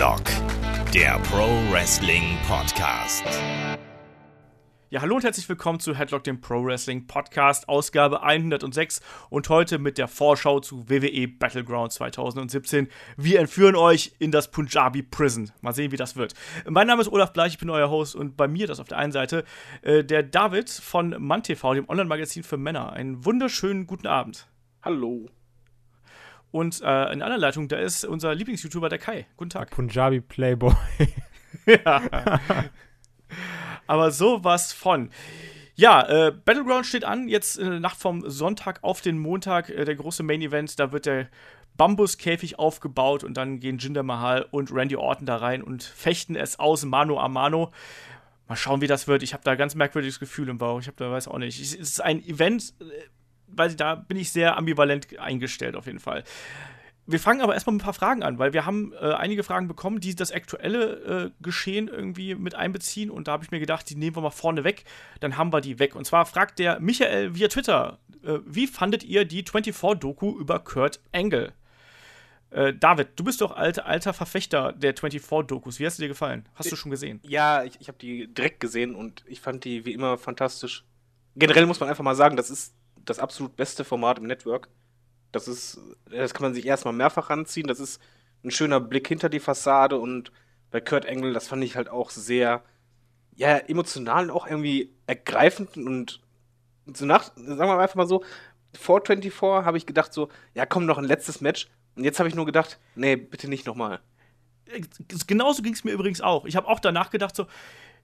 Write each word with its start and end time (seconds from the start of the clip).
Headlock, 0.00 0.22
der 0.94 1.18
Pro 1.24 1.46
Wrestling 1.70 2.38
Podcast. 2.48 3.22
Ja, 4.88 5.02
hallo 5.02 5.16
und 5.16 5.24
herzlich 5.24 5.46
willkommen 5.46 5.78
zu 5.78 5.94
Headlock, 5.94 6.24
dem 6.24 6.40
Pro 6.40 6.64
Wrestling 6.64 7.06
Podcast, 7.06 7.68
Ausgabe 7.68 8.22
106 8.22 9.02
und 9.28 9.50
heute 9.50 9.78
mit 9.78 9.98
der 9.98 10.08
Vorschau 10.08 10.60
zu 10.60 10.88
WWE 10.88 11.28
Battleground 11.28 11.92
2017. 11.92 12.88
Wir 13.18 13.40
entführen 13.40 13.76
euch 13.76 14.12
in 14.18 14.30
das 14.30 14.50
Punjabi 14.50 15.02
Prison. 15.02 15.50
Mal 15.60 15.74
sehen, 15.74 15.92
wie 15.92 15.98
das 15.98 16.16
wird. 16.16 16.32
Mein 16.66 16.86
Name 16.86 17.02
ist 17.02 17.12
Olaf 17.12 17.34
Bleich, 17.34 17.52
ich 17.52 17.58
bin 17.58 17.68
euer 17.68 17.90
Host 17.90 18.16
und 18.16 18.38
bei 18.38 18.48
mir, 18.48 18.66
das 18.66 18.80
auf 18.80 18.88
der 18.88 18.96
einen 18.96 19.12
Seite, 19.12 19.44
äh, 19.82 20.02
der 20.02 20.22
David 20.22 20.70
von 20.70 21.10
MannTV, 21.10 21.74
dem 21.74 21.86
Online-Magazin 21.90 22.42
für 22.42 22.56
Männer. 22.56 22.94
Einen 22.94 23.26
wunderschönen 23.26 23.86
guten 23.86 24.06
Abend. 24.06 24.48
Hallo. 24.80 25.28
Und 26.50 26.80
äh, 26.80 27.12
in 27.12 27.22
einer 27.22 27.38
Leitung, 27.38 27.68
da 27.68 27.78
ist 27.78 28.04
unser 28.04 28.34
Lieblings-YouTuber, 28.34 28.88
der 28.88 28.98
Kai. 28.98 29.26
Guten 29.36 29.50
Tag. 29.50 29.70
Punjabi 29.70 30.20
Playboy. 30.20 30.74
ja. 31.66 32.02
Aber 33.86 34.10
sowas 34.10 34.72
von. 34.72 35.10
Ja, 35.76 36.06
äh, 36.08 36.32
Battleground 36.32 36.86
steht 36.86 37.04
an, 37.04 37.28
jetzt 37.28 37.56
in 37.56 37.70
der 37.70 37.80
Nacht 37.80 37.96
vom 37.96 38.28
Sonntag 38.28 38.80
auf 38.82 39.00
den 39.00 39.18
Montag, 39.18 39.70
äh, 39.70 39.84
der 39.84 39.94
große 39.94 40.22
Main 40.22 40.42
Event. 40.42 40.78
Da 40.78 40.92
wird 40.92 41.06
der 41.06 41.28
Bambuskäfig 41.76 42.58
aufgebaut 42.58 43.24
und 43.24 43.34
dann 43.36 43.60
gehen 43.60 43.78
Jinder 43.78 44.02
Mahal 44.02 44.46
und 44.50 44.72
Randy 44.72 44.96
Orton 44.96 45.24
da 45.24 45.36
rein 45.36 45.62
und 45.62 45.82
fechten 45.82 46.36
es 46.36 46.58
aus, 46.58 46.84
Mano 46.84 47.18
a 47.18 47.28
Mano. 47.28 47.72
Mal 48.48 48.56
schauen, 48.56 48.80
wie 48.80 48.88
das 48.88 49.08
wird. 49.08 49.22
Ich 49.22 49.32
habe 49.32 49.44
da 49.44 49.54
ganz 49.54 49.74
merkwürdiges 49.74 50.18
Gefühl 50.18 50.48
im 50.48 50.58
Bauch. 50.58 50.80
Ich 50.80 50.88
habe 50.88 50.96
da, 50.96 51.10
weiß 51.10 51.28
auch 51.28 51.38
nicht. 51.38 51.60
Es 51.60 51.74
ist 51.74 52.02
ein 52.02 52.22
Event, 52.22 52.74
äh, 53.50 53.58
weil 53.58 53.74
da 53.74 53.94
bin 53.94 54.16
ich 54.16 54.32
sehr 54.32 54.56
ambivalent 54.56 55.18
eingestellt 55.18 55.76
auf 55.76 55.86
jeden 55.86 56.00
Fall. 56.00 56.24
Wir 57.06 57.18
fangen 57.18 57.40
aber 57.40 57.54
erstmal 57.54 57.74
mit 57.74 57.82
ein 57.82 57.84
paar 57.84 57.94
Fragen 57.94 58.22
an, 58.22 58.38
weil 58.38 58.52
wir 58.52 58.66
haben 58.66 58.92
äh, 58.92 59.12
einige 59.12 59.42
Fragen 59.42 59.66
bekommen, 59.66 60.00
die 60.00 60.14
das 60.14 60.30
aktuelle 60.30 61.24
äh, 61.26 61.30
Geschehen 61.42 61.88
irgendwie 61.88 62.36
mit 62.36 62.54
einbeziehen. 62.54 63.10
Und 63.10 63.26
da 63.26 63.32
habe 63.32 63.42
ich 63.42 63.50
mir 63.50 63.58
gedacht, 63.58 63.90
die 63.90 63.96
nehmen 63.96 64.16
wir 64.16 64.22
mal 64.22 64.30
vorne 64.30 64.62
weg, 64.62 64.84
dann 65.18 65.36
haben 65.36 65.52
wir 65.52 65.60
die 65.60 65.80
weg. 65.80 65.96
Und 65.96 66.04
zwar 66.04 66.24
fragt 66.24 66.60
der 66.60 66.78
Michael 66.78 67.34
via 67.34 67.48
Twitter, 67.48 67.98
äh, 68.22 68.38
wie 68.46 68.68
fandet 68.68 69.02
ihr 69.02 69.24
die 69.24 69.42
24-Doku 69.42 70.38
über 70.38 70.60
Kurt 70.60 71.00
Angle? 71.12 71.52
Äh, 72.50 72.74
David, 72.74 73.08
du 73.16 73.24
bist 73.24 73.40
doch 73.40 73.52
alter, 73.52 73.86
alter 73.86 74.12
Verfechter 74.12 74.72
der 74.72 74.94
24-Dokus. 74.94 75.78
Wie 75.78 75.86
hast 75.86 75.98
du 75.98 76.02
dir 76.02 76.08
gefallen? 76.08 76.48
Hast 76.54 76.70
du 76.70 76.76
schon 76.76 76.90
gesehen? 76.90 77.20
Ja, 77.22 77.64
ich, 77.64 77.80
ich 77.80 77.88
habe 77.88 77.98
die 77.98 78.32
direkt 78.32 78.60
gesehen 78.60 78.94
und 78.94 79.24
ich 79.26 79.40
fand 79.40 79.64
die 79.64 79.84
wie 79.84 79.92
immer 79.92 80.18
fantastisch. 80.18 80.84
Generell 81.36 81.66
muss 81.66 81.80
man 81.80 81.88
einfach 81.88 82.04
mal 82.04 82.16
sagen, 82.16 82.36
das 82.36 82.50
ist 82.50 82.74
das 83.10 83.18
absolut 83.18 83.56
beste 83.56 83.84
Format 83.84 84.18
im 84.18 84.26
Network. 84.26 84.68
Das 85.32 85.48
ist, 85.48 85.80
das 86.10 86.32
kann 86.32 86.44
man 86.44 86.54
sich 86.54 86.66
erstmal 86.66 86.94
mehrfach 86.94 87.30
ranziehen. 87.30 87.66
Das 87.66 87.80
ist 87.80 88.00
ein 88.42 88.50
schöner 88.50 88.80
Blick 88.80 89.06
hinter 89.06 89.28
die 89.28 89.40
Fassade 89.40 89.98
und 89.98 90.32
bei 90.70 90.80
Kurt 90.80 91.06
Angle, 91.06 91.32
das 91.32 91.48
fand 91.48 91.62
ich 91.64 91.76
halt 91.76 91.88
auch 91.88 92.10
sehr, 92.10 92.62
ja, 93.34 93.58
emotional 93.58 94.24
und 94.24 94.30
auch 94.30 94.46
irgendwie 94.46 94.94
ergreifend 95.06 95.76
und 95.76 96.20
so 96.86 97.04
nach, 97.04 97.24
sagen 97.36 97.58
wir 97.58 97.78
einfach 97.78 97.96
mal 97.96 98.06
so, 98.06 98.24
vor 98.78 99.02
24 99.04 99.42
habe 99.42 99.76
ich 99.76 99.86
gedacht 99.86 100.12
so, 100.12 100.28
ja 100.54 100.66
komm, 100.66 100.86
noch 100.86 100.98
ein 100.98 101.04
letztes 101.04 101.40
Match. 101.40 101.68
Und 101.96 102.04
jetzt 102.04 102.18
habe 102.18 102.28
ich 102.28 102.34
nur 102.34 102.46
gedacht, 102.46 102.78
nee, 102.94 103.16
bitte 103.16 103.48
nicht 103.48 103.66
nochmal. 103.66 104.00
Genauso 105.26 105.62
ging 105.62 105.72
es 105.72 105.82
mir 105.82 105.92
übrigens 105.92 106.20
auch. 106.20 106.44
Ich 106.46 106.54
habe 106.54 106.68
auch 106.68 106.78
danach 106.78 107.10
gedacht 107.10 107.34
so, 107.34 107.46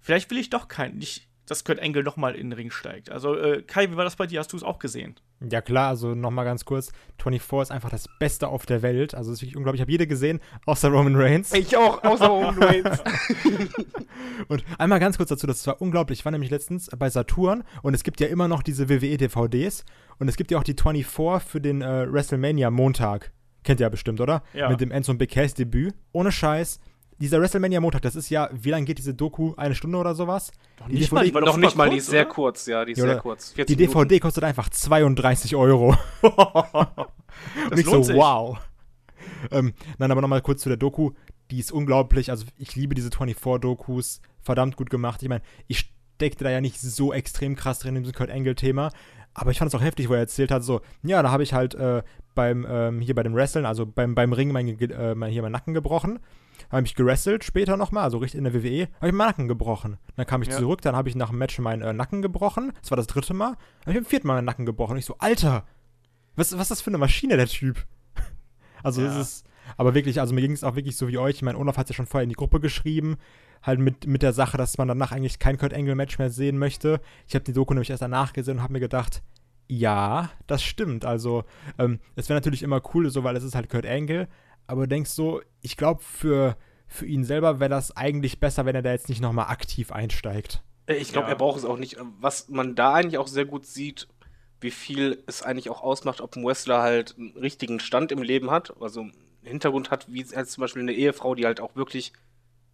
vielleicht 0.00 0.30
will 0.30 0.38
ich 0.38 0.50
doch 0.50 0.66
kein, 0.66 0.96
nicht, 0.98 1.28
dass 1.46 1.64
Kurt 1.64 1.80
Angle 1.80 2.02
nochmal 2.02 2.34
in 2.34 2.50
den 2.50 2.52
Ring 2.52 2.70
steigt. 2.70 3.10
Also, 3.10 3.36
äh, 3.36 3.62
Kai, 3.62 3.90
wie 3.90 3.96
war 3.96 4.04
das 4.04 4.16
bei 4.16 4.26
dir? 4.26 4.40
Hast 4.40 4.52
du 4.52 4.56
es 4.56 4.62
auch 4.62 4.78
gesehen? 4.78 5.16
Ja, 5.40 5.60
klar, 5.60 5.88
also 5.88 6.14
nochmal 6.14 6.44
ganz 6.44 6.64
kurz: 6.64 6.92
24 7.22 7.68
ist 7.68 7.70
einfach 7.70 7.90
das 7.90 8.06
Beste 8.18 8.48
auf 8.48 8.66
der 8.66 8.82
Welt. 8.82 9.14
Also, 9.14 9.30
es 9.30 9.38
ist 9.38 9.42
wirklich 9.42 9.56
unglaublich. 9.56 9.80
Ich 9.80 9.82
habe 9.82 9.92
jede 9.92 10.06
gesehen, 10.06 10.40
außer 10.66 10.88
Roman 10.88 11.16
Reigns. 11.16 11.52
Ich 11.52 11.76
auch, 11.76 12.02
außer 12.02 12.26
Roman 12.26 12.58
Reigns. 12.62 13.02
und 14.48 14.64
einmal 14.78 15.00
ganz 15.00 15.16
kurz 15.16 15.28
dazu: 15.28 15.46
Das 15.46 15.66
war 15.66 15.80
unglaublich. 15.80 16.20
Ich 16.20 16.24
war 16.24 16.32
nämlich 16.32 16.50
letztens 16.50 16.90
bei 16.98 17.08
Saturn 17.10 17.64
und 17.82 17.94
es 17.94 18.02
gibt 18.02 18.20
ja 18.20 18.26
immer 18.26 18.48
noch 18.48 18.62
diese 18.62 18.88
WWE-DVDs 18.88 19.84
und 20.18 20.28
es 20.28 20.36
gibt 20.36 20.50
ja 20.50 20.58
auch 20.58 20.64
die 20.64 20.74
24 20.74 21.48
für 21.48 21.60
den 21.60 21.82
äh, 21.82 22.12
WrestleMania 22.12 22.70
Montag. 22.70 23.32
Kennt 23.62 23.80
ihr 23.80 23.84
ja 23.84 23.90
bestimmt, 23.90 24.20
oder? 24.20 24.42
Ja. 24.54 24.68
Mit 24.68 24.80
dem 24.80 24.92
Enzo 24.92 25.12
Big 25.14 25.30
Case 25.32 25.54
Debüt. 25.54 25.94
Ohne 26.12 26.30
Scheiß 26.30 26.78
dieser 27.18 27.40
WrestleMania 27.40 27.80
Montag, 27.80 28.02
das 28.02 28.16
ist 28.16 28.28
ja, 28.28 28.50
wie 28.52 28.70
lange 28.70 28.84
geht 28.84 28.98
diese 28.98 29.14
Doku? 29.14 29.54
Eine 29.56 29.74
Stunde 29.74 29.98
oder 29.98 30.14
sowas? 30.14 30.52
Noch 30.80 30.88
nicht, 30.88 31.10
die 31.10 31.14
mal, 31.14 31.24
die 31.24 31.34
war 31.34 31.40
noch 31.40 31.56
nicht 31.56 31.76
mal, 31.76 31.88
die 31.88 31.96
ist 31.96 32.08
sehr 32.08 32.26
kurz, 32.26 32.66
ja, 32.66 32.84
die 32.84 32.92
ist 32.92 32.98
ja, 32.98 33.04
sehr 33.04 33.18
kurz. 33.18 33.54
Die 33.54 33.64
DVD 33.64 33.94
Minuten. 33.94 34.20
kostet 34.20 34.44
einfach 34.44 34.68
32 34.68 35.56
Euro. 35.56 35.96
Und 37.70 37.78
ich 37.78 37.86
so, 37.86 38.02
sich. 38.02 38.16
wow. 38.16 38.58
Ähm, 39.50 39.72
nein, 39.98 40.10
aber 40.10 40.20
nochmal 40.20 40.42
kurz 40.42 40.62
zu 40.62 40.68
der 40.68 40.76
Doku. 40.76 41.12
Die 41.50 41.58
ist 41.58 41.72
unglaublich. 41.72 42.30
Also, 42.30 42.44
ich 42.58 42.74
liebe 42.74 42.94
diese 42.94 43.08
24-Dokus. 43.08 44.20
Verdammt 44.40 44.76
gut 44.76 44.90
gemacht. 44.90 45.22
Ich 45.22 45.28
meine, 45.28 45.42
ich 45.68 45.90
steckte 46.16 46.44
da 46.44 46.50
ja 46.50 46.60
nicht 46.60 46.80
so 46.80 47.12
extrem 47.12 47.56
krass 47.56 47.78
drin 47.78 47.96
in 47.96 48.02
diesem 48.02 48.16
Kurt 48.16 48.30
Angle-Thema. 48.30 48.90
Aber 49.32 49.50
ich 49.50 49.58
fand 49.58 49.68
es 49.68 49.74
auch 49.74 49.82
heftig, 49.82 50.08
wo 50.08 50.14
er 50.14 50.20
erzählt 50.20 50.50
hat, 50.50 50.64
so, 50.64 50.80
ja, 51.02 51.22
da 51.22 51.30
habe 51.30 51.42
ich 51.42 51.52
halt 51.52 51.74
äh, 51.74 52.02
beim, 52.34 52.66
ähm, 52.68 53.00
hier 53.00 53.14
bei 53.14 53.22
dem 53.22 53.34
Wrestlen, 53.34 53.66
also 53.66 53.84
beim, 53.84 54.14
beim 54.14 54.32
Ring, 54.32 54.50
mein, 54.50 54.66
äh, 54.80 55.14
mein, 55.14 55.30
hier 55.30 55.42
meinen 55.42 55.52
Nacken 55.52 55.74
gebrochen 55.74 56.20
habe 56.70 56.82
mich 56.82 56.94
gerestelt 56.94 57.44
später 57.44 57.76
nochmal, 57.76 58.04
also 58.04 58.18
richtig 58.18 58.38
in 58.38 58.44
der 58.44 58.54
WWE, 58.54 58.88
habe 58.96 59.08
ich 59.08 59.12
meinen 59.12 59.28
Nacken 59.28 59.48
gebrochen. 59.48 59.98
Dann 60.16 60.26
kam 60.26 60.42
ich 60.42 60.48
ja. 60.48 60.56
zurück, 60.56 60.82
dann 60.82 60.96
habe 60.96 61.08
ich 61.08 61.14
nach 61.14 61.30
dem 61.30 61.38
Match 61.38 61.58
meinen 61.58 61.82
äh, 61.82 61.92
Nacken 61.92 62.22
gebrochen. 62.22 62.72
Das 62.80 62.90
war 62.90 62.96
das 62.96 63.06
dritte 63.06 63.34
Mal. 63.34 63.52
Dann 63.52 63.58
habe 63.86 63.90
ich 63.92 63.96
beim 63.96 64.04
vierten 64.04 64.26
Mal 64.28 64.34
meinen 64.34 64.44
Nacken 64.44 64.66
gebrochen. 64.66 64.92
Und 64.92 64.98
ich 64.98 65.06
so, 65.06 65.16
Alter, 65.18 65.64
was, 66.34 66.52
was 66.52 66.62
ist 66.62 66.70
das 66.70 66.80
für 66.82 66.90
eine 66.90 66.98
Maschine, 66.98 67.36
der 67.36 67.46
Typ? 67.46 67.86
also 68.82 69.02
ja. 69.02 69.08
das 69.08 69.16
ist, 69.16 69.46
aber 69.76 69.94
wirklich, 69.94 70.20
also 70.20 70.34
mir 70.34 70.42
ging 70.42 70.52
es 70.52 70.64
auch 70.64 70.76
wirklich 70.76 70.96
so 70.96 71.08
wie 71.08 71.18
euch. 71.18 71.36
Ich 71.36 71.42
meine, 71.42 71.58
Olaf 71.58 71.76
hat 71.76 71.86
es 71.86 71.90
ja 71.90 71.96
schon 71.96 72.06
vorher 72.06 72.24
in 72.24 72.28
die 72.30 72.36
Gruppe 72.36 72.60
geschrieben, 72.60 73.16
halt 73.62 73.80
mit, 73.80 74.06
mit 74.06 74.22
der 74.22 74.32
Sache, 74.32 74.56
dass 74.56 74.78
man 74.78 74.88
danach 74.88 75.12
eigentlich 75.12 75.38
kein 75.38 75.58
Kurt 75.58 75.74
Angle-Match 75.74 76.18
mehr 76.18 76.30
sehen 76.30 76.58
möchte. 76.58 77.00
Ich 77.26 77.34
habe 77.34 77.44
die 77.44 77.52
Doku 77.52 77.74
nämlich 77.74 77.90
erst 77.90 78.02
danach 78.02 78.32
gesehen 78.32 78.58
und 78.58 78.62
habe 78.62 78.74
mir 78.74 78.80
gedacht, 78.80 79.22
ja, 79.68 80.30
das 80.46 80.62
stimmt. 80.62 81.04
Also, 81.04 81.44
ähm, 81.78 81.98
es 82.14 82.28
wäre 82.28 82.36
natürlich 82.36 82.62
immer 82.62 82.80
cool, 82.94 83.10
so, 83.10 83.24
weil 83.24 83.36
es 83.36 83.42
ist 83.42 83.54
halt 83.54 83.68
Kurt 83.68 83.86
Angle, 83.86 84.28
aber 84.66 84.86
denkst 84.86 85.10
so, 85.10 85.40
ich 85.62 85.76
glaube, 85.76 86.02
für, 86.02 86.56
für 86.86 87.06
ihn 87.06 87.24
selber 87.24 87.60
wäre 87.60 87.70
das 87.70 87.96
eigentlich 87.96 88.40
besser, 88.40 88.64
wenn 88.66 88.74
er 88.74 88.82
da 88.82 88.92
jetzt 88.92 89.08
nicht 89.08 89.20
nochmal 89.20 89.46
aktiv 89.48 89.92
einsteigt. 89.92 90.62
Äh, 90.86 90.96
ich 90.96 91.12
glaube, 91.12 91.26
ja. 91.26 91.34
er 91.34 91.38
braucht 91.38 91.58
es 91.58 91.64
auch 91.64 91.78
nicht. 91.78 91.96
Was 92.20 92.48
man 92.48 92.74
da 92.74 92.94
eigentlich 92.94 93.18
auch 93.18 93.28
sehr 93.28 93.44
gut 93.44 93.66
sieht, 93.66 94.08
wie 94.60 94.70
viel 94.70 95.22
es 95.26 95.42
eigentlich 95.42 95.70
auch 95.70 95.82
ausmacht, 95.82 96.20
ob 96.20 96.36
ein 96.36 96.44
Wrestler 96.44 96.82
halt 96.82 97.14
einen 97.18 97.36
richtigen 97.36 97.80
Stand 97.80 98.10
im 98.12 98.22
Leben 98.22 98.50
hat, 98.50 98.74
also 98.80 99.02
einen 99.02 99.12
Hintergrund 99.42 99.90
hat, 99.90 100.12
wie 100.12 100.24
als 100.34 100.52
zum 100.52 100.62
Beispiel 100.62 100.82
eine 100.82 100.92
Ehefrau, 100.92 101.34
die 101.34 101.44
halt 101.44 101.60
auch 101.60 101.76
wirklich 101.76 102.12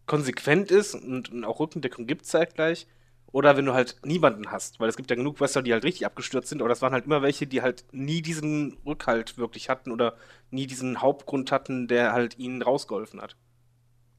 konsequent 0.07 0.71
ist 0.71 0.95
und 0.95 1.45
auch 1.45 1.61
Rückendeckung 1.61 2.07
gibt 2.07 2.27
zeitgleich. 2.27 2.87
Oder 3.33 3.57
wenn 3.57 3.65
du 3.65 3.73
halt 3.73 3.97
niemanden 4.05 4.51
hast, 4.51 4.79
weil 4.79 4.91
es 4.91 4.97
gibt 4.97 5.09
ja 5.11 5.17
genug 5.17 5.41
Wrestler, 5.41 5.63
die 5.63 5.73
halt 5.73 5.85
richtig 5.85 6.05
abgestürzt 6.05 6.51
sind, 6.51 6.61
aber 6.61 6.69
das 6.69 6.83
waren 6.83 6.93
halt 6.93 7.07
immer 7.07 7.23
welche, 7.23 7.47
die 7.47 7.63
halt 7.63 7.85
nie 7.91 8.21
diesen 8.21 8.77
Rückhalt 8.85 9.39
wirklich 9.39 9.71
hatten 9.71 9.91
oder 9.91 10.15
nie 10.51 10.67
diesen 10.67 11.01
Hauptgrund 11.01 11.51
hatten, 11.51 11.89
der 11.89 12.13
halt 12.13 12.39
ihnen 12.39 12.61
rausgeholfen 12.61 13.23
hat. 13.23 13.37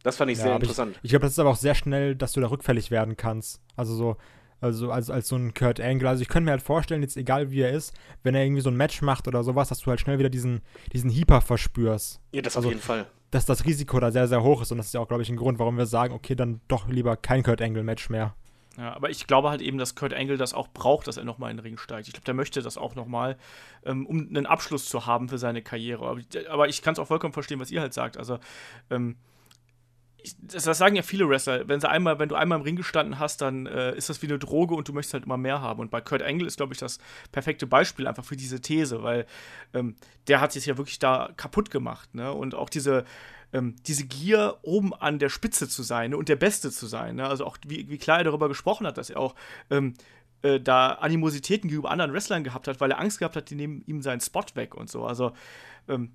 Das 0.01 0.17
fand 0.17 0.31
ich 0.31 0.39
ja, 0.39 0.45
sehr 0.45 0.55
interessant. 0.55 0.95
Ich, 0.97 1.05
ich 1.05 1.09
glaube, 1.11 1.23
das 1.23 1.33
ist 1.33 1.39
aber 1.39 1.51
auch 1.51 1.55
sehr 1.55 1.75
schnell, 1.75 2.15
dass 2.15 2.33
du 2.33 2.41
da 2.41 2.47
rückfällig 2.47 2.91
werden 2.91 3.15
kannst. 3.15 3.61
Also 3.75 3.95
so, 3.95 4.17
also 4.59 4.91
als, 4.91 5.09
als 5.09 5.27
so 5.27 5.35
ein 5.35 5.53
Kurt 5.53 5.79
Angle. 5.79 6.09
Also 6.09 6.21
ich 6.21 6.27
könnte 6.27 6.45
mir 6.45 6.51
halt 6.51 6.61
vorstellen, 6.61 7.01
jetzt 7.01 7.15
egal 7.15 7.51
wie 7.51 7.61
er 7.61 7.71
ist, 7.71 7.93
wenn 8.23 8.33
er 8.33 8.43
irgendwie 8.43 8.61
so 8.61 8.69
ein 8.69 8.77
Match 8.77 9.01
macht 9.01 9.27
oder 9.27 9.43
sowas, 9.43 9.69
dass 9.69 9.79
du 9.79 9.87
halt 9.87 9.99
schnell 9.99 10.19
wieder 10.19 10.29
diesen, 10.29 10.61
diesen 10.91 11.09
Heeper 11.09 11.41
verspürst. 11.41 12.19
Ja, 12.31 12.41
das 12.41 12.55
also, 12.55 12.69
auf 12.69 12.73
jeden 12.73 12.83
Fall. 12.83 13.05
Dass 13.29 13.45
das 13.45 13.65
Risiko 13.65 13.99
da 13.99 14.11
sehr, 14.11 14.27
sehr 14.27 14.43
hoch 14.43 14.61
ist 14.61 14.71
und 14.71 14.77
das 14.77 14.87
ist 14.87 14.93
ja 14.93 14.99
auch, 14.99 15.07
glaube 15.07 15.23
ich, 15.23 15.29
ein 15.29 15.37
Grund, 15.37 15.59
warum 15.59 15.77
wir 15.77 15.85
sagen, 15.85 16.13
okay, 16.13 16.35
dann 16.35 16.61
doch 16.67 16.87
lieber 16.87 17.15
kein 17.15 17.43
Kurt 17.43 17.61
Angle-Match 17.61 18.09
mehr. 18.09 18.35
Ja, 18.77 18.95
aber 18.95 19.11
ich 19.11 19.27
glaube 19.27 19.49
halt 19.49 19.61
eben, 19.61 19.77
dass 19.77 19.93
Kurt 19.95 20.13
Angle 20.13 20.37
das 20.37 20.53
auch 20.53 20.67
braucht, 20.67 21.07
dass 21.07 21.17
er 21.17 21.23
nochmal 21.23 21.51
in 21.51 21.57
den 21.57 21.63
Ring 21.63 21.77
steigt. 21.77 22.07
Ich 22.07 22.13
glaube, 22.13 22.25
der 22.25 22.33
möchte 22.33 22.61
das 22.61 22.77
auch 22.77 22.95
nochmal, 22.95 23.37
ähm, 23.85 24.07
um 24.07 24.27
einen 24.27 24.47
Abschluss 24.47 24.89
zu 24.89 25.05
haben 25.05 25.29
für 25.29 25.37
seine 25.37 25.61
Karriere. 25.61 26.07
Aber, 26.07 26.21
aber 26.49 26.67
ich 26.67 26.81
kann 26.81 26.93
es 26.93 26.99
auch 26.99 27.07
vollkommen 27.07 27.33
verstehen, 27.33 27.59
was 27.59 27.69
ihr 27.69 27.81
halt 27.81 27.93
sagt. 27.93 28.17
Also, 28.17 28.39
ähm, 28.89 29.15
ich, 30.23 30.35
das, 30.41 30.63
das, 30.63 30.77
sagen 30.77 30.95
ja 30.95 31.03
viele 31.03 31.29
Wrestler. 31.29 31.67
Wenn, 31.67 31.81
sie 31.81 31.89
einmal, 31.89 32.17
wenn 32.17 32.29
du 32.29 32.35
einmal 32.35 32.57
im 32.57 32.63
Ring 32.63 32.75
gestanden 32.75 33.19
hast, 33.19 33.41
dann 33.41 33.67
äh, 33.67 33.95
ist 33.95 34.09
das 34.09 34.21
wie 34.21 34.27
eine 34.27 34.39
Droge 34.39 34.73
und 34.73 34.87
du 34.87 34.93
möchtest 34.93 35.13
halt 35.13 35.25
immer 35.25 35.37
mehr 35.37 35.61
haben. 35.61 35.79
Und 35.79 35.91
bei 35.91 36.01
Kurt 36.01 36.23
Angle 36.23 36.47
ist, 36.47 36.57
glaube 36.57 36.73
ich, 36.73 36.79
das 36.79 36.97
perfekte 37.31 37.67
Beispiel 37.67 38.07
einfach 38.07 38.25
für 38.25 38.37
diese 38.37 38.59
These, 38.59 39.03
weil 39.03 39.27
ähm, 39.73 39.95
der 40.27 40.41
hat 40.41 40.51
sich 40.51 40.65
ja 40.65 40.77
wirklich 40.77 40.97
da 40.97 41.29
kaputt 41.37 41.69
gemacht. 41.69 42.15
Ne? 42.15 42.31
Und 42.31 42.55
auch 42.55 42.69
diese 42.69 43.05
ähm, 43.53 43.75
diese 43.87 44.05
Gier, 44.05 44.57
oben 44.63 44.93
an 44.93 45.19
der 45.19 45.29
Spitze 45.29 45.69
zu 45.69 45.83
sein 45.83 46.11
ne, 46.11 46.17
und 46.17 46.27
der 46.27 46.35
Beste 46.35 46.71
zu 46.71 46.87
sein. 46.87 47.15
Ne? 47.15 47.27
Also 47.27 47.45
auch, 47.45 47.57
wie, 47.65 47.89
wie 47.89 47.97
klar 47.97 48.17
er 48.17 48.23
darüber 48.25 48.49
gesprochen 48.49 48.85
hat, 48.85 48.97
dass 48.97 49.09
er 49.09 49.19
auch 49.19 49.35
ähm, 49.69 49.93
äh, 50.41 50.59
da 50.59 50.93
Animositäten 50.93 51.69
gegenüber 51.69 51.91
anderen 51.91 52.13
Wrestlern 52.13 52.43
gehabt 52.43 52.67
hat, 52.67 52.81
weil 52.81 52.91
er 52.91 52.99
Angst 52.99 53.19
gehabt 53.19 53.35
hat, 53.35 53.49
die 53.49 53.55
nehmen 53.55 53.83
ihm 53.87 54.01
seinen 54.01 54.21
Spot 54.21 54.45
weg 54.55 54.75
und 54.75 54.89
so. 54.89 55.05
Also 55.05 55.31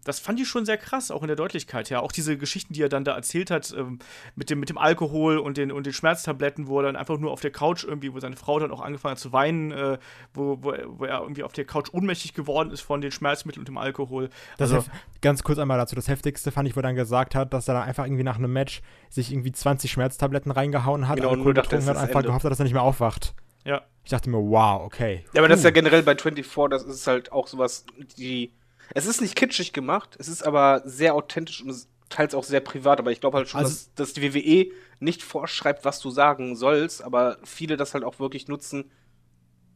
das 0.04 0.18
fand 0.18 0.40
ich 0.40 0.48
schon 0.48 0.64
sehr 0.64 0.78
krass, 0.78 1.10
auch 1.10 1.22
in 1.22 1.28
der 1.28 1.36
Deutlichkeit 1.36 1.90
her. 1.90 2.02
Auch 2.02 2.12
diese 2.12 2.38
Geschichten, 2.38 2.72
die 2.72 2.82
er 2.82 2.88
dann 2.88 3.04
da 3.04 3.14
erzählt 3.14 3.50
hat, 3.50 3.74
ähm, 3.76 3.98
mit, 4.34 4.48
dem, 4.48 4.60
mit 4.60 4.70
dem 4.70 4.78
Alkohol 4.78 5.38
und 5.38 5.56
den, 5.56 5.70
und 5.72 5.84
den 5.84 5.92
Schmerztabletten, 5.92 6.68
wo 6.68 6.80
er 6.80 6.84
dann 6.84 6.96
einfach 6.96 7.18
nur 7.18 7.30
auf 7.30 7.40
der 7.40 7.50
Couch 7.50 7.84
irgendwie, 7.84 8.12
wo 8.14 8.20
seine 8.20 8.36
Frau 8.36 8.58
dann 8.58 8.70
auch 8.70 8.80
angefangen 8.80 9.12
hat 9.12 9.18
zu 9.18 9.32
weinen, 9.32 9.70
äh, 9.72 9.98
wo, 10.32 10.58
wo, 10.62 10.72
wo, 10.86 11.04
er 11.04 11.20
irgendwie 11.20 11.42
auf 11.42 11.52
der 11.52 11.66
Couch 11.66 11.90
ohnmächtig 11.92 12.32
geworden 12.32 12.70
ist 12.70 12.80
von 12.80 13.00
den 13.00 13.10
Schmerzmitteln 13.10 13.60
und 13.60 13.68
dem 13.68 13.78
Alkohol. 13.78 14.30
Also, 14.58 14.84
ganz 15.20 15.42
kurz 15.42 15.58
einmal 15.58 15.78
dazu, 15.78 15.94
das 15.94 16.08
Heftigste 16.08 16.50
fand 16.50 16.66
ich, 16.68 16.74
wo 16.74 16.80
er 16.80 16.84
dann 16.84 16.96
gesagt 16.96 17.34
hat, 17.34 17.52
dass 17.52 17.68
er 17.68 17.74
dann 17.74 17.82
einfach 17.82 18.06
irgendwie 18.06 18.24
nach 18.24 18.36
einem 18.36 18.52
Match 18.52 18.80
sich 19.10 19.32
irgendwie 19.32 19.52
20 19.52 19.90
Schmerztabletten 19.90 20.50
reingehauen 20.50 21.08
hat, 21.08 21.16
genau, 21.16 21.30
Alkohol 21.30 21.54
getrunken 21.54 21.86
hat, 21.86 21.96
einfach 21.96 22.16
Ende. 22.16 22.28
gehofft 22.28 22.44
hat, 22.44 22.52
dass 22.52 22.60
er 22.60 22.64
nicht 22.64 22.72
mehr 22.74 22.82
aufwacht. 22.82 23.34
Ja. 23.64 23.82
Ich 24.04 24.10
dachte 24.10 24.30
mir, 24.30 24.38
wow, 24.38 24.82
okay. 24.82 25.26
Ja, 25.34 25.40
aber 25.40 25.48
das 25.48 25.58
ist 25.58 25.64
ja 25.64 25.70
generell 25.70 26.02
bei 26.02 26.16
24, 26.16 26.70
das 26.70 26.84
ist 26.86 27.06
halt 27.06 27.32
auch 27.32 27.46
sowas, 27.46 27.84
die 28.16 28.54
es 28.94 29.06
ist 29.06 29.20
nicht 29.20 29.36
kitschig 29.36 29.72
gemacht, 29.72 30.16
es 30.18 30.28
ist 30.28 30.42
aber 30.42 30.82
sehr 30.84 31.14
authentisch 31.14 31.62
und 31.62 31.74
teils 32.08 32.34
auch 32.34 32.44
sehr 32.44 32.60
privat, 32.60 32.98
aber 32.98 33.12
ich 33.12 33.20
glaube 33.20 33.38
halt 33.38 33.48
schon, 33.48 33.60
also, 33.60 33.70
dass, 33.70 33.94
dass, 33.94 34.12
die 34.14 34.34
WWE 34.34 34.72
nicht 34.98 35.22
vorschreibt, 35.22 35.84
was 35.84 36.00
du 36.00 36.10
sagen 36.10 36.56
sollst, 36.56 37.02
aber 37.02 37.38
viele 37.44 37.76
das 37.76 37.94
halt 37.94 38.04
auch 38.04 38.18
wirklich 38.18 38.48
nutzen, 38.48 38.90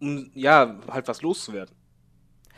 um 0.01 0.31
ja, 0.35 0.81
halt 0.89 1.09
was 1.09 1.23
loszuwerden. 1.23 1.75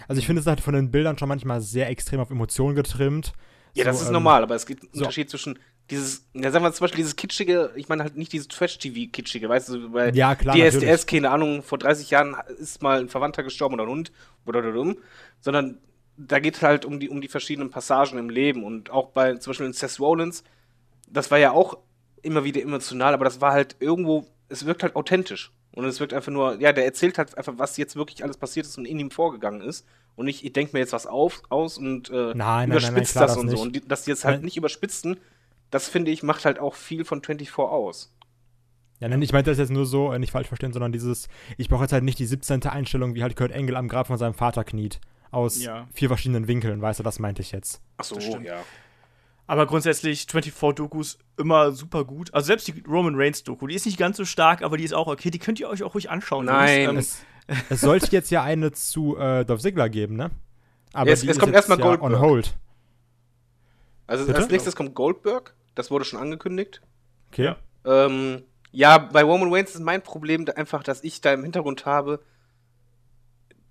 Also 0.08 0.18
ich 0.18 0.26
finde 0.26 0.40
es 0.40 0.46
halt 0.46 0.60
von 0.60 0.74
den 0.74 0.90
Bildern 0.90 1.18
schon 1.18 1.28
manchmal 1.28 1.60
sehr 1.60 1.88
extrem 1.88 2.20
auf 2.20 2.30
Emotionen 2.30 2.74
getrimmt. 2.74 3.32
Ja, 3.74 3.84
so, 3.84 3.90
das 3.90 4.00
ist 4.02 4.06
ähm, 4.08 4.14
normal, 4.14 4.42
aber 4.42 4.54
es 4.54 4.66
gibt 4.66 4.82
einen 4.82 4.90
so. 4.92 5.00
Unterschied 5.00 5.30
zwischen 5.30 5.58
dieses, 5.90 6.24
ja, 6.32 6.50
sagen 6.50 6.64
wir 6.64 6.72
zum 6.72 6.84
Beispiel 6.84 6.98
dieses 6.98 7.16
kitschige, 7.16 7.72
ich 7.76 7.88
meine 7.88 8.04
halt 8.04 8.16
nicht 8.16 8.32
dieses 8.32 8.48
Trash-TV-kitschige, 8.48 9.48
weißt 9.48 9.68
du, 9.68 9.92
weil 9.92 10.16
ja, 10.16 10.34
klar, 10.34 10.54
DSDS, 10.56 10.74
natürlich. 10.74 11.06
keine 11.06 11.30
Ahnung, 11.30 11.62
vor 11.62 11.78
30 11.78 12.10
Jahren 12.10 12.36
ist 12.58 12.82
mal 12.82 13.00
ein 13.00 13.08
Verwandter 13.08 13.42
gestorben 13.42 13.74
oder 13.74 13.84
ein 13.84 13.90
Hund, 13.90 14.12
oder, 14.46 14.60
oder, 14.60 14.74
oder, 14.74 14.94
sondern 15.40 15.78
da 16.16 16.38
geht 16.38 16.56
es 16.56 16.62
halt 16.62 16.84
um 16.84 17.00
die, 17.00 17.08
um 17.08 17.20
die 17.20 17.28
verschiedenen 17.28 17.70
Passagen 17.70 18.18
im 18.18 18.30
Leben 18.30 18.64
und 18.64 18.90
auch 18.90 19.08
bei 19.08 19.34
zum 19.36 19.50
Beispiel 19.50 19.66
in 19.66 19.72
Seth 19.72 19.98
Rollins, 19.98 20.44
das 21.08 21.30
war 21.30 21.38
ja 21.38 21.52
auch 21.52 21.78
immer 22.22 22.44
wieder 22.44 22.62
emotional, 22.62 23.14
aber 23.14 23.24
das 23.24 23.40
war 23.40 23.52
halt 23.52 23.76
irgendwo, 23.80 24.26
es 24.48 24.66
wirkt 24.66 24.82
halt 24.82 24.96
authentisch. 24.96 25.52
Und 25.72 25.84
es 25.86 25.98
wirkt 25.98 26.14
einfach 26.14 26.30
nur, 26.30 26.60
ja, 26.60 26.72
der 26.72 26.84
erzählt 26.84 27.18
halt 27.18 27.36
einfach, 27.36 27.54
was 27.56 27.76
jetzt 27.76 27.96
wirklich 27.96 28.22
alles 28.22 28.36
passiert 28.36 28.64
ist 28.64 28.78
und 28.78 28.84
in 28.84 29.00
ihm 29.00 29.10
vorgegangen 29.10 29.60
ist. 29.60 29.84
Und 30.14 30.26
nicht, 30.26 30.44
ich 30.44 30.52
denke 30.52 30.72
mir 30.72 30.78
jetzt 30.78 30.92
was 30.92 31.08
auf, 31.08 31.42
aus 31.48 31.78
und 31.78 32.10
äh, 32.10 32.32
nein, 32.32 32.70
überspitzt 32.70 32.84
nein, 32.86 32.94
nein, 32.94 33.02
das, 33.02 33.12
das 33.12 33.36
und 33.36 33.48
so. 33.48 33.60
Und 33.60 33.74
die, 33.74 33.80
dass 33.80 34.04
die 34.04 34.10
jetzt 34.10 34.24
halt 34.24 34.44
nicht 34.44 34.56
überspitzen, 34.56 35.16
das 35.72 35.88
finde 35.88 36.12
ich, 36.12 36.22
macht 36.22 36.44
halt 36.44 36.60
auch 36.60 36.76
viel 36.76 37.04
von 37.04 37.24
24 37.24 37.58
aus. 37.58 38.14
Ja, 39.00 39.08
nein, 39.08 39.20
ich 39.20 39.32
meinte 39.32 39.50
das 39.50 39.58
jetzt 39.58 39.72
nur 39.72 39.84
so, 39.84 40.12
äh, 40.12 40.20
nicht 40.20 40.30
falsch 40.30 40.46
verstehen, 40.46 40.72
sondern 40.72 40.92
dieses, 40.92 41.26
ich 41.58 41.68
brauche 41.68 41.82
jetzt 41.82 41.92
halt 41.92 42.04
nicht 42.04 42.20
die 42.20 42.26
17. 42.26 42.62
Einstellung, 42.62 43.16
wie 43.16 43.24
halt 43.24 43.34
Kurt 43.34 43.50
Engel 43.50 43.74
am 43.74 43.88
Grab 43.88 44.06
von 44.06 44.16
seinem 44.16 44.34
Vater 44.34 44.62
kniet 44.62 45.00
aus 45.34 45.62
ja. 45.62 45.86
vier 45.92 46.08
verschiedenen 46.08 46.48
Winkeln, 46.48 46.80
weißt 46.80 47.00
du, 47.00 47.02
das 47.02 47.18
meinte 47.18 47.42
ich 47.42 47.52
jetzt. 47.52 47.80
Ach 47.96 48.04
so, 48.04 48.18
ja. 48.18 48.62
Aber 49.46 49.66
grundsätzlich 49.66 50.22
24-Dokus 50.22 51.18
immer 51.36 51.72
super 51.72 52.04
gut. 52.04 52.32
Also 52.32 52.46
selbst 52.46 52.66
die 52.66 52.82
Roman 52.88 53.14
Reigns-Doku, 53.14 53.66
die 53.66 53.74
ist 53.74 53.84
nicht 53.84 53.98
ganz 53.98 54.16
so 54.16 54.24
stark, 54.24 54.62
aber 54.62 54.78
die 54.78 54.84
ist 54.84 54.94
auch 54.94 55.06
okay. 55.06 55.30
Die 55.30 55.38
könnt 55.38 55.60
ihr 55.60 55.68
euch 55.68 55.82
auch 55.82 55.94
ruhig 55.94 56.08
anschauen. 56.08 56.46
Nein. 56.46 56.88
Ähm, 56.88 56.96
es, 56.96 57.18
es, 57.68 57.82
sollte 57.82 58.10
jetzt 58.10 58.30
ja 58.30 58.42
eine 58.42 58.72
zu 58.72 59.18
äh, 59.18 59.44
Dolph 59.44 59.60
Ziggler 59.60 59.90
geben, 59.90 60.16
ne? 60.16 60.30
Aber 60.94 61.10
jetzt, 61.10 61.24
es 61.24 61.38
kommt 61.38 61.52
erstmal 61.52 61.78
ja 61.78 61.84
Goldberg. 61.84 62.12
On 62.12 62.20
hold. 62.20 62.54
Also 64.06 64.26
Bitte? 64.26 64.38
als 64.38 64.50
nächstes 64.50 64.76
kommt 64.76 64.94
Goldberg. 64.94 65.54
Das 65.74 65.90
wurde 65.90 66.04
schon 66.06 66.20
angekündigt. 66.20 66.80
Okay. 67.30 67.54
Ähm, 67.84 68.44
ja, 68.70 68.98
bei 68.98 69.22
Roman 69.22 69.52
Reigns 69.52 69.74
ist 69.74 69.80
mein 69.80 70.02
Problem 70.02 70.46
einfach, 70.56 70.82
dass 70.82 71.04
ich 71.04 71.20
da 71.20 71.32
im 71.32 71.42
Hintergrund 71.42 71.84
habe, 71.84 72.20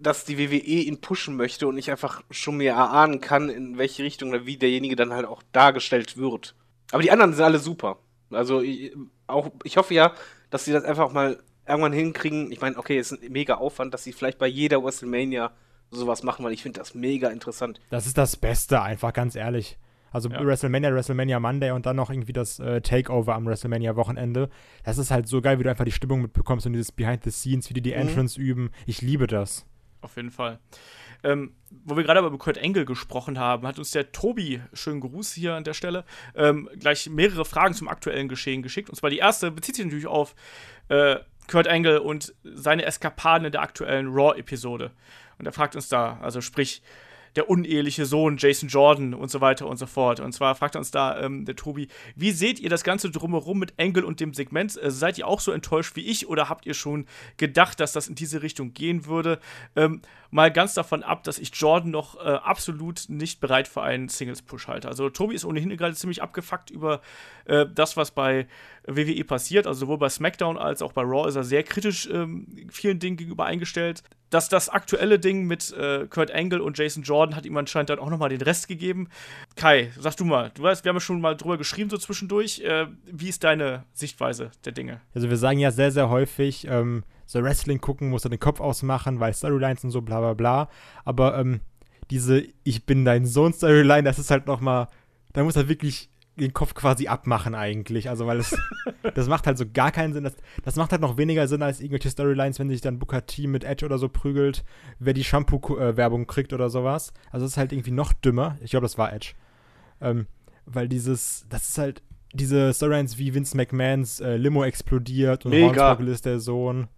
dass 0.04 0.26
die 0.26 0.38
WWE 0.38 0.56
ihn 0.56 1.02
pushen 1.02 1.36
möchte 1.36 1.68
und 1.68 1.78
ich 1.78 1.90
einfach 1.90 2.24
schon 2.30 2.58
mir 2.58 2.72
erahnen 2.72 3.22
kann, 3.22 3.50
in 3.50 3.78
welche 3.78 4.04
Richtung 4.04 4.30
oder 4.30 4.46
wie 4.46 4.58
derjenige 4.58 4.96
dann 4.96 5.14
halt 5.14 5.26
auch 5.26 5.42
dargestellt 5.52 6.18
wird. 6.18 6.56
Aber 6.92 7.02
die 7.02 7.12
anderen 7.12 7.34
sind 7.34 7.44
alle 7.44 7.60
super. 7.60 7.98
Also 8.30 8.62
ich, 8.62 8.94
auch, 9.28 9.50
ich 9.64 9.78
hoffe 9.78 9.94
ja, 9.94 10.14
dass 10.50 10.66
sie 10.66 10.72
das 10.72 10.84
einfach 10.84 11.12
mal 11.12 11.42
irgendwann 11.68 11.94
hinkriegen. 11.94 12.52
Ich 12.52 12.62
meine, 12.62 12.78
okay, 12.78 12.98
es 12.98 13.12
ist 13.12 13.24
ein 13.24 13.32
mega 13.32 13.56
Aufwand, 13.56 13.94
dass 13.94 14.04
sie 14.04 14.14
vielleicht 14.14 14.38
bei 14.38 14.48
jeder 14.48 14.84
WrestleMania 14.84 15.52
sowas 15.92 16.24
machen, 16.24 16.44
weil 16.44 16.54
ich 16.54 16.62
finde 16.62 16.80
das 16.80 16.96
mega 16.96 17.30
interessant. 17.30 17.80
Das 17.90 18.06
ist 18.06 18.18
das 18.18 18.36
Beste, 18.36 18.82
einfach 18.82 19.14
ganz 19.14 19.36
ehrlich. 19.36 19.78
Also 20.12 20.30
ja. 20.30 20.46
WrestleMania, 20.46 20.94
WrestleMania 20.94 21.40
Monday 21.40 21.72
und 21.72 21.88
dann 21.88 21.96
noch 21.96 22.12
irgendwie 22.12 22.34
das 22.34 22.60
äh, 22.60 22.82
Takeover 22.82 23.34
am 23.34 23.48
WrestleMania 23.48 23.96
Wochenende. 23.96 24.50
Das 24.84 25.00
ist 25.00 25.10
halt 25.10 25.28
so 25.28 25.42
geil, 25.42 25.58
wie 25.58 25.64
du 25.64 25.70
einfach 25.70 25.86
die 25.86 25.92
Stimmung 25.92 26.22
mitbekommst 26.22 26.68
und 26.68 26.74
dieses 26.74 26.92
Behind 26.92 27.24
the 27.24 27.32
Scenes, 27.32 27.70
wie 27.70 27.74
die 27.74 27.82
die 27.82 27.94
mhm. 27.94 28.02
Entrance 28.02 28.40
üben. 28.40 28.70
Ich 28.86 29.02
liebe 29.02 29.26
das 29.26 29.66
auf 30.04 30.16
jeden 30.16 30.32
Fall. 30.32 30.60
Ähm, 31.24 31.56
wo 31.70 31.96
wir 31.96 32.04
gerade 32.04 32.20
über 32.20 32.38
Kurt 32.38 32.58
Engel 32.58 32.86
gesprochen 32.86 33.40
haben, 33.40 33.66
hat 33.66 33.80
uns 33.80 33.92
der 33.92 34.12
Tobi, 34.12 34.62
schönen 34.74 35.00
Gruß 35.00 35.32
hier 35.34 35.56
an 35.56 35.64
der 35.64 35.74
Stelle, 35.74 36.04
ähm, 36.36 36.70
gleich 36.80 37.10
mehrere 37.10 37.46
Fragen 37.46 37.74
zum 37.74 37.88
aktuellen 37.88 38.28
Geschehen 38.28 38.62
geschickt. 38.62 38.90
Und 38.90 38.96
zwar 38.96 39.10
die 39.10 39.20
erste 39.20 39.52
bezieht 39.52 39.76
sich 39.76 39.86
natürlich 39.86 40.08
auf 40.08 40.36
äh, 40.90 41.18
Kurt 41.50 41.68
Engel 41.68 42.00
und 42.00 42.34
seine 42.44 42.86
Eskapaden 42.86 43.46
in 43.46 43.52
der 43.52 43.62
aktuellen 43.62 44.08
Raw-Episode. 44.08 44.92
Und 45.40 45.46
er 45.46 45.54
fragt 45.54 45.76
uns 45.76 45.90
da, 45.90 46.20
also 46.22 46.42
sprich, 46.42 46.82
der 47.36 47.50
uneheliche 47.50 48.06
Sohn 48.06 48.38
Jason 48.38 48.70
Jordan 48.70 49.14
und 49.14 49.30
so 49.30 49.42
weiter 49.42 49.68
und 49.68 49.78
so 49.78 49.86
fort. 49.86 50.20
Und 50.20 50.34
zwar 50.34 50.56
fragt 50.56 50.76
uns 50.76 50.92
da 50.92 51.20
ähm, 51.20 51.46
der 51.46 51.56
Tobi, 51.56 51.88
wie 52.16 52.32
seht 52.32 52.60
ihr 52.60 52.70
das 52.70 52.84
Ganze 52.84 53.10
drumherum 53.10 53.60
mit 53.60 53.74
Engel 53.78 54.04
und 54.04 54.20
dem 54.20 54.34
Segment? 54.34 54.82
Äh, 54.82 54.92
seid 54.92 55.18
ihr 55.18 55.28
auch 55.28 55.40
so 55.40 55.52
enttäuscht 55.52 55.96
wie 55.96 56.06
ich 56.06 56.28
oder 56.28 56.50
habt 56.50 56.66
ihr 56.66 56.74
schon 56.74 57.06
gedacht, 57.38 57.80
dass 57.80 57.94
das 57.94 58.08
in 58.08 58.16
diese 58.16 58.42
Richtung 58.42 58.74
gehen 58.74 59.06
würde? 59.06 59.40
Ähm, 59.76 60.02
mal 60.34 60.52
ganz 60.52 60.74
davon 60.74 61.04
ab, 61.04 61.24
dass 61.24 61.38
ich 61.38 61.52
Jordan 61.54 61.92
noch 61.92 62.16
äh, 62.16 62.28
absolut 62.28 63.06
nicht 63.08 63.40
bereit 63.40 63.68
für 63.68 63.84
einen 63.84 64.10
Singles-Push 64.10 64.68
halte. 64.68 64.88
Also 64.88 65.10
Tobi 65.12 65.36
ist 65.36 65.46
ohnehin 65.46 65.70
gerade 65.78 65.94
ziemlich 65.94 66.24
abgefuckt 66.24 66.72
über 66.72 67.02
äh, 67.46 67.68
das, 67.72 67.96
was 67.98 68.10
bei 68.10 68.48
WWE 68.88 69.24
passiert. 69.26 69.68
Also 69.68 69.82
sowohl 69.82 70.00
bei 70.00 70.10
SmackDown 70.10 70.58
als 70.58 70.82
auch 70.82 70.92
bei 70.92 71.04
Raw 71.04 71.30
ist 71.30 71.36
er 71.36 71.44
sehr 71.44 71.62
kritisch 71.62 72.10
ähm, 72.12 72.48
vielen 72.72 72.98
Dingen 72.98 73.16
gegenüber 73.16 73.46
eingestellt. 73.46 74.02
Dass 74.32 74.50
das 74.50 74.70
aktuelle 74.70 75.20
Ding 75.20 75.46
mit 75.46 75.72
äh, 75.74 76.08
Kurt 76.10 76.32
Angle 76.32 76.64
und 76.64 76.80
Jason 76.80 77.04
Jordan 77.04 77.36
hat 77.36 77.46
ihm 77.46 77.56
anscheinend 77.56 77.92
dann 77.92 78.00
auch 78.00 78.10
nochmal 78.10 78.30
den 78.30 78.42
Rest 78.42 78.68
gegeben. 78.68 79.10
Kai, 79.56 79.92
sag 80.00 80.18
du 80.18 80.26
mal, 80.26 80.50
du 80.56 80.64
weißt, 80.64 80.84
wir 80.84 80.90
haben 80.90 80.96
ja 80.96 81.02
schon 81.02 81.22
mal 81.22 81.38
drüber 81.38 81.60
geschrieben 81.60 81.92
so 81.92 82.00
zwischendurch. 82.00 82.62
Äh, 82.62 82.88
wie 83.06 83.30
ist 83.30 83.44
deine 83.44 83.84
Sichtweise 83.94 84.50
der 84.66 84.72
Dinge? 84.72 85.02
Also 85.14 85.30
wir 85.30 85.38
sagen 85.38 85.60
ja 85.60 85.70
sehr, 85.70 85.92
sehr 85.92 86.10
häufig, 86.10 86.66
ähm, 86.68 87.04
so 87.34 87.44
Wrestling 87.44 87.82
gucken 87.82 88.10
muss 88.10 88.24
er 88.24 88.30
den 88.30 88.40
Kopf 88.40 88.60
ausmachen, 88.60 89.20
weil 89.20 89.34
Storylines 89.34 89.84
und 89.84 89.90
so 89.90 90.02
bla 90.02 90.20
bla 90.20 90.34
bla. 90.36 90.70
Aber 91.04 91.38
ähm, 91.38 91.62
diese 92.12 92.44
Ich 92.64 92.86
bin 92.86 93.06
dein 93.06 93.26
Sohn 93.26 93.54
Storyline, 93.54 94.04
das 94.04 94.20
ist 94.20 94.30
halt 94.30 94.46
nochmal, 94.46 94.88
da 95.34 95.44
muss 95.44 95.56
er 95.56 95.68
wirklich 95.68 96.12
den 96.36 96.54
Kopf 96.54 96.76
quasi 96.76 97.08
abmachen 97.08 97.56
eigentlich. 97.56 98.08
Also, 98.08 98.28
weil 98.28 98.38
es, 98.38 98.56
das 99.16 99.28
macht 99.28 99.48
halt 99.48 99.58
so 99.58 99.66
gar 99.72 99.92
keinen 99.92 100.14
Sinn. 100.14 100.24
Das, 100.24 100.36
das 100.64 100.76
macht 100.76 100.92
halt 100.92 101.02
noch 101.02 101.18
weniger 101.18 101.48
Sinn 101.48 101.64
als 101.64 101.80
irgendwelche 101.80 102.12
Storylines, 102.12 102.60
wenn 102.60 102.70
sich 102.70 102.82
dann 102.82 103.00
Booker 103.00 103.26
T 103.26 103.48
mit 103.48 103.64
Edge 103.64 103.84
oder 103.84 103.98
so 103.98 104.10
prügelt, 104.10 104.64
wer 105.00 105.14
die 105.14 105.24
Shampoo-Werbung 105.24 106.28
kriegt 106.28 106.54
oder 106.54 106.70
sowas. 106.70 107.14
Also, 107.32 107.48
es 107.48 107.54
ist 107.54 107.58
halt 107.58 107.72
irgendwie 107.72 107.92
noch 107.92 108.14
dümmer. 108.14 108.58
Ich 108.62 108.72
glaube, 108.72 108.86
das 108.86 109.00
war 109.00 109.12
Edge. 109.12 109.34
Ähm, 110.02 110.28
weil 110.66 110.88
dieses, 110.88 111.48
das 111.50 111.70
ist 111.70 111.78
halt, 111.80 112.04
diese 112.32 112.74
Storylines 112.74 113.18
wie 113.18 113.34
Vince 113.34 113.58
McMahons 113.58 114.20
äh, 114.20 114.38
Limo 114.38 114.64
explodiert 114.64 115.46
und 115.48 115.54
Hornswoggle 115.54 116.12
ist 116.12 116.26
der 116.26 116.40
Sohn. 116.40 116.90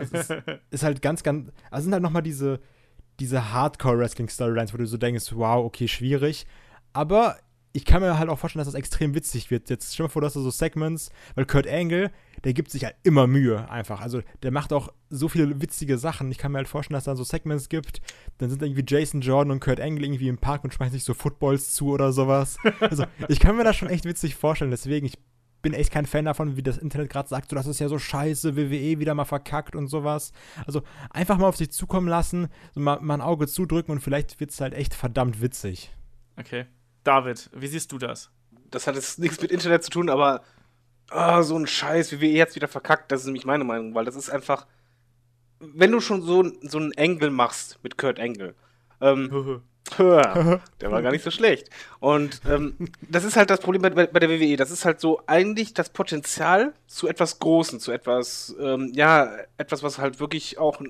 Also, 0.00 0.16
es 0.16 0.30
ist 0.70 0.82
halt 0.82 1.02
ganz, 1.02 1.22
ganz, 1.22 1.50
also 1.70 1.84
sind 1.84 1.92
halt 1.92 2.02
nochmal 2.02 2.22
diese, 2.22 2.60
diese 3.20 3.52
Hardcore-Wrestling-Storylines, 3.52 4.72
wo 4.72 4.78
du 4.78 4.86
so 4.86 4.96
denkst, 4.96 5.32
wow, 5.34 5.64
okay, 5.64 5.88
schwierig. 5.88 6.46
Aber 6.92 7.36
ich 7.72 7.84
kann 7.84 8.02
mir 8.02 8.18
halt 8.18 8.28
auch 8.28 8.38
vorstellen, 8.38 8.60
dass 8.60 8.72
das 8.72 8.78
extrem 8.78 9.14
witzig 9.14 9.50
wird. 9.50 9.70
Jetzt 9.70 9.94
stell 9.94 10.04
dir 10.04 10.08
mal 10.08 10.12
vor, 10.12 10.22
dass 10.22 10.32
du 10.32 10.40
so 10.40 10.50
Segments, 10.50 11.10
weil 11.34 11.46
Kurt 11.46 11.68
Angle, 11.68 12.10
der 12.42 12.52
gibt 12.52 12.70
sich 12.70 12.84
halt 12.84 12.96
immer 13.04 13.26
Mühe 13.26 13.70
einfach. 13.70 14.00
Also 14.00 14.22
der 14.42 14.50
macht 14.50 14.72
auch 14.72 14.92
so 15.08 15.28
viele 15.28 15.60
witzige 15.60 15.96
Sachen. 15.98 16.30
Ich 16.32 16.38
kann 16.38 16.52
mir 16.52 16.58
halt 16.58 16.68
vorstellen, 16.68 16.96
dass 16.96 17.04
da 17.04 17.14
so 17.14 17.22
Segments 17.22 17.68
gibt, 17.68 18.00
dann 18.38 18.50
sind 18.50 18.62
irgendwie 18.62 18.84
Jason 18.86 19.20
Jordan 19.20 19.52
und 19.52 19.60
Kurt 19.60 19.80
Angle 19.80 20.04
irgendwie 20.04 20.28
im 20.28 20.38
Park 20.38 20.64
und 20.64 20.74
schmeißen 20.74 20.94
sich 20.94 21.04
so 21.04 21.14
Footballs 21.14 21.74
zu 21.74 21.90
oder 21.90 22.12
sowas. 22.12 22.56
Also 22.80 23.04
ich 23.28 23.38
kann 23.40 23.56
mir 23.56 23.64
das 23.64 23.76
schon 23.76 23.88
echt 23.88 24.04
witzig 24.04 24.34
vorstellen. 24.34 24.70
Deswegen, 24.70 25.06
ich 25.06 25.18
bin 25.62 25.74
echt 25.74 25.92
kein 25.92 26.06
Fan 26.06 26.24
davon, 26.24 26.56
wie 26.56 26.62
das 26.62 26.78
Internet 26.78 27.10
gerade 27.10 27.28
sagt, 27.28 27.50
so 27.50 27.56
das 27.56 27.66
ist 27.66 27.80
ja 27.80 27.88
so 27.88 27.98
scheiße, 27.98 28.56
WWE 28.56 28.98
wieder 28.98 29.14
mal 29.14 29.24
verkackt 29.24 29.76
und 29.76 29.88
sowas. 29.88 30.32
Also 30.66 30.82
einfach 31.10 31.38
mal 31.38 31.48
auf 31.48 31.56
sich 31.56 31.70
zukommen 31.70 32.08
lassen, 32.08 32.48
so 32.74 32.80
mal, 32.80 33.00
mal 33.00 33.14
ein 33.14 33.20
Auge 33.20 33.46
zudrücken 33.46 33.92
und 33.92 34.00
vielleicht 34.00 34.40
wird 34.40 34.50
es 34.50 34.60
halt 34.60 34.74
echt 34.74 34.94
verdammt 34.94 35.40
witzig. 35.40 35.92
Okay. 36.36 36.66
David, 37.04 37.50
wie 37.54 37.66
siehst 37.66 37.92
du 37.92 37.98
das? 37.98 38.30
Das 38.70 38.86
hat 38.86 38.94
jetzt 38.94 39.18
nichts 39.18 39.40
mit 39.40 39.50
Internet 39.50 39.84
zu 39.84 39.90
tun, 39.90 40.10
aber 40.10 40.42
oh, 41.10 41.42
so 41.42 41.56
ein 41.56 41.66
Scheiß, 41.66 42.12
wie 42.12 42.20
wir 42.20 42.30
jetzt 42.30 42.56
wieder 42.56 42.68
verkackt, 42.68 43.10
das 43.10 43.20
ist 43.20 43.26
nämlich 43.26 43.44
meine 43.44 43.64
Meinung, 43.64 43.94
weil 43.94 44.04
das 44.04 44.16
ist 44.16 44.30
einfach, 44.30 44.66
wenn 45.58 45.92
du 45.92 46.00
schon 46.00 46.22
so, 46.22 46.44
so 46.62 46.78
einen 46.78 46.92
Engel 46.92 47.30
machst 47.30 47.78
mit 47.82 47.98
Kurt 47.98 48.18
Engel, 48.18 48.54
ähm, 49.00 49.62
der 50.80 50.90
war 50.90 51.02
gar 51.02 51.12
nicht 51.12 51.24
so 51.24 51.30
schlecht. 51.30 51.70
Und 51.98 52.40
ähm, 52.48 52.76
das 53.02 53.24
ist 53.24 53.36
halt 53.36 53.50
das 53.50 53.60
Problem 53.60 53.82
bei, 53.82 54.06
bei, 54.06 54.20
der 54.20 54.28
WWE. 54.28 54.56
Das 54.56 54.70
ist 54.70 54.84
halt 54.84 55.00
so 55.00 55.22
eigentlich 55.26 55.74
das 55.74 55.90
Potenzial 55.90 56.72
zu 56.86 57.08
etwas 57.08 57.38
Großen, 57.38 57.80
zu 57.80 57.92
etwas, 57.92 58.54
ähm, 58.60 58.92
ja, 58.94 59.30
etwas, 59.56 59.82
was 59.82 59.98
halt 59.98 60.20
wirklich 60.20 60.58
auch 60.58 60.80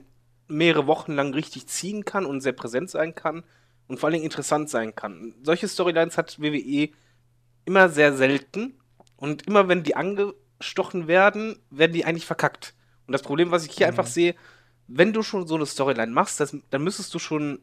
mehrere 0.49 0.87
Wochen 0.87 1.13
lang 1.13 1.33
richtig 1.33 1.67
ziehen 1.67 2.05
kann 2.05 2.27
und 2.27 2.41
sehr 2.41 2.53
präsent 2.53 2.91
sein 2.91 3.15
kann 3.15 3.45
und 3.89 3.99
vor 3.99 4.07
allen 4.07 4.15
Dingen 4.15 4.25
interessant 4.25 4.69
sein 4.69 4.95
kann. 4.95 5.35
Solche 5.43 5.69
Storylines 5.69 6.19
hat 6.19 6.41
WWE 6.41 6.89
immer 7.65 7.89
sehr 7.89 8.13
selten 8.15 8.75
und 9.17 9.47
immer 9.47 9.69
wenn 9.69 9.83
die 9.83 9.97
angestochen 9.97 11.07
werden, 11.07 11.59
werden 11.71 11.93
die 11.93 12.05
eigentlich 12.05 12.27
verkackt. 12.27 12.75
Und 13.07 13.13
das 13.13 13.23
Problem, 13.23 13.51
was 13.51 13.67
ich 13.67 13.73
hier 13.73 13.87
mhm. 13.87 13.91
einfach 13.93 14.07
sehe, 14.07 14.35
wenn 14.87 15.13
du 15.13 15.23
schon 15.23 15.47
so 15.47 15.55
eine 15.55 15.67
Storyline 15.67 16.13
machst, 16.13 16.41
das, 16.41 16.57
dann 16.71 16.83
müsstest 16.83 17.15
du 17.15 17.19
schon 17.19 17.61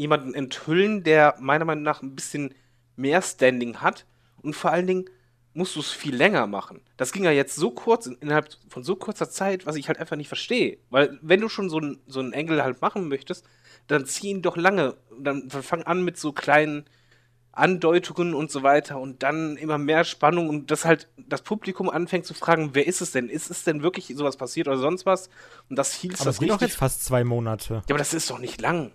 jemanden 0.00 0.32
enthüllen, 0.32 1.04
der 1.04 1.36
meiner 1.40 1.66
Meinung 1.66 1.84
nach 1.84 2.00
ein 2.00 2.14
bisschen 2.14 2.54
mehr 2.96 3.20
Standing 3.20 3.82
hat 3.82 4.06
und 4.40 4.56
vor 4.56 4.72
allen 4.72 4.86
Dingen 4.86 5.04
musst 5.52 5.76
du 5.76 5.80
es 5.80 5.90
viel 5.90 6.16
länger 6.16 6.46
machen. 6.46 6.80
Das 6.96 7.12
ging 7.12 7.22
ja 7.24 7.30
jetzt 7.30 7.54
so 7.54 7.70
kurz, 7.70 8.06
innerhalb 8.06 8.48
von 8.68 8.82
so 8.82 8.96
kurzer 8.96 9.28
Zeit, 9.28 9.66
was 9.66 9.76
ich 9.76 9.88
halt 9.88 9.98
einfach 9.98 10.16
nicht 10.16 10.28
verstehe. 10.28 10.78
Weil, 10.88 11.18
wenn 11.20 11.40
du 11.40 11.50
schon 11.50 11.68
so, 11.68 11.80
ein, 11.80 11.98
so 12.06 12.20
einen 12.20 12.32
Engel 12.32 12.62
halt 12.62 12.80
machen 12.80 13.08
möchtest, 13.08 13.44
dann 13.88 14.06
zieh 14.06 14.30
ihn 14.30 14.42
doch 14.42 14.56
lange. 14.56 14.96
Dann 15.18 15.50
fang 15.50 15.82
an 15.82 16.02
mit 16.02 16.16
so 16.16 16.32
kleinen 16.32 16.84
Andeutungen 17.52 18.32
und 18.32 18.50
so 18.50 18.62
weiter 18.62 19.00
und 19.00 19.22
dann 19.22 19.56
immer 19.56 19.76
mehr 19.76 20.04
Spannung 20.04 20.48
und 20.48 20.70
das 20.70 20.84
halt 20.84 21.08
das 21.16 21.42
Publikum 21.42 21.90
anfängt 21.90 22.24
zu 22.24 22.32
fragen, 22.32 22.70
wer 22.74 22.86
ist 22.86 23.00
es 23.00 23.10
denn? 23.10 23.28
Ist 23.28 23.50
es 23.50 23.64
denn 23.64 23.82
wirklich 23.82 24.06
sowas 24.16 24.36
passiert 24.36 24.68
oder 24.68 24.78
sonst 24.78 25.04
was? 25.04 25.28
Und 25.68 25.76
das 25.76 25.92
hielt 25.92 26.14
das, 26.14 26.24
das 26.24 26.38
geht 26.38 26.50
doch 26.50 26.60
jetzt 26.60 26.76
fast 26.76 27.04
zwei 27.04 27.24
Monate. 27.24 27.74
Ja, 27.74 27.82
aber 27.90 27.98
das 27.98 28.14
ist 28.14 28.30
doch 28.30 28.38
nicht 28.38 28.60
lang. 28.60 28.92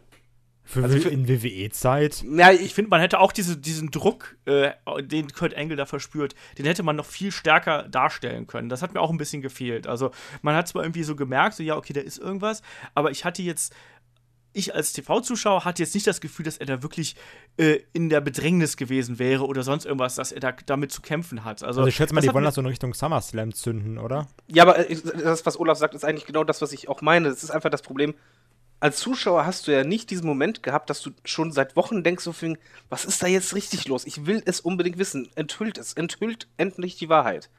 Für, 0.68 0.82
also 0.82 1.00
für 1.00 1.10
in 1.10 1.28
WWE-Zeit. 1.28 2.26
Ja, 2.28 2.52
ich 2.52 2.74
finde, 2.74 2.90
man 2.90 3.00
hätte 3.00 3.20
auch 3.20 3.32
diese, 3.32 3.56
diesen 3.56 3.92
Druck, 3.92 4.36
äh, 4.46 4.72
den 5.04 5.30
Kurt 5.30 5.56
Angle 5.56 5.78
da 5.78 5.86
verspürt, 5.86 6.34
den 6.58 6.66
hätte 6.66 6.82
man 6.82 6.96
noch 6.96 7.06
viel 7.06 7.32
stärker 7.32 7.84
darstellen 7.84 8.48
können. 8.48 8.68
Das 8.68 8.82
hat 8.82 8.96
mir 8.96 9.00
auch 9.00 9.12
ein 9.12 9.18
bisschen 9.18 9.44
gefehlt. 9.44 9.86
Also, 9.86 10.10
man 10.42 10.56
hat 10.56 10.68
zwar 10.68 10.84
irgendwie 10.84 11.04
so 11.04 11.16
gemerkt, 11.16 11.56
so, 11.56 11.64
ja, 11.64 11.78
okay, 11.78 11.94
da 11.94 12.02
ist 12.02 12.18
irgendwas, 12.18 12.64
aber 12.96 13.12
ich 13.12 13.26
hatte 13.26 13.44
jetzt, 13.44 13.76
ich 14.54 14.74
als 14.74 14.94
TV-Zuschauer 14.94 15.66
hatte 15.66 15.84
jetzt 15.84 15.94
nicht 15.94 16.08
das 16.08 16.20
Gefühl, 16.20 16.46
dass 16.46 16.58
er 16.58 16.66
da 16.66 16.82
wirklich 16.82 17.16
äh, 17.58 17.82
in 17.94 18.10
der 18.10 18.22
Bedrängnis 18.22 18.76
gewesen 18.76 19.20
wäre 19.20 19.46
oder 19.46 19.62
sonst 19.62 19.86
irgendwas, 19.86 20.16
dass 20.16 20.32
er 20.32 20.40
da 20.40 20.52
damit 20.66 20.92
zu 20.92 21.02
kämpfen 21.02 21.44
hat. 21.44 21.62
Also, 21.62 21.82
also 21.82 21.90
ich 21.90 21.96
schätze 21.96 22.16
mal, 22.16 22.22
die 22.22 22.34
wollen 22.34 22.44
das 22.44 22.56
so 22.56 22.62
in 22.62 22.68
Richtung 22.68 22.96
SummerSlam 22.96 23.54
zünden, 23.54 24.00
oder? 24.00 24.28
Ja, 24.48 24.64
aber 24.64 24.90
äh, 24.90 24.96
das, 24.96 25.46
was 25.46 25.60
Olaf 25.60 25.78
sagt, 25.78 25.94
ist 25.94 26.06
eigentlich 26.06 26.26
genau 26.26 26.44
das, 26.44 26.62
was 26.64 26.72
ich 26.72 26.90
auch 26.90 27.02
meine. 27.02 27.30
Das 27.30 27.44
ist 27.44 27.52
einfach 27.52 27.70
das 27.70 27.84
Problem 27.84 28.16
als 28.86 28.98
Zuschauer 28.98 29.48
hast 29.48 29.66
du 29.66 29.72
ja 29.72 29.84
nicht 29.84 30.12
diesen 30.12 30.28
Moment 30.28 30.62
gehabt, 30.62 30.92
dass 30.92 31.02
du 31.02 31.10
schon 31.24 31.52
seit 31.52 31.76
Wochen 31.76 32.04
denkst, 32.04 32.24
so 32.24 32.34
viel, 32.34 32.60
was 32.88 33.04
ist 33.04 33.24
da 33.24 33.26
jetzt 33.26 33.56
richtig 33.56 33.88
los? 33.88 34.06
Ich 34.06 34.28
will 34.28 34.44
es 34.46 34.60
unbedingt 34.60 35.00
wissen. 35.00 35.28
Enthüllt 35.34 35.80
es, 35.80 35.94
enthüllt 35.94 36.48
endlich 36.58 36.96
die 36.96 37.10
Wahrheit. 37.10 37.50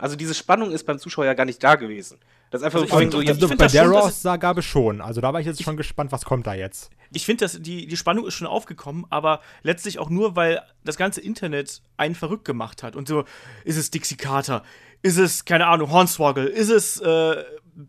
Also 0.00 0.16
diese 0.16 0.34
Spannung 0.34 0.72
ist 0.72 0.84
beim 0.84 0.98
Zuschauer 0.98 1.26
ja 1.26 1.34
gar 1.34 1.44
nicht 1.44 1.62
da 1.62 1.76
gewesen. 1.76 2.18
Das 2.50 2.60
ist 2.60 2.64
einfach 2.64 2.80
also 2.80 2.92
so, 2.92 3.20
ich, 3.20 3.38
so, 3.38 3.48
ich 3.48 3.56
bei 3.56 3.68
der 3.68 3.86
Raw-Ausgabe 3.86 4.62
schon. 4.62 5.00
Also 5.00 5.20
da 5.20 5.32
war 5.32 5.38
ich 5.38 5.46
jetzt 5.46 5.62
schon 5.62 5.76
gespannt, 5.76 6.10
was 6.10 6.24
kommt 6.24 6.48
da 6.48 6.54
jetzt. 6.54 6.90
Ich 7.12 7.24
finde, 7.24 7.48
die, 7.60 7.86
die 7.86 7.96
Spannung 7.96 8.26
ist 8.26 8.34
schon 8.34 8.48
aufgekommen, 8.48 9.06
aber 9.10 9.42
letztlich 9.62 10.00
auch 10.00 10.10
nur, 10.10 10.34
weil 10.34 10.60
das 10.82 10.96
ganze 10.96 11.20
Internet 11.20 11.82
einen 11.96 12.16
verrückt 12.16 12.44
gemacht 12.44 12.82
hat. 12.82 12.96
Und 12.96 13.06
so, 13.06 13.24
ist 13.64 13.76
es 13.76 13.92
Dixie 13.92 14.16
Carter? 14.16 14.64
Ist 15.02 15.18
es, 15.18 15.44
keine 15.44 15.68
Ahnung, 15.68 15.92
Hornswoggle? 15.92 16.46
Ist 16.46 16.70
es 16.70 17.00
äh, 17.00 17.44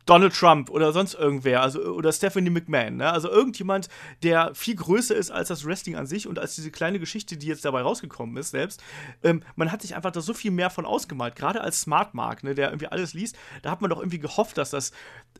Donald 0.05 0.33
Trump 0.33 0.69
oder 0.69 0.91
sonst 0.91 1.13
irgendwer, 1.13 1.61
also 1.61 1.79
oder 1.81 2.11
Stephanie 2.11 2.49
McMahon, 2.49 2.97
ne? 2.97 3.11
Also 3.11 3.29
irgendjemand, 3.29 3.89
der 4.23 4.53
viel 4.55 4.75
größer 4.75 5.15
ist 5.15 5.31
als 5.31 5.49
das 5.49 5.65
Wrestling 5.65 5.95
an 5.95 6.07
sich 6.07 6.27
und 6.27 6.39
als 6.39 6.55
diese 6.55 6.71
kleine 6.71 6.99
Geschichte, 6.99 7.37
die 7.37 7.47
jetzt 7.47 7.65
dabei 7.65 7.81
rausgekommen 7.81 8.35
ist, 8.37 8.51
selbst. 8.51 8.81
Ähm, 9.23 9.43
man 9.55 9.71
hat 9.71 9.81
sich 9.81 9.95
einfach 9.95 10.11
da 10.11 10.21
so 10.21 10.33
viel 10.33 10.51
mehr 10.51 10.69
von 10.69 10.85
ausgemalt, 10.85 11.35
gerade 11.35 11.61
als 11.61 11.81
Smart 11.81 12.13
Mark, 12.13 12.43
ne, 12.43 12.55
der 12.55 12.69
irgendwie 12.69 12.87
alles 12.87 13.13
liest, 13.13 13.37
da 13.61 13.71
hat 13.71 13.81
man 13.81 13.89
doch 13.89 13.99
irgendwie 13.99 14.19
gehofft, 14.19 14.57
dass 14.57 14.71
das 14.71 14.91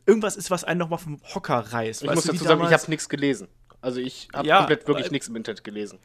irgendwas 0.06 0.36
ist, 0.36 0.50
was 0.50 0.64
einen 0.64 0.78
nochmal 0.78 0.98
vom 0.98 1.20
Hocker 1.34 1.58
reißt. 1.58 2.04
Ich 2.04 2.14
muss 2.14 2.24
dazu 2.24 2.44
sagen, 2.44 2.62
ich 2.64 2.72
habe 2.72 2.84
nichts 2.88 3.08
gelesen. 3.08 3.48
Also 3.80 4.00
ich 4.00 4.28
habe 4.32 4.48
ja, 4.48 4.58
komplett 4.58 4.88
wirklich 4.88 5.10
nichts 5.10 5.28
im 5.28 5.36
Internet 5.36 5.64
gelesen. 5.64 5.98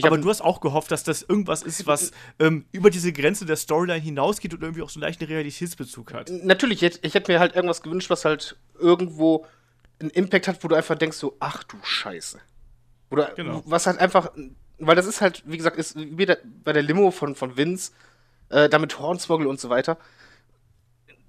Aber 0.00 0.18
du 0.18 0.28
hast 0.28 0.40
auch 0.40 0.60
gehofft, 0.60 0.90
dass 0.90 1.04
das 1.04 1.22
irgendwas 1.22 1.62
ist, 1.62 1.86
was 1.86 2.12
ähm, 2.38 2.64
über 2.72 2.90
diese 2.90 3.12
Grenze 3.12 3.44
der 3.44 3.56
Storyline 3.56 4.00
hinausgeht 4.00 4.54
und 4.54 4.62
irgendwie 4.62 4.82
auch 4.82 4.88
so 4.88 4.98
einen 4.98 5.02
leichten 5.02 5.24
Realitätsbezug 5.24 6.14
hat. 6.14 6.30
Natürlich, 6.30 6.82
ich, 6.82 7.04
ich 7.04 7.14
hätte 7.14 7.30
mir 7.30 7.38
halt 7.38 7.54
irgendwas 7.54 7.82
gewünscht, 7.82 8.08
was 8.08 8.24
halt 8.24 8.56
irgendwo 8.78 9.46
einen 10.00 10.10
Impact 10.10 10.48
hat, 10.48 10.64
wo 10.64 10.68
du 10.68 10.74
einfach 10.74 10.96
denkst 10.96 11.16
so, 11.18 11.36
ach 11.40 11.62
du 11.64 11.76
Scheiße. 11.82 12.40
Oder 13.10 13.32
genau. 13.36 13.62
was 13.66 13.86
halt 13.86 13.98
einfach, 13.98 14.32
weil 14.78 14.96
das 14.96 15.06
ist 15.06 15.20
halt, 15.20 15.42
wie 15.46 15.58
gesagt, 15.58 15.76
ist 15.76 15.96
wie 15.96 16.26
bei 16.64 16.72
der 16.72 16.82
Limo 16.82 17.10
von, 17.10 17.34
von 17.34 17.58
Vince, 17.58 17.92
äh, 18.48 18.70
damit 18.70 18.98
Hornswoggle 18.98 19.48
und 19.48 19.60
so 19.60 19.68
weiter 19.68 19.98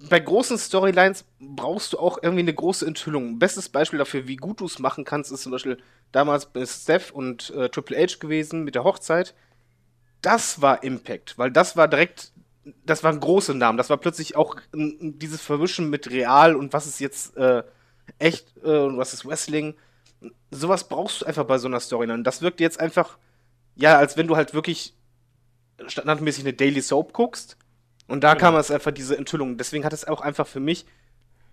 bei 0.08 0.20
großen 0.20 0.58
Storylines 0.58 1.24
brauchst 1.40 1.92
du 1.92 1.98
auch 1.98 2.18
irgendwie 2.22 2.42
eine 2.42 2.54
große 2.54 2.86
Enthüllung. 2.86 3.38
Bestes 3.38 3.68
Beispiel 3.68 3.98
dafür, 3.98 4.26
wie 4.26 4.36
gut 4.36 4.60
du 4.60 4.66
es 4.66 4.78
machen 4.78 5.04
kannst, 5.04 5.32
ist 5.32 5.42
zum 5.42 5.52
Beispiel 5.52 5.78
damals 6.12 6.46
bei 6.46 6.64
Steph 6.66 7.10
und 7.10 7.50
äh, 7.50 7.68
Triple 7.68 7.96
H 7.96 8.18
gewesen 8.18 8.64
mit 8.64 8.74
der 8.74 8.84
Hochzeit. 8.84 9.34
Das 10.22 10.62
war 10.62 10.82
Impact, 10.82 11.38
weil 11.38 11.50
das 11.50 11.76
war 11.76 11.88
direkt, 11.88 12.32
das 12.84 13.04
waren 13.04 13.20
große 13.20 13.54
Namen. 13.54 13.78
Das 13.78 13.90
war 13.90 13.98
plötzlich 13.98 14.36
auch 14.36 14.56
dieses 14.72 15.40
Verwischen 15.40 15.90
mit 15.90 16.10
Real 16.10 16.56
und 16.56 16.72
was 16.72 16.86
ist 16.86 17.00
jetzt 17.00 17.36
äh, 17.36 17.62
echt 18.18 18.54
äh, 18.64 18.78
und 18.78 18.96
was 18.98 19.12
ist 19.12 19.26
Wrestling. 19.26 19.74
Sowas 20.50 20.88
brauchst 20.88 21.20
du 21.20 21.26
einfach 21.26 21.44
bei 21.44 21.58
so 21.58 21.68
einer 21.68 21.80
Storyline. 21.80 22.22
Das 22.22 22.40
wirkt 22.42 22.60
jetzt 22.60 22.80
einfach, 22.80 23.18
ja, 23.76 23.98
als 23.98 24.16
wenn 24.16 24.26
du 24.26 24.36
halt 24.36 24.54
wirklich 24.54 24.94
standardmäßig 25.86 26.44
eine 26.44 26.54
Daily 26.54 26.80
Soap 26.80 27.12
guckst 27.12 27.58
und 28.06 28.22
da 28.22 28.34
genau. 28.34 28.46
kam 28.46 28.56
es 28.56 28.70
einfach 28.70 28.92
diese 28.92 29.16
Enthüllung. 29.16 29.56
Deswegen 29.56 29.84
hat 29.84 29.92
es 29.92 30.06
auch 30.06 30.20
einfach 30.20 30.46
für 30.46 30.60
mich 30.60 30.86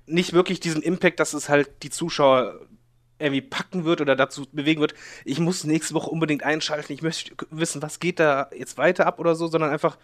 nicht 0.06 0.34
wirklich 0.34 0.60
diesen 0.60 0.82
Impact, 0.82 1.20
dass 1.20 1.34
es 1.34 1.50
halt 1.50 1.84
die 1.84 1.90
Zuschauer 1.90 2.60
irgendwie 3.20 3.42
packen 3.42 3.86
wird 3.86 4.02
oder 4.02 4.16
dazu 4.16 4.48
bewegen 4.52 4.82
wird, 4.82 4.96
ich 5.26 5.40
muss 5.40 5.64
nächste 5.64 5.94
Woche 5.94 6.10
unbedingt 6.10 6.44
einschalten, 6.44 6.92
ich 6.92 7.04
möchte 7.04 7.34
wissen, 7.52 7.82
was 7.82 8.00
geht 8.00 8.20
da 8.20 8.50
jetzt 8.56 8.78
weiter 8.80 9.06
ab 9.06 9.20
oder 9.20 9.36
so, 9.36 9.48
sondern 9.48 9.70
einfach, 9.70 9.98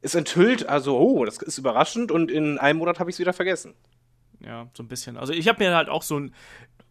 es 0.00 0.14
enthüllt, 0.14 0.68
also, 0.68 0.96
oh, 0.96 1.24
das 1.24 1.38
ist 1.38 1.58
überraschend 1.58 2.12
und 2.12 2.30
in 2.30 2.58
einem 2.58 2.78
Monat 2.78 3.00
habe 3.00 3.10
ich 3.10 3.16
es 3.16 3.20
wieder 3.20 3.32
vergessen. 3.32 3.74
Ja, 4.40 4.68
so 4.74 4.82
ein 4.82 4.88
bisschen. 4.88 5.16
Also 5.16 5.32
ich 5.32 5.46
habe 5.48 5.62
mir 5.62 5.74
halt 5.74 5.88
auch 5.88 6.02
so 6.02 6.18
ein, 6.18 6.34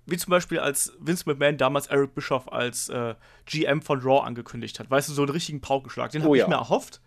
wie 0.05 0.17
zum 0.17 0.31
Beispiel 0.31 0.59
als 0.59 0.93
Vince 0.99 1.23
McMahon 1.25 1.57
damals 1.57 1.87
Eric 1.87 2.15
Bischoff 2.15 2.51
als 2.51 2.89
äh, 2.89 3.15
GM 3.45 3.81
von 3.81 3.99
Raw 3.99 4.25
angekündigt 4.25 4.79
hat, 4.79 4.89
weißt 4.89 5.09
du, 5.09 5.13
so 5.13 5.21
einen 5.23 5.31
richtigen 5.31 5.61
Paukenschlag, 5.61 6.11
den 6.11 6.21
oh, 6.21 6.25
habe 6.25 6.37
ja. 6.37 6.43
ich 6.45 6.49
mir 6.49 6.55
erhofft 6.55 7.01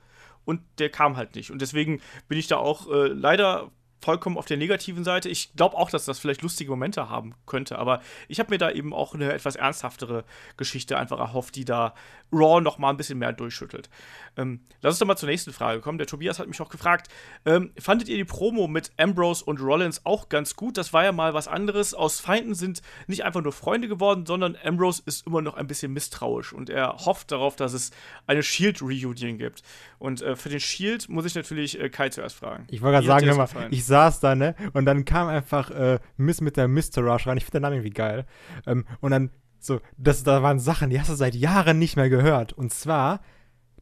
und 0.44 0.60
der 0.78 0.90
kam 0.90 1.16
halt 1.16 1.34
nicht. 1.34 1.50
Und 1.50 1.60
deswegen 1.62 2.00
bin 2.28 2.38
ich 2.38 2.46
da 2.46 2.56
auch 2.56 2.90
äh, 2.90 3.08
leider 3.08 3.70
vollkommen 4.04 4.37
auf 4.37 4.44
der 4.44 4.58
negativen 4.58 5.02
Seite. 5.02 5.30
Ich 5.30 5.54
glaube 5.56 5.76
auch, 5.76 5.88
dass 5.88 6.04
das 6.04 6.18
vielleicht 6.18 6.42
lustige 6.42 6.70
Momente 6.70 7.08
haben 7.08 7.34
könnte, 7.46 7.78
aber 7.78 8.00
ich 8.28 8.38
habe 8.38 8.50
mir 8.50 8.58
da 8.58 8.70
eben 8.70 8.92
auch 8.92 9.14
eine 9.14 9.32
etwas 9.32 9.56
ernsthaftere 9.56 10.25
Geschichte 10.58 10.99
einfach 10.99 11.18
erhofft, 11.18 11.56
die 11.56 11.64
da 11.64 11.94
Raw 12.30 12.61
noch 12.61 12.78
mal 12.78 12.90
ein 12.90 12.96
bisschen 12.96 13.18
mehr 13.18 13.32
durchschüttelt. 13.32 13.88
Ähm, 14.37 14.61
lass 14.82 14.94
uns 14.94 14.99
doch 14.99 15.06
mal 15.06 15.16
zur 15.16 15.28
nächsten 15.28 15.52
Frage 15.52 15.80
kommen. 15.80 15.99
Der 15.99 16.06
Tobias 16.06 16.38
hat 16.38 16.49
mich 16.49 16.61
auch 16.61 16.68
gefragt, 16.68 17.08
ähm, 17.46 17.73
fandet 17.78 18.08
ihr 18.08 18.16
die 18.16 18.25
Promo 18.25 18.66
mit 18.66 18.90
Ambrose 18.99 19.44
und 19.44 19.61
Rollins 19.61 20.04
auch 20.04 20.28
ganz 20.28 20.56
gut? 20.56 20.76
Das 20.76 20.92
war 20.92 21.04
ja 21.04 21.12
mal 21.12 21.32
was 21.32 21.49
anderes. 21.49 21.94
Aus 21.94 22.20
Feinden 22.20 22.54
sind 22.54 22.82
nicht 23.06 23.25
einfach 23.25 23.42
nur 23.42 23.52
Freunde 23.52 23.88
geworden, 23.88 24.26
sondern 24.26 24.56
Ambrose 24.62 25.02
ist 25.06 25.26
immer 25.26 25.40
noch 25.40 25.54
ein 25.54 25.66
bisschen 25.66 25.92
misstrauisch 25.92 26.52
und 26.52 26.68
er 26.68 26.96
hofft 27.06 27.32
darauf, 27.32 27.56
dass 27.56 27.73
es 27.73 27.90
eine 28.26 28.42
Shield-Reunion 28.42 29.38
gibt. 29.38 29.62
Und 29.99 30.20
äh, 30.23 30.37
für 30.37 30.49
den 30.49 30.61
Shield 30.61 31.08
muss 31.08 31.25
ich 31.25 31.34
natürlich 31.34 31.80
äh, 31.80 31.88
Kai 31.88 32.08
zuerst 32.08 32.37
fragen. 32.37 32.66
Ich 32.70 32.82
wollte 32.82 33.04
gerade 33.04 33.25
sagen, 33.26 33.37
mal, 33.37 33.68
ich 33.70 33.84
saß 33.94 34.18
da, 34.18 34.34
ne? 34.34 34.56
Und 34.72 34.86
dann 34.86 35.04
kam 35.04 35.28
einfach 35.28 35.70
äh, 35.70 36.00
Miss 36.16 36.40
mit 36.40 36.56
der 36.56 36.66
Mr. 36.66 36.98
Rush 36.98 37.28
rein. 37.28 37.36
Ich 37.36 37.44
finde 37.44 37.58
den 37.58 37.62
Namen 37.62 37.76
irgendwie 37.76 37.90
geil. 37.90 38.26
Ähm, 38.66 38.86
und 39.00 39.12
dann 39.12 39.30
so, 39.60 39.80
das, 39.96 40.24
da 40.24 40.42
waren 40.42 40.58
Sachen, 40.58 40.90
die 40.90 40.98
hast 40.98 41.10
du 41.10 41.14
seit 41.14 41.36
Jahren 41.36 41.78
nicht 41.78 41.94
mehr 41.94 42.10
gehört. 42.10 42.52
Und 42.52 42.72
zwar, 42.74 43.20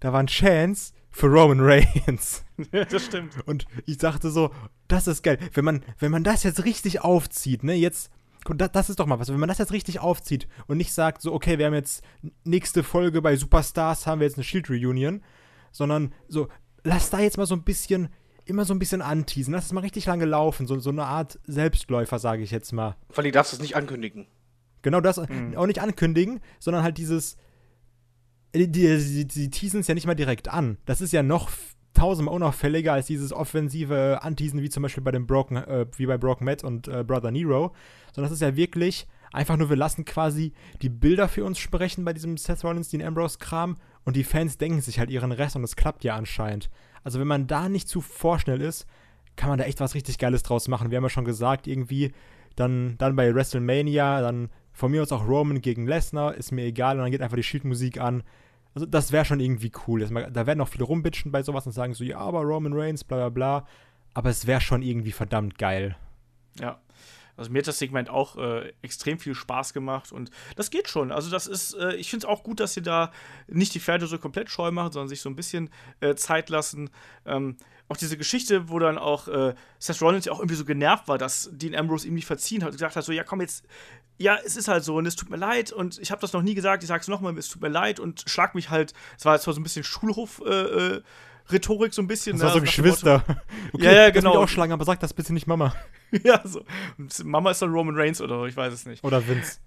da 0.00 0.12
waren 0.12 0.26
Chance 0.26 0.92
für 1.10 1.28
Roman 1.28 1.60
Reigns. 1.60 2.44
Das 2.70 3.06
stimmt. 3.06 3.34
Und 3.46 3.66
ich 3.86 3.96
dachte 3.96 4.30
so, 4.30 4.52
das 4.86 5.08
ist 5.08 5.22
geil. 5.22 5.38
Wenn 5.54 5.64
man, 5.64 5.82
wenn 5.98 6.12
man 6.12 6.22
das 6.22 6.42
jetzt 6.44 6.64
richtig 6.64 7.00
aufzieht, 7.00 7.64
ne, 7.64 7.74
jetzt, 7.74 8.12
das 8.46 8.90
ist 8.90 9.00
doch 9.00 9.06
mal 9.06 9.18
was, 9.18 9.32
wenn 9.32 9.40
man 9.40 9.48
das 9.48 9.58
jetzt 9.58 9.72
richtig 9.72 9.98
aufzieht 9.98 10.46
und 10.68 10.76
nicht 10.76 10.92
sagt, 10.92 11.22
so, 11.22 11.32
okay, 11.32 11.58
wir 11.58 11.66
haben 11.66 11.74
jetzt 11.74 12.04
nächste 12.44 12.84
Folge 12.84 13.20
bei 13.22 13.34
Superstars, 13.34 14.06
haben 14.06 14.20
wir 14.20 14.28
jetzt 14.28 14.36
eine 14.36 14.44
Shield 14.44 14.70
Reunion, 14.70 15.22
sondern 15.72 16.12
so, 16.28 16.48
lass 16.84 17.10
da 17.10 17.18
jetzt 17.18 17.38
mal 17.38 17.46
so 17.46 17.56
ein 17.56 17.64
bisschen, 17.64 18.10
immer 18.44 18.64
so 18.64 18.74
ein 18.74 18.78
bisschen 18.78 19.02
anteasen, 19.02 19.52
lass 19.52 19.66
es 19.66 19.72
mal 19.72 19.80
richtig 19.80 20.06
lange 20.06 20.24
laufen, 20.24 20.66
so, 20.66 20.78
so 20.78 20.90
eine 20.90 21.04
Art 21.04 21.38
Selbstläufer, 21.46 22.18
sage 22.18 22.42
ich 22.42 22.50
jetzt 22.50 22.72
mal. 22.72 22.96
Weil 23.14 23.24
die 23.24 23.30
darfst 23.30 23.52
du 23.52 23.56
es 23.56 23.62
nicht 23.62 23.76
ankündigen. 23.76 24.26
Genau 24.82 25.00
das, 25.00 25.16
mhm. 25.16 25.56
auch 25.56 25.66
nicht 25.66 25.80
ankündigen, 25.80 26.40
sondern 26.58 26.82
halt 26.82 26.98
dieses, 26.98 27.36
die, 28.54 28.70
die, 28.70 28.98
die, 28.98 29.26
die 29.26 29.50
teasen 29.50 29.80
es 29.80 29.86
ja 29.86 29.94
nicht 29.94 30.06
mal 30.06 30.14
direkt 30.14 30.48
an. 30.48 30.78
Das 30.84 31.00
ist 31.00 31.12
ja 31.12 31.22
noch 31.22 31.50
tausendmal 31.94 32.34
unauffälliger 32.34 32.92
als 32.92 33.06
dieses 33.06 33.32
offensive 33.32 34.20
Anteasen, 34.22 34.62
wie 34.62 34.70
zum 34.70 34.82
Beispiel 34.82 35.02
bei 35.02 35.12
dem 35.12 35.26
Broken, 35.26 35.56
äh, 35.56 35.86
wie 35.96 36.06
bei 36.06 36.18
Broken 36.18 36.44
Matt 36.44 36.64
und 36.64 36.88
äh, 36.88 37.04
Brother 37.04 37.30
Nero, 37.30 37.74
sondern 38.12 38.30
das 38.30 38.32
ist 38.32 38.42
ja 38.42 38.56
wirklich 38.56 39.06
Einfach 39.32 39.56
nur, 39.56 39.70
wir 39.70 39.76
lassen 39.76 40.04
quasi 40.04 40.52
die 40.82 40.90
Bilder 40.90 41.28
für 41.28 41.44
uns 41.44 41.58
sprechen 41.58 42.04
bei 42.04 42.12
diesem 42.12 42.36
Seth 42.36 42.64
Rollins, 42.64 42.90
Dean 42.90 43.02
Ambrose-Kram 43.02 43.76
und 44.04 44.16
die 44.16 44.24
Fans 44.24 44.58
denken 44.58 44.80
sich 44.80 44.98
halt 44.98 45.10
ihren 45.10 45.32
Rest 45.32 45.56
und 45.56 45.64
es 45.64 45.76
klappt 45.76 46.04
ja 46.04 46.16
anscheinend. 46.16 46.70
Also 47.02 47.18
wenn 47.18 47.26
man 47.26 47.46
da 47.46 47.68
nicht 47.68 47.88
zu 47.88 48.00
vorschnell 48.00 48.60
ist, 48.60 48.86
kann 49.36 49.48
man 49.48 49.58
da 49.58 49.64
echt 49.64 49.80
was 49.80 49.94
richtig 49.94 50.18
Geiles 50.18 50.42
draus 50.42 50.68
machen. 50.68 50.90
Wir 50.90 50.96
haben 50.96 51.04
ja 51.04 51.10
schon 51.10 51.24
gesagt, 51.24 51.66
irgendwie, 51.66 52.12
dann, 52.56 52.96
dann 52.98 53.16
bei 53.16 53.34
WrestleMania, 53.34 54.20
dann 54.20 54.50
von 54.72 54.90
mir 54.90 55.02
aus 55.02 55.12
auch 55.12 55.26
Roman 55.26 55.60
gegen 55.60 55.86
Lesnar, 55.86 56.34
ist 56.34 56.52
mir 56.52 56.64
egal, 56.64 56.96
und 56.96 57.02
dann 57.02 57.10
geht 57.10 57.22
einfach 57.22 57.36
die 57.36 57.42
Shield-Musik 57.42 57.98
an. 57.98 58.22
Also 58.74 58.86
das 58.86 59.12
wäre 59.12 59.24
schon 59.24 59.40
irgendwie 59.40 59.72
cool. 59.86 60.00
Da 60.00 60.46
werden 60.46 60.60
auch 60.60 60.68
viele 60.68 60.84
rumbitchen 60.84 61.32
bei 61.32 61.42
sowas 61.42 61.66
und 61.66 61.72
sagen 61.72 61.94
so, 61.94 62.04
ja, 62.04 62.18
aber 62.18 62.40
Roman 62.42 62.72
Reigns, 62.72 63.04
bla 63.04 63.16
bla 63.16 63.28
bla. 63.28 63.66
Aber 64.14 64.30
es 64.30 64.46
wäre 64.46 64.60
schon 64.60 64.82
irgendwie 64.82 65.12
verdammt 65.12 65.58
geil. 65.58 65.96
Ja. 66.58 66.78
Also 67.42 67.50
mir 67.50 67.58
hat 67.58 67.66
das 67.66 67.80
Segment 67.80 68.08
auch 68.08 68.36
äh, 68.36 68.72
extrem 68.82 69.18
viel 69.18 69.34
Spaß 69.34 69.72
gemacht 69.72 70.12
und 70.12 70.30
das 70.54 70.70
geht 70.70 70.88
schon. 70.88 71.10
Also 71.10 71.28
das 71.28 71.48
ist, 71.48 71.74
äh, 71.74 71.96
ich 71.96 72.08
finde 72.08 72.24
es 72.24 72.30
auch 72.30 72.44
gut, 72.44 72.60
dass 72.60 72.72
sie 72.72 72.82
da 72.82 73.10
nicht 73.48 73.74
die 73.74 73.80
Pferde 73.80 74.06
so 74.06 74.16
komplett 74.16 74.48
scheu 74.48 74.70
machen, 74.70 74.92
sondern 74.92 75.08
sich 75.08 75.20
so 75.20 75.28
ein 75.28 75.34
bisschen 75.34 75.68
äh, 75.98 76.14
Zeit 76.14 76.50
lassen. 76.50 76.88
Ähm, 77.26 77.56
auch 77.88 77.96
diese 77.96 78.16
Geschichte, 78.16 78.68
wo 78.68 78.78
dann 78.78 78.96
auch 78.96 79.26
äh, 79.26 79.54
Seth 79.80 80.00
Rollins 80.00 80.24
ja 80.24 80.32
auch 80.32 80.38
irgendwie 80.38 80.54
so 80.54 80.64
genervt 80.64 81.08
war, 81.08 81.18
dass 81.18 81.50
Dean 81.52 81.74
Ambrose 81.74 82.06
ihm 82.06 82.14
nicht 82.14 82.26
verziehen 82.26 82.62
hat 82.62 82.68
und 82.68 82.76
gesagt 82.76 82.94
hat, 82.94 83.04
so, 83.04 83.10
ja 83.10 83.24
komm 83.24 83.40
jetzt, 83.40 83.66
ja, 84.18 84.38
es 84.44 84.54
ist 84.54 84.68
halt 84.68 84.84
so 84.84 84.94
und 84.94 85.06
es 85.06 85.16
tut 85.16 85.28
mir 85.28 85.36
leid 85.36 85.72
und 85.72 85.98
ich 85.98 86.12
habe 86.12 86.20
das 86.20 86.32
noch 86.32 86.42
nie 86.42 86.54
gesagt, 86.54 86.84
ich 86.84 86.88
sag's 86.88 87.08
nochmal, 87.08 87.36
es 87.36 87.48
tut 87.48 87.60
mir 87.60 87.70
leid 87.70 87.98
und 87.98 88.22
schlag 88.28 88.54
mich 88.54 88.70
halt, 88.70 88.94
es 89.18 89.24
war 89.24 89.36
zwar 89.40 89.52
so 89.52 89.60
ein 89.60 89.64
bisschen 89.64 89.82
Schulhof, 89.82 90.40
äh, 90.46 90.50
äh 90.50 91.02
Rhetorik 91.52 91.94
so 91.94 92.02
ein 92.02 92.06
bisschen. 92.06 92.38
Das 92.38 92.46
war 92.46 92.52
so 92.54 92.60
Geschwister. 92.60 93.24
Okay, 93.74 93.84
ja, 93.86 93.92
ja, 93.92 94.10
genau. 94.10 94.36
auch 94.36 94.48
schlagen, 94.48 94.72
aber 94.72 94.84
sag 94.84 95.00
das 95.00 95.14
bitte 95.14 95.32
nicht 95.32 95.46
Mama. 95.46 95.74
ja, 96.24 96.42
so. 96.44 96.62
Mama 97.24 97.52
ist 97.52 97.62
dann 97.62 97.70
Roman 97.70 97.96
Reigns 97.96 98.20
oder 98.20 98.40
so, 98.40 98.46
ich 98.46 98.56
weiß 98.56 98.72
es 98.72 98.84
nicht. 98.84 99.02
Oder 99.02 99.26
Vince. 99.26 99.60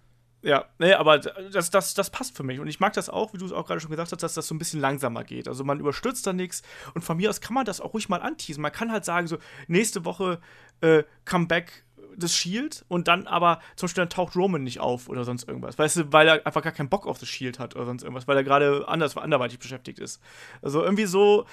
Ja, 0.45 0.65
nee, 0.77 0.93
aber 0.93 1.17
das, 1.17 1.71
das, 1.71 1.95
das 1.95 2.11
passt 2.11 2.37
für 2.37 2.43
mich. 2.43 2.59
Und 2.59 2.67
ich 2.67 2.79
mag 2.79 2.93
das 2.93 3.09
auch, 3.09 3.33
wie 3.33 3.39
du 3.39 3.45
es 3.45 3.51
auch 3.51 3.65
gerade 3.65 3.79
schon 3.79 3.89
gesagt 3.89 4.11
hast, 4.11 4.21
dass 4.21 4.35
das 4.35 4.47
so 4.47 4.53
ein 4.53 4.59
bisschen 4.59 4.79
langsamer 4.79 5.23
geht. 5.23 5.47
Also 5.47 5.63
man 5.63 5.79
überstürzt 5.79 6.27
da 6.27 6.33
nichts. 6.33 6.61
Und 6.93 7.03
von 7.03 7.17
mir 7.17 7.31
aus 7.31 7.41
kann 7.41 7.55
man 7.55 7.65
das 7.65 7.81
auch 7.81 7.95
ruhig 7.95 8.09
mal 8.09 8.21
anteasen. 8.21 8.61
Man 8.61 8.71
kann 8.71 8.91
halt 8.91 9.05
sagen, 9.05 9.25
so, 9.25 9.39
nächste 9.67 10.05
Woche 10.05 10.39
äh, 10.81 11.01
Comeback 11.25 11.84
das 12.17 12.35
Shield 12.35 12.85
und 12.87 13.07
dann 13.07 13.27
aber 13.27 13.59
zum 13.75 13.87
Beispiel 13.87 14.01
dann 14.01 14.09
taucht 14.09 14.35
Roman 14.35 14.63
nicht 14.63 14.79
auf 14.79 15.09
oder 15.09 15.23
sonst 15.23 15.47
irgendwas. 15.47 15.77
Weißt 15.77 15.97
du, 15.97 16.13
weil 16.13 16.27
er 16.27 16.45
einfach 16.45 16.61
gar 16.61 16.71
keinen 16.71 16.89
Bock 16.89 17.07
auf 17.07 17.19
das 17.19 17.29
Shield 17.29 17.59
hat 17.59 17.75
oder 17.75 17.85
sonst 17.85 18.03
irgendwas, 18.03 18.27
weil 18.27 18.37
er 18.37 18.43
gerade 18.43 18.87
anders, 18.87 19.15
anderweitig 19.17 19.59
beschäftigt 19.59 19.99
ist. 19.99 20.21
Also 20.61 20.83
irgendwie 20.83 21.05
so. 21.05 21.45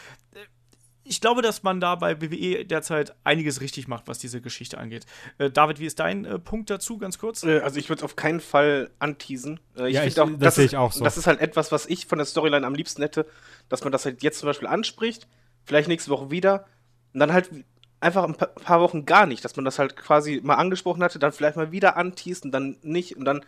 Ich 1.04 1.20
glaube, 1.20 1.42
dass 1.42 1.64
man 1.64 1.80
da 1.80 1.96
bei 1.96 2.22
WWE 2.22 2.64
derzeit 2.64 3.16
einiges 3.24 3.60
richtig 3.60 3.88
macht, 3.88 4.06
was 4.06 4.20
diese 4.20 4.40
Geschichte 4.40 4.78
angeht. 4.78 5.04
Äh, 5.38 5.50
David, 5.50 5.80
wie 5.80 5.86
ist 5.86 5.98
dein 5.98 6.24
äh, 6.24 6.38
Punkt 6.38 6.70
dazu, 6.70 6.96
ganz 6.96 7.18
kurz? 7.18 7.42
Äh, 7.42 7.58
also 7.58 7.80
ich 7.80 7.88
würde 7.88 7.98
es 7.98 8.04
auf 8.04 8.14
keinen 8.14 8.38
Fall 8.38 8.88
anteasen. 9.00 9.58
Äh, 9.76 9.88
ich 9.88 9.96
ja, 9.96 10.04
ich, 10.04 10.20
auch, 10.20 10.30
das, 10.30 10.38
das 10.38 10.54
sehe 10.54 10.64
ich 10.66 10.76
auch 10.76 10.92
so. 10.92 11.02
Das 11.02 11.16
ist 11.16 11.26
halt 11.26 11.40
etwas, 11.40 11.72
was 11.72 11.86
ich 11.86 12.06
von 12.06 12.18
der 12.18 12.24
Storyline 12.24 12.64
am 12.64 12.76
liebsten 12.76 13.02
hätte, 13.02 13.26
dass 13.68 13.82
man 13.82 13.90
das 13.90 14.04
halt 14.04 14.22
jetzt 14.22 14.38
zum 14.38 14.46
Beispiel 14.46 14.68
anspricht, 14.68 15.26
vielleicht 15.64 15.88
nächste 15.88 16.10
Woche 16.10 16.30
wieder 16.30 16.66
und 17.12 17.20
dann 17.20 17.32
halt 17.32 17.50
einfach 18.02 18.24
ein 18.24 18.34
paar 18.34 18.80
Wochen 18.80 19.06
gar 19.06 19.26
nicht, 19.26 19.44
dass 19.44 19.56
man 19.56 19.64
das 19.64 19.78
halt 19.78 19.96
quasi 19.96 20.40
mal 20.42 20.56
angesprochen 20.56 21.02
hatte, 21.02 21.18
dann 21.18 21.32
vielleicht 21.32 21.56
mal 21.56 21.72
wieder 21.72 21.96
antiest 21.96 22.44
und 22.44 22.52
dann 22.52 22.76
nicht 22.82 23.16
und 23.16 23.24
dann 23.24 23.44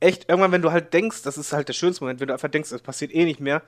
echt 0.00 0.28
irgendwann, 0.28 0.52
wenn 0.52 0.62
du 0.62 0.72
halt 0.72 0.92
denkst, 0.92 1.22
das 1.22 1.38
ist 1.38 1.52
halt 1.52 1.68
der 1.68 1.74
schönste 1.74 2.04
Moment, 2.04 2.20
wenn 2.20 2.28
du 2.28 2.34
einfach 2.34 2.48
denkst, 2.48 2.72
es 2.72 2.82
passiert 2.82 3.14
eh 3.14 3.24
nicht 3.24 3.40
mehr, 3.40 3.62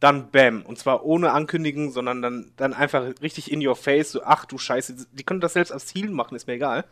dann 0.00 0.30
bam. 0.30 0.62
Und 0.62 0.78
zwar 0.78 1.04
ohne 1.04 1.32
Ankündigen, 1.32 1.90
sondern 1.90 2.22
dann, 2.22 2.52
dann 2.56 2.74
einfach 2.74 3.04
richtig 3.22 3.50
in 3.52 3.66
your 3.66 3.76
face, 3.76 4.12
so, 4.12 4.22
ach 4.24 4.44
du 4.44 4.58
Scheiße, 4.58 5.06
die 5.12 5.24
können 5.24 5.40
das 5.40 5.52
selbst 5.54 5.72
als 5.72 5.86
Ziel 5.86 6.10
machen, 6.10 6.34
ist 6.34 6.46
mir 6.46 6.54
egal. 6.54 6.84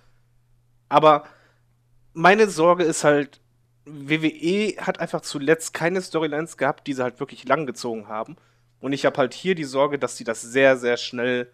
Aber 0.89 1.25
meine 2.13 2.49
Sorge 2.49 2.85
ist 2.85 3.05
halt, 3.05 3.41
WWE 3.85 4.77
hat 4.79 5.01
einfach 5.01 5.23
zuletzt 5.23 5.75
keine 5.75 6.03
Storylines 6.03 6.57
gehabt, 6.57 6.87
die 6.87 6.93
sie 6.93 7.03
halt 7.03 7.21
wirklich 7.21 7.47
lang 7.49 7.67
gezogen 7.67 8.09
haben. 8.09 8.37
Und 8.81 8.93
ich 8.93 9.05
habe 9.05 9.19
halt 9.19 9.35
hier 9.35 9.55
die 9.55 9.65
Sorge, 9.65 9.99
dass 9.99 10.17
sie 10.17 10.25
das 10.25 10.41
sehr, 10.41 10.77
sehr 10.77 10.97
schnell 10.97 11.51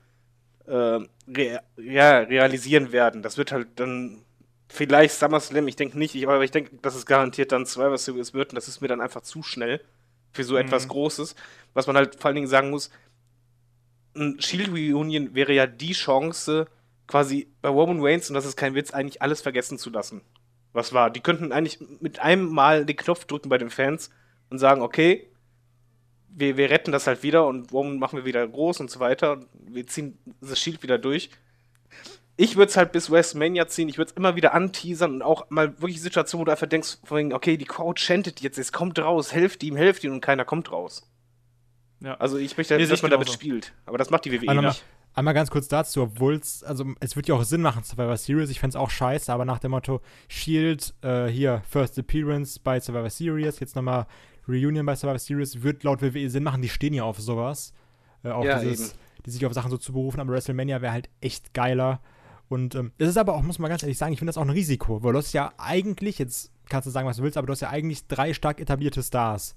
äh, 0.66 1.00
rea 1.28 1.60
ja, 1.76 2.18
realisieren 2.18 2.92
werden. 2.92 3.22
Das 3.22 3.38
wird 3.38 3.52
halt 3.52 3.68
dann 3.76 4.22
vielleicht 4.68 5.14
SummerSlam, 5.14 5.68
ich 5.68 5.76
denke 5.76 5.98
nicht, 5.98 6.14
ich, 6.14 6.26
aber 6.26 6.42
ich 6.42 6.50
denke, 6.50 6.76
dass 6.82 6.94
es 6.94 7.06
garantiert 7.06 7.52
dann 7.52 7.66
Survivor 7.66 7.98
Series 7.98 8.34
wird 8.34 8.50
und 8.50 8.56
das 8.56 8.68
ist 8.68 8.80
mir 8.80 8.88
dann 8.88 9.00
einfach 9.00 9.22
zu 9.22 9.42
schnell 9.42 9.80
für 10.32 10.44
so 10.44 10.56
etwas 10.56 10.84
mhm. 10.84 10.90
Großes. 10.90 11.34
Was 11.74 11.86
man 11.86 11.96
halt 11.96 12.16
vor 12.16 12.26
allen 12.26 12.36
Dingen 12.36 12.48
sagen 12.48 12.70
muss, 12.70 12.90
ein 14.14 14.40
Shield 14.40 14.68
Reunion 14.68 15.34
wäre 15.34 15.52
ja 15.52 15.66
die 15.66 15.92
Chance, 15.92 16.66
quasi 17.06 17.48
bei 17.62 17.68
Roman 17.68 18.00
Reigns, 18.00 18.28
und 18.28 18.34
das 18.34 18.46
ist 18.46 18.56
kein 18.56 18.74
Witz, 18.74 18.92
eigentlich 18.92 19.22
alles 19.22 19.40
vergessen 19.40 19.78
zu 19.78 19.90
lassen. 19.90 20.22
Was 20.72 20.92
war? 20.92 21.10
Die 21.10 21.20
könnten 21.20 21.52
eigentlich 21.52 21.78
mit 22.00 22.18
einem 22.18 22.48
Mal 22.48 22.84
den 22.84 22.96
Knopf 22.96 23.24
drücken 23.24 23.48
bei 23.48 23.58
den 23.58 23.70
Fans 23.70 24.10
und 24.50 24.58
sagen, 24.58 24.82
okay, 24.82 25.30
wir, 26.36 26.56
wir 26.56 26.70
retten 26.70 26.92
das 26.92 27.06
halt 27.06 27.22
wieder 27.22 27.46
und 27.46 27.72
warum 27.72 27.98
machen 27.98 28.18
wir 28.18 28.24
wieder 28.24 28.46
groß 28.46 28.80
und 28.80 28.90
so 28.90 29.00
weiter. 29.00 29.32
Und 29.32 29.48
wir 29.68 29.86
ziehen 29.86 30.18
das 30.40 30.60
Shield 30.60 30.82
wieder 30.82 30.98
durch. 30.98 31.30
Ich 32.36 32.56
würde 32.56 32.68
es 32.68 32.76
halt 32.76 32.92
bis 32.92 33.10
WrestleMania 33.10 33.66
ziehen, 33.66 33.88
ich 33.88 33.96
würde 33.96 34.10
es 34.10 34.16
immer 34.16 34.36
wieder 34.36 34.52
anteasern 34.52 35.14
und 35.14 35.22
auch 35.22 35.48
mal 35.48 35.80
wirklich 35.80 36.02
Situationen, 36.02 36.42
wo 36.42 36.44
du 36.44 36.52
einfach 36.52 36.66
denkst, 36.66 36.98
okay, 37.08 37.56
die 37.56 37.64
Crowd 37.64 37.98
chantet 37.98 38.42
jetzt, 38.42 38.58
es 38.58 38.72
kommt 38.72 38.98
raus, 38.98 39.32
helft 39.32 39.62
ihm, 39.62 39.74
helft 39.74 40.04
ihm 40.04 40.12
und 40.12 40.20
keiner 40.20 40.44
kommt 40.44 40.70
raus. 40.70 41.10
Ja. 42.00 42.14
Also 42.16 42.36
ich 42.36 42.54
möchte, 42.58 42.76
nee, 42.76 42.84
dass 42.84 43.00
man 43.00 43.10
damit 43.10 43.30
spielt. 43.30 43.72
Aber 43.86 43.96
das 43.96 44.10
macht 44.10 44.26
die 44.26 44.32
WWE 44.32 44.62
nicht. 44.62 44.84
Einmal 45.14 45.32
ganz 45.32 45.50
kurz 45.50 45.66
dazu, 45.66 46.02
obwohl 46.02 46.34
es, 46.34 46.62
also 46.62 46.84
es 47.00 47.16
wird 47.16 47.26
ja 47.26 47.34
auch 47.34 47.42
Sinn 47.42 47.62
machen, 47.62 47.82
Survivor 47.82 48.18
Series, 48.18 48.50
ich 48.50 48.60
fände 48.60 48.76
es 48.76 48.76
auch 48.76 48.90
scheiße, 48.90 49.32
aber 49.32 49.46
nach 49.46 49.58
dem 49.58 49.70
Motto, 49.70 50.02
Shield, 50.28 50.92
äh, 51.00 51.28
hier, 51.28 51.62
First 51.70 51.98
Appearance 51.98 52.60
bei 52.62 52.78
Survivor 52.80 53.08
Series, 53.08 53.58
jetzt 53.58 53.76
nochmal 53.76 54.06
Reunion 54.48 54.86
bei 54.86 54.96
Survivor 54.96 55.18
Series 55.18 55.62
wird 55.62 55.82
laut 55.82 56.02
WWE 56.02 56.30
Sinn 56.30 56.42
machen. 56.42 56.62
Die 56.62 56.68
stehen 56.68 56.94
ja 56.94 57.04
auf 57.04 57.20
sowas. 57.20 57.72
Äh, 58.22 58.30
auf 58.30 58.44
ja, 58.44 58.60
dieses, 58.60 58.90
eben. 58.90 58.98
die 59.24 59.30
sich 59.30 59.46
auf 59.46 59.52
Sachen 59.52 59.70
so 59.70 59.78
zu 59.78 59.92
berufen. 59.92 60.20
Aber 60.20 60.32
WrestleMania 60.32 60.80
wäre 60.82 60.92
halt 60.92 61.08
echt 61.20 61.54
geiler. 61.54 62.00
Und 62.48 62.74
ähm, 62.74 62.92
das 62.98 63.08
ist 63.08 63.16
aber 63.16 63.34
auch, 63.34 63.42
muss 63.42 63.58
man 63.58 63.68
ganz 63.68 63.82
ehrlich 63.82 63.98
sagen, 63.98 64.12
ich 64.12 64.18
finde 64.18 64.30
das 64.30 64.38
auch 64.38 64.42
ein 64.42 64.50
Risiko. 64.50 65.02
Weil 65.02 65.12
du 65.12 65.18
hast 65.18 65.32
ja 65.32 65.52
eigentlich, 65.58 66.18
jetzt 66.18 66.52
kannst 66.68 66.86
du 66.86 66.90
sagen, 66.90 67.08
was 67.08 67.16
du 67.16 67.22
willst, 67.22 67.36
aber 67.36 67.46
du 67.46 67.52
hast 67.52 67.60
ja 67.60 67.70
eigentlich 67.70 68.06
drei 68.06 68.32
stark 68.32 68.60
etablierte 68.60 69.02
Stars. 69.02 69.54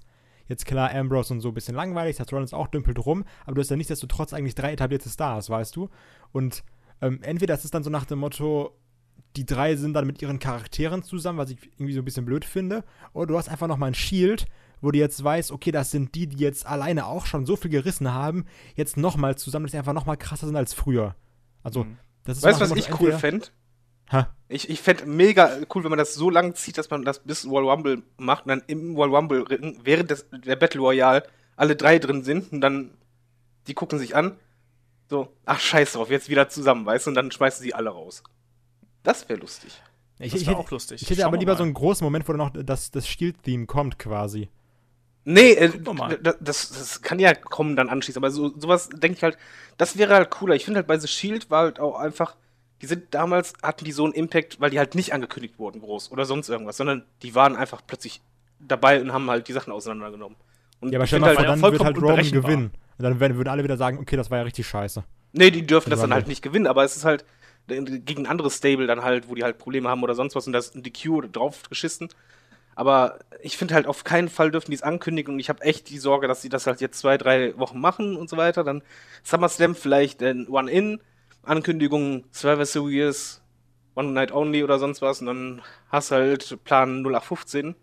Jetzt 0.50 0.66
klar, 0.66 0.92
Ambrose 0.92 1.32
und 1.32 1.40
so 1.40 1.48
ein 1.48 1.54
bisschen 1.54 1.76
langweilig, 1.76 2.16
Seth 2.16 2.32
Rollins 2.32 2.52
auch 2.52 2.66
dümpelt 2.66 2.98
rum, 3.06 3.24
aber 3.44 3.54
du 3.54 3.60
hast 3.60 3.70
ja 3.70 3.76
nichtsdestotrotz 3.76 4.32
eigentlich 4.32 4.56
drei 4.56 4.72
etablierte 4.72 5.08
Stars, 5.08 5.48
weißt 5.48 5.76
du? 5.76 5.88
Und 6.32 6.64
ähm, 7.00 7.20
entweder 7.22 7.54
ist 7.54 7.64
es 7.64 7.70
dann 7.70 7.84
so 7.84 7.90
nach 7.90 8.04
dem 8.04 8.18
Motto, 8.18 8.76
die 9.36 9.46
drei 9.46 9.76
sind 9.76 9.92
dann 9.94 10.08
mit 10.08 10.20
ihren 10.20 10.40
Charakteren 10.40 11.04
zusammen, 11.04 11.38
was 11.38 11.50
ich 11.50 11.58
irgendwie 11.76 11.92
so 11.92 12.00
ein 12.00 12.04
bisschen 12.04 12.24
blöd 12.24 12.44
finde, 12.44 12.82
oder 13.12 13.26
du 13.26 13.38
hast 13.38 13.48
einfach 13.48 13.68
nochmal 13.68 13.90
ein 13.90 13.94
Shield, 13.94 14.46
wo 14.80 14.90
du 14.90 14.98
jetzt 14.98 15.22
weißt, 15.22 15.52
okay, 15.52 15.70
das 15.70 15.90
sind 15.90 16.14
die, 16.14 16.26
die 16.26 16.42
jetzt 16.42 16.66
alleine 16.66 17.06
auch 17.06 17.26
schon 17.26 17.46
so 17.46 17.56
viel 17.56 17.70
gerissen 17.70 18.12
haben, 18.12 18.46
jetzt 18.76 18.96
nochmal 18.96 19.36
zusammen, 19.36 19.66
dass 19.66 19.72
sie 19.72 19.78
einfach 19.78 19.92
nochmal 19.92 20.16
krasser 20.16 20.46
sind 20.46 20.56
als 20.56 20.74
früher. 20.74 21.14
Also, 21.62 21.84
mhm. 21.84 21.98
das 22.24 22.38
ist 22.38 22.44
Weißt 22.44 22.60
du, 22.60 22.70
was 22.70 22.76
ich 22.76 23.00
cool 23.00 23.12
fände? 23.12 23.48
Ich, 24.48 24.68
ich 24.68 24.80
fände 24.80 25.06
mega 25.06 25.58
cool, 25.72 25.84
wenn 25.84 25.90
man 25.90 25.98
das 25.98 26.14
so 26.14 26.30
lang 26.30 26.54
zieht, 26.56 26.76
dass 26.78 26.90
man 26.90 27.04
das 27.04 27.20
bis 27.20 27.48
Wall 27.48 27.68
Rumble 27.68 28.02
macht 28.18 28.44
und 28.44 28.48
dann 28.48 28.62
im 28.66 28.96
Wall 28.96 29.14
Rumble 29.14 29.44
während 29.84 30.10
des, 30.10 30.26
der 30.32 30.56
Battle 30.56 30.80
Royale 30.80 31.22
alle 31.54 31.76
drei 31.76 32.00
drin 32.00 32.24
sind 32.24 32.52
und 32.52 32.60
dann 32.60 32.90
die 33.68 33.74
gucken 33.74 33.98
sich 33.98 34.16
an. 34.16 34.36
So, 35.08 35.28
ach 35.44 35.60
scheiß 35.60 35.92
drauf, 35.92 36.10
jetzt 36.10 36.28
wieder 36.28 36.48
zusammen, 36.48 36.86
weißt 36.86 37.06
du, 37.06 37.10
und 37.10 37.14
dann 37.14 37.30
schmeißen 37.30 37.62
sie 37.62 37.74
alle 37.74 37.90
raus. 37.90 38.22
Das 39.02 39.28
wäre 39.28 39.38
lustig. 39.38 39.80
Ich, 40.18 40.32
das 40.32 40.46
wäre 40.46 40.56
auch 40.56 40.70
lustig. 40.70 41.02
Ich 41.02 41.10
hätte 41.10 41.24
aber 41.24 41.38
lieber 41.38 41.52
mal. 41.52 41.58
so 41.58 41.64
einen 41.64 41.74
großen 41.74 42.04
Moment, 42.04 42.28
wo 42.28 42.32
dann 42.32 42.38
noch 42.38 42.50
das, 42.50 42.90
das 42.90 43.08
Shield-Theme 43.08 43.66
kommt 43.66 43.98
quasi. 43.98 44.48
Nee, 45.24 45.52
äh, 45.52 45.70
das, 46.40 46.70
das 46.70 47.02
kann 47.02 47.18
ja 47.18 47.34
kommen 47.34 47.76
dann 47.76 47.88
anschließend, 47.88 48.24
aber 48.24 48.30
so, 48.30 48.58
sowas 48.58 48.88
denke 48.88 49.18
ich 49.18 49.22
halt, 49.22 49.36
das 49.76 49.98
wäre 49.98 50.14
halt 50.14 50.30
cooler. 50.30 50.54
Ich 50.54 50.64
finde 50.64 50.78
halt 50.78 50.86
bei 50.86 50.98
The 50.98 51.08
Shield 51.08 51.50
war 51.50 51.64
halt 51.64 51.80
auch 51.80 51.98
einfach, 51.98 52.36
die 52.80 52.86
sind 52.86 53.14
damals, 53.14 53.52
hatten 53.62 53.84
die 53.84 53.92
so 53.92 54.04
einen 54.04 54.14
Impact, 54.14 54.60
weil 54.60 54.70
die 54.70 54.78
halt 54.78 54.94
nicht 54.94 55.12
angekündigt 55.12 55.58
wurden 55.58 55.80
groß 55.80 56.10
oder 56.10 56.24
sonst 56.24 56.48
irgendwas, 56.48 56.78
sondern 56.78 57.04
die 57.22 57.34
waren 57.34 57.54
einfach 57.54 57.82
plötzlich 57.86 58.22
dabei 58.58 59.00
und 59.00 59.12
haben 59.12 59.28
halt 59.30 59.48
die 59.48 59.52
Sachen 59.52 59.72
auseinandergenommen. 59.72 60.36
Und 60.80 60.92
ja, 60.92 60.98
aber 60.98 61.06
stell 61.06 61.20
mal 61.20 61.28
halt 61.28 61.38
vor, 61.38 61.46
dann 61.46 61.62
wird 61.62 61.84
halt 61.84 61.96
Roman 61.98 62.30
gewinnen. 62.30 62.70
Und 62.98 63.04
dann 63.04 63.20
würden 63.20 63.48
alle 63.48 63.64
wieder 63.64 63.76
sagen, 63.76 63.98
okay, 63.98 64.16
das 64.16 64.30
war 64.30 64.38
ja 64.38 64.44
richtig 64.44 64.66
scheiße. 64.66 65.04
Nee, 65.32 65.50
die 65.50 65.66
dürfen 65.66 65.90
das 65.90 66.00
dann 66.00 66.12
halt 66.12 66.28
nicht 66.28 66.42
gewinnen, 66.42 66.66
aber 66.66 66.84
es 66.84 66.96
ist 66.96 67.04
halt 67.04 67.24
gegen 67.66 68.22
ein 68.22 68.26
anderes 68.26 68.56
Stable 68.56 68.86
dann 68.86 69.02
halt, 69.02 69.28
wo 69.28 69.34
die 69.34 69.44
halt 69.44 69.58
Probleme 69.58 69.88
haben 69.88 70.02
oder 70.02 70.14
sonst 70.14 70.34
was 70.34 70.46
und 70.46 70.52
das 70.52 70.72
die 70.72 70.92
Q 70.92 71.22
drauf 71.22 71.62
geschissen. 71.68 72.08
Aber 72.80 73.18
ich 73.42 73.58
finde 73.58 73.74
halt, 73.74 73.86
auf 73.86 74.04
keinen 74.04 74.30
Fall 74.30 74.50
dürfen 74.50 74.70
die 74.70 74.74
es 74.74 74.82
ankündigen 74.82 75.34
und 75.34 75.38
ich 75.38 75.50
habe 75.50 75.60
echt 75.60 75.90
die 75.90 75.98
Sorge, 75.98 76.26
dass 76.26 76.40
sie 76.40 76.48
das 76.48 76.66
halt 76.66 76.80
jetzt 76.80 76.98
zwei, 76.98 77.18
drei 77.18 77.54
Wochen 77.58 77.78
machen 77.78 78.16
und 78.16 78.30
so 78.30 78.38
weiter. 78.38 78.64
Dann 78.64 78.80
SummerSlam 79.22 79.74
vielleicht 79.74 80.22
ein 80.22 80.48
One-In, 80.48 80.98
Ankündigung 81.42 82.24
Survivor 82.32 82.64
Series, 82.64 83.42
One 83.96 84.12
Night 84.12 84.32
Only 84.32 84.64
oder 84.64 84.78
sonst 84.78 85.02
was 85.02 85.20
und 85.20 85.26
dann 85.26 85.60
hast 85.90 86.10
du 86.10 86.14
halt 86.14 86.64
Plan 86.64 87.02
0815, 87.04 87.74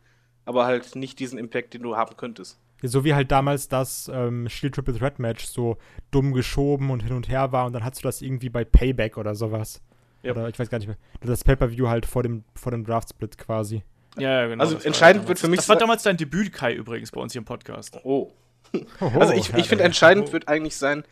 aber 0.45 0.65
halt 0.65 0.95
nicht 0.95 1.19
diesen 1.19 1.37
Impact, 1.37 1.75
den 1.75 1.83
du 1.83 1.95
haben 1.95 2.17
könntest. 2.17 2.59
So 2.81 3.03
wie 3.03 3.13
halt 3.13 3.29
damals 3.31 3.67
das 3.67 4.09
ähm, 4.11 4.49
Shield 4.49 4.73
Triple 4.73 4.97
Threat 4.97 5.19
Match 5.19 5.45
so 5.45 5.77
dumm 6.09 6.33
geschoben 6.33 6.89
und 6.89 7.03
hin 7.03 7.13
und 7.13 7.29
her 7.29 7.51
war 7.51 7.67
und 7.67 7.73
dann 7.73 7.83
hast 7.83 7.99
du 7.99 8.07
das 8.07 8.23
irgendwie 8.23 8.49
bei 8.49 8.65
Payback 8.65 9.17
oder 9.17 9.35
sowas. 9.35 9.79
Ja. 10.23 10.31
Oder 10.31 10.49
ich 10.49 10.57
weiß 10.57 10.71
gar 10.71 10.79
nicht 10.79 10.87
mehr. 10.87 10.97
Das 11.21 11.43
Pay-Per-View 11.43 11.87
halt 11.87 12.07
vor 12.07 12.23
dem, 12.23 12.45
vor 12.55 12.71
dem 12.71 12.83
Draft-Split 12.83 13.37
quasi. 13.37 13.83
Ja, 14.17 14.41
ja, 14.41 14.47
genau. 14.47 14.63
Also 14.63 14.77
entscheidend 14.77 15.27
wird 15.27 15.39
für 15.39 15.47
mich. 15.47 15.59
Das 15.59 15.69
war 15.69 15.75
damals 15.75 16.03
dein 16.03 16.17
Debüt, 16.17 16.53
Kai, 16.53 16.73
übrigens, 16.73 17.11
bei 17.11 17.21
uns 17.21 17.33
hier 17.33 17.39
im 17.39 17.45
Podcast. 17.45 17.99
Oh. 18.03 18.31
also 18.99 19.33
ich, 19.33 19.53
ich 19.53 19.67
finde, 19.67 19.83
entscheidend 19.83 20.33
wird 20.33 20.47
eigentlich 20.47 20.75
sein, 20.75 21.03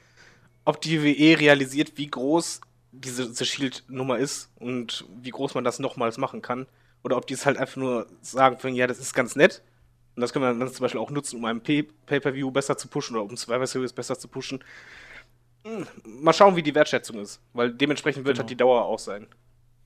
ob 0.65 0.81
die 0.81 1.01
WWE 1.01 1.39
realisiert, 1.39 1.93
wie 1.95 2.07
groß 2.07 2.61
diese, 2.91 3.27
diese 3.27 3.45
Shield-Nummer 3.45 4.17
ist 4.17 4.51
und 4.55 5.05
wie 5.21 5.29
groß 5.29 5.53
man 5.53 5.63
das 5.63 5.79
nochmals 5.79 6.17
machen 6.17 6.41
kann. 6.41 6.65
Oder 7.03 7.17
ob 7.17 7.27
die 7.27 7.35
es 7.35 7.45
halt 7.45 7.57
einfach 7.57 7.77
nur 7.77 8.07
sagen, 8.21 8.73
ja, 8.73 8.87
das 8.87 8.99
ist 8.99 9.13
ganz 9.13 9.35
nett. 9.35 9.61
Und 10.15 10.21
das 10.21 10.33
können 10.33 10.45
wir 10.45 10.65
dann 10.65 10.73
zum 10.73 10.83
Beispiel 10.83 11.01
auch 11.01 11.11
nutzen, 11.11 11.37
um 11.37 11.45
einen 11.45 11.61
Pay-Per-View 11.61 12.49
besser 12.49 12.77
zu 12.77 12.87
pushen 12.87 13.15
oder 13.15 13.25
um 13.25 13.35
Survivor 13.35 13.67
Series 13.67 13.93
besser 13.93 14.17
zu 14.17 14.27
pushen. 14.27 14.63
Hm, 15.65 15.85
mal 16.05 16.33
schauen, 16.33 16.55
wie 16.55 16.63
die 16.63 16.73
Wertschätzung 16.73 17.19
ist, 17.19 17.41
weil 17.53 17.71
dementsprechend 17.71 18.25
wird 18.25 18.35
genau. 18.35 18.43
halt 18.43 18.49
die 18.49 18.55
Dauer 18.55 18.85
auch 18.85 18.99
sein. 18.99 19.27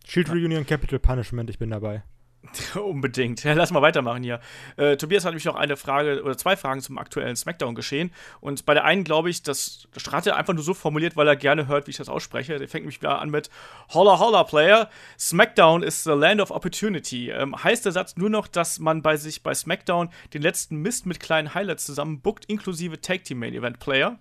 Shield 0.07 0.29
Reunion 0.29 0.65
Capital 0.65 0.99
Punishment, 0.99 1.49
ich 1.49 1.57
bin 1.57 1.71
dabei. 1.71 2.03
Unbedingt. 2.75 3.43
Lass 3.43 3.71
mal 3.71 3.81
weitermachen 3.81 4.23
hier. 4.23 4.39
Äh, 4.77 4.97
Tobias 4.97 5.25
hat 5.25 5.31
nämlich 5.31 5.45
noch 5.45 5.55
eine 5.55 5.77
Frage 5.77 6.23
oder 6.23 6.37
zwei 6.37 6.55
Fragen 6.55 6.81
zum 6.81 6.97
aktuellen 6.97 7.35
Smackdown-Geschehen. 7.35 8.11
Und 8.39 8.65
bei 8.65 8.73
der 8.73 8.85
einen 8.85 9.03
glaube 9.03 9.29
ich, 9.29 9.43
das 9.43 9.87
Strate 9.97 10.35
einfach 10.35 10.53
nur 10.53 10.63
so 10.63 10.73
formuliert, 10.73 11.15
weil 11.15 11.27
er 11.27 11.35
gerne 11.35 11.67
hört, 11.67 11.87
wie 11.87 11.91
ich 11.91 11.97
das 11.97 12.09
ausspreche. 12.09 12.57
Der 12.57 12.67
fängt 12.67 12.83
nämlich 12.83 13.01
wieder 13.01 13.19
an 13.19 13.29
mit 13.29 13.49
Holla 13.93 14.19
Holla 14.19 14.43
Player. 14.43 14.89
Smackdown 15.17 15.83
is 15.83 16.03
the 16.03 16.11
land 16.11 16.41
of 16.41 16.51
opportunity. 16.51 17.29
Ähm, 17.29 17.61
heißt 17.61 17.85
der 17.85 17.91
Satz 17.91 18.15
nur 18.15 18.29
noch, 18.29 18.47
dass 18.47 18.79
man 18.79 19.01
bei 19.01 19.17
sich 19.17 19.43
bei 19.43 19.53
Smackdown 19.53 20.09
den 20.33 20.41
letzten 20.41 20.77
Mist 20.77 21.05
mit 21.05 21.19
kleinen 21.19 21.53
Highlights 21.53 21.85
zusammen 21.85 22.21
bookt, 22.21 22.45
inklusive 22.45 23.01
Tag 23.01 23.25
Team 23.25 23.39
Main 23.39 23.53
Event 23.53 23.79
Player? 23.79 24.17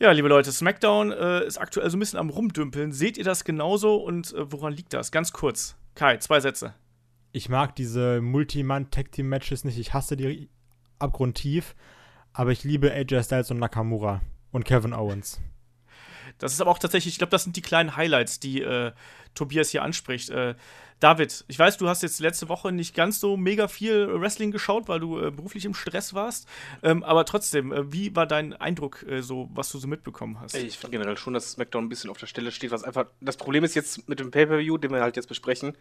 Ja, 0.00 0.10
liebe 0.10 0.28
Leute, 0.28 0.50
SmackDown 0.50 1.12
äh, 1.12 1.46
ist 1.46 1.56
aktuell 1.56 1.88
so 1.88 1.96
ein 1.96 2.00
bisschen 2.00 2.18
am 2.18 2.28
Rumdümpeln. 2.28 2.92
Seht 2.92 3.16
ihr 3.16 3.24
das 3.24 3.44
genauso 3.44 3.96
und 3.96 4.34
äh, 4.34 4.52
woran 4.52 4.72
liegt 4.72 4.92
das? 4.92 5.12
Ganz 5.12 5.32
kurz. 5.32 5.76
Kai, 5.94 6.16
zwei 6.18 6.40
Sätze. 6.40 6.74
Ich 7.32 7.48
mag 7.48 7.74
diese 7.76 8.20
Multi-Mann-Tag-Team-Matches 8.20 9.64
nicht. 9.64 9.78
Ich 9.78 9.92
hasse 9.92 10.16
die 10.16 10.48
abgrundtief. 10.98 11.74
Aber 12.32 12.50
ich 12.50 12.64
liebe 12.64 12.92
AJ 12.92 13.24
Styles 13.24 13.50
und 13.50 13.58
Nakamura 13.58 14.20
und 14.50 14.64
Kevin 14.64 14.92
Owens. 14.92 15.40
Das 16.38 16.52
ist 16.52 16.60
aber 16.60 16.70
auch 16.70 16.78
tatsächlich, 16.78 17.14
ich 17.14 17.18
glaube, 17.18 17.30
das 17.30 17.44
sind 17.44 17.56
die 17.56 17.62
kleinen 17.62 17.96
Highlights, 17.96 18.40
die 18.40 18.60
äh, 18.60 18.92
Tobias 19.34 19.70
hier 19.70 19.82
anspricht. 19.82 20.30
Äh, 20.30 20.56
David, 21.04 21.44
ich 21.48 21.58
weiß, 21.58 21.76
du 21.76 21.86
hast 21.86 22.02
jetzt 22.02 22.18
letzte 22.18 22.48
Woche 22.48 22.72
nicht 22.72 22.94
ganz 22.94 23.20
so 23.20 23.36
mega 23.36 23.68
viel 23.68 24.08
Wrestling 24.18 24.50
geschaut, 24.50 24.88
weil 24.88 25.00
du 25.00 25.20
äh, 25.20 25.30
beruflich 25.30 25.66
im 25.66 25.74
Stress 25.74 26.14
warst. 26.14 26.48
Ähm, 26.82 27.02
aber 27.02 27.26
trotzdem, 27.26 27.74
äh, 27.74 27.92
wie 27.92 28.16
war 28.16 28.26
dein 28.26 28.54
Eindruck, 28.54 29.02
äh, 29.06 29.20
so 29.20 29.50
was 29.52 29.70
du 29.70 29.76
so 29.76 29.86
mitbekommen 29.86 30.40
hast? 30.40 30.54
Ich 30.54 30.78
finde 30.78 30.96
generell 30.96 31.18
schon, 31.18 31.34
dass 31.34 31.52
SmackDown 31.52 31.84
ein 31.84 31.88
bisschen 31.90 32.08
auf 32.08 32.16
der 32.16 32.26
Stelle 32.26 32.50
steht, 32.52 32.70
was 32.70 32.84
einfach. 32.84 33.04
Das 33.20 33.36
Problem 33.36 33.64
ist 33.64 33.74
jetzt 33.74 34.08
mit 34.08 34.18
dem 34.18 34.30
Pay-Per-View, 34.30 34.78
den 34.78 34.92
wir 34.92 35.02
halt 35.02 35.16
jetzt 35.16 35.26
besprechen, 35.28 35.76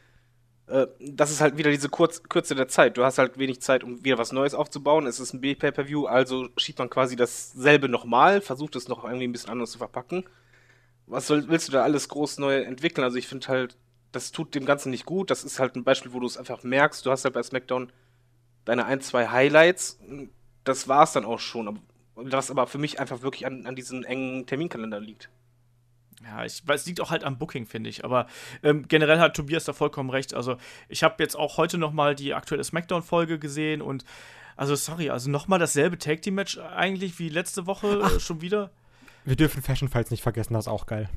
äh, 0.67 0.87
das 0.99 1.31
ist 1.31 1.39
halt 1.39 1.55
wieder 1.55 1.71
diese 1.71 1.87
Kurz 1.87 2.23
Kürze 2.23 2.53
der 2.53 2.67
Zeit. 2.67 2.97
Du 2.97 3.05
hast 3.05 3.17
halt 3.17 3.37
wenig 3.37 3.61
Zeit, 3.61 3.85
um 3.85 4.03
wieder 4.03 4.17
was 4.17 4.33
Neues 4.33 4.53
aufzubauen. 4.53 5.07
Es 5.07 5.21
ist 5.21 5.31
ein 5.31 5.39
B-Pay-Per-View, 5.39 6.05
also 6.05 6.49
schiebt 6.57 6.79
man 6.79 6.89
quasi 6.89 7.15
dasselbe 7.15 7.87
nochmal, 7.87 8.41
versucht 8.41 8.75
es 8.75 8.89
noch 8.89 9.05
irgendwie 9.05 9.29
ein 9.29 9.31
bisschen 9.31 9.51
anders 9.51 9.71
zu 9.71 9.77
verpacken. 9.77 10.25
Was 11.07 11.27
soll, 11.27 11.47
willst 11.47 11.69
du 11.69 11.71
da 11.71 11.83
alles 11.83 12.09
groß 12.09 12.39
neu 12.39 12.57
entwickeln? 12.57 13.05
Also 13.05 13.15
ich 13.15 13.27
finde 13.29 13.47
halt, 13.47 13.77
das 14.13 14.31
tut 14.31 14.55
dem 14.55 14.65
Ganzen 14.65 14.91
nicht 14.91 15.05
gut. 15.05 15.29
Das 15.29 15.43
ist 15.43 15.59
halt 15.59 15.75
ein 15.75 15.83
Beispiel, 15.83 16.13
wo 16.13 16.19
du 16.19 16.27
es 16.27 16.37
einfach 16.37 16.63
merkst. 16.63 17.05
Du 17.05 17.11
hast 17.11 17.25
halt 17.25 17.33
bei 17.33 17.43
SmackDown 17.43 17.91
deine 18.63 18.85
ein, 18.85 19.01
zwei 19.01 19.27
Highlights. 19.27 19.99
Das 20.63 20.87
war 20.87 21.03
es 21.03 21.11
dann 21.11 21.25
auch 21.25 21.39
schon. 21.39 21.79
Was 22.15 22.51
aber 22.51 22.67
für 22.67 22.77
mich 22.77 22.99
einfach 22.99 23.23
wirklich 23.23 23.45
an, 23.45 23.65
an 23.65 23.75
diesen 23.75 24.05
engen 24.05 24.45
Terminkalender 24.45 24.99
liegt. 24.99 25.29
Ja, 26.23 26.45
ich, 26.45 26.63
es 26.65 26.85
liegt 26.85 27.01
auch 27.01 27.11
halt 27.11 27.23
am 27.23 27.37
Booking, 27.37 27.65
finde 27.65 27.89
ich. 27.89 28.05
Aber 28.05 28.27
ähm, 28.61 28.87
generell 28.87 29.19
hat 29.19 29.35
Tobias 29.35 29.65
da 29.65 29.73
vollkommen 29.73 30.09
recht. 30.09 30.33
Also, 30.33 30.57
ich 30.87 31.03
habe 31.03 31.21
jetzt 31.21 31.35
auch 31.35 31.57
heute 31.57 31.77
noch 31.77 31.91
mal 31.91 32.15
die 32.15 32.33
aktuelle 32.33 32.63
SmackDown-Folge 32.63 33.39
gesehen 33.39 33.81
und 33.81 34.05
also, 34.55 34.75
sorry, 34.75 35.09
also 35.09 35.31
nochmal 35.31 35.57
dasselbe 35.57 35.97
Tag 35.97 36.21
Team 36.21 36.35
Match 36.35 36.59
eigentlich 36.59 37.17
wie 37.17 37.29
letzte 37.29 37.65
Woche 37.65 38.01
Ach, 38.03 38.19
schon 38.19 38.41
wieder. 38.41 38.69
Wir 39.25 39.35
dürfen 39.35 39.63
Fashion 39.63 39.89
Fights 39.89 40.11
nicht 40.11 40.21
vergessen, 40.21 40.53
das 40.53 40.65
ist 40.65 40.71
auch 40.71 40.85
geil. 40.85 41.09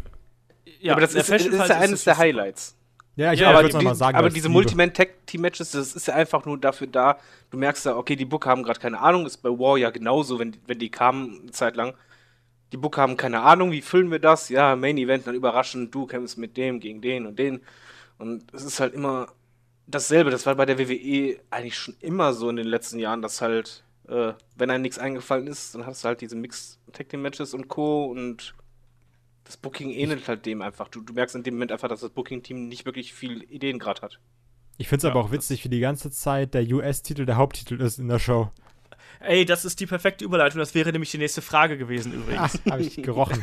Ja, 0.80 0.92
aber 0.92 1.02
das 1.02 1.14
ist, 1.14 1.28
ist, 1.28 1.46
ist 1.46 1.68
ja 1.68 1.78
eines 1.78 2.04
der 2.04 2.16
Highlights. 2.16 2.76
Ja, 3.16 3.32
ich 3.32 3.40
ja, 3.40 3.50
aber, 3.50 3.68
die, 3.68 3.84
mal 3.84 3.94
sagen, 3.94 4.16
aber 4.16 4.28
diese 4.28 4.50
Multiman-Tag-Team-Matches, 4.50 5.70
das 5.70 5.96
ist 5.96 6.06
ja 6.06 6.14
einfach 6.14 6.44
nur 6.44 6.58
dafür 6.58 6.86
da, 6.86 7.18
du 7.50 7.56
merkst 7.56 7.86
ja, 7.86 7.96
okay, 7.96 8.14
die 8.14 8.26
Book 8.26 8.46
haben 8.46 8.62
gerade 8.62 8.78
keine 8.78 9.00
Ahnung, 9.00 9.24
ist 9.24 9.38
bei 9.38 9.48
War 9.48 9.78
ja 9.78 9.90
genauso, 9.90 10.38
wenn, 10.38 10.54
wenn 10.66 10.78
die 10.78 10.90
kamen 10.90 11.40
eine 11.40 11.50
Zeit 11.50 11.76
lang 11.76 11.94
die 12.72 12.76
Book 12.76 12.96
haben 12.98 13.16
keine 13.16 13.42
Ahnung, 13.42 13.70
wie 13.72 13.82
füllen 13.82 14.10
wir 14.10 14.18
das? 14.18 14.48
Ja, 14.48 14.76
Main 14.76 14.98
Event, 14.98 15.26
dann 15.26 15.34
überraschend, 15.34 15.94
du 15.94 16.06
kämpfst 16.06 16.38
mit 16.38 16.56
dem 16.56 16.80
gegen 16.80 17.00
den 17.00 17.26
und 17.26 17.38
den. 17.38 17.60
Und 18.18 18.52
es 18.52 18.64
ist 18.64 18.80
halt 18.80 18.94
immer 18.94 19.28
dasselbe. 19.86 20.30
Das 20.30 20.46
war 20.46 20.54
bei 20.56 20.66
der 20.66 20.78
WWE 20.78 21.38
eigentlich 21.50 21.78
schon 21.78 21.96
immer 22.00 22.32
so 22.32 22.50
in 22.50 22.56
den 22.56 22.66
letzten 22.66 22.98
Jahren, 22.98 23.22
dass 23.22 23.40
halt, 23.40 23.84
äh, 24.08 24.32
wenn 24.56 24.70
einem 24.70 24.82
nichts 24.82 24.98
eingefallen 24.98 25.46
ist, 25.46 25.74
dann 25.74 25.86
hast 25.86 26.02
du 26.02 26.08
halt 26.08 26.20
diese 26.20 26.36
Mixed 26.36 26.78
Tag 26.92 27.08
Team 27.08 27.22
Matches 27.22 27.54
und 27.54 27.68
Co. 27.68 28.06
Und 28.06 28.54
das 29.46 29.56
Booking 29.56 29.90
ähnelt 29.90 30.26
halt 30.28 30.44
dem 30.44 30.60
einfach. 30.60 30.88
Du, 30.88 31.00
du 31.00 31.12
merkst 31.12 31.36
in 31.36 31.44
dem 31.44 31.54
Moment 31.54 31.72
einfach, 31.72 31.88
dass 31.88 32.00
das 32.00 32.10
Booking-Team 32.10 32.68
nicht 32.68 32.84
wirklich 32.84 33.14
viel 33.14 33.42
Ideen 33.44 33.78
gerade 33.78 34.02
hat. 34.02 34.18
Ich 34.76 34.88
finde 34.88 34.98
es 34.98 35.02
ja, 35.04 35.10
aber 35.10 35.20
auch 35.20 35.30
witzig, 35.30 35.64
wie 35.64 35.68
die 35.68 35.80
ganze 35.80 36.10
Zeit 36.10 36.52
der 36.52 36.62
US-Titel 36.62 37.24
der 37.24 37.36
Haupttitel 37.36 37.80
ist 37.80 37.98
in 37.98 38.08
der 38.08 38.18
Show. 38.18 38.50
Ey, 39.20 39.44
das 39.44 39.64
ist 39.64 39.80
die 39.80 39.86
perfekte 39.86 40.24
Überleitung. 40.24 40.58
Das 40.58 40.74
wäre 40.74 40.92
nämlich 40.92 41.10
die 41.10 41.18
nächste 41.18 41.40
Frage 41.40 41.78
gewesen 41.78 42.12
übrigens. 42.12 42.60
Habe 42.68 42.82
ich 42.82 42.96
gerochen. 43.02 43.42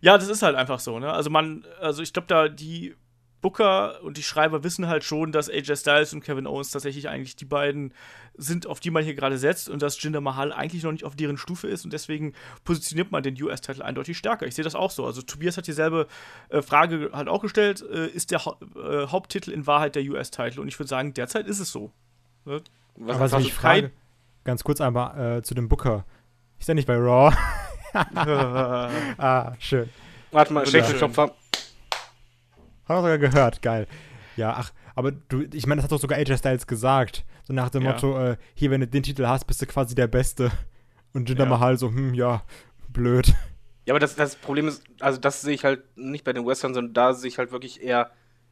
ja, 0.00 0.16
das 0.16 0.28
ist 0.28 0.42
halt 0.42 0.54
einfach 0.54 0.78
so, 0.78 0.98
ne? 0.98 1.12
Also 1.12 1.30
man, 1.30 1.64
also 1.80 2.02
ich 2.02 2.12
glaube, 2.12 2.28
da 2.28 2.48
die 2.48 2.94
Booker 3.40 4.02
und 4.02 4.16
die 4.16 4.22
Schreiber 4.22 4.64
wissen 4.64 4.88
halt 4.88 5.04
schon, 5.04 5.32
dass 5.32 5.48
AJ 5.48 5.76
Styles 5.76 6.12
und 6.12 6.22
Kevin 6.22 6.46
Owens 6.46 6.70
tatsächlich 6.70 7.08
eigentlich 7.08 7.36
die 7.36 7.44
beiden 7.44 7.94
sind, 8.36 8.66
auf 8.66 8.80
die 8.80 8.90
man 8.90 9.04
hier 9.04 9.14
gerade 9.14 9.38
setzt 9.38 9.68
und 9.68 9.82
dass 9.82 10.00
Jinder 10.02 10.20
Mahal 10.20 10.52
eigentlich 10.52 10.82
noch 10.82 10.92
nicht 10.92 11.04
auf 11.04 11.16
deren 11.16 11.36
Stufe 11.36 11.68
ist 11.68 11.84
und 11.84 11.92
deswegen 11.92 12.34
positioniert 12.64 13.12
man 13.12 13.22
den 13.22 13.40
US-Titel 13.40 13.82
eindeutig 13.82 14.18
stärker. 14.18 14.46
Ich 14.46 14.54
sehe 14.54 14.64
das 14.64 14.74
auch 14.74 14.90
so. 14.90 15.04
Also 15.06 15.22
Tobias 15.22 15.56
hat 15.56 15.66
dieselbe 15.66 16.06
äh, 16.48 16.62
Frage 16.62 17.10
halt 17.12 17.28
auch 17.28 17.42
gestellt, 17.42 17.82
äh, 17.82 18.06
ist 18.06 18.30
der 18.30 18.44
ha 18.44 18.56
äh, 18.76 19.06
Haupttitel 19.06 19.50
in 19.50 19.66
Wahrheit 19.66 19.94
der 19.94 20.02
US-Titel? 20.02 20.60
Und 20.60 20.68
ich 20.68 20.78
würde 20.78 20.88
sagen, 20.88 21.14
derzeit 21.14 21.46
ist 21.46 21.60
es 21.60 21.70
so. 21.70 21.92
Ne? 22.44 22.60
Was, 22.96 23.16
Aber 23.16 23.32
was 23.32 23.42
ich 23.42 23.54
frage, 23.54 23.92
ganz 24.44 24.64
kurz 24.64 24.80
einmal 24.80 25.38
äh, 25.38 25.42
zu 25.42 25.54
dem 25.54 25.68
Booker. 25.68 26.04
Ist 26.58 26.68
er 26.68 26.74
nicht 26.74 26.86
bei 26.86 26.96
Raw? 26.96 27.36
ah, 27.94 29.52
schön. 29.58 29.88
Warte 30.30 30.52
mal, 30.52 30.66
Schädelklopfer. 30.66 31.32
Hat 32.88 32.96
er 32.96 33.02
sogar 33.02 33.18
gehört, 33.18 33.62
geil. 33.62 33.86
Ja, 34.36 34.54
ach, 34.56 34.72
aber 34.94 35.12
du, 35.12 35.42
ich 35.52 35.66
meine, 35.66 35.80
das 35.80 35.84
hat 35.84 35.92
doch 35.92 36.00
sogar 36.00 36.18
AJ 36.18 36.38
Styles 36.38 36.66
gesagt. 36.66 37.24
So 37.44 37.52
nach 37.52 37.70
dem 37.70 37.82
ja. 37.82 37.92
Motto, 37.92 38.18
äh, 38.18 38.36
hier, 38.54 38.70
wenn 38.70 38.80
du 38.80 38.86
den 38.86 39.02
Titel 39.02 39.26
hast, 39.26 39.46
bist 39.46 39.60
du 39.60 39.66
quasi 39.66 39.94
der 39.94 40.06
Beste. 40.06 40.50
Und 41.12 41.28
Jinder 41.28 41.44
ja. 41.44 41.50
Mahal 41.50 41.78
so, 41.78 41.88
hm, 41.88 42.14
ja, 42.14 42.42
blöd. 42.88 43.34
Ja, 43.86 43.94
aber 43.94 44.00
das, 44.00 44.16
das 44.16 44.36
Problem 44.36 44.68
ist, 44.68 44.84
also 45.00 45.18
das 45.18 45.40
sehe 45.40 45.54
ich 45.54 45.64
halt 45.64 45.82
nicht 45.96 46.24
bei 46.24 46.32
den 46.32 46.46
Western, 46.46 46.74
sondern 46.74 46.94
da 46.94 47.14
sehe 47.14 47.28
ich 47.28 47.38
halt 47.38 47.52
wirklich 47.52 47.82
eher 47.82 48.10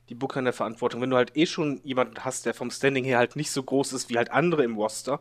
die 0.08 0.14
Booker 0.14 0.38
in 0.38 0.44
der 0.44 0.54
Verantwortung. 0.54 1.00
Wenn 1.00 1.10
du 1.10 1.16
halt 1.16 1.36
eh 1.36 1.46
schon 1.46 1.80
jemanden 1.84 2.24
hast, 2.24 2.46
der 2.46 2.54
vom 2.54 2.70
Standing 2.70 3.04
her 3.04 3.18
halt 3.18 3.36
nicht 3.36 3.50
so 3.50 3.62
groß 3.62 3.92
ist 3.92 4.08
wie 4.08 4.16
halt 4.16 4.30
andere 4.30 4.64
im 4.64 4.76
Roster, 4.76 5.20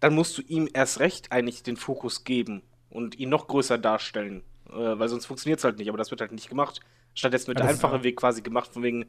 dann 0.00 0.14
musst 0.14 0.36
du 0.38 0.42
ihm 0.42 0.68
erst 0.72 1.00
recht 1.00 1.30
eigentlich 1.30 1.62
den 1.62 1.76
Fokus 1.76 2.24
geben 2.24 2.62
und 2.90 3.18
ihn 3.18 3.28
noch 3.28 3.46
größer 3.46 3.78
darstellen. 3.78 4.42
Äh, 4.68 4.98
weil 4.98 5.08
sonst 5.08 5.26
funktioniert 5.26 5.60
es 5.60 5.64
halt 5.64 5.78
nicht, 5.78 5.88
aber 5.88 5.98
das 5.98 6.10
wird 6.10 6.20
halt 6.20 6.32
nicht 6.32 6.48
gemacht. 6.48 6.80
Stattdessen 7.14 7.48
wird 7.48 7.60
der 7.60 7.68
einfache 7.68 8.02
Weg 8.02 8.16
quasi 8.16 8.42
gemacht, 8.42 8.72
von 8.72 8.82
wegen, 8.82 9.06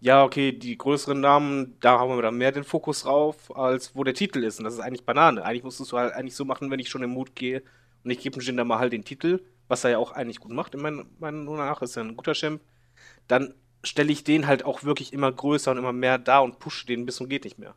ja, 0.00 0.24
okay, 0.24 0.52
die 0.52 0.76
größeren 0.76 1.18
Namen, 1.20 1.76
da 1.80 1.98
haben 1.98 2.14
wir 2.14 2.22
dann 2.22 2.36
mehr 2.36 2.52
den 2.52 2.64
Fokus 2.64 3.02
drauf, 3.02 3.56
als 3.56 3.94
wo 3.94 4.04
der 4.04 4.14
Titel 4.14 4.42
ist. 4.44 4.58
Und 4.58 4.64
das 4.64 4.74
ist 4.74 4.80
eigentlich 4.80 5.04
Banane. 5.06 5.44
Eigentlich 5.44 5.64
musstest 5.64 5.92
du 5.92 5.98
halt 5.98 6.12
eigentlich 6.12 6.36
so 6.36 6.44
machen, 6.44 6.70
wenn 6.70 6.80
ich 6.80 6.88
schon 6.88 7.02
im 7.02 7.10
Mut 7.10 7.34
gehe 7.34 7.62
und 8.04 8.10
ich 8.10 8.18
gebe 8.18 8.38
dem 8.38 8.44
Jinder 8.44 8.64
mal 8.64 8.78
halt 8.78 8.92
den 8.92 9.04
Titel, 9.04 9.42
was 9.68 9.84
er 9.84 9.90
ja 9.92 9.98
auch 9.98 10.12
eigentlich 10.12 10.40
gut 10.40 10.52
macht, 10.52 10.74
in 10.74 10.82
meiner 10.82 11.04
Meinung 11.18 11.56
nach, 11.56 11.80
ist 11.80 11.96
ja 11.96 12.02
ein 12.02 12.16
guter 12.16 12.34
Champ. 12.34 12.60
Dann 13.28 13.54
stelle 13.82 14.12
ich 14.12 14.24
den 14.24 14.46
halt 14.46 14.64
auch 14.64 14.84
wirklich 14.84 15.12
immer 15.12 15.30
größer 15.32 15.70
und 15.70 15.78
immer 15.78 15.92
mehr 15.92 16.18
da 16.18 16.40
und 16.40 16.58
pushe 16.58 16.86
den 16.86 17.06
bis 17.06 17.20
und 17.20 17.28
geht 17.28 17.44
nicht 17.44 17.58
mehr. 17.58 17.74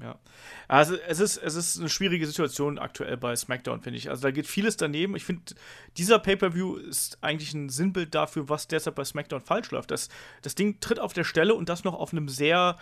Ja. 0.00 0.18
Also 0.66 0.96
es 1.06 1.20
ist, 1.20 1.36
es 1.36 1.54
ist 1.54 1.78
eine 1.78 1.88
schwierige 1.88 2.26
Situation 2.26 2.78
aktuell 2.78 3.16
bei 3.16 3.36
SmackDown, 3.36 3.80
finde 3.80 3.98
ich. 3.98 4.10
Also 4.10 4.22
da 4.22 4.30
geht 4.32 4.46
vieles 4.46 4.76
daneben. 4.76 5.14
Ich 5.14 5.24
finde, 5.24 5.54
dieser 5.96 6.18
Pay-Per-View 6.18 6.76
ist 6.76 7.18
eigentlich 7.20 7.54
ein 7.54 7.68
Sinnbild 7.68 8.14
dafür, 8.14 8.48
was 8.48 8.66
derzeit 8.66 8.96
bei 8.96 9.04
SmackDown 9.04 9.40
falsch 9.40 9.70
läuft. 9.70 9.90
Das, 9.90 10.08
das 10.42 10.56
Ding 10.56 10.80
tritt 10.80 10.98
auf 10.98 11.12
der 11.12 11.24
Stelle 11.24 11.54
und 11.54 11.68
das 11.68 11.84
noch 11.84 11.94
auf 11.94 12.12
einem 12.12 12.28
sehr 12.28 12.76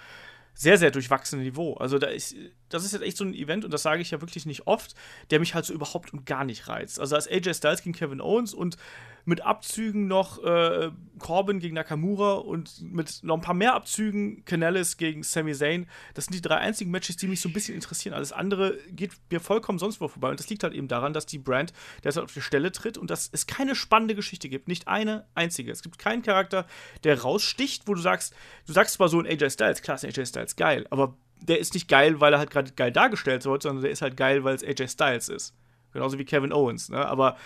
sehr, 0.54 0.78
sehr 0.78 0.90
durchwachsene 0.90 1.42
Niveau. 1.42 1.74
Also 1.74 1.98
da 1.98 2.08
ist, 2.08 2.34
das 2.72 2.84
ist 2.84 2.92
jetzt 2.92 3.02
echt 3.02 3.16
so 3.16 3.24
ein 3.24 3.34
Event, 3.34 3.64
und 3.64 3.72
das 3.72 3.82
sage 3.82 4.02
ich 4.02 4.10
ja 4.10 4.20
wirklich 4.20 4.46
nicht 4.46 4.66
oft, 4.66 4.94
der 5.30 5.40
mich 5.40 5.54
halt 5.54 5.64
so 5.64 5.72
überhaupt 5.72 6.12
und 6.12 6.26
gar 6.26 6.44
nicht 6.44 6.68
reizt. 6.68 7.00
Also 7.00 7.14
als 7.14 7.28
AJ 7.28 7.54
Styles 7.54 7.82
gegen 7.82 7.94
Kevin 7.94 8.20
Owens 8.20 8.54
und 8.54 8.76
mit 9.24 9.42
Abzügen 9.42 10.08
noch 10.08 10.42
äh, 10.42 10.90
Corbin 11.18 11.60
gegen 11.60 11.74
Nakamura 11.74 12.34
und 12.34 12.82
mit 12.82 13.20
noch 13.22 13.36
ein 13.36 13.40
paar 13.40 13.54
mehr 13.54 13.74
Abzügen 13.74 14.44
Canellis 14.44 14.96
gegen 14.96 15.22
Sami 15.22 15.54
Zayn. 15.54 15.86
Das 16.14 16.24
sind 16.24 16.34
die 16.34 16.42
drei 16.42 16.56
einzigen 16.56 16.90
Matches, 16.90 17.16
die 17.16 17.28
mich 17.28 17.40
so 17.40 17.48
ein 17.48 17.52
bisschen 17.52 17.74
interessieren. 17.74 18.14
Alles 18.14 18.32
andere 18.32 18.76
geht 18.90 19.12
mir 19.30 19.40
vollkommen 19.40 19.78
sonst 19.78 20.00
wo 20.00 20.08
vorbei. 20.08 20.30
Und 20.30 20.40
das 20.40 20.48
liegt 20.50 20.64
halt 20.64 20.74
eben 20.74 20.88
daran, 20.88 21.12
dass 21.12 21.26
die 21.26 21.38
Brand 21.38 21.72
derzeit 22.02 22.24
auf 22.24 22.32
die 22.32 22.40
Stelle 22.40 22.72
tritt 22.72 22.98
und 22.98 23.10
dass 23.10 23.28
es 23.32 23.46
keine 23.46 23.74
spannende 23.74 24.14
Geschichte 24.14 24.48
gibt. 24.48 24.66
Nicht 24.66 24.88
eine 24.88 25.26
einzige. 25.34 25.70
Es 25.70 25.82
gibt 25.82 25.98
keinen 25.98 26.22
Charakter, 26.22 26.66
der 27.04 27.20
raussticht, 27.20 27.86
wo 27.86 27.94
du 27.94 28.00
sagst, 28.00 28.34
du 28.66 28.72
sagst 28.72 28.94
zwar 28.94 29.08
so 29.08 29.20
ein 29.20 29.26
AJ 29.26 29.50
Styles, 29.50 29.82
klar 29.82 29.96
ist 29.96 30.04
AJ 30.04 30.26
Styles 30.26 30.56
geil, 30.56 30.86
aber 30.90 31.16
der 31.42 31.58
ist 31.58 31.74
nicht 31.74 31.88
geil, 31.88 32.20
weil 32.20 32.32
er 32.32 32.38
halt 32.38 32.50
gerade 32.50 32.72
geil 32.72 32.92
dargestellt 32.92 33.44
wird, 33.44 33.62
sondern 33.62 33.82
der 33.82 33.90
ist 33.90 34.02
halt 34.02 34.16
geil, 34.16 34.44
weil 34.44 34.54
es 34.54 34.64
AJ 34.64 34.88
Styles 34.88 35.28
ist. 35.28 35.54
Genauso 35.92 36.18
wie 36.18 36.24
Kevin 36.24 36.52
Owens, 36.52 36.88
ne? 36.88 37.06
Aber 37.06 37.36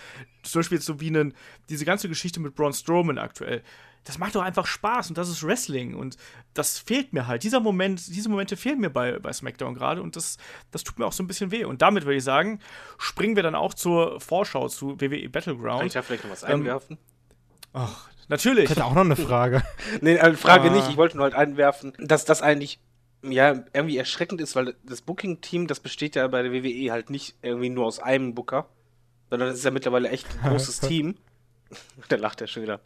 zum 0.43 0.59
Beispiel 0.59 0.77
jetzt 0.77 0.85
so 0.85 1.01
wie 1.01 1.07
einen, 1.07 1.33
diese 1.69 1.83
ganze 1.83 2.07
Geschichte 2.07 2.39
mit 2.39 2.55
Braun 2.55 2.73
Strowman 2.73 3.17
aktuell, 3.17 3.61
das 4.05 4.17
macht 4.17 4.35
doch 4.35 4.41
einfach 4.41 4.65
Spaß 4.65 5.09
und 5.09 5.17
das 5.17 5.27
ist 5.27 5.45
Wrestling 5.45 5.93
und 5.93 6.15
das 6.53 6.79
fehlt 6.79 7.11
mir 7.11 7.27
halt. 7.27 7.43
Dieser 7.43 7.59
Moment, 7.59 8.07
diese 8.07 8.29
Momente 8.29 8.55
fehlen 8.55 8.79
mir 8.79 8.89
bei, 8.89 9.19
bei 9.19 9.33
SmackDown 9.33 9.75
gerade 9.75 10.01
und 10.01 10.15
das, 10.15 10.37
das 10.71 10.85
tut 10.85 10.97
mir 10.97 11.05
auch 11.05 11.11
so 11.11 11.23
ein 11.23 11.27
bisschen 11.27 11.51
weh. 11.51 11.65
Und 11.65 11.81
damit 11.81 12.05
würde 12.05 12.15
ich 12.15 12.23
sagen, 12.23 12.59
springen 12.97 13.35
wir 13.35 13.43
dann 13.43 13.53
auch 13.53 13.73
zur 13.73 14.21
Vorschau 14.21 14.69
zu 14.69 14.99
WWE 15.01 15.27
Battleground. 15.27 15.79
Kann 15.79 15.87
ich 15.87 15.93
da 15.93 16.01
vielleicht 16.01 16.23
noch 16.23 16.31
was 16.31 16.43
ähm, 16.43 16.61
einwerfen? 16.61 16.97
Ach, 17.73 18.07
natürlich. 18.29 18.65
Ich 18.65 18.69
hätte 18.69 18.85
auch 18.85 18.93
noch 18.93 19.03
eine 19.03 19.17
Frage. 19.17 19.61
nee, 20.01 20.17
eine 20.17 20.37
Frage 20.37 20.69
ah. 20.69 20.73
nicht. 20.73 20.89
Ich 20.89 20.95
wollte 20.95 21.17
nur 21.17 21.25
halt 21.25 21.35
einwerfen, 21.35 21.91
dass 21.99 22.23
das 22.23 22.41
eigentlich 22.41 22.79
ja, 23.23 23.63
irgendwie 23.73 23.97
erschreckend 23.97 24.41
ist, 24.41 24.55
weil 24.55 24.75
das 24.83 25.01
Booking-Team, 25.01 25.67
das 25.67 25.79
besteht 25.79 26.15
ja 26.15 26.27
bei 26.27 26.43
der 26.43 26.53
WWE 26.53 26.91
halt 26.91 27.09
nicht 27.09 27.35
irgendwie 27.41 27.69
nur 27.69 27.85
aus 27.85 27.99
einem 27.99 28.35
Booker, 28.35 28.69
sondern 29.29 29.49
es 29.49 29.59
ist 29.59 29.65
ja 29.65 29.71
mittlerweile 29.71 30.09
echt 30.09 30.27
ein 30.29 30.49
großes 30.49 30.79
Team. 30.81 31.15
da 32.09 32.15
lacht 32.15 32.41
er 32.41 32.47
schon 32.47 32.63
wieder. 32.63 32.79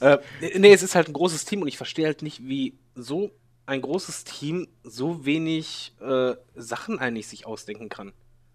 äh, 0.00 0.18
nee, 0.58 0.72
es 0.72 0.82
ist 0.82 0.94
halt 0.94 1.08
ein 1.08 1.12
großes 1.12 1.44
Team 1.44 1.62
und 1.62 1.68
ich 1.68 1.76
verstehe 1.76 2.06
halt 2.06 2.22
nicht, 2.22 2.46
wie 2.46 2.78
so 2.94 3.32
ein 3.66 3.80
großes 3.80 4.24
Team 4.24 4.68
so 4.82 5.24
wenig 5.24 5.94
äh, 6.00 6.34
Sachen 6.54 6.98
eigentlich 6.98 7.28
sich 7.28 7.46
ausdenken 7.46 7.88
kann. 7.88 8.12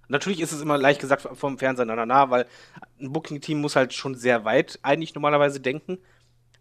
Natürlich 0.09 0.39
ist 0.39 0.53
es 0.53 0.61
immer 0.61 0.77
leicht 0.77 1.01
gesagt 1.01 1.27
vom 1.33 1.57
Fernseher, 1.57 1.85
na, 1.85 1.95
na, 1.95 2.05
na, 2.05 2.29
weil 2.29 2.45
ein 2.99 3.11
Booking-Team 3.11 3.59
muss 3.59 3.75
halt 3.75 3.93
schon 3.93 4.15
sehr 4.15 4.45
weit 4.45 4.79
eigentlich 4.81 5.15
normalerweise 5.15 5.59
denken. 5.59 5.97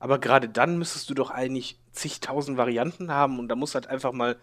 Aber 0.06 0.20
gerade 0.20 0.48
dann 0.48 0.78
müsstest 0.78 1.10
du 1.10 1.14
doch 1.14 1.32
eigentlich 1.32 1.80
zigtausend 1.90 2.56
Varianten 2.56 3.10
haben 3.10 3.40
und 3.40 3.48
da 3.48 3.56
muss 3.56 3.74
halt 3.74 3.88
einfach 3.88 4.12
mal 4.12 4.36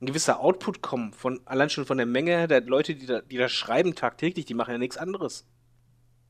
ein 0.00 0.06
gewisser 0.06 0.40
Output 0.40 0.82
kommen, 0.82 1.12
von, 1.12 1.38
allein 1.44 1.70
schon 1.70 1.86
von 1.86 1.98
der 1.98 2.06
Menge 2.06 2.48
der 2.48 2.62
Leute, 2.62 2.96
die 2.96 3.06
da, 3.06 3.20
die 3.20 3.36
da 3.36 3.48
schreiben 3.48 3.94
tagtäglich, 3.94 4.44
die 4.44 4.54
machen 4.54 4.72
ja 4.72 4.78
nichts 4.78 4.96
anderes. 4.96 5.46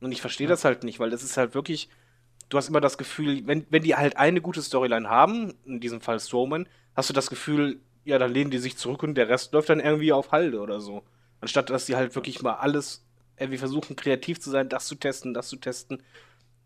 Und 0.02 0.12
ich 0.12 0.20
verstehe 0.20 0.48
ja. 0.48 0.50
das 0.50 0.66
halt 0.66 0.84
nicht, 0.84 1.00
weil 1.00 1.08
das 1.08 1.22
ist 1.22 1.38
halt 1.38 1.54
wirklich, 1.54 1.88
du 2.50 2.58
hast 2.58 2.68
immer 2.68 2.82
das 2.82 2.98
Gefühl, 2.98 3.46
wenn, 3.46 3.64
wenn 3.70 3.84
die 3.84 3.96
halt 3.96 4.18
eine 4.18 4.42
gute 4.42 4.60
Storyline 4.60 5.08
haben, 5.08 5.54
in 5.64 5.80
diesem 5.80 6.02
Fall 6.02 6.20
Strowman, 6.20 6.68
hast 6.94 7.08
du 7.08 7.14
das 7.14 7.30
Gefühl, 7.30 7.80
ja, 8.04 8.18
dann 8.18 8.34
lehnen 8.34 8.50
die 8.50 8.58
sich 8.58 8.76
zurück 8.76 9.02
und 9.02 9.14
der 9.14 9.30
Rest 9.30 9.54
läuft 9.54 9.70
dann 9.70 9.80
irgendwie 9.80 10.12
auf 10.12 10.30
Halde 10.30 10.60
oder 10.60 10.82
so. 10.82 11.04
Anstatt 11.40 11.70
dass 11.70 11.86
die 11.86 11.96
halt 11.96 12.14
wirklich 12.16 12.42
mal 12.42 12.56
alles 12.56 13.02
irgendwie 13.38 13.56
versuchen, 13.56 13.96
kreativ 13.96 14.42
zu 14.42 14.50
sein, 14.50 14.68
das 14.68 14.88
zu 14.88 14.94
testen, 14.96 15.32
das 15.32 15.48
zu 15.48 15.56
testen. 15.56 16.02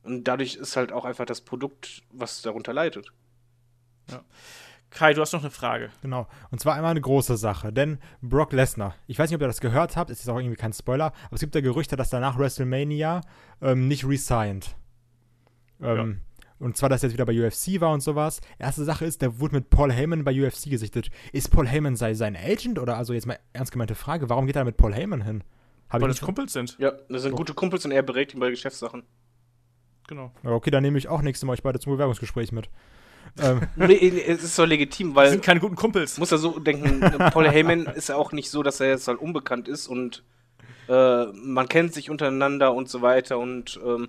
Und 0.09 0.25
dadurch 0.25 0.55
ist 0.55 0.75
halt 0.75 0.91
auch 0.91 1.05
einfach 1.05 1.27
das 1.27 1.43
Produkt, 1.43 2.03
was 2.11 2.41
darunter 2.41 2.73
leidet. 2.73 3.13
Ja. 4.11 4.23
Kai, 4.89 5.13
du 5.13 5.21
hast 5.21 5.35
noch 5.35 5.43
eine 5.43 5.51
Frage. 5.51 5.91
Genau. 6.01 6.27
Und 6.51 6.61
zwar 6.61 6.77
einmal 6.77 6.93
eine 6.93 7.03
große 7.03 7.37
Sache. 7.37 7.75
Denn 7.75 7.99
Brock 8.23 8.55
Lesnar, 8.55 8.95
ich 9.07 9.19
weiß 9.19 9.29
nicht, 9.29 9.37
ob 9.37 9.43
ihr 9.43 9.49
das 9.49 9.61
gehört 9.61 9.97
habt, 9.97 10.09
es 10.09 10.21
ist 10.21 10.29
auch 10.31 10.39
irgendwie 10.39 10.57
kein 10.57 10.73
Spoiler, 10.73 11.13
aber 11.27 11.35
es 11.35 11.41
gibt 11.41 11.55
ja 11.55 11.61
Gerüchte, 11.61 11.97
dass 11.97 12.11
er 12.11 12.21
nach 12.21 12.39
WrestleMania 12.39 13.21
ähm, 13.61 13.87
nicht 13.87 14.07
resigned. 14.07 14.77
Ähm, 15.83 16.23
ja. 16.23 16.45
Und 16.59 16.79
zwar, 16.79 16.89
dass 16.89 17.03
er 17.03 17.11
jetzt 17.11 17.15
wieder 17.15 17.27
bei 17.27 17.47
UFC 17.47 17.83
war 17.83 17.93
und 17.93 18.01
sowas. 18.01 18.41
Erste 18.59 18.85
Sache 18.85 19.05
ist, 19.05 19.21
der 19.21 19.41
wurde 19.41 19.57
mit 19.57 19.69
Paul 19.69 19.93
Heyman 19.93 20.25
bei 20.25 20.33
UFC 20.33 20.71
gesichtet. 20.71 21.11
Ist 21.33 21.51
Paul 21.51 21.69
Heyman 21.69 21.97
sei 21.97 22.15
sein 22.15 22.35
Agent 22.35 22.79
oder 22.79 22.97
also 22.97 23.13
jetzt 23.13 23.27
mal 23.27 23.39
ernst 23.53 23.73
gemeinte 23.73 23.95
Frage, 23.95 24.31
warum 24.31 24.47
geht 24.47 24.57
er 24.57 24.65
mit 24.65 24.79
Paul 24.79 24.95
Heyman 24.95 25.21
hin? 25.21 25.45
Hab 25.91 26.01
Weil 26.01 26.09
das 26.09 26.23
Kumpels 26.23 26.55
sind. 26.55 26.79
Ja, 26.79 26.93
das 27.11 27.23
sind 27.23 27.35
oh. 27.35 27.37
gute 27.37 27.53
Kumpels 27.53 27.85
und 27.85 27.93
er 27.93 28.03
berät 28.03 28.33
ihn 28.33 28.41
bei 28.41 28.49
Geschäftssachen. 28.49 29.05
Genau. 30.09 30.33
Okay, 30.43 30.71
dann 30.71 30.83
nehme 30.83 30.99
ich 30.99 31.07
auch 31.07 31.23
nächstes 31.23 31.47
Mal 31.47 31.53
euch 31.53 31.63
beide 31.63 31.79
zum 31.79 31.93
Bewerbungsgespräch 31.93 32.51
mit. 32.51 32.69
ähm. 33.41 33.61
nee, 33.77 33.95
es 33.95 34.43
ist 34.43 34.57
so 34.57 34.65
legitim, 34.65 35.15
weil. 35.15 35.27
Wir 35.27 35.33
sind 35.33 35.45
keine 35.45 35.61
guten 35.61 35.77
Kumpels. 35.77 36.19
Muss 36.19 36.33
er 36.33 36.39
so 36.39 36.59
denken, 36.59 37.01
Paul 37.33 37.49
Heyman 37.49 37.87
ist 37.87 38.09
ja 38.09 38.17
auch 38.17 38.33
nicht 38.33 38.51
so, 38.51 38.63
dass 38.65 38.81
er 38.81 38.89
jetzt 38.89 39.07
halt 39.07 39.21
unbekannt 39.21 39.69
ist 39.69 39.87
und 39.87 40.25
äh, 40.89 41.27
man 41.27 41.69
kennt 41.69 41.93
sich 41.95 42.11
untereinander 42.11 42.75
und 42.75 42.89
so 42.89 43.03
weiter 43.03 43.39
und 43.39 43.79
ähm, 43.85 44.09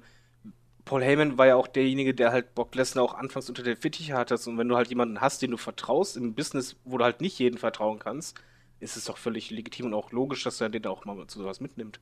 Paul 0.85 1.03
Heyman 1.03 1.37
war 1.37 1.45
ja 1.45 1.55
auch 1.55 1.67
derjenige, 1.67 2.15
der 2.15 2.31
halt 2.31 2.55
Brock 2.55 2.73
Lesnar 2.73 3.03
auch 3.03 3.13
anfangs 3.13 3.47
unter 3.47 3.61
der 3.61 3.77
Fittiche 3.77 4.15
hatte. 4.15 4.33
Und 4.47 4.57
wenn 4.57 4.67
du 4.67 4.75
halt 4.75 4.87
jemanden 4.87 5.21
hast, 5.21 5.41
den 5.43 5.51
du 5.51 5.57
vertraust 5.57 6.17
im 6.17 6.33
Business, 6.33 6.77
wo 6.83 6.97
du 6.97 7.03
halt 7.03 7.21
nicht 7.21 7.37
jeden 7.37 7.59
vertrauen 7.59 7.99
kannst, 7.99 8.41
ist 8.79 8.97
es 8.97 9.05
doch 9.05 9.17
völlig 9.17 9.51
legitim 9.51 9.87
und 9.87 9.93
auch 9.93 10.11
logisch, 10.11 10.43
dass 10.43 10.59
er 10.61 10.69
den 10.69 10.87
auch 10.87 11.05
mal 11.05 11.27
zu 11.27 11.37
sowas 11.37 11.59
mitnimmt. 11.59 11.99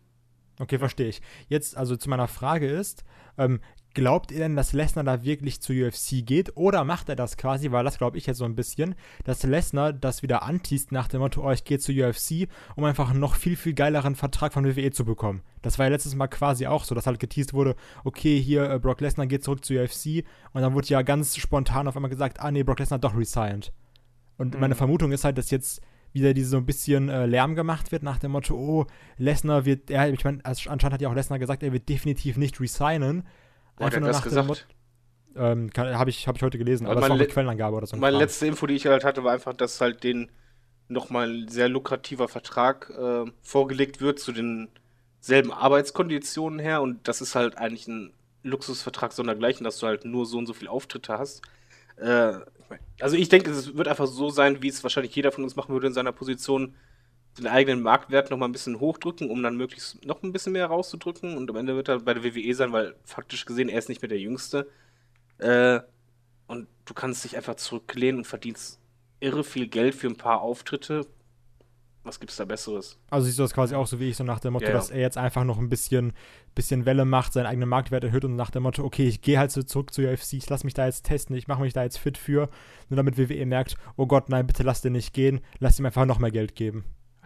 Okay, 0.60 0.80
verstehe 0.80 1.10
ich. 1.10 1.22
Jetzt 1.50 1.76
also 1.76 1.98
zu 1.98 2.10
meiner 2.10 2.30
Frage 2.30 2.70
ist, 2.70 3.04
ähm, 3.38 3.60
Glaubt 3.98 4.32
ihr 4.32 4.38
denn, 4.38 4.56
dass 4.56 4.74
Lesnar 4.74 5.04
da 5.04 5.24
wirklich 5.24 5.60
zu 5.60 5.74
UFC 5.74 6.24
geht? 6.24 6.56
Oder 6.56 6.84
macht 6.84 7.10
er 7.10 7.16
das 7.16 7.36
quasi, 7.36 7.72
weil 7.72 7.84
das 7.84 7.98
glaube 7.98 8.20
ich 8.20 8.28
jetzt 8.28 8.38
so 8.38 8.46
ein 8.46 8.54
bisschen, 8.54 8.94
dass 9.24 9.42
Lesnar 9.42 9.92
das 9.92 10.22
wieder 10.22 10.44
antießt 10.44 10.92
nach 10.92 11.08
dem 11.08 11.22
Motto, 11.22 11.44
oh, 11.44 11.50
ich 11.50 11.64
gehe 11.64 11.80
zu 11.80 11.92
UFC, 11.92 12.48
um 12.76 12.84
einfach 12.84 13.10
einen 13.10 13.20
noch 13.20 13.34
viel, 13.34 13.56
viel 13.56 13.74
geileren 13.74 14.14
Vertrag 14.14 14.54
von 14.54 14.66
WWE 14.66 14.92
zu 14.92 15.04
bekommen. 15.04 15.42
Das 15.64 15.80
war 15.80 15.88
ja 15.88 15.90
letztes 15.90 16.14
Mal 16.14 16.28
quasi 16.28 16.68
auch 16.68 16.84
so, 16.84 16.94
dass 16.94 17.08
halt 17.08 17.20
geteased 17.20 17.56
wurde, 17.56 17.76
okay, 18.04 18.40
hier 18.40 18.70
äh, 18.70 18.78
Brock 18.78 19.02
Lesnar 19.02 19.26
geht 19.26 19.44
zurück 19.44 19.66
zu 19.66 19.74
UFC 19.74 20.24
und 20.54 20.62
dann 20.62 20.76
wurde 20.76 20.90
ja 20.90 21.02
ganz 21.02 21.36
spontan 21.36 21.88
auf 21.88 21.96
einmal 21.96 22.12
gesagt, 22.12 22.40
ah 22.40 22.52
nee, 22.52 22.62
Brock 22.62 22.78
Lesnar 22.78 23.00
doch 23.00 23.18
resigned. 23.18 23.74
Und 24.38 24.54
mhm. 24.54 24.60
meine 24.60 24.76
Vermutung 24.76 25.12
ist 25.12 25.24
halt, 25.24 25.40
dass 25.40 25.50
jetzt 25.50 25.82
wieder 26.14 26.36
diese 26.36 26.50
so 26.50 26.58
ein 26.58 26.68
bisschen 26.68 27.10
äh, 27.10 27.26
Lärm 27.26 27.56
gemacht 27.56 27.92
wird 27.92 28.04
nach 28.04 28.20
dem 28.20 28.34
Motto, 28.34 28.54
oh, 28.54 28.86
Lesnar 29.18 29.66
wird, 29.66 29.90
er, 29.90 30.14
ich 30.14 30.24
meine, 30.24 30.46
anscheinend 30.46 30.84
hat 30.84 31.02
ja 31.02 31.10
auch 31.10 31.16
Lesnar 31.16 31.40
gesagt, 31.40 31.64
er 31.64 31.74
wird 31.74 31.90
definitiv 31.90 32.38
nicht 32.38 32.62
resignen, 32.62 33.24
Einfach 33.78 34.00
nur 34.00 34.12
nach 34.12 34.24
gesagt? 34.24 34.68
Ähm, 35.36 35.70
habe 35.78 36.10
ich, 36.10 36.28
hab 36.28 36.36
ich 36.36 36.42
heute 36.42 36.58
gelesen, 36.58 36.86
aber, 36.86 36.94
aber 36.94 37.02
das 37.02 37.10
war 37.10 37.16
eine 37.16 37.28
Quellenangabe 37.28 37.78
oder 37.78 37.86
so. 37.86 37.96
Meine 37.96 38.14
Kram. 38.14 38.22
letzte 38.22 38.48
Info, 38.48 38.66
die 38.66 38.74
ich 38.74 38.88
halt 38.88 39.04
hatte, 39.04 39.24
war 39.24 39.34
einfach, 39.34 39.54
dass 39.54 39.80
halt 39.82 40.04
den 40.04 40.32
nochmal 40.88 41.30
ein 41.30 41.48
sehr 41.48 41.70
lukrativer 41.70 42.28
Vertrag 42.28 42.90
äh, 42.90 43.30
vorgelegt 43.42 44.02
wird 44.02 44.20
zu 44.20 44.32
den 44.32 44.70
selben 45.20 45.52
Arbeitskonditionen 45.52 46.60
her 46.60 46.82
und 46.82 47.08
das 47.08 47.22
ist 47.22 47.36
halt 47.36 47.58
eigentlich 47.58 47.88
ein 47.88 48.14
Luxusvertrag 48.44 49.12
sondergleichen, 49.12 49.64
dass 49.64 49.80
du 49.80 49.88
halt 49.88 50.06
nur 50.06 50.26
so 50.26 50.38
und 50.38 50.46
so 50.46 50.54
viele 50.54 50.72
Auftritte 50.72 51.18
hast. 51.18 51.42
Äh, 51.98 52.34
also 53.00 53.16
ich 53.16 53.30
denke, 53.30 53.52
es 53.52 53.76
wird 53.76 53.88
einfach 53.88 54.08
so 54.08 54.30
sein, 54.30 54.62
wie 54.62 54.70
es 54.70 54.84
wahrscheinlich 54.84 55.16
jeder 55.16 55.32
von 55.32 55.44
uns 55.44 55.56
machen 55.56 55.74
würde 55.74 55.88
in 55.88 55.94
seiner 55.94 56.12
Position, 56.12 56.76
den 57.38 57.48
eigenen 57.48 57.82
Marktwert 57.82 58.30
noch 58.32 58.38
mal 58.38 58.48
ein 58.48 58.52
bisschen 58.52 58.80
hochdrücken, 58.80 59.30
um 59.30 59.44
dann 59.44 59.58
möglichst 59.58 60.04
noch 60.06 60.24
ein 60.24 60.32
bisschen 60.32 60.54
mehr 60.54 60.68
rauszudrücken. 60.68 61.38
Und 61.38 61.50
am 61.50 61.56
Ende 61.56 61.76
wird 61.76 61.90
er 61.90 62.00
bei 62.00 62.14
der 62.14 62.24
WWE 62.24 62.54
sein, 62.54 62.72
weil 62.72 62.96
faktisch 63.04 63.46
gesehen 63.46 63.70
er 63.70 63.80
ist 63.80 63.90
nicht 63.90 64.02
mehr 64.02 64.10
der 64.10 64.20
Jüngste. 64.20 64.70
Äh, 65.38 65.80
und 66.48 66.68
du 66.86 66.94
kannst 66.94 67.24
dich 67.24 67.36
einfach 67.36 67.56
zurücklehnen 67.56 68.20
und 68.20 68.26
verdienst 68.26 68.80
irre 69.20 69.44
viel 69.44 69.68
Geld 69.68 69.96
für 69.96 70.08
ein 70.08 70.16
paar 70.16 70.42
Auftritte. 70.42 71.06
Was 72.04 72.22
gibt's 72.22 72.38
da 72.38 72.46
Besseres? 72.46 72.98
Also 73.10 73.26
siehst 73.26 73.38
du 73.38 73.44
das 73.44 73.54
quasi 73.54 73.76
auch 73.76 73.86
so 73.86 74.00
wie 74.00 74.10
ich, 74.10 74.16
so 74.16 74.24
nach 74.24 74.40
dem 74.40 74.54
Motto, 74.54 74.66
ja, 74.66 74.72
ja. 74.72 74.78
dass 74.78 74.90
er 74.90 75.02
jetzt 75.02 75.18
einfach 75.18 75.44
noch 75.44 75.58
ein 75.58 75.68
bisschen, 75.68 76.14
bisschen 76.56 76.86
Welle 76.86 77.04
macht, 77.04 77.34
seinen 77.34 77.48
eigenen 77.48 77.68
Marktwert 77.68 78.06
erhöht 78.06 78.24
und 78.24 78.38
nach 78.38 78.50
dem 78.50 78.64
Motto, 78.64 78.86
okay, 78.86 79.08
ich 79.08 79.22
gehe 79.22 79.38
halt 79.38 79.52
so 79.52 79.62
zurück 79.62 79.94
zu 79.94 80.04
UFC, 80.04 80.34
ich 80.34 80.50
lass 80.50 80.64
mich 80.64 80.74
da 80.74 80.86
jetzt 80.86 81.06
testen, 81.06 81.36
ich 81.36 81.50
mache 81.50 81.62
mich 81.62 81.74
da 81.74 81.84
jetzt 81.84 81.98
fit 81.98 82.18
für, 82.18 82.50
nur 82.88 82.96
damit 82.96 83.18
WWE 83.18 83.46
merkt, 83.46 83.76
oh 83.98 84.08
Gott, 84.08 84.30
nein, 84.30 84.48
bitte 84.48 84.64
lass 84.64 84.82
den 84.82 84.94
nicht 84.94 85.14
gehen, 85.14 85.42
lass 85.60 85.80
ihm 85.80 85.86
einfach 85.86 86.06
noch 86.06 86.20
mehr 86.20 86.32
Geld 86.32 86.56
geben. 86.56 86.86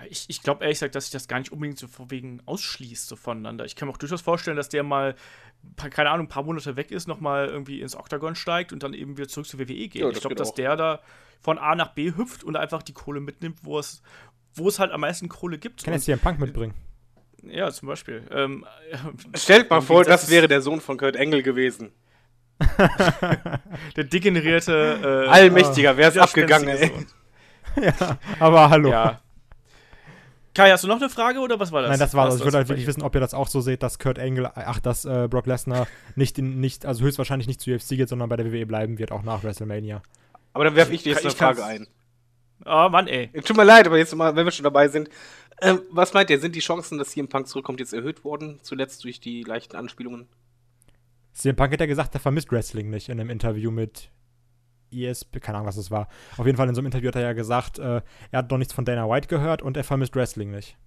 Ich, 0.10 0.26
ich 0.28 0.42
glaube 0.42 0.64
ehrlich 0.64 0.78
gesagt, 0.78 0.96
dass 0.96 1.06
sich 1.06 1.12
das 1.12 1.28
gar 1.28 1.40
nicht 1.40 1.52
unbedingt 1.52 1.78
so 1.78 1.88
wegen 2.10 2.42
ausschließt 2.46 3.08
so 3.08 3.16
voneinander. 3.16 3.66
Ich 3.66 3.76
kann 3.76 3.88
mir 3.88 3.94
auch 3.94 3.98
durchaus 3.98 4.22
vorstellen, 4.22 4.58
dass 4.58 4.70
der 4.70 4.84
mal, 4.84 5.16
keine 5.78 6.10
Ahnung, 6.10 6.28
ein 6.28 6.30
paar 6.30 6.44
Monate 6.44 6.76
weg 6.76 6.92
ist, 6.92 7.08
nochmal 7.08 7.48
irgendwie 7.48 7.82
ins 7.82 7.96
Oktagon 7.96 8.36
steigt 8.36 8.74
und 8.74 8.84
dann 8.84 8.94
eben 8.94 9.18
wieder 9.18 9.28
zurück 9.28 9.48
zur 9.48 9.60
WWE 9.60 9.66
geht. 9.66 9.96
Ja, 9.96 10.10
ich 10.10 10.20
glaube, 10.22 10.36
dass 10.36 10.54
der 10.54 10.76
da 10.76 11.02
von 11.40 11.58
A 11.58 11.76
nach 11.76 11.94
B 11.94 12.14
hüpft 12.16 12.44
und 12.44 12.56
einfach 12.56 12.84
die 12.84 12.94
Kohle 12.94 13.20
mitnimmt, 13.20 13.60
wo 13.64 13.80
es, 13.80 14.02
wo 14.54 14.68
es 14.68 14.80
halt 14.80 14.92
am 14.92 15.02
meisten 15.02 15.30
Kohle 15.30 15.58
gibt. 15.58 15.84
Kann 15.84 15.94
jetzt 15.94 16.06
hier 16.06 16.14
einen 16.16 16.22
Punk 16.22 16.40
mitbringen. 16.40 16.74
Ja, 17.44 17.72
zum 17.72 17.88
Beispiel. 17.88 18.24
Ähm, 18.32 18.66
Stellt 19.36 19.70
mal 19.70 19.82
vor, 19.82 20.04
das 20.04 20.30
wäre 20.30 20.48
der 20.48 20.62
Sohn 20.62 20.82
von 20.82 20.98
Kurt 20.98 21.16
Engel 21.16 21.42
gewesen. 21.42 21.92
der 23.96 24.04
degenerierte. 24.04 25.26
Äh, 25.26 25.30
Allmächtiger, 25.30 25.98
wer 25.98 26.10
ist 26.10 26.18
abgegangen, 26.18 26.68
ey? 26.70 26.92
ja, 27.82 28.18
aber 28.40 28.70
hallo. 28.70 28.92
Ja. 28.92 29.22
Kai, 30.54 30.70
hast 30.72 30.84
du 30.84 30.88
noch 30.88 30.98
eine 30.98 31.10
Frage 31.10 31.40
oder 31.40 31.60
was 31.60 31.72
war 31.72 31.82
das? 31.82 31.92
Nein, 31.92 32.00
das 32.00 32.14
war 32.14 32.26
das. 32.26 32.38
Ich 32.38 32.44
würde 32.44 32.58
halt 32.58 32.68
wirklich 32.68 32.88
wissen, 32.88 33.04
ob 33.04 33.16
ihr 33.16 33.22
das 33.22 33.34
auch 33.34 33.48
so 33.48 33.62
seht, 33.62 33.84
dass 33.84 34.00
Kurt 34.00 34.20
Angle, 34.20 34.52
ach, 34.56 34.80
dass 34.80 35.06
äh, 35.06 35.28
Brock 35.30 35.46
Lesnar 35.46 35.88
nicht, 36.16 36.38
in, 36.38 36.60
nicht, 36.60 36.86
also 36.86 37.04
höchstwahrscheinlich 37.04 37.48
nicht 37.48 37.62
zu 37.62 37.72
UFC 37.72 37.90
geht, 37.90 38.10
sondern 38.10 38.28
bei 38.28 38.36
der 38.36 38.52
WWE 38.52 38.66
bleiben 38.66 38.98
wird, 38.98 39.12
auch 39.12 39.24
nach 39.24 39.44
WrestleMania. 39.44 40.02
Aber 40.54 40.66
dann 40.66 40.76
werfe 40.76 40.94
ich 40.94 41.04
dir 41.04 41.14
jetzt 41.14 41.24
eine 41.24 41.34
Frage 41.34 41.64
ein. 41.64 41.88
Oh 42.66 42.90
Mann, 42.90 43.08
ey. 43.08 43.30
Tut 43.42 43.56
mir 43.56 43.64
leid, 43.64 43.88
aber 43.88 43.98
jetzt 43.98 44.14
mal, 44.14 44.36
wenn 44.36 44.46
wir 44.46 44.52
schon 44.52 44.66
dabei 44.66 44.90
sind. 44.90 45.10
Ähm, 45.62 45.82
was 45.92 46.14
meint 46.14 46.30
ihr? 46.30 46.40
Sind 46.40 46.56
die 46.56 46.60
Chancen, 46.60 46.98
dass 46.98 47.10
CM 47.12 47.28
Punk 47.28 47.48
zurückkommt, 47.48 47.80
jetzt 47.80 47.94
erhöht 47.94 48.24
worden? 48.24 48.60
Zuletzt 48.62 49.04
durch 49.04 49.20
die 49.20 49.44
leichten 49.44 49.78
Anspielungen? 49.78 50.28
CM 51.34 51.56
Punk 51.56 51.72
hat 51.72 51.80
ja 51.80 51.86
gesagt, 51.86 52.14
er 52.14 52.20
vermisst 52.20 52.52
Wrestling 52.52 52.90
nicht 52.90 53.10
in 53.10 53.20
einem 53.20 53.30
Interview 53.30 53.72
mit 53.72 54.10
ESP, 54.92 55.40
keine 55.40 55.58
Ahnung, 55.58 55.68
was 55.68 55.76
das 55.76 55.92
war. 55.92 56.08
Auf 56.38 56.46
jeden 56.46 56.58
Fall 56.58 56.68
in 56.70 56.76
so 56.76 56.80
einem 56.80 56.88
Interview 56.88 57.08
hat 57.08 57.16
er 57.16 57.22
ja 57.22 57.34
gesagt, 57.34 57.80
äh, 57.80 58.02
er 58.32 58.38
hat 58.40 58.52
noch 58.52 58.58
nichts 58.58 58.74
von 58.74 58.86
Dana 58.86 59.10
White 59.10 59.28
gehört 59.28 59.62
und 59.62 59.78
er 59.78 59.84
vermisst 59.84 60.16
Wrestling 60.16 60.52
nicht. 60.52 60.78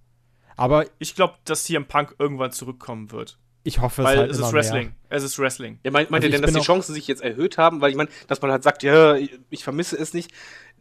Aber 0.55 0.85
ich 0.99 1.15
glaube, 1.15 1.35
dass 1.45 1.65
CM 1.65 1.85
Punk 1.85 2.15
irgendwann 2.17 2.51
zurückkommen 2.51 3.11
wird. 3.11 3.37
Ich 3.67 3.81
hoffe 3.81 4.03
es 4.03 4.07
Weil 4.07 4.17
halt 4.19 4.31
es 4.31 4.37
ist 4.37 4.53
Wrestling. 4.53 4.87
Mehr. 4.89 4.95
Es 5.09 5.23
ist 5.23 5.39
Wrestling. 5.39 5.79
Ja, 5.83 5.89
meint, 5.89 6.11
meint 6.11 6.23
also 6.23 6.31
ihr 6.31 6.39
denn, 6.39 6.45
dass 6.45 6.53
die 6.53 6.65
Chancen 6.65 6.93
sich 6.93 7.07
jetzt 7.07 7.23
erhöht 7.23 7.57
haben? 7.57 7.81
Weil 7.81 7.89
ich 7.89 7.95
meine, 7.95 8.09
dass 8.27 8.39
man 8.41 8.51
halt 8.51 8.61
sagt, 8.61 8.83
ja, 8.83 9.15
ich 9.15 9.63
vermisse 9.63 9.97
es 9.97 10.13
nicht. 10.13 10.31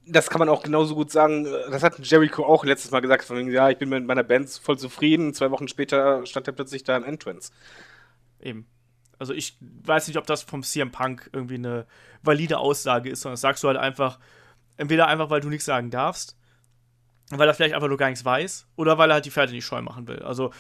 Das 0.07 0.29
kann 0.29 0.39
man 0.39 0.51
auch 0.51 0.63
genauso 0.63 0.95
gut 0.95 1.11
sagen. 1.11 1.45
Das 1.71 1.83
hat 1.83 1.99
Jericho 2.01 2.45
auch 2.45 2.63
letztes 2.67 2.91
Mal 2.91 3.01
gesagt. 3.01 3.25
Von, 3.25 3.51
ja, 3.51 3.71
ich 3.71 3.79
bin 3.79 3.89
mit 3.89 4.05
meiner 4.05 4.23
Band 4.23 4.51
voll 4.51 4.79
zufrieden. 4.79 5.33
Zwei 5.33 5.51
Wochen 5.51 5.67
später 5.67 6.27
stand 6.27 6.47
er 6.47 6.53
plötzlich 6.53 6.85
da 6.85 6.95
im 6.99 7.05
Entrance. 7.05 7.53
Eben. 8.39 8.67
Also 9.19 9.33
ich 9.33 9.57
weiß 9.61 10.09
nicht, 10.09 10.17
ob 10.17 10.27
das 10.27 10.43
vom 10.43 10.63
CM 10.63 10.91
Punk 10.91 11.31
irgendwie 11.33 11.57
eine 11.57 11.87
valide 12.23 12.59
Aussage 12.59 13.11
ist, 13.11 13.23
sondern 13.23 13.35
das 13.35 13.41
sagst 13.41 13.63
du 13.63 13.69
halt 13.69 13.79
einfach, 13.79 14.19
entweder 14.77 15.07
einfach, 15.07 15.31
weil 15.31 15.41
du 15.41 15.49
nichts 15.49 15.65
sagen 15.65 15.91
darfst, 15.91 16.37
weil 17.31 17.49
er 17.49 17.55
vielleicht 17.55 17.75
einfach 17.75 17.89
nur 17.89 17.97
gar 17.97 18.09
nichts 18.09 18.25
weiß, 18.25 18.67
oder 18.77 18.99
weil 18.99 19.11
er 19.11 19.15
halt 19.15 19.25
die 19.25 19.31
Pferde 19.31 19.53
nicht 19.53 19.65
scheu 19.65 19.83
machen 19.83 20.07
will. 20.09 20.23
Also, 20.23 20.53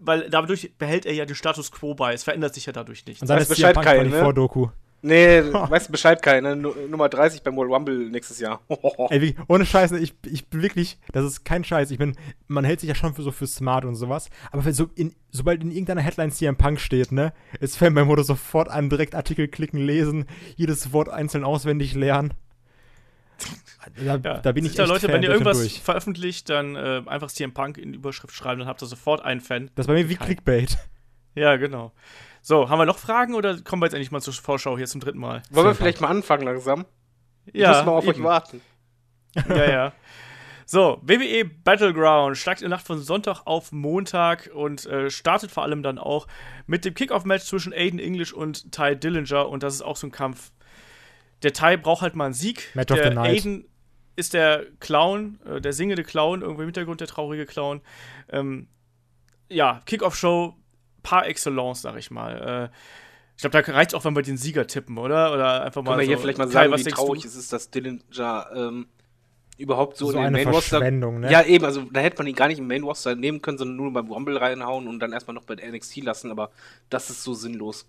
weil 0.00 0.30
dadurch 0.30 0.72
behält 0.78 1.06
er 1.06 1.14
ja 1.14 1.24
den 1.24 1.34
Status 1.36 1.72
quo 1.72 1.94
bei, 1.94 2.12
es 2.12 2.24
verändert 2.24 2.54
sich 2.54 2.66
ja 2.66 2.72
dadurch 2.72 3.04
nichts. 3.06 3.22
Und 3.22 3.28
dann 3.28 3.38
ist 3.38 3.48
Bescheid 3.48 3.74
kein, 3.80 4.10
ne? 4.10 4.20
Vordoku. 4.20 4.68
Nee, 5.02 5.42
weißt 5.52 5.88
du 5.88 5.92
Bescheid, 5.92 6.22
Kai, 6.22 6.40
ne? 6.40 6.54
Nummer 6.56 7.08
30 7.08 7.42
beim 7.42 7.56
World 7.56 7.72
Rumble 7.72 8.08
nächstes 8.08 8.38
Jahr. 8.38 8.60
Ey, 9.10 9.20
wie, 9.20 9.36
ohne 9.48 9.66
Scheiße, 9.66 9.98
ich, 9.98 10.14
ich 10.24 10.46
bin 10.48 10.62
wirklich, 10.62 10.98
das 11.12 11.24
ist 11.24 11.44
kein 11.44 11.64
Scheiß. 11.64 11.90
Ich 11.90 11.98
bin, 11.98 12.16
man 12.46 12.64
hält 12.64 12.80
sich 12.80 12.88
ja 12.88 12.94
schon 12.94 13.12
für 13.14 13.22
so 13.22 13.32
für 13.32 13.48
smart 13.48 13.84
und 13.84 13.96
sowas, 13.96 14.30
aber 14.52 14.72
so 14.72 14.88
in, 14.94 15.14
sobald 15.30 15.62
in 15.62 15.72
irgendeiner 15.72 16.02
Headline 16.02 16.30
CM 16.30 16.56
Punk 16.56 16.80
steht, 16.80 17.10
ne, 17.10 17.32
ist 17.60 17.76
Fan 17.76 17.94
beim 17.94 18.06
Motto 18.06 18.22
sofort 18.22 18.68
an, 18.68 18.88
direkt 18.88 19.14
Artikel 19.16 19.48
klicken, 19.48 19.80
lesen, 19.80 20.26
jedes 20.54 20.92
Wort 20.92 21.08
einzeln 21.08 21.42
auswendig 21.42 21.94
lernen. 21.94 22.34
Da, 23.96 24.02
ja, 24.02 24.18
da 24.18 24.52
bin 24.52 24.64
ich 24.64 24.78
echt 24.78 24.88
Leute, 24.88 25.06
Fan 25.06 25.14
wenn 25.14 25.22
ihr 25.24 25.30
irgendwas 25.30 25.58
durch. 25.58 25.82
veröffentlicht, 25.82 26.48
dann 26.48 26.76
äh, 26.76 27.02
einfach 27.06 27.32
CM 27.32 27.52
Punk 27.52 27.76
in 27.76 27.92
die 27.92 27.98
Überschrift 27.98 28.34
schreiben, 28.34 28.60
dann 28.60 28.68
habt 28.68 28.80
ihr 28.82 28.86
sofort 28.86 29.24
einen 29.24 29.40
Fan. 29.40 29.70
Das 29.74 29.84
ist 29.84 29.88
bei 29.88 29.94
mir 29.94 30.08
wie. 30.08 30.14
Clickbait. 30.14 30.78
Ja, 31.34 31.56
genau. 31.56 31.92
So, 32.44 32.68
haben 32.68 32.78
wir 32.78 32.86
noch 32.86 32.98
Fragen 32.98 33.34
oder 33.34 33.60
kommen 33.62 33.80
wir 33.80 33.86
jetzt 33.86 33.94
endlich 33.94 34.10
mal 34.10 34.20
zur 34.20 34.34
Vorschau 34.34 34.76
hier 34.76 34.86
zum 34.86 35.00
dritten 35.00 35.20
Mal? 35.20 35.42
Wollen 35.50 35.68
wir 35.68 35.74
vielleicht 35.76 36.00
mal 36.00 36.08
anfangen 36.08 36.42
langsam? 36.42 36.84
Ja. 37.52 37.70
Müssen 37.70 37.86
wir 37.86 37.92
auf 37.92 38.04
eben. 38.04 38.14
euch 38.14 38.22
warten. 38.22 38.60
Ja, 39.48 39.70
ja. 39.70 39.92
So, 40.66 41.00
WWE 41.02 41.44
Battleground 41.44 42.36
schlagt 42.36 42.60
in 42.60 42.68
der 42.68 42.76
Nacht 42.76 42.86
von 42.86 42.98
Sonntag 42.98 43.46
auf 43.46 43.72
Montag 43.72 44.50
und 44.54 44.84
äh, 44.84 45.08
startet 45.08 45.50
vor 45.50 45.62
allem 45.62 45.82
dann 45.82 45.98
auch 45.98 46.26
mit 46.66 46.84
dem 46.84 46.92
Kickoff-Match 46.92 47.44
zwischen 47.44 47.72
Aiden 47.72 47.98
English 47.98 48.34
und 48.34 48.72
Ty 48.72 48.96
Dillinger 48.96 49.48
und 49.48 49.62
das 49.62 49.74
ist 49.74 49.82
auch 49.82 49.96
so 49.96 50.08
ein 50.08 50.12
Kampf. 50.12 50.52
Der 51.42 51.54
Ty 51.54 51.78
braucht 51.78 52.02
halt 52.02 52.14
mal 52.14 52.26
einen 52.26 52.34
Sieg. 52.34 52.70
Match 52.74 52.88
der 52.88 52.98
of 52.98 53.08
the 53.08 53.14
Night. 53.14 53.30
Aiden 53.30 53.64
ist 54.16 54.34
der 54.34 54.66
Clown, 54.80 55.40
äh, 55.46 55.60
der 55.62 55.72
singende 55.72 56.04
Clown, 56.04 56.42
irgendwo 56.42 56.60
im 56.60 56.68
Hintergrund 56.68 57.00
der 57.00 57.08
traurige 57.08 57.46
Clown. 57.46 57.80
Ähm, 58.28 58.68
ja, 59.48 59.82
Kickoff-Show 59.86 60.56
par 61.02 61.26
excellence, 61.26 61.82
sag 61.82 61.96
ich 61.96 62.10
mal. 62.10 62.70
Äh, 62.70 62.76
ich 63.36 63.42
glaube, 63.42 63.62
da 63.62 63.72
reicht 63.72 63.94
auch, 63.94 64.04
wenn 64.04 64.14
wir 64.14 64.22
den 64.22 64.36
Sieger 64.36 64.66
tippen, 64.66 64.98
oder? 64.98 65.32
Oder 65.32 65.62
einfach 65.64 65.82
mal. 65.82 65.92
Können 65.92 66.00
wir 66.00 66.06
hier 66.06 66.18
vielleicht 66.18 66.38
mal 66.38 66.48
sagen, 66.48 66.70
Kai, 66.70 66.78
wie 66.78 66.90
traurig 66.90 67.24
es 67.24 67.34
ist, 67.34 67.52
dass 67.52 67.70
Dillinger 67.70 68.46
ähm, 68.54 68.86
überhaupt 69.58 69.96
so, 69.96 70.10
so 70.10 70.18
in 70.18 70.24
den 70.24 70.32
Main 70.32 70.48
Roster. 70.48 70.80
Ne? 70.80 71.30
Ja, 71.30 71.42
eben, 71.42 71.64
also 71.64 71.82
da 71.92 72.00
hätte 72.00 72.18
man 72.18 72.26
ihn 72.26 72.34
gar 72.34 72.48
nicht 72.48 72.58
im 72.58 72.66
Main 72.66 72.82
Roster 72.82 73.14
nehmen 73.14 73.42
können, 73.42 73.58
sondern 73.58 73.76
nur 73.76 73.92
beim 73.92 74.10
Rumble 74.10 74.36
reinhauen 74.36 74.88
und 74.88 75.00
dann 75.00 75.12
erstmal 75.12 75.34
noch 75.34 75.44
bei 75.44 75.54
NXT 75.54 76.02
lassen, 76.02 76.30
aber 76.30 76.50
das 76.90 77.10
ist 77.10 77.22
so 77.22 77.34
sinnlos. 77.34 77.86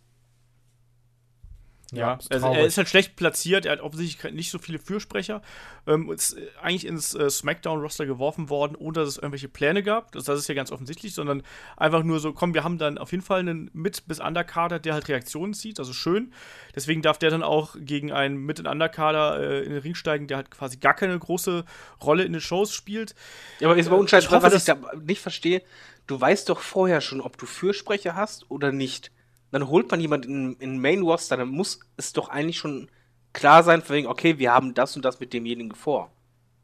Ja, 1.95 2.17
also 2.29 2.47
er 2.47 2.65
ist 2.65 2.77
halt 2.77 2.89
schlecht 2.89 3.15
platziert. 3.15 3.65
Er 3.65 3.73
hat 3.73 3.81
offensichtlich 3.81 4.33
nicht 4.33 4.51
so 4.51 4.57
viele 4.57 4.79
Fürsprecher. 4.79 5.41
Ähm, 5.85 6.11
ist 6.11 6.33
äh, 6.33 6.47
eigentlich 6.61 6.85
ins 6.85 7.13
äh, 7.13 7.29
SmackDown-Roster 7.29 8.05
geworfen 8.05 8.49
worden, 8.49 8.75
ohne 8.75 8.93
dass 8.93 9.09
es 9.09 9.17
irgendwelche 9.17 9.49
Pläne 9.49 9.83
gab. 9.83 10.11
Das, 10.13 10.23
das, 10.23 10.39
ist 10.39 10.47
ja 10.47 10.55
ganz 10.55 10.71
offensichtlich, 10.71 11.13
sondern 11.13 11.43
einfach 11.77 12.03
nur 12.03 12.19
so: 12.19 12.33
komm, 12.33 12.53
wir 12.53 12.63
haben 12.63 12.77
dann 12.77 12.97
auf 12.97 13.11
jeden 13.11 13.23
Fall 13.23 13.39
einen 13.39 13.69
Mit- 13.73 14.07
bis 14.07 14.19
Underkader, 14.19 14.79
der 14.79 14.93
halt 14.93 15.07
Reaktionen 15.07 15.53
zieht. 15.53 15.79
Also 15.79 15.93
schön. 15.93 16.33
Deswegen 16.75 17.01
darf 17.01 17.17
der 17.17 17.29
dann 17.29 17.43
auch 17.43 17.75
gegen 17.79 18.11
einen 18.11 18.37
Mit- 18.37 18.59
und 18.59 18.67
Underkader 18.67 19.39
äh, 19.39 19.63
in 19.63 19.71
den 19.71 19.81
Ring 19.81 19.95
steigen, 19.95 20.27
der 20.27 20.37
halt 20.37 20.51
quasi 20.51 20.77
gar 20.77 20.93
keine 20.93 21.17
große 21.17 21.65
Rolle 22.01 22.23
in 22.23 22.33
den 22.33 22.41
Shows 22.41 22.73
spielt. 22.73 23.13
Ja, 23.59 23.67
aber 23.67 23.77
jetzt 23.77 23.89
mal 23.89 23.97
unscheinbar, 23.97 24.25
ich 24.25 24.31
hoffe, 24.31 24.45
was 24.47 24.55
ich 24.55 24.65
da 24.65 24.77
nicht 25.01 25.21
verstehe: 25.21 25.61
Du 26.07 26.19
weißt 26.19 26.49
doch 26.49 26.61
vorher 26.61 27.01
schon, 27.01 27.21
ob 27.21 27.37
du 27.37 27.45
Fürsprecher 27.45 28.15
hast 28.15 28.49
oder 28.49 28.71
nicht 28.71 29.11
dann 29.53 29.67
holt 29.67 29.91
man 29.91 30.01
jemanden 30.01 30.55
in, 30.55 30.73
in 30.73 30.79
Main 30.79 31.03
Roster, 31.03 31.37
dann 31.37 31.49
muss 31.49 31.79
es 31.95 32.11
doch 32.11 32.29
eigentlich 32.29 32.57
schon 32.57 32.89
klar 33.33 33.61
sein, 33.61 33.83
von 33.83 33.95
wegen, 33.95 34.07
okay, 34.07 34.39
wir 34.39 34.51
haben 34.51 34.73
das 34.73 34.95
und 34.95 35.05
das 35.05 35.19
mit 35.19 35.31
demjenigen 35.31 35.75
vor. 35.75 36.11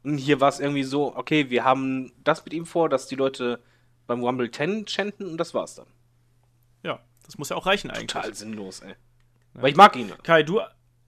Und 0.02 0.18
hier 0.18 0.40
war 0.40 0.48
es 0.48 0.58
irgendwie 0.58 0.82
so, 0.82 1.16
okay, 1.16 1.50
wir 1.50 1.64
haben 1.64 2.12
das 2.24 2.44
mit 2.44 2.52
ihm 2.52 2.66
vor, 2.66 2.88
dass 2.88 3.06
die 3.06 3.14
Leute 3.14 3.62
beim 4.08 4.24
Rumble 4.24 4.50
10 4.50 4.86
chanten 4.86 5.26
und 5.26 5.36
das 5.36 5.54
war's 5.54 5.76
dann. 5.76 5.86
Ja, 6.82 6.98
das 7.24 7.38
muss 7.38 7.50
ja 7.50 7.56
auch 7.56 7.66
reichen 7.66 7.90
eigentlich. 7.90 8.08
Total 8.08 8.34
sinnlos, 8.34 8.80
ey. 8.80 8.90
Ja. 9.54 9.62
Weil 9.62 9.70
ich 9.70 9.76
mag 9.76 9.94
ihn. 9.94 10.12
Kai, 10.24 10.42
du, 10.42 10.60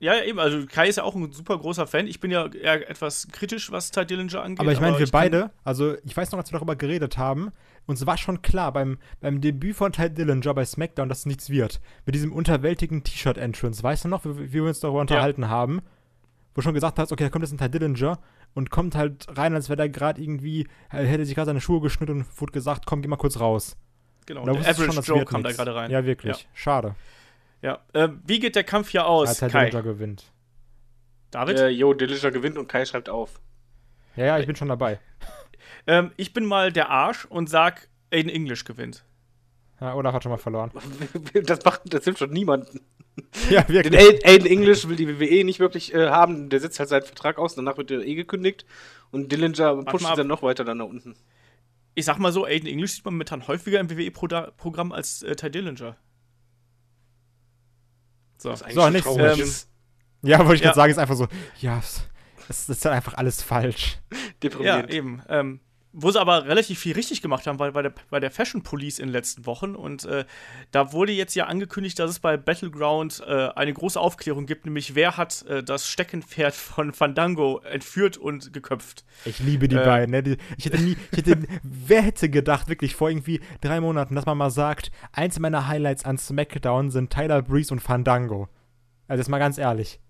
ja, 0.03 0.21
eben, 0.25 0.41
also 0.41 0.67
Kai 0.67 0.89
ist 0.89 0.97
ja 0.97 1.05
auch 1.05 1.15
ein 1.15 1.31
super 1.31 1.57
großer 1.57 1.87
Fan. 1.87 2.09
Ich 2.09 2.19
bin 2.19 2.33
ja 2.33 2.49
eher 2.49 2.91
etwas 2.91 3.29
kritisch, 3.31 3.71
was 3.71 3.93
Ty 3.93 4.05
Dillinger 4.05 4.43
angeht. 4.43 4.59
Aber 4.59 4.73
ich 4.73 4.81
meine, 4.81 4.99
wir 4.99 5.07
beide, 5.07 5.53
also 5.63 5.95
ich 6.05 6.17
weiß 6.17 6.33
noch, 6.33 6.41
als 6.41 6.51
wir 6.51 6.59
darüber 6.59 6.75
geredet 6.75 7.19
haben, 7.19 7.53
uns 7.87 8.05
war 8.05 8.17
schon 8.17 8.43
klar 8.43 8.73
beim, 8.73 8.99
beim 9.21 9.41
Debüt 9.41 9.77
von 9.77 9.93
Ty 9.93 10.11
Dillinger 10.11 10.55
bei 10.55 10.65
SmackDown, 10.65 11.09
dass 11.09 11.25
nichts 11.25 11.51
wird. 11.51 11.81
Mit 12.05 12.17
diesem 12.17 12.33
unterwältigen 12.33 13.05
T-Shirt-Entrance. 13.05 13.81
Weißt 13.81 14.05
du 14.05 14.09
noch, 14.09 14.25
wie, 14.25 14.37
wie, 14.37 14.55
wir 14.55 14.65
uns 14.65 14.81
darüber 14.81 15.03
unterhalten 15.03 15.43
ja. 15.43 15.49
haben? 15.49 15.83
Wo 16.57 16.63
schon 16.63 16.75
gesagt 16.75 16.99
hast, 16.99 17.13
okay, 17.13 17.23
da 17.23 17.31
kommt 17.31 17.45
jetzt 17.45 17.53
ein 17.53 17.59
Ty 17.59 17.71
Dillinger 17.71 18.19
und 18.55 18.71
kommt 18.71 18.97
halt 18.97 19.27
rein, 19.29 19.55
als 19.55 19.69
wäre 19.69 19.77
der 19.77 19.89
gerade 19.89 20.21
irgendwie, 20.21 20.67
hätte 20.89 21.25
sich 21.25 21.37
gerade 21.37 21.47
seine 21.47 21.61
Schuhe 21.61 21.81
geschnitten 21.81 22.23
und 22.23 22.41
wurde 22.41 22.51
gesagt, 22.51 22.87
komm, 22.87 23.03
geh 23.03 23.09
mal 23.09 23.15
kurz 23.15 23.39
raus. 23.39 23.77
Genau, 24.27 24.45
der 24.47 24.55
Average 24.69 25.01
schon, 25.01 25.17
Joe 25.17 25.25
kam 25.25 25.45
da 25.45 25.53
gerade 25.53 25.77
rein. 25.77 25.93
Ja, 25.93 26.05
wirklich. 26.05 26.39
Ja. 26.39 26.49
Schade. 26.55 26.97
Ja, 27.63 27.81
äh, 27.93 28.09
wie 28.27 28.41
geht 28.41 28.57
der 28.57 28.65
Kampf 28.65 28.91
hier 28.91 29.07
aus? 29.07 29.29
Als 29.41 29.53
Kai 29.53 29.67
Dillinger 29.67 29.83
gewinnt. 29.83 30.33
David? 31.31 31.59
Äh, 31.59 31.69
jo, 31.69 31.95
Dillinger 31.95 32.33
gewinnt 32.33 32.59
und 32.59 32.69
Kai 32.69 32.85
schreibt 32.85 33.09
auf. 33.09 33.41
Ja, 34.17 34.27
ja, 34.27 34.39
ich 34.39 34.47
bin 34.47 34.57
schon 34.57 34.69
dabei. 34.69 34.99
ähm, 35.87 36.11
ich 36.17 36.33
bin 36.33 36.45
mal 36.45 36.73
der 36.73 36.91
Arsch 36.91 37.25
und 37.25 37.49
sag, 37.49 37.89
Aiden 38.13 38.31
English 38.31 38.65
gewinnt. 38.65 39.05
Ja, 39.81 39.95
Olaf 39.95 40.13
hat 40.13 40.23
schon 40.23 40.31
mal 40.31 40.39
verloren. 40.39 40.71
Das 41.45 41.65
macht, 41.65 41.83
das 41.85 42.05
hilft 42.05 42.19
schon 42.19 42.31
niemanden. 42.31 42.81
Ja, 43.49 43.67
wirklich. 43.69 43.97
Den 43.97 44.19
Aiden 44.25 44.47
English 44.47 44.89
will 44.89 44.97
die 44.97 45.09
WWE 45.09 45.45
nicht 45.45 45.61
wirklich 45.61 45.95
äh, 45.95 46.09
haben. 46.09 46.51
Der 46.51 46.61
setzt 46.61 46.79
halt 46.81 46.89
seinen 46.89 47.03
Vertrag 47.03 47.39
aus, 47.39 47.55
danach 47.55 47.79
wird 47.79 47.91
er 47.91 48.01
eh 48.01 48.15
gekündigt. 48.15 48.67
Und 49.11 49.31
Dillinger 49.31 49.85
pusht 49.85 50.07
dann 50.17 50.27
noch 50.27 50.43
weiter 50.43 50.65
dann 50.65 50.79
nach 50.79 50.87
unten. 50.87 51.15
Ich 51.95 52.07
sag 52.07 52.19
mal 52.19 52.33
so, 52.33 52.45
Aiden 52.45 52.69
English 52.69 52.93
sieht 52.93 53.05
man 53.05 53.15
momentan 53.15 53.47
häufiger 53.47 53.79
im 53.79 53.91
WWE-Programm 53.91 54.93
als 54.93 55.23
äh, 55.23 55.37
Ty 55.37 55.51
Dillinger. 55.51 55.97
So, 58.43 58.55
so 58.57 58.91
nichts. 58.91 59.09
Ähm, 59.09 60.29
ja, 60.29 60.39
wollte 60.41 60.55
ich 60.55 60.61
ja. 60.61 60.67
gerade 60.67 60.77
sagen, 60.77 60.91
ist 60.93 60.99
einfach 60.99 61.17
so, 61.17 61.29
ja, 61.61 61.81
das, 62.49 62.69
ist 62.69 62.85
halt 62.85 62.95
einfach 62.95 63.15
alles 63.15 63.43
falsch. 63.43 63.99
Deprimierend. 64.43 64.91
Ja, 64.91 64.97
eben. 64.97 65.23
Ähm, 65.29 65.61
wo 65.93 66.11
sie 66.11 66.21
aber 66.21 66.47
relativ 66.47 66.79
viel 66.79 66.95
richtig 66.95 67.21
gemacht 67.21 67.47
haben, 67.47 67.59
war 67.59 67.71
bei 67.73 67.83
der, 67.83 67.93
bei 68.11 68.19
der 68.19 68.31
Fashion 68.31 68.63
Police 68.63 68.99
in 68.99 69.09
den 69.09 69.13
letzten 69.13 69.45
Wochen. 69.47 69.75
Und 69.75 70.05
äh, 70.05 70.25
da 70.71 70.93
wurde 70.93 71.13
jetzt 71.13 71.35
ja 71.35 71.47
angekündigt, 71.47 71.99
dass 71.99 72.11
es 72.11 72.19
bei 72.19 72.37
Battleground 72.37 73.23
äh, 73.27 73.49
eine 73.55 73.73
große 73.73 74.01
Aufklärung 74.01 74.47
gibt, 74.47 74.65
nämlich 74.65 74.95
wer 74.95 75.17
hat 75.17 75.45
äh, 75.47 75.63
das 75.63 75.89
Steckenpferd 75.89 76.55
von 76.55 76.93
Fandango 76.93 77.59
entführt 77.59 78.17
und 78.17 78.53
geköpft. 78.53 79.05
Ich 79.25 79.39
liebe 79.39 79.69
die 79.69 79.77
äh, 79.77 79.85
beiden. 79.85 80.11
Ne? 80.11 80.37
Ich 80.57 80.65
hätte 80.65 80.81
nie, 80.81 80.97
ich 81.11 81.19
hätte, 81.19 81.39
wer 81.63 82.03
hätte 82.03 82.31
gedacht, 82.31 82.69
wirklich 82.69 82.95
vor 82.95 83.11
irgendwie 83.11 83.41
drei 83.61 83.81
Monaten, 83.81 84.15
dass 84.15 84.27
man 84.27 84.39
mal 84.39 84.51
sagt, 84.51 84.91
eins 85.13 85.39
meiner 85.39 85.69
Highlights 85.69 86.05
an 86.05 86.17
SmackDown 86.17 86.91
sind 86.91 87.11
Tyler 87.11 87.43
Breeze 87.43 87.73
und 87.73 87.81
Fandango. 87.81 88.49
Also 89.09 89.21
jetzt 89.21 89.29
mal 89.29 89.39
ganz 89.39 89.59
ehrlich. 89.59 90.01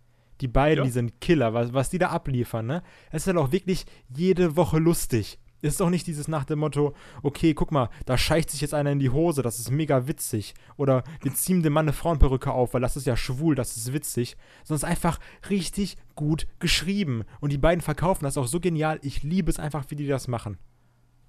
Die 0.41 0.49
beiden, 0.49 0.79
ja. 0.79 0.85
die 0.85 0.91
sind 0.91 1.21
Killer, 1.21 1.55
was, 1.55 1.73
was 1.73 1.91
die 1.91 1.99
da 1.99 2.09
abliefern, 2.09 2.67
ne? 2.67 2.83
Es 3.11 3.23
ist 3.23 3.27
halt 3.29 3.37
auch 3.37 3.53
wirklich 3.53 3.85
jede 4.09 4.57
Woche 4.57 4.79
lustig. 4.79 5.39
Ist 5.63 5.81
doch 5.81 5.91
nicht 5.91 6.09
dieses 6.09 6.27
nach 6.27 6.45
dem 6.45 6.59
Motto, 6.59 6.95
okay, 7.23 7.55
guck 7.55 7.71
mal, 7.71 7.89
da 8.05 8.19
scheicht 8.19 8.51
sich 8.51 8.61
jetzt 8.61 8.75
einer 8.75 8.91
in 8.91 8.99
die 8.99 9.11
Hose, 9.11 9.43
das 9.43 9.61
ist 9.61 9.71
mega 9.71 10.09
witzig. 10.09 10.55
Oder 10.77 11.05
wir 11.23 11.33
ziehen 11.33 11.63
dem 11.63 11.73
Mann 11.73 11.85
eine 11.85 11.93
Frauenperücke 11.93 12.51
auf, 12.51 12.75
weil 12.75 12.81
das 12.81 12.97
ist 12.97 13.07
ja 13.07 13.17
schwul, 13.17 13.55
das 13.55 13.77
ist 13.77 13.93
witzig. 13.93 14.37
Sondern 14.65 14.77
es 14.77 14.83
ist 14.83 14.89
einfach 14.89 15.21
richtig 15.49 15.97
gut 16.17 16.49
geschrieben. 16.59 17.23
Und 17.41 17.53
die 17.53 17.59
beiden 17.59 17.81
verkaufen 17.81 18.25
das 18.25 18.37
auch 18.37 18.49
so 18.49 18.59
genial. 18.59 18.99
Ich 19.03 19.23
liebe 19.23 19.51
es 19.51 19.61
einfach, 19.61 19.85
wie 19.89 19.97
die 19.97 20.09
das 20.09 20.27
machen. 20.27 20.59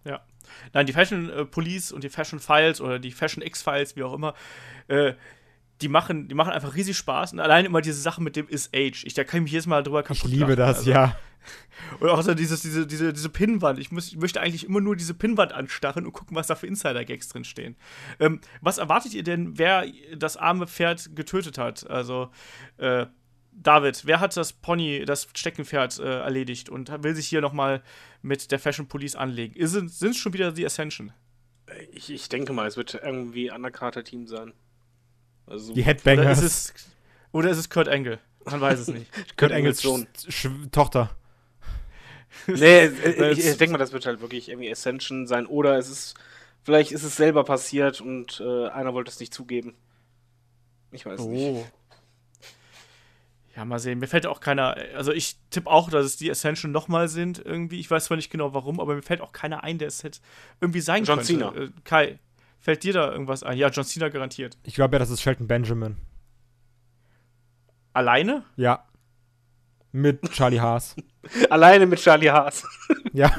Ja. 0.04 0.22
Nein, 0.74 0.88
die 0.88 0.94
Fashion 0.94 1.30
äh, 1.30 1.46
Police 1.46 1.92
und 1.92 2.04
die 2.04 2.10
Fashion 2.10 2.40
Files 2.40 2.82
oder 2.82 2.98
die 3.00 3.12
Fashion 3.12 3.44
X-Files, 3.44 3.96
wie 3.96 4.04
auch 4.04 4.14
immer, 4.14 4.34
äh, 4.88 5.14
die 5.82 5.90
machen, 5.90 6.28
die 6.28 6.36
machen 6.36 6.52
einfach 6.52 6.76
riesig 6.76 6.98
Spaß. 6.98 7.34
Und 7.34 7.40
allein 7.40 7.66
immer 7.66 7.82
diese 7.82 8.02
Sache 8.02 8.22
mit 8.22 8.36
dem 8.36 8.48
Is 8.48 8.70
Age. 8.74 9.04
Ich, 9.06 9.14
da 9.14 9.24
kann 9.24 9.40
ich 9.40 9.44
mich 9.44 9.52
jedes 9.52 9.68
Mal 9.68 9.84
drüber 9.84 10.02
kaputt 10.02 10.18
Ich 10.18 10.24
liebe 10.24 10.46
machen. 10.46 10.58
das, 10.58 10.78
also, 10.80 10.92
ja. 10.92 11.16
Und 12.00 12.10
auch 12.10 12.22
so 12.22 12.34
dieses, 12.34 12.62
diese, 12.62 12.88
diese, 12.88 13.14
diese 13.14 13.30
Pinnwand. 13.30 13.80
Ich, 13.80 13.92
muss, 13.92 14.08
ich 14.08 14.18
möchte 14.18 14.42
eigentlich 14.42 14.66
immer 14.66 14.82
nur 14.82 14.96
diese 14.96 15.14
Pinnwand 15.14 15.54
anstarren 15.54 16.06
und 16.06 16.14
gucken, 16.14 16.36
was 16.36 16.48
da 16.48 16.56
für 16.56 16.68
Insider-Gags 16.68 17.30
drin 17.30 17.44
stehen. 17.44 17.76
Ähm, 18.20 18.42
was 18.62 18.78
erwartet 18.78 19.14
ihr 19.14 19.24
denn, 19.24 19.58
wer 19.58 19.86
das 20.16 20.38
arme 20.38 20.68
Pferd 20.68 21.16
getötet 21.16 21.58
hat? 21.58 21.90
Also, 21.90 22.30
äh, 22.78 23.06
David, 23.52 24.06
wer 24.06 24.20
hat 24.20 24.36
das 24.36 24.54
Pony, 24.54 25.06
das 25.06 25.28
Steckenpferd 25.34 26.00
äh, 26.00 26.20
erledigt 26.20 26.70
und 26.70 27.04
will 27.04 27.16
sich 27.16 27.28
hier 27.28 27.42
nochmal 27.42 27.84
mit 28.22 28.52
der 28.52 28.60
Fashion 28.60 28.88
Police 28.88 29.16
anlegen? 29.16 29.56
Sind 29.68 29.92
es 29.92 30.18
schon 30.18 30.34
wieder 30.34 30.52
die 30.52 30.66
Ascension? 30.66 31.14
Ich, 31.92 32.12
ich 32.12 32.30
denke 32.30 32.54
mal, 32.54 32.68
es 32.68 32.78
wird 32.78 32.96
irgendwie 32.96 33.52
Undercarter-Team 33.52 34.28
sein. 34.28 34.54
Also, 35.46 35.74
die 35.74 35.84
Headbangers. 35.84 36.26
Oder 36.26 36.32
ist, 36.32 36.44
es, 36.44 36.74
oder 37.32 37.50
ist 37.50 37.58
es 37.58 37.70
Kurt 37.70 37.90
Angle? 37.90 38.20
Man 38.46 38.62
weiß 38.62 38.80
es 38.80 38.88
nicht. 38.88 39.08
Kurt 39.38 39.52
Engels 39.52 39.82
Sohn. 39.82 40.08
Tochter. 40.72 41.16
Nee, 42.48 42.88
ich, 42.88 43.46
ich 43.46 43.58
denke 43.58 43.74
mal, 43.74 43.78
das 43.78 43.94
wird 43.94 44.06
halt 44.06 44.22
wirklich 44.22 44.50
irgendwie 44.50 44.72
Ascension 44.72 45.28
sein. 45.28 45.46
Oder 45.46 45.78
es 45.78 45.90
ist, 45.90 46.16
vielleicht 46.64 46.92
ist 46.92 47.04
es 47.04 47.16
selber 47.16 47.44
passiert 47.44 48.02
und 48.02 48.42
äh, 48.46 48.68
einer 48.70 48.94
wollte 48.94 49.12
es 49.12 49.20
nicht 49.20 49.34
zugeben. 49.34 49.76
Ich 50.92 51.06
weiß 51.06 51.22
oh. 51.22 51.30
nicht. 51.30 51.66
Ja, 53.56 53.66
mal 53.66 53.80
sehen. 53.80 54.00
Mir 54.00 54.08
fällt 54.08 54.26
auch 54.26 54.40
keiner. 54.40 54.76
Also, 54.96 55.12
ich 55.12 55.36
tippe 55.52 55.70
auch, 55.70 55.90
dass 55.90 56.06
es 56.06 56.18
die 56.18 56.30
Ascension 56.32 56.72
nochmal 56.72 57.08
sind, 57.08 57.44
irgendwie. 57.44 57.80
Ich 57.80 57.90
weiß 57.90 58.06
zwar 58.06 58.18
nicht 58.18 58.32
genau 58.32 58.54
warum, 58.54 58.80
aber 58.80 58.96
mir 58.96 59.04
fällt 59.04 59.22
auch 59.22 59.32
keiner 59.32 59.64
ein, 59.64 59.78
der 59.78 59.88
es 59.88 60.04
hätte 60.04 60.20
irgendwie 60.60 60.82
sein 60.82 61.04
John 61.04 61.20
könnte. 61.20 61.34
John 61.34 61.54
Cena. 61.54 61.66
Äh, 61.66 61.70
Kai, 61.84 62.20
fällt 62.60 62.84
dir 62.84 62.94
da 62.94 63.12
irgendwas 63.12 63.44
ein? 63.44 63.58
Ja, 63.58 63.70
John 63.70 63.86
Cena 63.86 64.10
garantiert. 64.10 64.58
Ich 64.64 64.74
glaube 64.74 64.96
ja, 64.96 65.00
das 65.00 65.12
ist 65.12 65.22
Shelton 65.22 65.48
Benjamin. 65.48 65.98
Alleine? 67.94 68.44
Ja. 68.56 68.88
Mit 69.94 70.30
Charlie 70.32 70.60
Haas. 70.60 70.96
Alleine 71.50 71.86
mit 71.86 72.00
Charlie 72.00 72.30
Haas. 72.30 72.64
ja. 73.14 73.32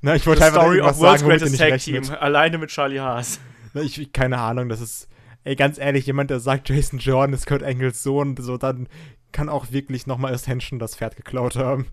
Na, 0.00 0.14
ich 0.14 0.26
wollte 0.26 0.44
einfach 0.44 0.62
Story 0.62 0.80
of 0.80 0.98
World's 0.98 1.22
Greatest 1.24 1.58
Tag 1.58 1.78
Team. 1.80 2.02
Alleine 2.18 2.56
mit 2.58 2.70
Charlie 2.70 3.00
Haas. 3.00 3.40
Na, 3.74 3.82
ich, 3.82 4.12
keine 4.12 4.38
Ahnung, 4.38 4.68
das 4.68 4.80
ist 4.80 5.08
ey, 5.44 5.56
ganz 5.56 5.78
ehrlich, 5.78 6.06
jemand, 6.06 6.30
der 6.30 6.40
sagt, 6.40 6.68
Jason 6.68 6.98
Jordan 6.98 7.34
ist 7.34 7.46
Kurt 7.46 7.62
Engels 7.62 8.02
Sohn, 8.02 8.36
so, 8.36 8.56
dann 8.56 8.88
kann 9.32 9.48
auch 9.48 9.72
wirklich 9.72 10.06
nochmal 10.06 10.32
Ascension 10.34 10.78
das 10.78 10.96
Pferd 10.96 11.16
geklaut 11.16 11.56
haben. 11.56 11.86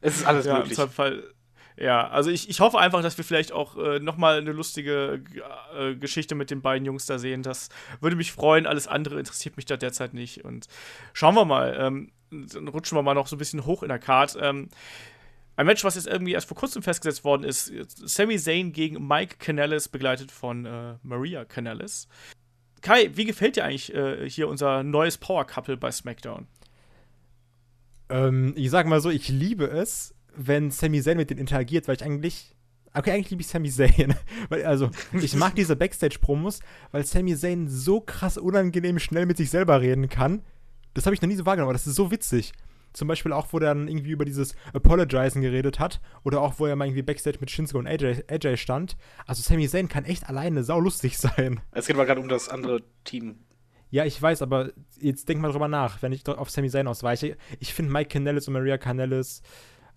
es 0.00 0.16
ist 0.16 0.26
alles 0.26 0.46
ja, 0.46 0.58
möglich. 0.58 0.78
Im 0.78 0.90
Fall, 0.90 1.22
ja, 1.80 2.08
also 2.08 2.30
ich, 2.30 2.48
ich 2.48 2.60
hoffe 2.60 2.78
einfach, 2.78 3.02
dass 3.02 3.16
wir 3.18 3.24
vielleicht 3.24 3.52
auch 3.52 3.76
äh, 3.76 4.00
nochmal 4.00 4.38
eine 4.38 4.52
lustige 4.52 5.22
äh, 5.76 5.94
Geschichte 5.94 6.34
mit 6.34 6.50
den 6.50 6.60
beiden 6.60 6.84
Jungs 6.84 7.06
da 7.06 7.18
sehen. 7.18 7.42
Das 7.42 7.68
würde 8.00 8.16
mich 8.16 8.32
freuen. 8.32 8.66
Alles 8.66 8.88
andere 8.88 9.18
interessiert 9.18 9.56
mich 9.56 9.66
da 9.66 9.76
derzeit 9.76 10.12
nicht. 10.12 10.44
Und 10.44 10.66
schauen 11.12 11.34
wir 11.34 11.44
mal. 11.44 11.76
Ähm, 11.78 12.10
dann 12.30 12.68
rutschen 12.68 12.98
wir 12.98 13.02
mal 13.02 13.14
noch 13.14 13.26
so 13.26 13.36
ein 13.36 13.38
bisschen 13.38 13.64
hoch 13.64 13.82
in 13.82 13.88
der 13.88 13.98
Card. 13.98 14.36
Ähm, 14.40 14.68
ein 15.56 15.66
Match, 15.66 15.84
was 15.84 15.94
jetzt 15.94 16.06
irgendwie 16.06 16.32
erst 16.32 16.48
vor 16.48 16.56
kurzem 16.56 16.82
festgesetzt 16.82 17.24
worden 17.24 17.44
ist: 17.44 17.72
Sami 17.88 18.38
Zayn 18.38 18.72
gegen 18.72 19.06
Mike 19.06 19.36
Canellis, 19.38 19.88
begleitet 19.88 20.30
von 20.30 20.66
äh, 20.66 20.94
Maria 21.02 21.44
Canellis. 21.44 22.08
Kai, 22.80 23.10
wie 23.14 23.24
gefällt 23.24 23.56
dir 23.56 23.64
eigentlich 23.64 23.94
äh, 23.94 24.28
hier 24.28 24.48
unser 24.48 24.82
neues 24.82 25.18
Power 25.18 25.44
Couple 25.46 25.76
bei 25.76 25.90
SmackDown? 25.90 26.46
Ähm, 28.08 28.54
ich 28.56 28.70
sag 28.70 28.86
mal 28.86 29.00
so, 29.00 29.10
ich 29.10 29.28
liebe 29.28 29.66
es, 29.66 30.14
wenn 30.38 30.70
Sami 30.70 31.02
Zayn 31.02 31.16
mit 31.16 31.30
denen 31.30 31.40
interagiert, 31.40 31.88
weil 31.88 31.96
ich 31.96 32.04
eigentlich 32.04 32.54
Okay, 32.94 33.12
eigentlich 33.12 33.30
liebe 33.30 33.42
ich 33.42 33.48
Sami 33.48 33.70
Zayn. 33.70 34.14
weil, 34.48 34.64
also, 34.64 34.90
ich 35.12 35.36
mag 35.36 35.54
diese 35.54 35.76
Backstage-Promos, 35.76 36.60
weil 36.90 37.04
Sami 37.04 37.36
Zayn 37.36 37.68
so 37.68 38.00
krass 38.00 38.38
unangenehm 38.38 38.98
schnell 38.98 39.26
mit 39.26 39.36
sich 39.36 39.50
selber 39.50 39.80
reden 39.80 40.08
kann. 40.08 40.42
Das 40.94 41.04
habe 41.04 41.14
ich 41.14 41.20
noch 41.20 41.28
nie 41.28 41.36
so 41.36 41.44
wahrgenommen, 41.44 41.68
aber 41.68 41.74
das 41.74 41.86
ist 41.86 41.96
so 41.96 42.10
witzig. 42.10 42.52
Zum 42.94 43.06
Beispiel 43.06 43.32
auch, 43.32 43.48
wo 43.52 43.58
er 43.58 43.66
dann 43.66 43.86
irgendwie 43.86 44.10
über 44.10 44.24
dieses 44.24 44.56
Apologizen 44.72 45.42
geredet 45.42 45.78
hat. 45.78 46.00
Oder 46.24 46.40
auch, 46.40 46.58
wo 46.58 46.66
er 46.66 46.74
mal 46.74 46.86
irgendwie 46.86 47.02
Backstage 47.02 47.38
mit 47.40 47.50
Shinsuke 47.50 47.78
und 47.78 47.86
AJ, 47.86 48.24
AJ 48.28 48.56
stand. 48.56 48.96
Also 49.26 49.42
Sami 49.42 49.68
Zayn 49.68 49.88
kann 49.88 50.04
echt 50.04 50.28
alleine 50.28 50.64
saulustig 50.64 51.18
sein. 51.18 51.60
Es 51.72 51.86
geht 51.86 51.96
mal 51.96 52.06
gerade 52.06 52.20
um 52.20 52.28
das 52.28 52.48
andere 52.48 52.82
Team. 53.04 53.36
Ja, 53.90 54.04
ich 54.04 54.20
weiß, 54.20 54.42
aber 54.42 54.72
jetzt 55.00 55.28
denk 55.28 55.40
mal 55.40 55.50
drüber 55.50 55.68
nach, 55.68 56.02
wenn 56.02 56.12
ich 56.12 56.26
auf 56.26 56.50
Sami 56.50 56.68
Zayn 56.68 56.88
ausweiche. 56.88 57.36
Ich 57.60 57.72
finde 57.72 57.92
Mike 57.92 58.08
Canellis 58.08 58.48
und 58.48 58.54
Maria 58.54 58.76
Canellis, 58.76 59.42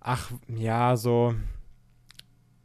ach, 0.02 0.32
ja, 0.48 0.96
so. 0.96 1.34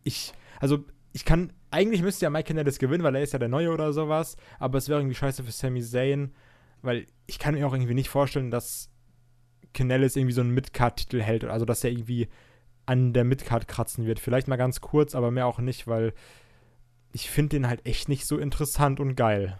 Ich, 0.03 0.33
also, 0.59 0.85
ich 1.13 1.25
kann, 1.25 1.53
eigentlich 1.71 2.01
müsste 2.01 2.25
ja 2.25 2.29
Mike 2.29 2.47
Canellis 2.47 2.79
gewinnen, 2.79 3.03
weil 3.03 3.15
er 3.15 3.23
ist 3.23 3.33
ja 3.33 3.39
der 3.39 3.49
Neue 3.49 3.71
oder 3.71 3.93
sowas. 3.93 4.37
Aber 4.59 4.77
es 4.77 4.89
wäre 4.89 4.99
irgendwie 4.99 5.15
scheiße 5.15 5.43
für 5.43 5.51
Sami 5.51 5.81
Zayn, 5.81 6.33
weil 6.81 7.07
ich 7.25 7.39
kann 7.39 7.55
mir 7.55 7.67
auch 7.67 7.73
irgendwie 7.73 7.93
nicht 7.93 8.09
vorstellen, 8.09 8.51
dass 8.51 8.89
Canellis 9.73 10.15
irgendwie 10.15 10.33
so 10.33 10.41
einen 10.41 10.53
Midcard-Titel 10.53 11.21
hält. 11.21 11.43
Also, 11.45 11.65
dass 11.65 11.83
er 11.83 11.91
irgendwie 11.91 12.27
an 12.85 13.13
der 13.13 13.25
Midcard 13.25 13.67
kratzen 13.67 14.05
wird. 14.05 14.19
Vielleicht 14.19 14.47
mal 14.47 14.55
ganz 14.55 14.81
kurz, 14.81 15.13
aber 15.13 15.29
mehr 15.29 15.45
auch 15.45 15.59
nicht, 15.59 15.87
weil 15.87 16.13
ich 17.11 17.29
finde 17.29 17.57
den 17.57 17.67
halt 17.67 17.85
echt 17.85 18.09
nicht 18.09 18.25
so 18.25 18.37
interessant 18.37 18.99
und 18.99 19.15
geil. 19.15 19.59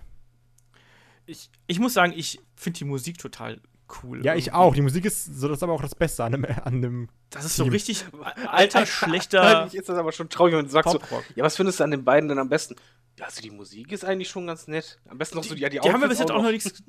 Ich, 1.26 1.50
ich 1.68 1.80
muss 1.80 1.94
sagen, 1.94 2.14
ich 2.16 2.40
finde 2.56 2.80
die 2.80 2.86
Musik 2.86 3.18
total 3.18 3.60
cool. 4.04 4.26
Ja, 4.26 4.36
ich 4.36 4.54
auch. 4.54 4.74
Die 4.74 4.82
Musik 4.82 5.06
ist 5.06 5.26
so, 5.26 5.48
das 5.48 5.58
ist 5.58 5.64
aber 5.64 5.74
auch 5.74 5.82
das 5.82 5.96
Beste 5.96 6.24
an 6.24 6.34
dem. 6.34 6.46
An 6.46 6.82
dem 6.82 7.10
das 7.30 7.46
ist 7.46 7.56
Team. 7.56 7.66
so 7.66 7.72
richtig 7.72 8.06
alter, 8.48 8.86
schlechter. 8.86 9.42
Eigentlich 9.42 9.76
ist 9.76 9.90
das 9.90 9.98
aber 9.98 10.12
schon 10.12 10.30
traurig, 10.30 10.56
wenn 10.56 10.66
du 10.66 10.72
sagst 10.72 10.92
so, 10.92 11.00
ja, 11.36 11.44
was 11.44 11.56
findest 11.56 11.80
du 11.80 11.84
an 11.84 11.92
den 11.92 12.04
beiden 12.04 12.30
denn 12.30 12.40
am 12.40 12.50
besten? 12.50 12.76
Ja, 13.18 13.26
also 13.26 13.42
die 13.42 13.52
Musik 13.52 13.92
ist 13.92 14.06
eigentlich 14.06 14.30
schon 14.30 14.48
ganz 14.48 14.68
nett. 14.68 15.00
Am 15.10 15.18
besten 15.18 15.38
noch 15.38 15.44
so 15.44 15.56
die, 15.56 15.62
ja, 15.62 15.70
die, 15.70 15.80
die 15.80 15.92
haben 15.92 16.02
wir 16.02 16.08
bis 16.08 16.20
jetzt 16.20 16.32
auch 16.32 16.44
noch 16.44 16.52
nichts 16.52 16.84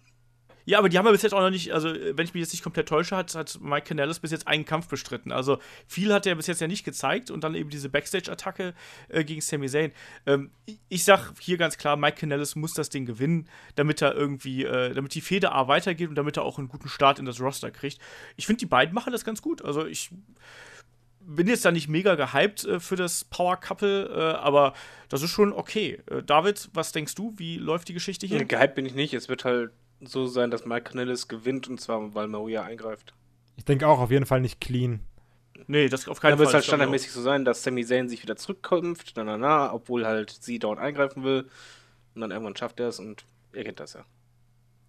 ja, 0.69 0.79
aber 0.79 0.91
die 0.91 0.99
haben 0.99 1.07
ja 1.07 1.13
bis 1.13 1.23
jetzt 1.23 1.33
auch 1.33 1.41
noch 1.41 1.49
nicht, 1.49 1.73
also 1.73 1.89
wenn 1.89 2.27
ich 2.27 2.35
mich 2.35 2.43
jetzt 2.43 2.53
nicht 2.53 2.63
komplett 2.63 2.91
täusche, 2.91 3.17
hat, 3.17 3.35
hat 3.35 3.59
Mike 3.63 3.87
Canellis 3.87 4.21
bis 4.21 4.33
jetzt 4.33 4.47
einen 4.47 4.67
Kampf 4.67 4.87
bestritten. 4.89 5.33
Also 5.33 5.61
viel 5.87 6.13
hat 6.13 6.27
er 6.27 6.35
bis 6.35 6.47
jetzt 6.47 6.61
ja 6.61 6.67
nicht 6.67 6.85
gezeigt 6.85 7.31
und 7.31 7.43
dann 7.43 7.55
eben 7.55 7.71
diese 7.71 7.89
Backstage-Attacke 7.89 8.75
äh, 9.09 9.25
gegen 9.25 9.41
Sami 9.41 9.67
Zayn. 9.67 9.93
Ähm, 10.27 10.51
ich 10.91 11.05
sag 11.05 11.33
hier 11.41 11.57
ganz 11.57 11.79
klar, 11.79 11.97
Mike 11.97 12.19
Canellis 12.19 12.55
muss 12.55 12.75
das 12.75 12.91
Ding 12.91 13.07
gewinnen, 13.07 13.49
damit 13.77 14.03
er 14.03 14.15
irgendwie, 14.15 14.67
äh, 14.67 14.93
damit 14.93 15.15
die 15.15 15.23
Feder 15.23 15.55
A 15.55 15.69
weitergeht 15.69 16.11
und 16.11 16.17
damit 16.17 16.37
er 16.37 16.43
auch 16.43 16.59
einen 16.59 16.69
guten 16.69 16.91
Start 16.91 17.19
in 17.19 17.25
das 17.25 17.41
Roster 17.41 17.71
kriegt. 17.71 17.99
Ich 18.37 18.45
finde, 18.45 18.61
die 18.61 18.67
beiden 18.67 18.95
machen 18.95 19.11
das 19.11 19.25
ganz 19.25 19.41
gut. 19.41 19.65
Also 19.65 19.87
ich 19.87 20.11
bin 21.21 21.47
jetzt 21.47 21.65
da 21.65 21.73
nicht 21.73 21.89
mega 21.89 22.15
gehypt 22.15 22.67
äh, 22.67 22.79
für 22.79 22.97
das 22.97 23.25
Power 23.25 23.57
Couple, 23.57 24.05
äh, 24.05 24.37
aber 24.37 24.75
das 25.09 25.23
ist 25.23 25.31
schon 25.31 25.55
okay. 25.55 26.03
Äh, 26.11 26.23
David, 26.23 26.69
was 26.75 26.93
denkst 26.93 27.15
du? 27.15 27.33
Wie 27.39 27.57
läuft 27.57 27.89
die 27.89 27.95
Geschichte 27.95 28.27
hier? 28.27 28.45
Gehypt 28.45 28.75
bin 28.75 28.85
ich 28.85 28.95
nicht. 28.95 29.15
Es 29.15 29.31
wird 29.31 29.47
halt 29.47 29.71
so 30.01 30.27
sein, 30.27 30.51
dass 30.51 30.65
Mike 30.65 30.91
Canellis 30.91 31.29
gewinnt 31.29 31.69
und 31.69 31.81
zwar, 31.81 32.15
weil 32.15 32.29
Maria 32.29 32.63
eingreift. 32.63 33.15
Ich 33.57 33.65
denke 33.65 33.87
auch 33.89 33.99
auf 33.99 34.11
jeden 34.11 34.27
Fall 34.27 34.41
nicht 34.41 34.61
clean. 34.61 35.01
Nee, 35.67 35.89
das 35.89 36.09
auf 36.09 36.21
keinen 36.21 36.31
Fall. 36.31 36.31
Dann 36.31 36.39
wird 36.39 36.49
es 36.49 36.55
halt 36.55 36.65
standardmäßig 36.65 37.11
so 37.11 37.21
sein, 37.21 37.45
dass 37.45 37.63
Sami 37.63 37.85
Zayn 37.85 38.09
sich 38.09 38.23
wieder 38.23 38.37
zurückkämpft, 38.37 39.15
na, 39.17 39.25
na, 39.25 39.37
na, 39.37 39.73
obwohl 39.73 40.07
halt 40.07 40.31
sie 40.31 40.59
dort 40.59 40.79
eingreifen 40.79 41.25
will. 41.25 41.49
Und 42.15 42.21
dann 42.21 42.31
irgendwann 42.31 42.57
schafft 42.57 42.81
er 42.81 42.89
es 42.89 43.01
und 43.01 43.25
ihr 43.53 43.65
kennt 43.65 43.81
das 43.81 43.95
ja. 43.95 44.05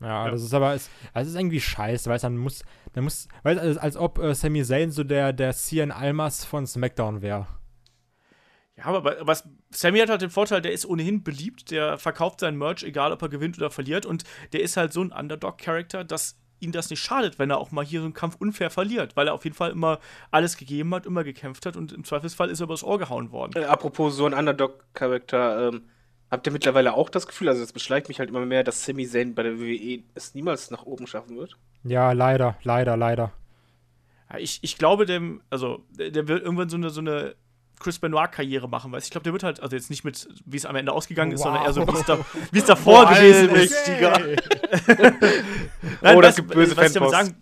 Ja, 0.02 0.26
ja. 0.26 0.32
das 0.32 0.44
ist 0.44 0.54
aber, 0.54 0.74
es, 0.74 0.90
also 1.12 1.30
ist 1.30 1.36
irgendwie 1.38 1.60
scheiße, 1.60 2.10
weil 2.10 2.16
es 2.16 2.22
dann 2.22 2.38
muss, 2.38 2.64
dann 2.94 3.04
muss, 3.04 3.28
weil 3.44 3.60
als, 3.60 3.78
als 3.78 3.98
ob 3.98 4.20
äh, 4.20 4.34
Sami 4.34 4.64
Zayn 4.64 4.92
so 4.92 5.04
der, 5.04 5.34
der 5.34 5.54
Cian 5.54 5.92
Almas 5.92 6.46
von 6.46 6.66
SmackDown 6.66 7.22
wäre. 7.22 7.48
Ja, 8.78 8.86
aber 8.86 9.18
was 9.28 9.44
Sammy 9.72 10.00
hat 10.00 10.10
halt 10.10 10.22
den 10.22 10.30
Vorteil, 10.30 10.62
der 10.62 10.72
ist 10.72 10.86
ohnehin 10.86 11.24
beliebt, 11.24 11.72
der 11.72 11.98
verkauft 11.98 12.40
seinen 12.40 12.58
Merch, 12.58 12.84
egal 12.84 13.12
ob 13.12 13.22
er 13.22 13.30
gewinnt 13.30 13.58
oder 13.58 13.70
verliert, 13.70 14.06
und 14.06 14.24
der 14.54 14.62
ist 14.62 14.78
halt 14.78 14.94
so 14.94 15.02
ein 15.02 15.12
Underdog-Charakter, 15.12 16.04
dass 16.04 16.38
ihn 16.60 16.72
das 16.72 16.90
nicht 16.90 17.02
schadet, 17.02 17.40
wenn 17.40 17.50
er 17.50 17.58
auch 17.58 17.72
mal 17.72 17.86
hier 17.86 18.02
so 18.02 18.06
einen 18.06 18.14
Kampf 18.14 18.36
unfair 18.40 18.70
verliert, 18.70 19.16
weil 19.16 19.28
er 19.28 19.34
auf 19.34 19.44
jeden 19.44 19.56
Fall 19.56 19.72
immer 19.72 20.00
alles 20.32 20.58
gegeben 20.58 20.94
hat, 20.94 21.06
immer 21.06 21.24
gekämpft 21.24 21.66
hat 21.66 21.78
und 21.78 21.94
im 21.94 22.04
Zweifelsfall 22.04 22.50
ist 22.50 22.60
er 22.60 22.66
übers 22.66 22.84
Ohr 22.84 23.00
gehauen 23.00 23.32
worden. 23.32 23.62
Äh, 23.62 23.66
apropos 23.66 24.16
so 24.16 24.26
ein 24.26 24.34
Underdog-Charakter, 24.34 25.70
ähm, 25.70 25.84
habt 26.30 26.48
ihr 26.48 26.54
mittlerweile 26.54 26.94
auch 26.94 27.10
das 27.10 27.28
Gefühl, 27.28 27.50
also 27.50 27.64
es 27.64 27.72
beschleicht 27.72 28.08
mich 28.10 28.20
halt 28.20 28.30
immer 28.30 28.46
mehr, 28.46 28.64
dass 28.64 28.86
Sami 28.86 29.08
Zayn 29.08 29.36
bei 29.36 29.44
der 29.44 29.60
WWE 29.60 30.04
es 30.16 30.36
niemals 30.36 30.72
nach 30.72 30.84
oben 30.84 31.08
schaffen 31.08 31.38
wird? 31.38 31.58
Ja, 31.84 32.12
leider, 32.12 32.58
leider, 32.64 32.98
leider. 32.98 33.32
Ich, 34.38 34.60
ich 34.62 34.78
glaube 34.78 35.06
dem, 35.06 35.42
also 35.50 35.86
der 35.90 36.28
wird 36.28 36.44
irgendwann 36.44 36.70
so 36.70 36.78
eine, 36.78 36.90
so 36.90 37.02
eine 37.02 37.36
Chris 37.80 38.00
Benoit-Karriere 38.00 38.68
machen, 38.68 38.92
weil 38.92 39.00
ich 39.00 39.10
glaube, 39.10 39.24
der 39.24 39.34
wird 39.34 39.44
halt, 39.44 39.62
also 39.62 39.76
jetzt 39.76 39.90
nicht 39.90 40.04
mit, 40.04 40.28
wie 40.46 40.58
es 40.58 40.66
am 40.66 40.76
Ende 40.76 40.92
ausgegangen 40.92 41.32
ist, 41.32 41.40
wow. 41.40 41.46
sondern 41.46 41.64
eher 41.64 41.74
so, 41.74 41.88
wie 42.52 42.60
es, 42.60 42.66
davor 42.66 43.04
oh, 43.10 43.14
gewesen 43.16 43.50
ist. 43.56 43.90
Nein, 46.02 46.18
oh, 46.18 46.22
das 46.22 46.36
gibt 46.36 46.50
böse 46.50 46.76
damit 46.76 47.12
sagen, 47.12 47.36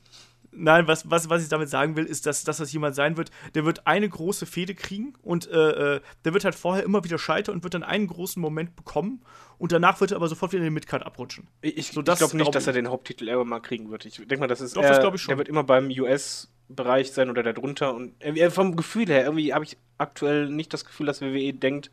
Nein, 0.57 0.87
was, 0.87 1.09
was, 1.09 1.29
was 1.29 1.43
ich 1.43 1.49
damit 1.49 1.69
sagen 1.69 1.95
will, 1.95 2.05
ist, 2.05 2.25
dass, 2.25 2.43
dass 2.43 2.57
das 2.57 2.71
jemand 2.73 2.95
sein 2.95 3.17
wird, 3.17 3.31
der 3.55 3.65
wird 3.65 3.85
eine 3.85 4.09
große 4.09 4.45
Fehde 4.45 4.75
kriegen 4.75 5.13
und 5.21 5.49
äh, 5.49 5.95
äh, 5.95 6.01
der 6.25 6.33
wird 6.33 6.45
halt 6.45 6.55
vorher 6.55 6.83
immer 6.83 7.03
wieder 7.03 7.17
scheitern 7.17 7.55
und 7.55 7.63
wird 7.63 7.73
dann 7.73 7.83
einen 7.83 8.07
großen 8.07 8.41
Moment 8.41 8.75
bekommen 8.75 9.21
und 9.57 9.71
danach 9.71 10.01
wird 10.01 10.11
er 10.11 10.17
aber 10.17 10.27
sofort 10.27 10.51
wieder 10.51 10.61
in 10.61 10.65
den 10.65 10.73
Midcard 10.73 11.05
abrutschen. 11.05 11.47
Ich, 11.61 11.91
so, 11.91 12.01
ich 12.01 12.05
glaube 12.05 12.37
nicht, 12.37 12.45
glaub 12.45 12.51
dass 12.51 12.67
er 12.67 12.73
den 12.73 12.89
Haupttitel 12.89 13.27
irgendwann 13.27 13.49
mal 13.49 13.59
kriegen 13.59 13.91
wird. 13.91 14.05
Ich 14.05 14.15
denke 14.17 14.39
mal, 14.39 14.47
das 14.47 14.61
ist 14.61 14.75
Doch, 14.75 14.83
eher, 14.83 14.99
das 14.99 15.13
ich 15.15 15.21
schon. 15.21 15.31
Der 15.31 15.37
wird 15.37 15.47
immer 15.47 15.63
beim 15.63 15.89
US 15.99 16.49
Bereich 16.69 17.11
sein 17.11 17.29
oder 17.29 17.43
darunter. 17.43 17.93
Und 17.93 18.13
äh, 18.21 18.49
vom 18.49 18.75
Gefühl 18.75 19.07
her, 19.07 19.23
irgendwie 19.23 19.53
habe 19.53 19.63
ich 19.63 19.77
aktuell 19.97 20.49
nicht 20.49 20.73
das 20.73 20.85
Gefühl, 20.85 21.05
dass 21.05 21.21
WWE 21.21 21.53
denkt, 21.53 21.91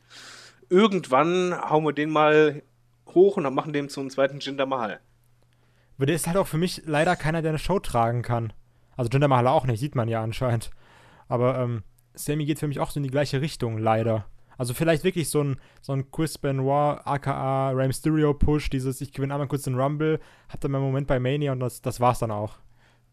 irgendwann 0.69 1.55
hauen 1.69 1.85
wir 1.85 1.93
den 1.93 2.11
mal 2.11 2.63
hoch 3.09 3.37
und 3.37 3.45
dann 3.45 3.55
machen 3.55 3.73
den 3.73 3.89
zum 3.89 4.11
zweiten 4.11 4.41
Jinder 4.41 4.67
Mahal. 4.67 5.01
Aber 5.97 6.07
der 6.07 6.17
ist 6.17 6.27
halt 6.27 6.37
auch 6.37 6.47
für 6.47 6.59
mich 6.59 6.83
leider 6.87 7.17
keiner, 7.17 7.43
der 7.43 7.51
eine 7.51 7.59
Show 7.59 7.79
tragen 7.79 8.23
kann. 8.23 8.53
Also 8.97 9.11
Jinder 9.11 9.29
Mahal 9.29 9.49
auch 9.49 9.67
nicht, 9.67 9.81
sieht 9.81 9.95
man 9.95 10.09
ja 10.09 10.23
anscheinend. 10.23 10.71
Aber 11.29 11.59
ähm, 11.59 11.83
Sammy 12.15 12.45
geht 12.45 12.59
für 12.59 12.69
mich 12.69 12.81
auch 12.81 12.91
so 12.91 12.99
in 12.99 13.05
die 13.05 13.11
gleiche 13.11 13.41
Richtung, 13.41 13.79
leider. 13.79 14.27
Also 14.57 14.75
vielleicht 14.75 15.05
wirklich 15.05 15.31
so 15.31 15.43
ein, 15.43 15.61
so 15.83 15.93
ein 15.93 16.11
Chris 16.11 16.39
Benoit, 16.39 17.01
aka 17.05 17.71
Rey 17.71 17.87
Mysterio 17.87 18.35
Push, 18.35 18.71
dieses 18.71 19.01
ich 19.01 19.13
gewinne 19.13 19.35
einmal 19.35 19.49
kurz 19.49 19.63
den 19.63 19.75
Rumble, 19.75 20.21
hab 20.49 20.61
dann 20.61 20.71
meinen 20.71 20.83
Moment 20.85 21.07
bei 21.09 21.19
Mania 21.19 21.53
und 21.53 21.61
das, 21.61 21.83
das 21.83 22.01
war's 22.01 22.21
dann 22.21 22.31
auch. 22.31 22.55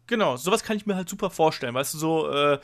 Genau, 0.06 0.36
sowas 0.36 0.62
kann 0.62 0.76
ich 0.76 0.86
mir 0.86 0.94
halt 0.94 1.08
super 1.08 1.30
vorstellen, 1.30 1.74
weißt 1.74 1.94
du, 1.94 1.98
so, 1.98 2.30
äh, 2.30 2.58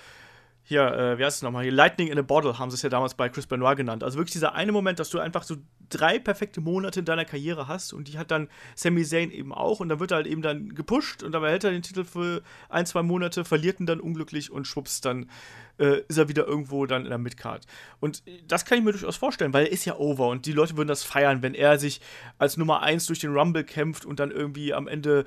hier, 0.68 0.82
äh, 0.82 1.18
wie 1.18 1.24
heißt 1.24 1.38
es 1.38 1.42
nochmal, 1.42 1.62
hier, 1.62 1.72
Lightning 1.72 2.08
in 2.08 2.18
a 2.18 2.22
Bottle 2.22 2.58
haben 2.58 2.70
sie 2.70 2.74
es 2.74 2.82
ja 2.82 2.90
damals 2.90 3.14
bei 3.14 3.30
Chris 3.30 3.46
Benoit 3.46 3.74
genannt. 3.74 4.04
Also 4.04 4.18
wirklich 4.18 4.32
dieser 4.32 4.54
eine 4.54 4.70
Moment, 4.70 4.98
dass 4.98 5.08
du 5.08 5.18
einfach 5.18 5.42
so 5.42 5.56
drei 5.88 6.18
perfekte 6.18 6.60
Monate 6.60 7.00
in 7.00 7.06
deiner 7.06 7.24
Karriere 7.24 7.68
hast 7.68 7.94
und 7.94 8.06
die 8.06 8.18
hat 8.18 8.30
dann 8.30 8.48
Sami 8.74 9.02
Zayn 9.02 9.30
eben 9.30 9.54
auch 9.54 9.80
und 9.80 9.88
dann 9.88 9.98
wird 9.98 10.10
er 10.10 10.16
halt 10.16 10.26
eben 10.26 10.42
dann 10.42 10.74
gepusht 10.74 11.22
und 11.22 11.32
dabei 11.32 11.52
hält 11.52 11.64
er 11.64 11.70
den 11.70 11.80
Titel 11.80 12.04
für 12.04 12.42
ein, 12.68 12.84
zwei 12.84 13.02
Monate, 13.02 13.46
verliert 13.46 13.80
ihn 13.80 13.86
dann 13.86 13.98
unglücklich 13.98 14.50
und 14.50 14.66
schwupps, 14.66 15.00
dann 15.00 15.30
äh, 15.78 16.02
ist 16.06 16.18
er 16.18 16.28
wieder 16.28 16.46
irgendwo 16.46 16.84
dann 16.84 17.04
in 17.04 17.08
der 17.08 17.16
Midcard. 17.16 17.66
Und 18.00 18.22
das 18.46 18.66
kann 18.66 18.76
ich 18.76 18.84
mir 18.84 18.92
durchaus 18.92 19.16
vorstellen, 19.16 19.54
weil 19.54 19.64
er 19.64 19.72
ist 19.72 19.86
ja 19.86 19.96
over 19.96 20.28
und 20.28 20.44
die 20.44 20.52
Leute 20.52 20.76
würden 20.76 20.88
das 20.88 21.02
feiern, 21.02 21.40
wenn 21.40 21.54
er 21.54 21.78
sich 21.78 22.02
als 22.36 22.58
Nummer 22.58 22.82
eins 22.82 23.06
durch 23.06 23.20
den 23.20 23.32
Rumble 23.32 23.64
kämpft 23.64 24.04
und 24.04 24.20
dann 24.20 24.30
irgendwie 24.30 24.74
am 24.74 24.86
Ende, 24.86 25.24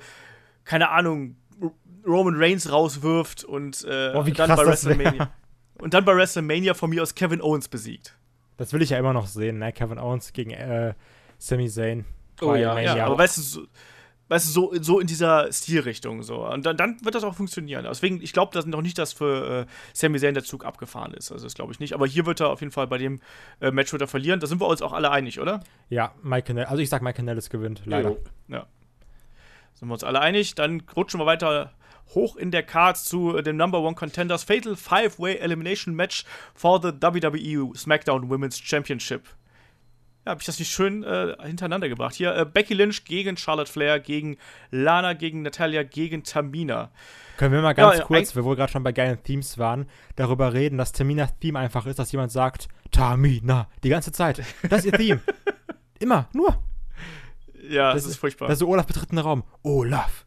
keine 0.62 0.90
Ahnung, 0.90 1.34
Roman 2.06 2.34
Reigns 2.36 2.70
rauswirft 2.70 3.44
und 3.44 3.84
äh, 3.84 4.12
Boah, 4.12 4.26
wie 4.26 4.32
dann 4.32 4.54
bei. 4.54 4.66
WrestleMania. 4.66 5.30
Und 5.80 5.94
dann 5.94 6.04
bei 6.04 6.14
WrestleMania 6.14 6.74
von 6.74 6.90
mir 6.90 7.02
aus 7.02 7.14
Kevin 7.14 7.40
Owens 7.40 7.68
besiegt. 7.68 8.16
Das 8.56 8.72
will 8.72 8.82
ich 8.82 8.90
ja 8.90 8.98
immer 8.98 9.12
noch 9.12 9.26
sehen, 9.26 9.58
ne? 9.58 9.72
Kevin 9.72 9.98
Owens 9.98 10.32
gegen 10.32 10.52
äh, 10.52 10.94
Sami 11.38 11.68
Zayn. 11.68 12.04
Oh 12.40 12.54
ja. 12.54 12.78
Ja, 12.78 13.06
aber 13.06 13.18
weißt 13.18 13.38
du, 13.38 13.42
so, 13.42 13.62
weißt 14.28 14.46
du, 14.46 14.50
so, 14.50 14.72
so 14.80 15.00
in 15.00 15.06
dieser 15.06 15.52
Stilrichtung 15.52 16.22
so. 16.22 16.46
Und 16.46 16.66
dann, 16.66 16.76
dann 16.76 17.04
wird 17.04 17.14
das 17.14 17.24
auch 17.24 17.34
funktionieren. 17.34 17.84
Deswegen, 17.88 18.22
ich 18.22 18.32
glaube, 18.32 18.52
dass 18.52 18.66
noch 18.66 18.82
nicht, 18.82 18.98
dass 18.98 19.12
für 19.12 19.62
äh, 19.62 19.66
Sami 19.92 20.18
Zayn 20.20 20.34
der 20.34 20.44
Zug 20.44 20.64
abgefahren 20.64 21.14
ist. 21.14 21.32
Also 21.32 21.44
das 21.46 21.54
glaube 21.54 21.72
ich 21.72 21.80
nicht. 21.80 21.94
Aber 21.94 22.06
hier 22.06 22.26
wird 22.26 22.40
er 22.40 22.50
auf 22.50 22.60
jeden 22.60 22.72
Fall 22.72 22.86
bei 22.86 22.98
dem 22.98 23.20
äh, 23.60 23.70
Match 23.70 23.92
wird 23.92 24.02
er 24.02 24.08
verlieren. 24.08 24.38
Da 24.38 24.46
sind 24.46 24.60
wir 24.60 24.68
uns 24.68 24.82
auch 24.82 24.92
alle 24.92 25.10
einig, 25.10 25.40
oder? 25.40 25.60
Ja, 25.88 26.14
Mike 26.22 26.46
Canellis, 26.48 26.70
also 26.70 26.82
ich 26.82 26.88
sag 26.88 27.02
Mike 27.02 27.16
Canellis 27.16 27.50
gewinnt, 27.50 27.82
leider. 27.86 28.10
Jo. 28.10 28.18
Ja. 28.48 28.66
Sind 29.82 29.88
wir 29.88 29.94
uns 29.94 30.04
alle 30.04 30.20
einig. 30.20 30.54
Dann 30.54 30.84
rutschen 30.94 31.18
wir 31.18 31.26
weiter 31.26 31.72
hoch 32.14 32.36
in 32.36 32.52
der 32.52 32.62
Card 32.62 32.96
zu 32.96 33.36
äh, 33.36 33.42
dem 33.42 33.56
Number 33.56 33.80
One 33.80 33.96
Contenders 33.96 34.44
Fatal 34.44 34.76
Five-Way 34.76 35.38
Elimination 35.38 35.96
Match 35.96 36.24
for 36.54 36.80
the 36.80 36.92
WWE 36.92 37.76
SmackDown 37.76 38.30
Women's 38.30 38.60
Championship. 38.60 39.24
Ja, 40.24 40.30
habe 40.30 40.40
ich 40.40 40.46
das 40.46 40.60
nicht 40.60 40.70
schön 40.70 41.02
äh, 41.02 41.34
hintereinander 41.42 41.88
gebracht? 41.88 42.14
Hier 42.14 42.32
äh, 42.32 42.44
Becky 42.44 42.74
Lynch 42.74 43.04
gegen 43.06 43.36
Charlotte 43.36 43.68
Flair, 43.68 43.98
gegen 43.98 44.36
Lana, 44.70 45.14
gegen 45.14 45.42
Natalia, 45.42 45.82
gegen 45.82 46.22
Tamina. 46.22 46.92
Können 47.36 47.52
wir 47.52 47.60
mal 47.60 47.72
ganz 47.72 47.98
ja, 47.98 48.04
kurz, 48.04 48.36
wir 48.36 48.44
wohl 48.44 48.54
gerade 48.54 48.70
schon 48.70 48.84
bei 48.84 48.92
geilen 48.92 49.20
Themes 49.24 49.58
waren, 49.58 49.88
darüber 50.14 50.52
reden, 50.52 50.78
dass 50.78 50.92
Taminas 50.92 51.36
Theme 51.40 51.58
einfach 51.58 51.86
ist, 51.86 51.98
dass 51.98 52.12
jemand 52.12 52.30
sagt, 52.30 52.68
Tamina, 52.92 53.68
die 53.82 53.88
ganze 53.88 54.12
Zeit. 54.12 54.42
Das 54.70 54.84
ist 54.84 54.92
ihr 54.92 54.92
Theme. 54.92 55.20
Immer, 55.98 56.28
nur. 56.32 56.56
Ja, 57.68 57.92
das, 57.94 58.04
ist 58.06 58.16
furchtbar. 58.16 58.48
Das 58.48 58.54
ist 58.54 58.60
so 58.60 58.68
Olaf 58.68 58.86
betritt 58.86 59.10
den 59.12 59.18
Raum. 59.18 59.44
Olaf. 59.62 60.26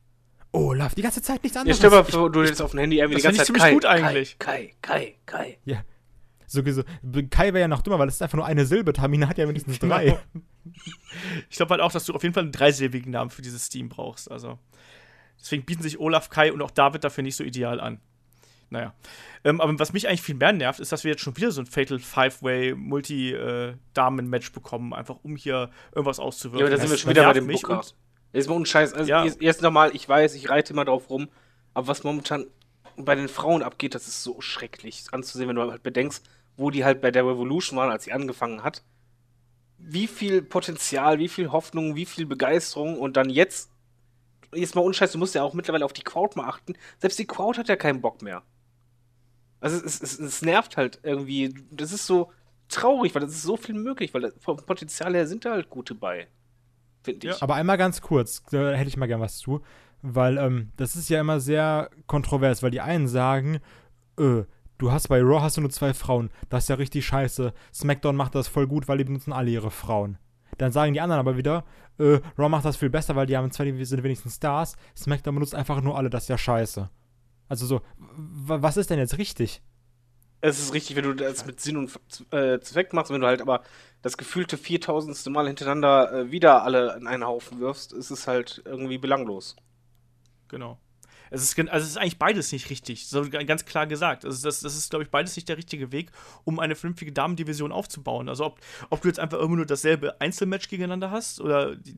Olaf. 0.52 0.96
Die 0.96 1.02
ganze 1.02 1.22
Zeit 1.22 1.44
nichts 1.44 1.56
Ja, 1.56 1.62
anderes. 1.62 1.78
stell 1.78 1.90
mal 1.90 2.04
vor, 2.04 2.32
du 2.32 2.44
hättest 2.44 2.62
auf 2.62 2.72
dem 2.72 2.80
Handy 2.80 3.00
irgendwie 3.00 3.22
das 3.22 3.22
die 3.22 3.38
ganze 3.38 3.38
Zeit 3.40 3.44
ich 3.44 3.48
ziemlich 3.48 3.64
Kai, 3.64 3.74
gut 3.74 3.86
eigentlich. 3.86 4.40
Kai, 4.40 4.74
Kai, 4.82 5.16
Kai, 5.26 5.58
Kai. 5.66 5.84
so, 6.48 6.62
so, 6.72 6.84
Kai 7.30 7.48
wäre 7.48 7.60
ja 7.60 7.68
noch 7.68 7.82
dümmer, 7.82 8.00
weil 8.00 8.08
es 8.08 8.16
ist 8.16 8.22
einfach 8.22 8.38
nur 8.38 8.46
eine 8.46 8.66
Silbe. 8.66 8.94
Tamina 8.94 9.28
hat 9.28 9.38
ja 9.38 9.46
mindestens 9.46 9.80
drei. 9.80 10.06
Genau. 10.06 10.20
Ich 11.52 11.58
glaube 11.58 11.70
halt 11.70 11.82
auch, 11.82 11.92
dass 11.92 12.06
du 12.06 12.14
auf 12.14 12.24
jeden 12.24 12.34
Fall 12.34 12.42
einen 12.42 12.52
dreisilbigen 12.52 13.12
Namen 13.12 13.30
für 13.30 13.44
dieses 13.44 13.70
Team 13.70 13.88
brauchst. 13.88 14.32
Also 14.32 14.58
deswegen 15.40 15.64
bieten 15.64 15.84
sich 15.84 16.00
Olaf, 16.00 16.32
Kai 16.32 16.52
und 16.52 16.62
auch 16.64 16.72
David 16.72 17.04
dafür 17.04 17.24
nicht 17.24 17.36
so 17.36 17.44
ideal 17.44 17.80
an. 17.80 18.00
Naja. 18.76 18.94
Ähm, 19.46 19.62
aber 19.62 19.80
was 19.80 19.94
mich 19.94 20.10
eigentlich 20.10 20.22
viel 20.22 20.36
mehr 20.36 20.52
nervt, 20.52 20.82
ist, 20.82 20.92
dass 20.92 21.06
wir 21.06 21.12
jetzt 21.12 21.22
schon 21.22 21.38
wieder 21.38 21.50
so 21.50 21.62
ein 21.62 21.66
Fatal 21.66 21.98
Five-Way 21.98 22.76
Multi-Damen-Match 22.76 24.52
bekommen, 24.52 24.94
einfach 24.94 25.20
um 25.24 25.38
hier 25.38 25.70
irgendwas 25.94 26.20
auszuwirken. 26.20 26.60
Ja, 26.60 26.66
aber 26.66 26.76
da 26.76 26.82
sind 26.82 26.92
wir 26.92 26.98
schon 26.98 27.12
wieder 27.12 27.24
bei 27.24 27.34
dem 27.34 27.48
Booker. 27.48 27.82
Jetzt 28.34 28.50
mal 28.50 28.56
unscheiß. 28.56 28.94
Also 28.94 29.10
Ja. 29.10 29.24
jetzt, 29.24 29.42
jetzt 29.42 29.62
nochmal, 29.62 29.96
ich 29.96 30.10
weiß, 30.10 30.36
ich 30.36 30.50
reite 30.50 30.74
immer 30.74 30.84
drauf 30.84 31.10
rum, 31.10 31.30
aber 31.74 31.88
was 31.88 32.04
momentan 32.04 32.48
bei 32.98 33.16
den 33.16 33.30
Frauen 33.30 33.64
abgeht, 33.64 33.96
das 33.96 34.10
ist 34.10 34.24
so 34.24 34.42
schrecklich 34.42 35.06
anzusehen, 35.14 35.48
wenn 35.48 35.56
du 35.56 35.72
halt 35.72 35.84
bedenkst, 35.84 36.26
wo 36.58 36.70
die 36.70 36.84
halt 36.84 37.00
bei 37.00 37.12
der 37.12 37.26
Revolution 37.26 37.80
waren, 37.80 37.92
als 37.92 38.04
sie 38.04 38.12
angefangen 38.12 38.62
hat. 38.62 38.84
Wie 39.78 40.08
viel 40.08 40.42
Potenzial, 40.42 41.18
wie 41.20 41.30
viel 41.30 41.54
Hoffnung, 41.54 41.96
wie 41.96 42.06
viel 42.06 42.26
Begeisterung 42.26 43.00
und 43.00 43.16
dann 43.16 43.30
jetzt, 43.30 43.72
jetzt 44.54 44.76
mal 44.76 44.82
unscheiß, 44.82 45.14
du 45.14 45.18
musst 45.18 45.36
ja 45.36 45.44
auch 45.44 45.54
mittlerweile 45.54 45.86
auf 45.86 45.94
die 45.94 46.04
Crowd 46.04 46.38
mal 46.38 46.50
achten. 46.50 46.74
Selbst 47.00 47.20
die 47.20 47.28
Crowd 47.28 47.58
hat 47.58 47.70
ja 47.70 47.78
keinen 47.78 48.02
Bock 48.02 48.22
mehr. 48.22 48.44
Also 49.66 49.84
es, 49.84 50.00
es, 50.00 50.20
es 50.20 50.44
nervt 50.44 50.78
halt 50.78 51.00
irgendwie. 51.02 51.52
Das 51.72 51.92
ist 51.92 52.06
so 52.06 52.32
traurig, 52.68 53.16
weil 53.16 53.24
das 53.24 53.32
ist 53.32 53.42
so 53.42 53.58
viel 53.58 53.74
möglich, 53.74 54.14
weil 54.14 54.32
vom 54.40 54.58
Potenzial 54.58 55.16
her 55.16 55.26
sind 55.26 55.44
da 55.44 55.54
halt 55.54 55.72
gute 55.72 55.96
bei. 55.96 56.28
Finde 57.02 57.30
ich. 57.30 57.42
Aber 57.42 57.56
einmal 57.56 57.80
ganz 57.80 58.00
kurz, 58.00 58.44
da 58.52 58.74
hätte 58.74 58.90
ich 58.90 58.96
mal 58.96 59.08
gern 59.08 59.22
was 59.22 59.40
zu, 59.40 59.62
weil 60.04 60.38
ähm, 60.38 60.72
das 60.78 60.96
ist 60.96 61.10
ja 61.10 61.20
immer 61.20 61.40
sehr 61.40 61.90
kontrovers, 62.06 62.62
weil 62.62 62.70
die 62.70 62.82
einen 62.82 63.08
sagen, 63.08 63.60
äh, 64.20 64.44
du 64.78 64.92
hast 64.92 65.08
bei 65.08 65.20
Raw 65.20 65.42
hast 65.42 65.58
du 65.58 65.62
nur 65.62 65.72
zwei 65.72 65.96
Frauen, 65.96 66.30
das 66.50 66.66
ist 66.66 66.70
ja 66.70 66.76
richtig 66.76 67.04
scheiße. 67.08 67.52
SmackDown 67.74 68.16
macht 68.16 68.36
das 68.36 68.48
voll 68.48 68.68
gut, 68.68 68.88
weil 68.88 69.00
die 69.00 69.04
benutzen 69.04 69.34
alle 69.34 69.50
ihre 69.50 69.72
Frauen. 69.72 70.20
Dann 70.60 70.72
sagen 70.72 70.94
die 70.94 71.02
anderen 71.02 71.22
aber 71.22 71.38
wieder, 71.38 71.66
äh, 71.98 72.20
Raw 72.38 72.50
macht 72.50 72.66
das 72.66 72.78
viel 72.78 72.92
besser, 72.92 73.16
weil 73.16 73.26
die 73.26 73.36
haben 73.36 73.50
zwei, 73.50 73.66
die 73.66 73.86
sind 73.86 74.04
wenigstens 74.04 74.36
Stars. 74.36 74.76
SmackDown 74.96 75.34
benutzt 75.34 75.56
einfach 75.56 75.82
nur 75.82 75.98
alle, 75.98 76.12
das 76.12 76.26
ist 76.26 76.30
ja 76.30 76.38
scheiße. 76.38 76.88
Also 77.48 77.66
so, 77.66 77.82
was 77.98 78.78
ist 78.78 78.90
denn 78.90 79.00
jetzt 79.00 79.18
richtig? 79.18 79.62
Es 80.42 80.60
ist 80.60 80.74
richtig, 80.74 80.96
wenn 80.96 81.06
du 81.06 81.14
das 81.14 81.46
mit 81.46 81.60
Sinn 81.60 81.78
und 81.78 81.92
äh, 82.32 82.60
Zweck 82.60 82.94
machst, 82.94 83.12
wenn 83.12 83.22
du 83.22 83.28
halt 83.28 83.42
aber 83.42 83.64
das 84.02 84.18
gefühlte 84.18 84.58
4000. 84.58 85.28
Mal 85.28 85.48
hintereinander 85.48 86.12
äh, 86.12 86.32
wieder 86.32 86.64
alle 86.64 86.96
in 86.96 87.08
einen 87.08 87.26
Haufen 87.26 87.60
wirfst, 87.60 87.94
ist 87.94 88.12
es 88.12 88.28
halt 88.28 88.62
irgendwie 88.66 88.98
belanglos. 88.98 89.56
Genau. 90.48 90.78
Es 91.36 91.44
ist, 91.44 91.60
also 91.70 91.84
es 91.84 91.92
ist 91.92 91.98
eigentlich 91.98 92.18
beides 92.18 92.52
nicht 92.54 92.70
richtig, 92.70 93.08
so 93.08 93.30
ganz 93.30 93.66
klar 93.66 93.88
gesagt. 93.88 94.24
Also 94.24 94.42
das, 94.48 94.62
das 94.62 94.76
ist, 94.76 94.90
glaube 94.90 95.04
ich, 95.04 95.12
beides 95.12 95.36
nicht 95.36 95.50
der 95.50 95.58
richtige 95.58 95.92
Weg, 95.92 96.12
um 96.46 96.60
eine 96.60 96.76
vernünftige 96.76 97.12
Damendivision 97.12 97.74
aufzubauen. 97.74 98.30
Also 98.30 98.46
ob, 98.46 98.60
ob 98.90 99.02
du 99.02 99.10
jetzt 99.10 99.20
einfach 99.20 99.40
immer 99.40 99.58
nur 99.58 99.66
dasselbe 99.66 100.22
Einzelmatch 100.22 100.70
gegeneinander 100.70 101.12
hast 101.12 101.42
oder 101.42 101.76
die, 101.76 101.94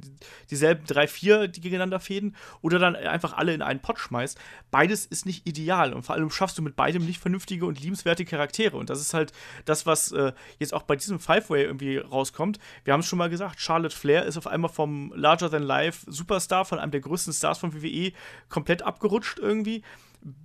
dieselben 0.50 0.86
drei, 0.88 1.08
vier, 1.08 1.48
die 1.48 1.62
gegeneinander 1.62 2.00
fäden 2.00 2.36
oder 2.62 2.80
dann 2.80 2.96
einfach 2.96 3.34
alle 3.34 3.54
in 3.54 3.62
einen 3.62 3.80
Pott 3.80 4.00
schmeißt. 4.00 4.40
Beides 4.72 5.06
ist 5.06 5.28
nicht 5.28 5.46
ideal 5.46 5.94
und 5.94 6.02
vor 6.02 6.16
allem 6.16 6.32
schaffst 6.32 6.58
du 6.58 6.64
mit 6.64 6.76
beidem 6.76 7.06
nicht 7.06 7.22
vernünftige 7.22 7.68
und 7.68 7.80
liebenswerte 7.80 8.26
Charaktere. 8.26 8.76
Und 8.76 8.90
das 8.90 9.00
ist 9.00 9.14
halt 9.14 9.34
das, 9.66 9.86
was 9.86 10.12
äh, 10.14 10.34
jetzt 10.58 10.74
auch 10.74 10.84
bei 10.84 10.96
diesem 10.96 11.20
Five-Way 11.20 11.64
irgendwie 11.64 11.98
rauskommt. 11.98 12.58
Wir 12.86 12.94
haben 12.94 13.02
es 13.02 13.06
schon 13.06 13.20
mal 13.20 13.30
gesagt, 13.30 13.60
Charlotte 13.60 13.96
Flair 13.96 14.26
ist 14.26 14.38
auf 14.38 14.48
einmal 14.48 14.72
vom 14.72 15.14
Larger-than-Life 15.16 16.12
Superstar, 16.12 16.66
von 16.66 16.80
einem 16.80 16.92
der 16.92 17.02
größten 17.02 17.34
Stars 17.34 17.60
von 17.60 17.76
WWE, 17.76 18.14
komplett 18.50 18.82
abgerutscht 18.82 19.27
irgendwie. 19.40 19.84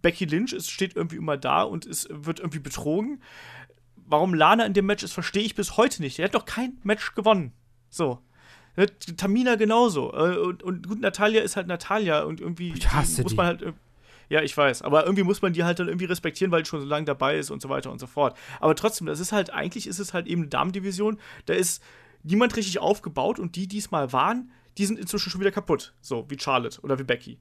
Becky 0.02 0.24
Lynch 0.26 0.52
ist, 0.52 0.70
steht 0.70 0.96
irgendwie 0.96 1.16
immer 1.16 1.36
da 1.36 1.62
und 1.62 1.86
ist, 1.86 2.08
wird 2.10 2.40
irgendwie 2.40 2.58
betrogen. 2.58 3.22
Warum 3.96 4.34
Lana 4.34 4.66
in 4.66 4.74
dem 4.74 4.86
Match 4.86 5.02
ist, 5.02 5.12
verstehe 5.12 5.42
ich 5.42 5.54
bis 5.54 5.76
heute 5.76 6.02
nicht. 6.02 6.18
Er 6.18 6.26
hat 6.26 6.34
doch 6.34 6.44
kein 6.44 6.78
Match 6.82 7.14
gewonnen. 7.14 7.52
So. 7.88 8.18
Tamina 9.16 9.56
genauso. 9.56 10.12
Äh, 10.12 10.38
Und, 10.38 10.62
und 10.62 10.88
gut, 10.88 11.00
Natalia 11.00 11.42
ist 11.42 11.56
halt 11.56 11.66
Natalia 11.66 12.22
und 12.22 12.40
irgendwie 12.40 12.72
Ich 12.76 12.90
hasse 12.92 13.22
muss 13.22 13.34
man 13.36 13.46
halt. 13.46 13.62
äh, 13.62 13.72
Ja, 14.28 14.42
ich 14.42 14.56
weiß. 14.56 14.82
Aber 14.82 15.04
irgendwie 15.04 15.24
muss 15.24 15.42
man 15.42 15.52
die 15.52 15.64
halt 15.64 15.78
dann 15.78 15.88
irgendwie 15.88 16.06
respektieren, 16.06 16.50
weil 16.52 16.62
die 16.62 16.68
schon 16.68 16.80
so 16.80 16.86
lange 16.86 17.04
dabei 17.04 17.36
ist 17.38 17.50
und 17.50 17.60
so 17.60 17.68
weiter 17.68 17.90
und 17.90 17.98
so 17.98 18.06
fort. 18.06 18.36
Aber 18.60 18.74
trotzdem, 18.74 19.06
das 19.06 19.20
ist 19.20 19.32
halt, 19.32 19.50
eigentlich 19.50 19.86
ist 19.86 19.98
es 19.98 20.14
halt 20.14 20.26
eben 20.26 20.42
eine 20.42 20.48
Damendivision. 20.48 21.18
Da 21.46 21.54
ist 21.54 21.82
niemand 22.22 22.56
richtig 22.56 22.78
aufgebaut 22.78 23.38
und 23.38 23.56
die, 23.56 23.66
die 23.66 23.78
es 23.78 23.90
mal 23.90 24.12
waren, 24.12 24.50
die 24.78 24.86
sind 24.86 24.98
inzwischen 24.98 25.30
schon 25.30 25.40
wieder 25.40 25.50
kaputt. 25.50 25.92
So, 26.00 26.24
wie 26.28 26.38
Charlotte 26.38 26.80
oder 26.80 26.98
wie 26.98 27.04
Becky. 27.04 27.38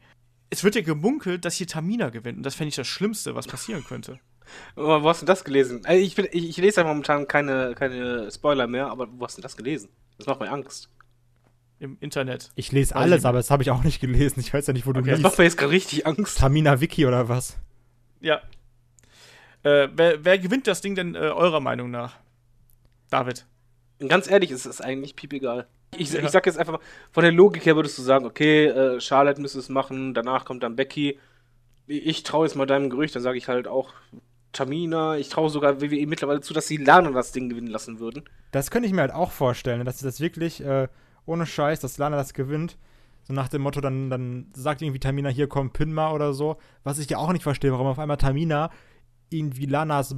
Es 0.51 0.63
wird 0.63 0.75
ja 0.75 0.81
gemunkelt, 0.81 1.45
dass 1.45 1.55
hier 1.55 1.65
Tamina 1.65 2.09
gewinnt. 2.09 2.37
Und 2.37 2.43
das 2.43 2.53
fände 2.55 2.69
ich 2.69 2.75
das 2.75 2.85
Schlimmste, 2.87 3.33
was 3.35 3.47
passieren 3.47 3.83
könnte. 3.83 4.19
Aber 4.75 5.01
Wo 5.01 5.09
hast 5.09 5.21
du 5.21 5.25
das 5.25 5.43
gelesen? 5.43 5.81
Ich, 5.89 6.15
bin, 6.15 6.27
ich, 6.31 6.49
ich 6.49 6.57
lese 6.57 6.81
ja 6.81 6.87
momentan 6.87 7.27
keine, 7.27 7.73
keine 7.73 8.29
Spoiler 8.29 8.67
mehr, 8.67 8.87
aber 8.87 9.07
wo 9.11 9.25
hast 9.25 9.37
du 9.37 9.41
das 9.41 9.55
gelesen? 9.57 9.89
Das 10.17 10.27
macht 10.27 10.41
mir 10.41 10.51
Angst. 10.51 10.89
Im 11.79 11.97
Internet. 11.99 12.51
Ich 12.55 12.71
lese 12.71 12.93
Weiß 12.93 13.01
alles, 13.01 13.19
ich 13.21 13.25
aber 13.25 13.37
das 13.39 13.49
habe 13.49 13.63
ich 13.63 13.71
auch 13.71 13.83
nicht 13.83 13.99
gelesen. 14.01 14.39
Ich 14.41 14.53
weiß 14.53 14.67
ja 14.67 14.73
nicht, 14.73 14.85
wo 14.85 14.91
du 14.93 14.99
Okay, 14.99 15.11
Das 15.11 15.21
macht 15.21 15.31
liest. 15.31 15.39
mir 15.39 15.45
jetzt 15.45 15.57
gerade 15.57 15.71
richtig 15.71 16.05
Angst. 16.05 16.37
Tamina 16.37 16.79
Wiki 16.81 17.05
oder 17.07 17.27
was? 17.29 17.57
Ja. 18.19 18.41
Äh, 19.63 19.87
wer, 19.95 20.23
wer 20.25 20.37
gewinnt 20.37 20.67
das 20.67 20.81
Ding 20.81 20.95
denn 20.95 21.15
äh, 21.15 21.19
eurer 21.19 21.59
Meinung 21.61 21.89
nach? 21.89 22.17
David. 23.09 23.45
Und 23.99 24.09
Ganz 24.09 24.29
ehrlich, 24.29 24.51
es 24.51 24.65
ist 24.65 24.81
eigentlich 24.81 25.15
piep 25.15 25.33
egal. 25.33 25.67
Ich, 25.97 26.13
Ja. 26.13 26.21
ich 26.21 26.29
sag 26.29 26.45
jetzt 26.45 26.57
einfach 26.57 26.73
mal, 26.73 26.79
von 27.11 27.23
der 27.23 27.31
Logik 27.33 27.65
her 27.65 27.75
würdest 27.75 27.97
du 27.97 28.01
sagen, 28.01 28.25
okay, 28.25 28.65
äh, 28.67 29.01
Charlotte 29.01 29.41
müsste 29.41 29.59
es 29.59 29.69
machen, 29.69 30.13
danach 30.13 30.45
kommt 30.45 30.63
dann 30.63 30.75
Becky. 30.75 31.19
Ich 31.87 32.23
traue 32.23 32.45
jetzt 32.45 32.55
mal 32.55 32.65
deinem 32.65 32.89
Gerücht, 32.89 33.15
dann 33.15 33.21
sage 33.23 33.37
ich 33.37 33.47
halt 33.49 33.67
auch 33.67 33.93
Tamina. 34.53 35.17
Ich 35.17 35.29
traue 35.29 35.49
sogar 35.49 35.81
WWE 35.81 36.05
mittlerweile 36.07 36.41
zu, 36.41 36.53
dass 36.53 36.67
sie 36.67 36.77
Lana 36.77 37.11
das 37.11 37.33
Ding 37.33 37.49
gewinnen 37.49 37.67
lassen 37.67 37.99
würden. 37.99 38.23
Das 38.51 38.71
könnte 38.71 38.87
ich 38.87 38.93
mir 38.93 39.01
halt 39.01 39.13
auch 39.13 39.31
vorstellen, 39.31 39.83
dass 39.85 39.99
sie 39.99 40.05
das 40.05 40.21
wirklich, 40.21 40.63
äh, 40.63 40.87
ohne 41.25 41.45
Scheiß, 41.45 41.79
dass 41.81 41.97
Lana 41.97 42.15
das 42.17 42.33
gewinnt. 42.33 42.77
So 43.23 43.33
nach 43.33 43.49
dem 43.49 43.61
Motto, 43.61 43.81
dann, 43.81 44.09
dann 44.09 44.47
sagt 44.53 44.81
irgendwie 44.81 44.99
Tamina, 44.99 45.29
hier 45.29 45.47
komm, 45.47 45.71
pin 45.71 45.93
mal 45.93 46.11
oder 46.13 46.33
so. 46.33 46.57
Was 46.83 46.99
ich 46.99 47.09
ja 47.09 47.17
auch 47.17 47.31
nicht 47.33 47.43
verstehe, 47.43 47.71
warum 47.71 47.87
auf 47.87 47.99
einmal 47.99 48.17
Tamina 48.17 48.71
irgendwie 49.29 49.65
Lanas 49.65 50.15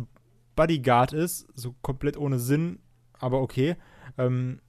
Bodyguard 0.56 1.14
ist. 1.14 1.48
So 1.56 1.76
komplett 1.82 2.16
ohne 2.18 2.40
Sinn, 2.40 2.80
aber 3.20 3.42
okay. 3.42 3.76
Ähm, 4.18 4.60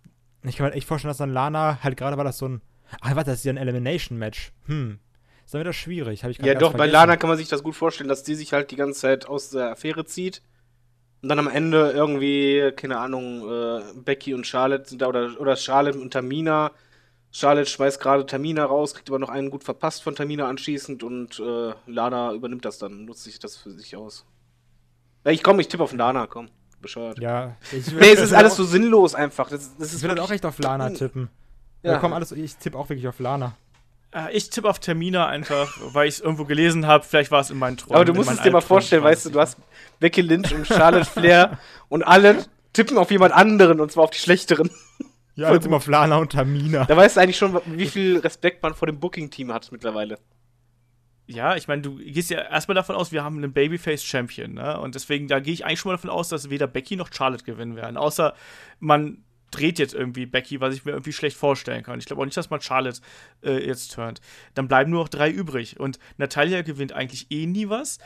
ich 0.51 0.57
kann 0.57 0.64
mir 0.64 0.70
halt 0.70 0.76
echt 0.76 0.86
vorstellen, 0.86 1.11
dass 1.11 1.18
dann 1.18 1.32
Lana, 1.32 1.78
halt 1.82 1.97
gerade 1.97 2.16
war 2.16 2.24
das 2.24 2.38
so 2.38 2.49
ein. 2.49 2.61
Ach, 3.01 3.16
warte, 3.16 3.30
das 3.30 3.40
ist 3.40 3.45
ja 3.45 3.53
ein 3.53 3.57
Elimination-Match. 3.57 4.53
Hm. 4.66 4.99
Ist 5.45 5.55
dann 5.55 5.61
wieder 5.61 5.72
schwierig. 5.72 6.24
Hab 6.24 6.30
ich 6.30 6.38
ja, 6.38 6.55
doch, 6.55 6.74
bei 6.74 6.86
Lana 6.86 7.16
kann 7.16 7.28
man 7.28 7.38
sich 7.38 7.49
das 7.49 7.62
gut 7.62 7.74
vorstellen, 7.74 8.09
dass 8.09 8.22
die 8.22 8.34
sich 8.34 8.53
halt 8.53 8.70
die 8.70 8.76
ganze 8.76 9.01
Zeit 9.01 9.26
aus 9.26 9.51
der 9.51 9.70
Affäre 9.70 10.05
zieht. 10.05 10.42
Und 11.22 11.28
dann 11.30 11.38
am 11.38 11.49
Ende 11.49 11.90
irgendwie, 11.92 12.72
keine 12.76 12.99
Ahnung, 12.99 13.51
äh, 13.51 13.82
Becky 13.95 14.34
und 14.34 14.47
Charlotte 14.47 14.88
sind 14.88 15.01
da 15.01 15.09
oder, 15.09 15.40
oder 15.40 15.57
Charlotte 15.57 15.99
und 15.99 16.12
Tamina. 16.12 16.72
Charlotte 17.30 17.68
schmeißt 17.68 18.01
gerade 18.01 18.26
Tamina 18.26 18.64
raus, 18.64 18.95
kriegt 18.95 19.09
aber 19.09 19.18
noch 19.18 19.30
einen 19.30 19.51
gut 19.51 19.64
verpasst 19.64 20.03
von 20.03 20.14
Tamina 20.14 20.49
anschließend 20.49 21.03
und 21.03 21.40
äh, 21.40 21.72
Lana 21.86 22.32
übernimmt 22.32 22.64
das 22.64 22.78
dann, 22.78 23.07
nutzt 23.07 23.24
sich 23.24 23.38
das 23.38 23.57
für 23.57 23.70
sich 23.70 23.97
aus. 23.97 24.24
Ich 25.24 25.42
komm, 25.42 25.59
ich 25.59 25.68
tippe 25.68 25.82
auf 25.82 25.92
Lana, 25.92 26.26
komm. 26.26 26.49
Bescheuert. 26.85 27.18
Ja, 27.18 27.57
ich 27.72 27.91
Nee, 27.93 28.12
es 28.12 28.20
ist 28.20 28.32
alles 28.35 28.57
so 28.57 28.64
sinnlos 28.64 29.14
einfach. 29.14 29.49
Das, 29.49 29.76
das 29.78 29.95
ist 29.95 30.03
ich 30.03 30.09
würde 30.09 30.22
auch 30.22 30.30
echt 30.30 30.45
auf 30.45 30.59
Lana 30.59 30.91
tippen. 30.91 31.30
Ja, 31.82 31.99
komm, 31.99 32.12
alles, 32.12 32.32
ich 32.32 32.57
tippe 32.57 32.78
auch 32.78 32.89
wirklich 32.89 33.09
auf 33.09 33.18
Lana. 33.18 33.57
Äh, 34.14 34.37
ich 34.37 34.51
tippe 34.51 34.68
auf 34.68 34.78
Termina 34.78 35.26
einfach, 35.26 35.76
weil 35.93 36.09
ich 36.09 36.16
es 36.16 36.20
irgendwo 36.20 36.45
gelesen 36.45 36.87
habe. 36.87 37.05
Vielleicht 37.05 37.30
war 37.30 37.41
es 37.41 37.51
in 37.51 37.59
meinen 37.59 37.76
Träumen. 37.78 37.97
Aber 37.97 38.05
du 38.05 38.14
musst 38.14 38.30
es 38.30 38.41
dir 38.43 38.51
mal 38.51 38.61
vorstellen, 38.61 39.03
weißt 39.03 39.26
du, 39.26 39.30
du 39.30 39.41
hast 39.41 39.57
Becky 39.99 40.20
Lynch 40.20 40.55
und 40.55 40.66
Charlotte 40.66 41.05
Flair 41.07 41.59
und 41.89 42.03
alle 42.03 42.45
tippen 42.72 42.99
auf 42.99 43.11
jemand 43.11 43.32
anderen 43.32 43.80
und 43.80 43.91
zwar 43.91 44.05
auf 44.05 44.11
die 44.11 44.18
schlechteren. 44.18 44.70
Ja, 45.37 45.49
alle 45.49 45.59
tippen 45.59 45.74
auf 45.74 45.87
Lana 45.87 46.18
und 46.18 46.32
Tamina. 46.32 46.85
Da 46.85 46.97
weißt 46.97 47.16
du 47.16 47.20
eigentlich 47.20 47.39
schon, 47.39 47.59
wie 47.66 47.87
viel 47.87 48.18
Respekt 48.18 48.62
man 48.62 48.74
vor 48.74 48.87
dem 48.87 49.01
Booking-Team 49.01 49.53
hat 49.53 49.72
mittlerweile. 49.72 50.18
Ja, 51.27 51.57
ich 51.57 51.68
meine, 51.68 51.83
du 51.83 51.97
gehst 51.97 52.31
ja 52.31 52.43
erstmal 52.43 52.75
davon 52.75 52.97
aus, 52.97 53.11
wir 53.11 53.25
haben 53.25 53.39
einen 53.39 53.53
Babyface-Champion, 53.53 54.55
ne? 54.55 54.79
Und 54.79 54.95
deswegen, 54.95 55.27
da 55.27 55.41
gehe 55.41 55.55
ich 55.55 55.64
eigentlich 55.64 55.81
schon 55.81 55.91
mal 55.91 55.97
davon 55.97 56.11
aus, 56.11 56.29
dass 56.29 56.51
weder 56.51 56.66
Becky 56.66 56.97
noch 56.97 57.11
Charlotte 57.12 57.45
gewinnen 57.45 57.77
werden. 57.77 57.97
Außer 57.97 58.35
man 58.79 59.25
dreht 59.55 59.79
jetzt 59.79 59.95
irgendwie 59.95 60.27
Becky, 60.27 60.61
was 60.61 60.75
ich 60.75 60.85
mir 60.85 60.93
irgendwie 60.93 61.12
schlecht 61.12 61.37
vorstellen 61.37 61.83
kann. 61.83 61.99
Ich 61.99 62.07
glaube 62.07 62.20
auch 62.20 62.25
nicht, 62.25 62.37
dass 62.37 62.51
man 62.51 62.61
Charlotte 62.61 63.01
äh, 63.43 63.64
jetzt 63.64 63.95
turnt. 63.95 64.20
Dann 64.55 64.68
bleiben 64.68 64.91
nur 64.91 65.03
noch 65.03 65.09
drei 65.09 65.31
übrig. 65.31 65.79
Und 65.79 65.99
Natalia 66.16 66.62
gewinnt 66.62 66.93
eigentlich 66.93 67.31
eh 67.31 67.47
nie 67.47 67.68
was. 67.68 67.99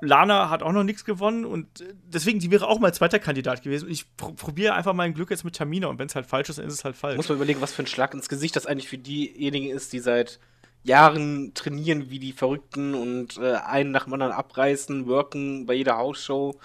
Lana 0.00 0.50
hat 0.50 0.62
auch 0.62 0.72
noch 0.72 0.84
nichts 0.84 1.04
gewonnen 1.04 1.44
und 1.44 1.80
äh, 1.80 1.94
deswegen, 2.06 2.38
die 2.38 2.50
wäre 2.50 2.68
auch 2.68 2.78
mal 2.78 2.94
zweiter 2.94 3.18
Kandidat 3.18 3.62
gewesen. 3.62 3.86
Und 3.86 3.92
ich 3.92 4.16
pr 4.16 4.32
probiere 4.34 4.74
einfach 4.74 4.94
mein 4.94 5.14
Glück 5.14 5.30
jetzt 5.30 5.44
mit 5.44 5.56
Tamina 5.56 5.88
und 5.88 5.98
wenn 5.98 6.06
es 6.06 6.14
halt 6.14 6.26
falsch 6.26 6.48
ist, 6.48 6.58
dann 6.58 6.66
ist 6.66 6.74
es 6.74 6.84
halt 6.84 6.96
falsch. 6.96 7.16
Muss 7.16 7.28
man 7.28 7.36
überlegen, 7.36 7.60
was 7.60 7.74
für 7.74 7.82
ein 7.82 7.86
Schlag 7.86 8.14
ins 8.14 8.28
Gesicht 8.28 8.56
das 8.56 8.66
eigentlich 8.66 8.88
für 8.88 8.98
diejenigen 8.98 9.74
ist, 9.74 9.92
die 9.92 9.98
seit 9.98 10.38
Jahren 10.84 11.52
trainieren 11.54 12.10
wie 12.10 12.18
die 12.18 12.32
Verrückten 12.32 12.94
und 12.94 13.38
äh, 13.38 13.54
einen 13.54 13.90
nach 13.90 14.04
dem 14.04 14.12
anderen 14.14 14.32
abreißen, 14.32 15.06
worken 15.06 15.66
bei 15.66 15.74
jeder 15.74 15.96
Hausshow, 15.96 16.58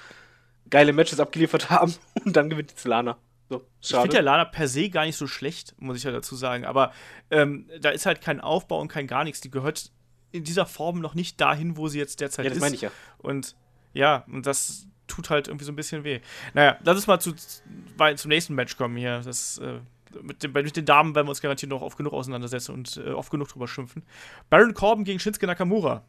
geile 0.69 0.93
Matches 0.93 1.19
abgeliefert 1.19 1.69
haben 1.69 1.95
und 2.25 2.35
dann 2.35 2.49
gewinnt 2.49 2.73
die 2.83 2.87
Lana. 2.87 3.17
So, 3.49 3.65
ich 3.81 3.95
finde 3.95 4.17
ja 4.17 4.21
Lana 4.21 4.45
per 4.45 4.67
se 4.67 4.89
gar 4.89 5.05
nicht 5.05 5.15
so 5.15 5.25
schlecht, 5.25 5.73
muss 5.79 5.97
ich 5.97 6.03
ja 6.03 6.11
dazu 6.11 6.35
sagen. 6.35 6.65
Aber 6.65 6.93
ähm, 7.31 7.67
da 7.81 7.89
ist 7.89 8.05
halt 8.05 8.21
kein 8.21 8.41
Aufbau 8.41 8.79
und 8.79 8.89
kein 8.89 9.07
gar 9.07 9.23
nichts. 9.23 9.41
Die 9.41 9.49
gehört 9.49 9.91
in 10.31 10.43
dieser 10.43 10.67
Form 10.67 10.99
noch 10.99 11.15
nicht 11.15 11.41
dahin, 11.41 11.75
wo 11.75 11.87
sie 11.87 11.97
jetzt 11.97 12.21
derzeit 12.21 12.45
ist. 12.45 12.51
Ja, 12.51 12.55
das 12.55 12.61
meine 12.61 12.75
ich 12.75 12.81
ja. 12.81 12.91
Und 13.17 13.55
ja, 13.93 14.23
und 14.27 14.45
das 14.45 14.85
tut 15.07 15.31
halt 15.31 15.47
irgendwie 15.47 15.65
so 15.65 15.71
ein 15.71 15.75
bisschen 15.75 16.03
weh. 16.03 16.19
Naja, 16.53 16.77
lass 16.83 16.97
uns 16.97 17.07
mal 17.07 17.19
zu, 17.19 17.33
zum 17.33 18.29
nächsten 18.29 18.53
Match 18.53 18.77
kommen 18.77 18.95
hier. 18.95 19.21
Das, 19.25 19.57
äh, 19.57 19.79
mit, 20.21 20.43
den, 20.43 20.51
mit 20.51 20.75
den 20.75 20.85
Damen 20.85 21.15
werden 21.15 21.27
wir 21.27 21.31
uns 21.31 21.41
garantiert 21.41 21.69
noch 21.69 21.81
oft 21.81 21.97
genug 21.97 22.13
auseinandersetzen 22.13 22.73
und 22.73 22.97
äh, 22.97 23.11
oft 23.11 23.31
genug 23.31 23.47
drüber 23.49 23.67
schimpfen. 23.67 24.03
Baron 24.49 24.73
Corbin 24.73 25.05
gegen 25.05 25.19
Shinsuke 25.19 25.47
Nakamura. 25.47 26.03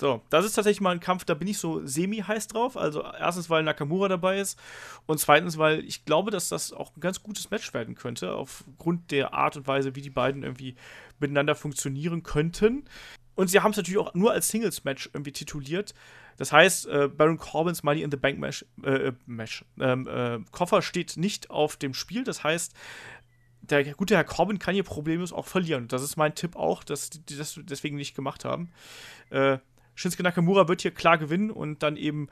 So, 0.00 0.22
das 0.30 0.46
ist 0.46 0.54
tatsächlich 0.54 0.80
mal 0.80 0.92
ein 0.92 1.00
Kampf, 1.00 1.26
da 1.26 1.34
bin 1.34 1.46
ich 1.46 1.58
so 1.58 1.84
semi-heiß 1.84 2.48
drauf. 2.48 2.78
Also 2.78 3.02
erstens, 3.02 3.50
weil 3.50 3.62
Nakamura 3.62 4.08
dabei 4.08 4.40
ist 4.40 4.58
und 5.04 5.20
zweitens, 5.20 5.58
weil 5.58 5.84
ich 5.84 6.06
glaube, 6.06 6.30
dass 6.30 6.48
das 6.48 6.72
auch 6.72 6.96
ein 6.96 7.00
ganz 7.00 7.22
gutes 7.22 7.50
Match 7.50 7.74
werden 7.74 7.94
könnte, 7.94 8.32
aufgrund 8.32 9.10
der 9.10 9.34
Art 9.34 9.58
und 9.58 9.66
Weise, 9.66 9.94
wie 9.96 10.00
die 10.00 10.08
beiden 10.08 10.42
irgendwie 10.42 10.74
miteinander 11.18 11.54
funktionieren 11.54 12.22
könnten. 12.22 12.84
Und 13.34 13.48
sie 13.48 13.60
haben 13.60 13.72
es 13.72 13.76
natürlich 13.76 13.98
auch 13.98 14.14
nur 14.14 14.32
als 14.32 14.48
Singles-Match 14.48 15.10
irgendwie 15.12 15.32
tituliert. 15.32 15.94
Das 16.38 16.52
heißt, 16.52 16.86
äh, 16.86 17.08
Baron 17.08 17.36
Corbins 17.36 17.82
Money 17.82 18.00
in 18.00 18.10
the 18.10 18.16
Bank 18.16 18.38
Match, 18.38 18.64
äh, 18.82 19.12
Match 19.26 19.66
ähm, 19.78 20.08
äh, 20.08 20.38
Koffer 20.50 20.80
steht 20.80 21.18
nicht 21.18 21.50
auf 21.50 21.76
dem 21.76 21.92
Spiel. 21.92 22.24
Das 22.24 22.42
heißt, 22.42 22.74
der 23.70 23.94
gute 23.94 24.14
Herr 24.16 24.24
Corbin 24.24 24.58
kann 24.58 24.74
hier 24.74 24.82
problemlos 24.82 25.32
auch 25.32 25.46
verlieren. 25.46 25.88
Das 25.88 26.02
ist 26.02 26.16
mein 26.16 26.34
Tipp 26.34 26.56
auch, 26.56 26.84
dass 26.84 27.10
die 27.10 27.36
das 27.36 27.58
deswegen 27.62 27.96
nicht 27.96 28.14
gemacht 28.14 28.44
haben. 28.44 28.70
Äh, 29.30 29.58
Shinsuke 29.94 30.22
Nakamura 30.22 30.68
wird 30.68 30.82
hier 30.82 30.92
klar 30.92 31.18
gewinnen 31.18 31.50
und 31.50 31.82
dann 31.82 31.96
eben 31.96 32.28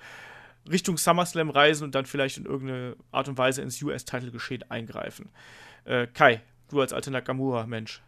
Richtung 0.70 0.98
SummerSlam 0.98 1.50
reisen 1.50 1.84
und 1.84 1.94
dann 1.94 2.06
vielleicht 2.06 2.38
in 2.38 2.46
irgendeine 2.46 2.96
Art 3.10 3.28
und 3.28 3.38
Weise 3.38 3.62
ins 3.62 3.82
US-Title-Geschehen 3.82 4.70
eingreifen. 4.70 5.30
Äh, 5.84 6.06
Kai, 6.06 6.42
du 6.68 6.80
als 6.80 6.92
alter 6.92 7.10
Nakamura-Mensch. 7.10 8.02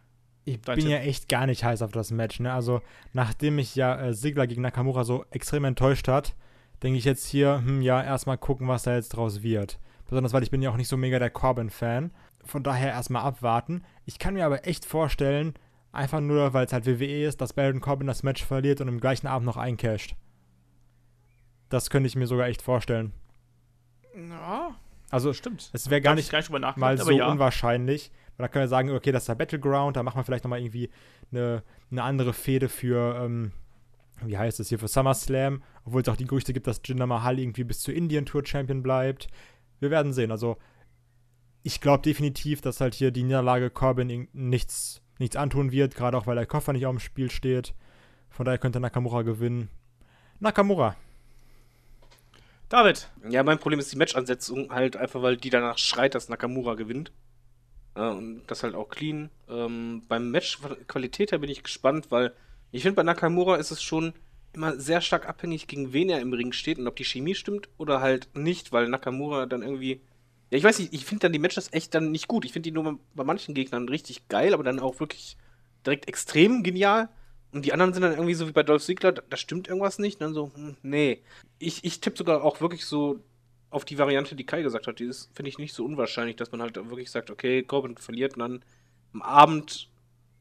Ich 0.45 0.59
bin 0.61 0.75
Tipp. 0.75 0.89
ja 0.89 0.97
echt 0.97 1.29
gar 1.29 1.45
nicht 1.45 1.63
heiß 1.63 1.81
auf 1.81 1.91
das 1.91 2.11
Match. 2.11 2.39
Ne? 2.39 2.51
Also, 2.51 2.81
nachdem 3.13 3.55
mich 3.57 3.75
ja 3.75 3.99
äh, 3.99 4.13
Sigler 4.13 4.47
gegen 4.47 4.61
Nakamura 4.61 5.03
so 5.03 5.25
extrem 5.29 5.65
enttäuscht 5.65 6.07
hat, 6.07 6.35
denke 6.81 6.97
ich 6.97 7.05
jetzt 7.05 7.27
hier, 7.27 7.61
hm, 7.63 7.81
ja, 7.81 8.03
erstmal 8.03 8.37
gucken, 8.37 8.67
was 8.67 8.83
da 8.83 8.95
jetzt 8.95 9.09
draus 9.09 9.43
wird. 9.43 9.79
Besonders, 10.07 10.33
weil 10.33 10.43
ich 10.43 10.51
bin 10.51 10.61
ja 10.61 10.71
auch 10.71 10.77
nicht 10.77 10.87
so 10.87 10.97
mega 10.97 11.19
der 11.19 11.29
Corbin-Fan. 11.29 12.11
Von 12.43 12.63
daher 12.63 12.89
erstmal 12.89 13.23
abwarten. 13.23 13.83
Ich 14.05 14.19
kann 14.19 14.33
mir 14.33 14.45
aber 14.45 14.67
echt 14.67 14.85
vorstellen, 14.85 15.53
Einfach 15.93 16.21
nur, 16.21 16.53
weil 16.53 16.65
es 16.65 16.73
halt 16.73 16.85
WWE 16.85 17.25
ist, 17.25 17.41
dass 17.41 17.53
Baron 17.53 17.81
Corbin 17.81 18.07
das 18.07 18.23
Match 18.23 18.45
verliert 18.45 18.79
und 18.79 18.87
im 18.87 18.99
gleichen 18.99 19.27
Abend 19.27 19.45
noch 19.45 19.57
eincasht. 19.57 20.15
Das 21.69 21.89
könnte 21.89 22.07
ich 22.07 22.15
mir 22.15 22.27
sogar 22.27 22.47
echt 22.47 22.61
vorstellen. 22.61 23.11
Ja. 24.15 24.75
Also, 25.09 25.33
stimmt. 25.33 25.69
Es 25.73 25.89
wäre 25.89 25.99
gar 25.99 26.15
nicht, 26.15 26.31
gar 26.31 26.77
mal 26.77 26.97
so 26.97 27.11
ja. 27.11 27.29
unwahrscheinlich. 27.29 28.11
Weil 28.37 28.45
da 28.45 28.47
können 28.47 28.63
wir 28.63 28.69
sagen, 28.69 28.89
okay, 28.91 29.11
das 29.11 29.23
ist 29.23 29.29
der 29.29 29.35
Battleground, 29.35 29.97
da 29.97 30.03
machen 30.03 30.17
wir 30.17 30.23
vielleicht 30.23 30.45
nochmal 30.45 30.61
irgendwie 30.61 30.89
eine, 31.31 31.63
eine 31.91 32.03
andere 32.03 32.31
Fehde 32.31 32.69
für, 32.69 33.21
ähm, 33.21 33.51
wie 34.23 34.37
heißt 34.37 34.61
es 34.61 34.69
hier, 34.69 34.79
für 34.79 34.87
SummerSlam. 34.87 35.61
Obwohl 35.83 36.01
es 36.01 36.07
auch 36.07 36.15
die 36.15 36.25
Gerüchte 36.25 36.53
gibt, 36.53 36.67
dass 36.67 36.81
Jinder 36.85 37.07
Mahal 37.07 37.39
irgendwie 37.39 37.65
bis 37.65 37.81
zur 37.81 37.93
Indian 37.93 38.25
Tour 38.25 38.45
Champion 38.45 38.81
bleibt. 38.81 39.27
Wir 39.81 39.91
werden 39.91 40.13
sehen. 40.13 40.31
Also, 40.31 40.57
ich 41.63 41.81
glaube 41.81 42.03
definitiv, 42.03 42.61
dass 42.61 42.81
halt 42.81 42.95
hier 42.95 43.11
die 43.11 43.23
Niederlage 43.23 43.69
Corbin 43.69 44.27
nichts 44.33 45.01
nichts 45.19 45.35
antun 45.35 45.71
wird, 45.71 45.95
gerade 45.95 46.17
auch 46.17 46.27
weil 46.27 46.35
der 46.35 46.47
Koffer 46.47 46.73
nicht 46.73 46.85
auf 46.85 46.95
dem 46.95 46.99
Spiel 46.99 47.29
steht. 47.29 47.73
Von 48.29 48.45
daher 48.45 48.57
könnte 48.57 48.79
Nakamura 48.79 49.21
gewinnen. 49.21 49.69
Nakamura. 50.39 50.95
David. 52.69 53.09
Ja, 53.29 53.43
mein 53.43 53.59
Problem 53.59 53.79
ist 53.79 53.91
die 53.91 53.97
Matchansetzung 53.97 54.71
halt 54.71 54.97
einfach, 54.97 55.21
weil 55.21 55.37
die 55.37 55.49
danach 55.49 55.77
schreit, 55.77 56.15
dass 56.15 56.29
Nakamura 56.29 56.75
gewinnt. 56.75 57.11
Äh, 57.95 58.09
und 58.09 58.43
das 58.47 58.63
halt 58.63 58.73
auch 58.73 58.89
clean. 58.89 59.29
Ähm, 59.49 60.03
beim 60.07 60.31
Match 60.31 60.59
Qualität 60.87 61.31
her 61.31 61.39
bin 61.39 61.49
ich 61.49 61.63
gespannt, 61.63 62.07
weil 62.09 62.33
ich 62.71 62.83
finde, 62.83 62.95
bei 62.95 63.03
Nakamura 63.03 63.57
ist 63.57 63.71
es 63.71 63.83
schon 63.83 64.13
immer 64.53 64.79
sehr 64.79 65.01
stark 65.01 65.27
abhängig, 65.27 65.67
gegen 65.67 65.93
wen 65.93 66.09
er 66.09 66.21
im 66.21 66.33
Ring 66.33 66.51
steht 66.51 66.77
und 66.77 66.87
ob 66.87 66.95
die 66.95 67.05
Chemie 67.05 67.35
stimmt 67.35 67.69
oder 67.77 68.01
halt 68.01 68.29
nicht, 68.35 68.71
weil 68.71 68.87
Nakamura 68.87 69.45
dann 69.45 69.61
irgendwie 69.61 70.01
ja, 70.51 70.57
ich 70.57 70.63
weiß 70.63 70.79
nicht, 70.79 70.93
ich 70.93 71.05
finde 71.05 71.21
dann 71.21 71.31
die 71.31 71.39
Matches 71.39 71.69
echt 71.71 71.95
dann 71.95 72.11
nicht 72.11 72.27
gut. 72.27 72.43
Ich 72.43 72.51
finde 72.51 72.69
die 72.69 72.73
nur 72.73 72.99
bei 73.15 73.23
manchen 73.23 73.55
Gegnern 73.55 73.87
richtig 73.87 74.27
geil, 74.27 74.53
aber 74.53 74.63
dann 74.63 74.79
auch 74.79 74.99
wirklich 74.99 75.37
direkt 75.85 76.09
extrem 76.09 76.61
genial. 76.61 77.07
Und 77.53 77.65
die 77.65 77.71
anderen 77.71 77.93
sind 77.93 78.03
dann 78.03 78.11
irgendwie 78.11 78.33
so 78.33 78.47
wie 78.47 78.51
bei 78.51 78.63
Dolph 78.63 78.83
Ziggler, 78.83 79.13
da, 79.13 79.21
da 79.29 79.37
stimmt 79.37 79.69
irgendwas 79.69 79.97
nicht. 79.97 80.15
Und 80.15 80.27
dann 80.27 80.33
so, 80.33 80.51
hm, 80.53 80.75
nee. 80.83 81.23
Ich, 81.57 81.85
ich 81.85 82.01
tippe 82.01 82.17
sogar 82.17 82.43
auch 82.43 82.59
wirklich 82.59 82.85
so 82.85 83.21
auf 83.69 83.85
die 83.85 83.97
Variante, 83.97 84.35
die 84.35 84.45
Kai 84.45 84.61
gesagt 84.61 84.87
hat. 84.87 84.99
Die 84.99 85.05
ist, 85.05 85.29
finde 85.33 85.47
ich, 85.47 85.57
nicht 85.57 85.73
so 85.73 85.85
unwahrscheinlich, 85.85 86.35
dass 86.35 86.51
man 86.51 86.61
halt 86.61 86.75
wirklich 86.75 87.11
sagt, 87.11 87.31
okay, 87.31 87.63
Corbin 87.63 87.97
verliert 87.97 88.33
und 88.33 88.39
dann 88.39 88.65
am 89.13 89.21
Abend 89.21 89.89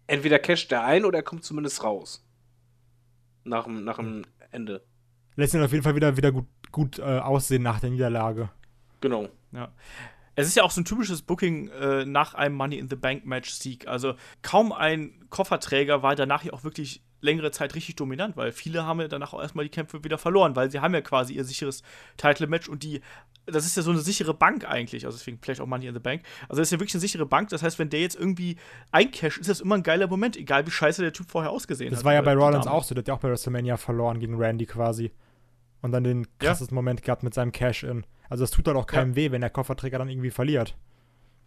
entweder 0.09 0.41
casht 0.41 0.73
der 0.73 0.85
ein 0.85 1.05
oder 1.05 1.19
er 1.19 1.25
kommt 1.25 1.45
zumindest 1.45 1.85
raus. 1.85 2.25
Nach 3.45 3.65
dem, 3.65 3.85
nach 3.85 3.97
dem 3.97 4.25
Ende. 4.51 4.83
Lässt 5.37 5.55
ihn 5.55 5.63
auf 5.63 5.73
jeden 5.73 5.85
Fall 5.85 5.95
wieder, 5.95 6.17
wieder 6.17 6.33
gut, 6.33 6.47
gut 6.73 6.99
äh, 6.99 7.03
aussehen 7.03 7.63
nach 7.63 7.79
der 7.79 7.91
Niederlage. 7.91 8.51
Genau. 9.01 9.29
Ja. 9.53 9.73
Es 10.37 10.47
ist 10.47 10.57
ja 10.57 10.63
auch 10.63 10.71
so 10.71 10.81
ein 10.81 10.85
typisches 10.85 11.23
Booking 11.23 11.69
äh, 11.69 12.05
nach 12.05 12.35
einem 12.35 12.55
Money 12.55 12.79
in 12.79 12.89
the 12.89 12.97
Bank 12.97 13.27
Match 13.27 13.51
Sieg. 13.51 13.87
Also 13.89 14.15
kaum 14.43 14.73
ein 14.73 15.27
Kofferträger 15.29 16.03
war 16.03 16.15
danach 16.15 16.45
ja 16.45 16.53
auch 16.53 16.65
wirklich 16.65 17.03
längere 17.21 17.51
Zeit 17.51 17.75
richtig 17.75 17.97
dominant, 17.97 18.37
weil 18.37 18.53
viele 18.53 18.85
haben 18.85 19.01
ja 19.01 19.09
danach 19.09 19.33
auch 19.33 19.41
erstmal 19.43 19.65
die 19.65 19.71
Kämpfe 19.71 20.03
wieder 20.05 20.19
verloren, 20.19 20.57
weil 20.57 20.71
sie 20.71 20.81
haben 20.81 20.95
ja 20.95 21.01
quasi 21.01 21.35
ihr 21.35 21.45
sicheres 21.45 21.83
Title-Match 22.17 22.69
und 22.69 22.83
die, 22.83 23.01
das 23.47 23.67
ist 23.67 23.77
ja 23.77 23.83
so 23.83 23.91
eine 23.91 24.01
sichere 24.01 24.35
Bank 24.35 24.65
eigentlich, 24.65 25.05
also 25.05 25.19
deswegen 25.19 25.39
vielleicht 25.41 25.61
auch 25.61 25.67
Money 25.67 25.87
in 25.87 25.95
the 25.95 26.01
Bank. 26.01 26.23
Also 26.49 26.61
das 26.61 26.69
ist 26.69 26.73
ja 26.73 26.81
wirklich 26.81 26.95
eine 26.95 27.01
sichere 27.01 27.27
Bank, 27.27 27.51
das 27.51 27.63
heißt, 27.63 27.79
wenn 27.79 27.91
der 27.91 28.01
jetzt 28.01 28.17
irgendwie 28.17 28.57
eincasht, 28.91 29.39
ist 29.39 29.51
das 29.51 29.61
immer 29.61 29.75
ein 29.75 29.83
geiler 29.83 30.07
Moment, 30.07 30.37
egal 30.37 30.67
wie 30.67 30.71
scheiße 30.71 31.03
der 31.03 31.13
Typ 31.13 31.31
vorher 31.31 31.51
ausgesehen 31.51 31.91
das 31.91 31.99
hat. 31.99 32.01
Das 32.01 32.07
war 32.07 32.15
ja 32.15 32.23
bei 32.23 32.35
Rollins 32.35 32.67
auch 32.67 32.85
so, 32.85 32.95
der 32.95 33.03
hat 33.03 33.09
ja 33.09 33.15
auch 33.15 33.21
bei 33.21 33.29
WrestleMania 33.29 33.77
verloren 33.77 34.19
gegen 34.19 34.37
Randy 34.37 34.67
quasi. 34.67 35.13
Und 35.83 35.93
dann 35.93 36.05
den 36.05 36.27
krassesten 36.39 36.75
ja. 36.75 36.83
Moment 36.83 37.03
gehabt 37.03 37.23
mit 37.23 37.35
seinem 37.35 37.53
Cash-In. 37.53 38.05
Also 38.29 38.45
es 38.45 38.51
tut 38.51 38.67
doch 38.67 38.75
auch 38.75 38.87
keinem 38.87 39.11
ja. 39.11 39.17
weh, 39.17 39.31
wenn 39.33 39.41
der 39.41 39.51
Kofferträger 39.51 39.99
dann 39.99 40.09
irgendwie 40.09 40.31
verliert. 40.31 40.77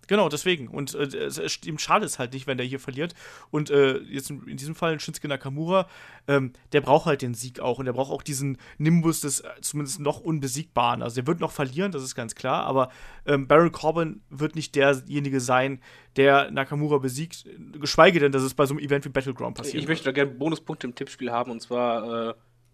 Genau, 0.07 0.29
deswegen. 0.29 0.67
Und 0.67 0.95
äh, 0.95 1.29
ihm 1.65 1.77
schade 1.77 2.05
es 2.05 2.19
halt 2.19 2.33
nicht, 2.33 2.47
wenn 2.47 2.57
der 2.57 2.65
hier 2.65 2.79
verliert. 2.79 3.13
Und 3.51 3.69
äh, 3.69 3.97
jetzt 3.99 4.29
in, 4.29 4.45
in, 4.47 4.57
diesem 4.57 4.75
Fall 4.75 4.99
Shinsuke 4.99 5.27
Nakamura, 5.27 5.87
ähm, 6.27 6.53
der 6.73 6.81
braucht 6.81 7.05
halt 7.05 7.21
den 7.21 7.33
Sieg 7.33 7.59
auch. 7.59 7.79
Und 7.79 7.85
der 7.85 7.93
braucht 7.93 8.11
auch 8.11 8.21
diesen 8.21 8.57
Nimbus 8.77 9.21
des 9.21 9.41
äh, 9.41 9.49
zumindest 9.61 9.99
noch 9.99 10.19
Unbesiegbaren. 10.19 11.01
Also 11.01 11.15
der 11.15 11.27
wird 11.27 11.39
noch 11.39 11.51
verlieren, 11.51 11.91
das 11.91 12.03
ist 12.03 12.15
ganz 12.15 12.35
klar. 12.35 12.65
Aber 12.65 12.89
ähm, 13.25 13.47
Baron 13.47 13.71
Corbin 13.71 14.21
wird 14.29 14.55
nicht 14.55 14.75
derjenige 14.75 15.39
sein, 15.39 15.81
der 16.17 16.51
Nakamura 16.51 16.97
besiegt. 16.97 17.45
Geschweige 17.79 18.19
denn, 18.19 18.31
dass 18.31 18.43
es 18.43 18.53
bei 18.53 18.65
so 18.65 18.73
einem 18.73 18.83
Event 18.83 19.05
wie 19.05 19.09
Battleground 19.09 19.55
passiert. 19.55 19.81
Ich 19.81 19.87
möchte 19.87 20.05
da 20.05 20.11
gerne 20.11 20.31
Bonuspunkte 20.31 20.87
im 20.87 20.95
Tippspiel 20.95 21.31
haben. 21.31 21.49
Und 21.49 21.61
zwar 21.61 22.29
äh, 22.29 22.33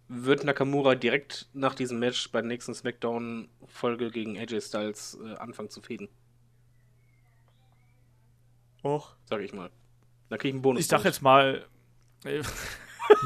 wird 0.09 0.43
Nakamura 0.43 0.95
direkt 0.95 1.47
nach 1.53 1.75
diesem 1.75 1.99
Match 1.99 2.31
bei 2.31 2.41
der 2.41 2.47
nächsten 2.47 2.73
SmackDown-Folge 2.73 4.09
gegen 4.09 4.37
AJ 4.37 4.61
Styles 4.61 5.17
äh, 5.23 5.35
anfangen 5.35 5.69
zu 5.69 5.81
fäden. 5.81 6.09
Och. 8.83 9.15
Sag 9.25 9.41
ich 9.41 9.53
mal. 9.53 9.69
Da 10.29 10.37
krieg 10.37 10.49
ich 10.49 10.55
einen 10.55 10.61
Bonus. 10.61 10.81
Ich 10.81 10.87
sag 10.87 11.03
jetzt 11.03 11.21
mal. 11.21 11.65
nee, 12.23 12.41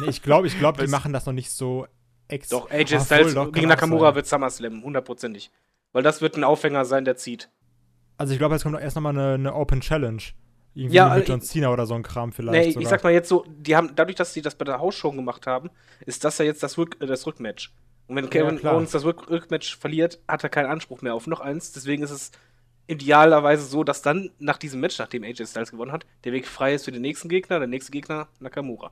ich 0.07 0.21
glaube, 0.21 0.47
ich 0.47 0.59
glaub, 0.59 0.77
die 0.77 0.88
machen 0.88 1.13
das 1.13 1.25
noch 1.25 1.34
nicht 1.34 1.51
so 1.51 1.88
extra. 2.27 2.57
Doch, 2.57 2.69
AJ 2.69 2.99
Styles 2.99 3.34
doch, 3.34 3.51
gegen 3.51 3.69
Nakamura 3.69 4.13
wird 4.15 4.27
SummerSlam, 4.27 4.84
hundertprozentig. 4.84 5.51
Weil 5.93 6.03
das 6.03 6.21
wird 6.21 6.36
ein 6.36 6.43
Aufhänger 6.43 6.86
sein, 6.86 7.05
der 7.05 7.15
zieht. 7.15 7.49
Also 8.17 8.34
ich 8.34 8.39
glaube, 8.39 8.55
jetzt 8.55 8.63
kommt 8.63 8.75
doch 8.75 8.81
erst 8.81 8.95
nochmal 8.95 9.17
eine, 9.17 9.34
eine 9.36 9.55
Open 9.55 9.81
Challenge. 9.81 10.21
Irgendwie 10.76 10.95
ja, 10.95 11.13
mit 11.13 11.28
John 11.28 11.41
Cena 11.41 11.71
oder 11.71 11.86
so 11.86 11.93
ein 11.93 12.03
Kram 12.03 12.32
vielleicht. 12.32 12.59
Nee, 12.59 12.71
sogar. 12.71 12.82
ich 12.82 12.88
sag 12.89 13.03
mal 13.03 13.13
jetzt 13.13 13.30
so, 13.30 13.45
die 13.47 13.76
haben, 13.76 13.91
dadurch, 13.95 14.15
dass 14.15 14.34
sie 14.34 14.41
das 14.41 14.55
bei 14.55 14.65
der 14.65 14.80
Hausshow 14.80 15.11
gemacht 15.11 15.45
haben, 15.45 15.69
ist 16.05 16.24
das 16.24 16.38
ja 16.39 16.45
jetzt 16.45 16.63
das, 16.63 16.78
Rück, 16.78 16.97
äh, 16.99 17.05
das 17.05 17.28
Rückmatch. 17.28 17.71
Und 18.07 18.15
wenn 18.15 18.30
Kevin 18.30 18.59
ja, 18.61 18.74
Owens 18.74 18.91
das 18.91 19.05
Rück 19.05 19.30
Rückmatch 19.30 19.78
verliert, 19.78 20.19
hat 20.28 20.43
er 20.43 20.49
keinen 20.49 20.69
Anspruch 20.69 21.01
mehr 21.01 21.13
auf 21.13 21.28
noch 21.28 21.39
eins. 21.39 21.71
Deswegen 21.71 22.03
ist 22.03 22.11
es 22.11 22.32
idealerweise 22.88 23.63
so, 23.63 23.84
dass 23.84 24.01
dann 24.01 24.32
nach 24.39 24.57
diesem 24.57 24.82
Match, 24.82 24.99
nachdem 24.99 25.24
AJ 25.24 25.45
Styles 25.45 25.71
gewonnen 25.71 25.91
hat, 25.91 26.05
der 26.24 26.34
Weg 26.34 26.47
frei 26.47 26.74
ist 26.74 26.86
für 26.86 26.91
den 26.91 27.01
nächsten 27.01 27.30
Gegner, 27.30 27.59
der 27.59 27.67
nächste 27.67 27.91
Gegner 27.91 28.28
Nakamura. 28.39 28.91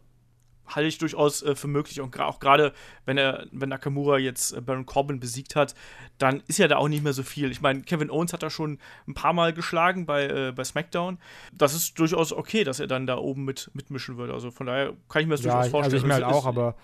Halte 0.76 0.88
ich 0.88 0.98
durchaus 0.98 1.44
äh, 1.44 1.56
für 1.56 1.68
möglich 1.68 2.02
und 2.02 2.18
auch 2.20 2.40
gerade, 2.40 2.74
wenn 3.06 3.18
er, 3.18 3.46
wenn 3.52 3.70
Nakamura 3.70 4.18
jetzt 4.18 4.54
äh, 4.54 4.62
Baron 4.62 4.86
Corbin 4.86 5.20
besiegt 5.20 5.56
hat, 5.56 5.76
dann 6.18 6.42
ist 6.48 6.60
ja 6.60 6.68
da 6.68 6.78
auch 6.78 6.88
nicht 6.88 7.04
mehr 7.04 7.14
so 7.14 7.24
viel. 7.24 7.52
Ich 7.52 7.62
meine, 7.62 7.82
Kevin 7.82 8.10
Owens 8.10 8.34
hat 8.34 8.44
da 8.44 8.50
schon 8.50 8.80
ein 9.08 9.14
paar 9.14 9.34
Mal 9.34 9.54
geschlagen 9.54 10.06
bei, 10.06 10.28
äh, 10.28 10.52
bei 10.52 10.64
SmackDown. 10.64 11.20
Das 11.54 11.74
ist 11.74 11.98
durchaus 12.00 12.34
okay, 12.34 12.64
dass 12.64 12.80
er 12.80 12.88
dann 12.88 13.08
da 13.08 13.18
oben 13.18 13.46
mit 13.46 13.70
mitmischen 13.74 14.18
würde. 14.18 14.34
Also 14.34 14.52
von 14.52 14.68
daher 14.68 14.94
kann 15.10 15.22
ich 15.22 15.28
mir 15.28 15.36
das 15.36 15.44
ja, 15.44 15.54
durchaus 15.54 15.72
vorstellen. 15.72 15.94
Also 15.96 15.98
ich 15.98 16.08
mir 16.08 16.14
halt 16.14 16.24
auch, 16.24 16.46
aber 16.46 16.76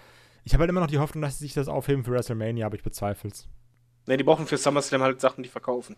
ich 0.43 0.53
habe 0.53 0.61
halt 0.61 0.69
immer 0.69 0.81
noch 0.81 0.87
die 0.87 0.99
Hoffnung, 0.99 1.21
dass 1.21 1.39
sie 1.39 1.45
sich 1.45 1.53
das 1.53 1.67
aufheben 1.67 2.03
für 2.03 2.11
WrestleMania, 2.11 2.65
aber 2.65 2.75
ich 2.75 2.83
bezweifle 2.83 3.29
es. 3.29 3.47
Ne, 4.05 4.15
die 4.15 4.23
brauchen 4.23 4.47
für 4.47 4.57
SummerSlam 4.57 5.01
halt 5.01 5.19
Sachen, 5.19 5.43
die 5.43 5.49
verkaufen. 5.49 5.97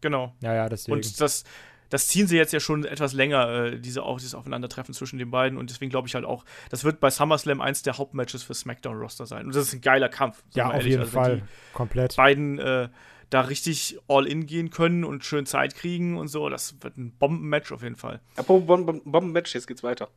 Genau. 0.00 0.34
Ja, 0.40 0.54
ja, 0.54 0.68
deswegen. 0.68 0.96
Und 0.96 1.20
das, 1.20 1.44
das 1.90 2.08
ziehen 2.08 2.26
sie 2.26 2.36
jetzt 2.36 2.52
ja 2.52 2.60
schon 2.60 2.84
etwas 2.84 3.12
länger, 3.12 3.48
äh, 3.48 3.80
diese, 3.80 4.02
auch, 4.02 4.18
dieses 4.18 4.34
Aufeinandertreffen 4.34 4.94
zwischen 4.94 5.18
den 5.18 5.30
beiden. 5.30 5.58
Und 5.58 5.70
deswegen 5.70 5.90
glaube 5.90 6.08
ich 6.08 6.14
halt 6.14 6.24
auch, 6.24 6.44
das 6.70 6.84
wird 6.84 7.00
bei 7.00 7.10
SummerSlam 7.10 7.60
eins 7.60 7.82
der 7.82 7.98
Hauptmatches 7.98 8.42
für 8.42 8.54
SmackDown-Roster 8.54 9.26
sein. 9.26 9.46
Und 9.46 9.54
das 9.54 9.68
ist 9.68 9.74
ein 9.74 9.80
geiler 9.80 10.08
Kampf. 10.08 10.42
Ja, 10.54 10.66
auf 10.66 10.74
ehrlich. 10.74 10.86
jeden 10.88 11.00
also, 11.00 11.12
Fall. 11.12 11.42
Komplett. 11.72 12.16
Beiden 12.16 12.58
äh, 12.58 12.88
da 13.30 13.40
richtig 13.42 13.98
all 14.08 14.26
in 14.26 14.46
gehen 14.46 14.70
können 14.70 15.04
und 15.04 15.24
schön 15.24 15.46
Zeit 15.46 15.74
kriegen 15.74 16.16
und 16.16 16.28
so. 16.28 16.48
Das 16.48 16.76
wird 16.80 16.96
ein 16.96 17.12
Bombenmatch 17.12 17.72
auf 17.72 17.82
jeden 17.82 17.96
Fall. 17.96 18.20
Apropos 18.36 18.66
Bombenmatch, 18.66 19.54
jetzt 19.54 19.66
geht's 19.66 19.82
weiter. 19.82 20.08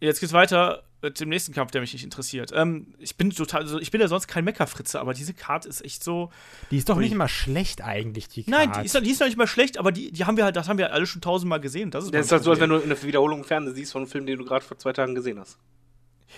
Jetzt 0.00 0.20
geht's 0.20 0.32
weiter 0.32 0.82
mit 1.02 1.20
dem 1.20 1.28
nächsten 1.28 1.52
Kampf, 1.52 1.70
der 1.70 1.80
mich 1.80 1.92
nicht 1.92 2.04
interessiert. 2.04 2.52
Ähm, 2.54 2.94
ich 2.98 3.16
bin 3.16 3.30
total, 3.30 3.62
also 3.62 3.78
ich 3.78 3.90
bin 3.90 4.00
ja 4.00 4.08
sonst 4.08 4.26
kein 4.26 4.44
Meckerfritze, 4.44 5.00
aber 5.00 5.14
diese 5.14 5.34
Karte 5.34 5.68
ist 5.68 5.84
echt 5.84 6.02
so. 6.02 6.30
Die 6.70 6.78
ist 6.78 6.88
doch 6.88 6.98
nicht 6.98 7.12
immer 7.12 7.28
schlecht 7.28 7.82
eigentlich, 7.82 8.28
die 8.28 8.44
Karte. 8.44 8.68
Nein, 8.68 8.80
die 8.80 8.86
ist, 8.86 8.94
die 9.00 9.10
ist 9.10 9.20
noch 9.20 9.26
nicht 9.26 9.36
mal 9.36 9.46
schlecht, 9.46 9.78
aber 9.78 9.92
die, 9.92 10.10
die 10.10 10.24
haben 10.24 10.36
wir 10.36 10.44
halt, 10.44 10.56
das 10.56 10.68
haben 10.68 10.78
wir 10.78 10.92
alle 10.92 11.06
schon 11.06 11.20
tausendmal 11.20 11.60
gesehen. 11.60 11.90
Das 11.90 12.04
ist, 12.04 12.14
das 12.14 12.26
ist 12.26 12.32
halt 12.32 12.44
so, 12.44 12.50
als 12.50 12.60
wenn 12.60 12.70
du 12.70 12.82
eine 12.82 13.02
Wiederholung 13.02 13.40
im 13.40 13.44
Fernsehen 13.44 13.74
siehst 13.74 13.92
von 13.92 14.02
einem 14.02 14.10
Film, 14.10 14.26
den 14.26 14.38
du 14.38 14.44
gerade 14.44 14.64
vor 14.64 14.78
zwei 14.78 14.92
Tagen 14.92 15.14
gesehen 15.14 15.38
hast. 15.38 15.58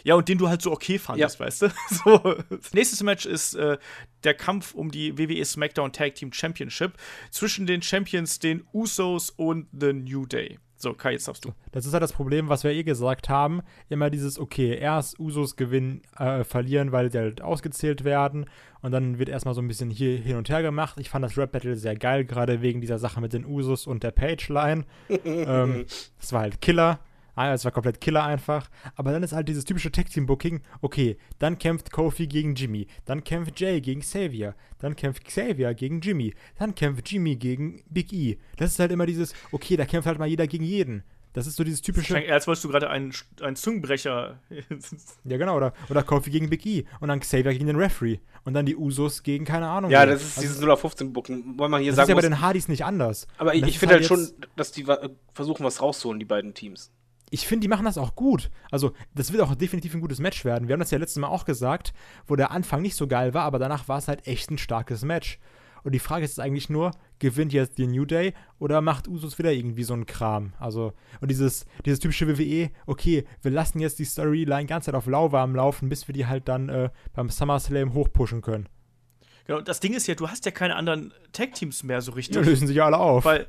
Ja, 0.05 0.15
und 0.15 0.29
den 0.29 0.39
du 0.39 0.49
halt 0.49 0.63
so 0.63 0.71
okay 0.71 0.99
fandest, 0.99 1.39
ja. 1.39 1.47
weißt 1.47 1.63
du? 1.63 1.69
So. 2.05 2.37
Nächstes 2.73 3.03
Match 3.03 3.27
ist 3.27 3.55
äh, 3.55 3.79
der 4.25 4.35
Kampf 4.35 4.75
um 4.75 4.91
die 4.91 5.19
WWE 5.19 5.45
SmackDown 5.45 5.93
Tag 5.93 6.15
Team 6.15 6.33
Championship 6.33 6.93
zwischen 7.31 7.67
den 7.67 7.83
Champions, 7.83 8.39
den 8.39 8.65
Usos 8.73 9.31
und 9.31 9.67
The 9.73 9.93
New 9.93 10.27
Day. 10.27 10.59
So, 10.81 10.95
Kai, 10.95 11.13
jetzt 11.13 11.27
darfst 11.27 11.45
du. 11.45 11.53
Das 11.73 11.87
ist 11.87 11.93
halt 11.93 12.05
das 12.05 12.13
Problem, 12.13 12.49
was 12.49 12.63
wir 12.63 12.71
eh 12.71 12.85
gesagt 12.85 13.29
haben. 13.29 13.63
Immer 13.89 14.11
dieses, 14.11 14.39
okay, 14.39 14.79
erst 14.79 15.19
Usos 15.19 15.57
gewinnen, 15.57 16.03
äh, 16.17 16.45
verlieren, 16.45 16.93
weil 16.93 17.11
sie 17.11 17.19
halt 17.19 17.43
ausgezählt 17.43 18.05
werden. 18.05 18.47
Und 18.81 18.93
dann 18.93 19.19
wird 19.19 19.29
erstmal 19.29 19.55
so 19.55 19.61
ein 19.61 19.67
bisschen 19.67 19.91
hier 19.91 20.17
hin 20.17 20.37
und 20.37 20.49
her 20.49 20.63
gemacht. 20.63 21.01
Ich 21.01 21.11
fand 21.11 21.25
das 21.25 21.37
Rap 21.37 21.51
Battle 21.51 21.75
sehr 21.75 21.97
geil, 21.97 22.25
gerade 22.25 22.63
wegen 22.63 22.81
dieser 22.81 23.01
Sache 23.01 23.21
mit 23.21 23.33
den 23.33 23.45
Usos 23.45 23.89
und 23.89 24.05
der 24.05 24.13
Page-Line. 24.13 24.85
ähm, 25.25 25.85
das 26.21 26.33
war 26.33 26.43
halt 26.43 26.61
Killer. 26.61 27.01
Ah, 27.39 27.55
es 27.55 27.65
war 27.65 27.71
komplett 27.71 28.01
Killer 28.01 28.25
einfach. 28.25 28.69
Aber 28.97 29.13
dann 29.13 29.23
ist 29.23 29.33
halt 29.33 29.49
dieses 29.49 29.65
typische 29.65 29.93
Tag-Team-Booking. 29.93 30.61
Okay, 30.81 31.19
dann 31.39 31.57
kämpft 31.57 31.93
Kofi 31.93 32.27
gegen 32.27 32.57
Jimmy. 32.57 32.89
Dann 33.05 33.23
kämpft 33.23 33.61
Jay 33.61 33.81
gegen 33.81 34.01
Xavier. 34.01 34.57
Dann 34.81 34.97
kämpft 34.97 35.25
Xavier 35.25 35.73
gegen 35.75 36.01
Jimmy. 36.01 36.35
Dann 36.59 36.75
kämpft 36.75 37.09
Jimmy 37.09 37.37
gegen 37.37 37.85
Big 37.91 38.13
E. 38.13 38.39
Das 38.57 38.73
ist 38.73 38.81
halt 38.81 38.91
immer 38.91 39.07
dieses, 39.07 39.35
okay, 39.53 39.77
da 39.77 39.87
kämpft 39.87 40.09
halt 40.09 40.19
mal 40.19 40.27
jeder 40.27 40.49
gegen 40.49 40.65
jeden. 40.65 41.05
Das 41.33 41.47
ist 41.47 41.55
so 41.55 41.63
dieses 41.63 41.81
typische. 41.81 42.15
Das 42.15 42.29
als 42.29 42.47
wolltest 42.49 42.65
du 42.65 42.71
gerade 42.71 42.91
einen, 42.91 43.15
einen 43.41 43.55
Zungenbrecher. 43.55 44.41
ja, 45.25 45.37
genau. 45.37 45.57
Oder, 45.57 45.75
oder 45.89 46.03
Kofi 46.03 46.31
gegen 46.31 46.51
Big 46.51 46.67
E. 46.67 46.87
Und 46.99 47.07
dann 47.07 47.21
Xavier 47.21 47.53
gegen 47.53 47.69
den 47.69 47.77
Referee. 47.77 48.19
Und 48.43 48.55
dann 48.55 48.67
die 48.67 48.75
Usos 48.75 49.23
gegen 49.23 49.45
keine 49.45 49.69
Ahnung. 49.69 49.93
Ja, 49.93 50.05
das 50.07 50.23
ist 50.23 50.39
also, 50.39 50.41
dieses 50.41 50.61
0 50.61 50.73
auf 50.73 50.81
15 50.81 51.13
Bucken. 51.13 51.57
Wollen 51.57 51.71
wir 51.71 51.79
hier 51.79 51.93
das 51.93 51.99
sagen. 51.99 52.07
ist 52.07 52.09
ja 52.09 52.15
bei 52.17 52.23
den 52.23 52.41
Hardys 52.41 52.67
nicht 52.67 52.85
anders. 52.85 53.29
Aber 53.37 53.55
ich, 53.55 53.65
ich 53.65 53.79
finde 53.79 53.95
halt, 53.95 54.11
halt 54.11 54.29
schon, 54.29 54.49
dass 54.57 54.73
die 54.73 54.85
versuchen, 55.33 55.65
was 55.65 55.81
rauszuholen, 55.81 56.19
die 56.19 56.27
beiden 56.27 56.53
Teams 56.53 56.91
ich 57.31 57.47
finde, 57.47 57.63
die 57.63 57.69
machen 57.69 57.85
das 57.85 57.99
auch 57.99 58.15
gut. 58.15 58.51
Also, 58.71 58.93
das 59.15 59.33
wird 59.33 59.43
auch 59.43 59.55
definitiv 59.55 59.95
ein 59.95 60.01
gutes 60.01 60.19
Match 60.19 60.45
werden. 60.45 60.69
Wir 60.69 60.75
haben 60.75 60.81
das 60.81 60.91
ja 60.91 60.99
letztes 60.99 61.21
Mal 61.21 61.29
auch 61.29 61.45
gesagt, 61.45 61.93
wo 62.27 62.37
der 62.37 62.51
Anfang 62.51 62.83
nicht 62.83 62.97
so 62.97 63.07
geil 63.07 63.35
war, 63.35 63.45
aber 63.45 63.59
danach 63.59 63.89
war 63.89 63.99
es 63.99 64.09
halt 64.09 64.27
echt 64.27 64.51
ein 64.51 64.59
starkes 64.59 65.03
Match. 65.03 65.39
Und 65.85 65.93
die 65.93 66.01
Frage 66.01 66.25
ist 66.25 66.33
jetzt 66.33 66.41
eigentlich 66.45 66.69
nur, 66.69 66.91
gewinnt 67.19 67.53
jetzt 67.53 67.79
die 67.79 67.87
New 67.87 68.05
Day 68.05 68.35
oder 68.59 68.81
macht 68.81 69.09
Usos 69.09 69.39
wieder 69.39 69.53
irgendwie 69.53 69.85
so 69.85 69.95
einen 69.95 70.07
Kram? 70.07 70.53
Also, 70.59 70.93
und 71.21 71.31
dieses, 71.31 71.67
dieses 71.85 72.01
typische 72.01 72.27
WWE, 72.29 72.71
okay, 72.87 73.25
wir 73.43 73.51
lassen 73.51 73.79
jetzt 73.81 73.99
die 73.99 74.05
Storyline 74.05 74.67
ganz 74.67 74.87
Zeit 74.87 74.95
auf 74.95 75.07
lauwarm 75.07 75.55
laufen, 75.55 75.89
bis 75.89 76.09
wir 76.09 76.13
die 76.13 76.27
halt 76.27 76.49
dann 76.49 76.69
äh, 76.69 76.91
beim 77.15 77.31
SummerSlam 77.31 77.95
hochpushen 77.95 78.43
können. 78.43 78.69
Genau, 79.47 79.61
das 79.61 79.81
Ding 79.81 79.95
ist 79.95 80.07
ja, 80.07 80.15
du 80.15 80.29
hast 80.29 80.45
ja 80.45 80.51
keine 80.51 80.77
anderen 80.77 81.15
Tag-Teams 81.33 81.83
mehr 81.83 82.03
so 82.03 82.13
richtig. 82.13 82.37
Ja, 82.37 82.43
lösen 82.43 82.67
sich 82.67 82.77
ja 82.77 82.85
alle 82.85 82.99
auf. 82.99 83.25
Weil 83.25 83.47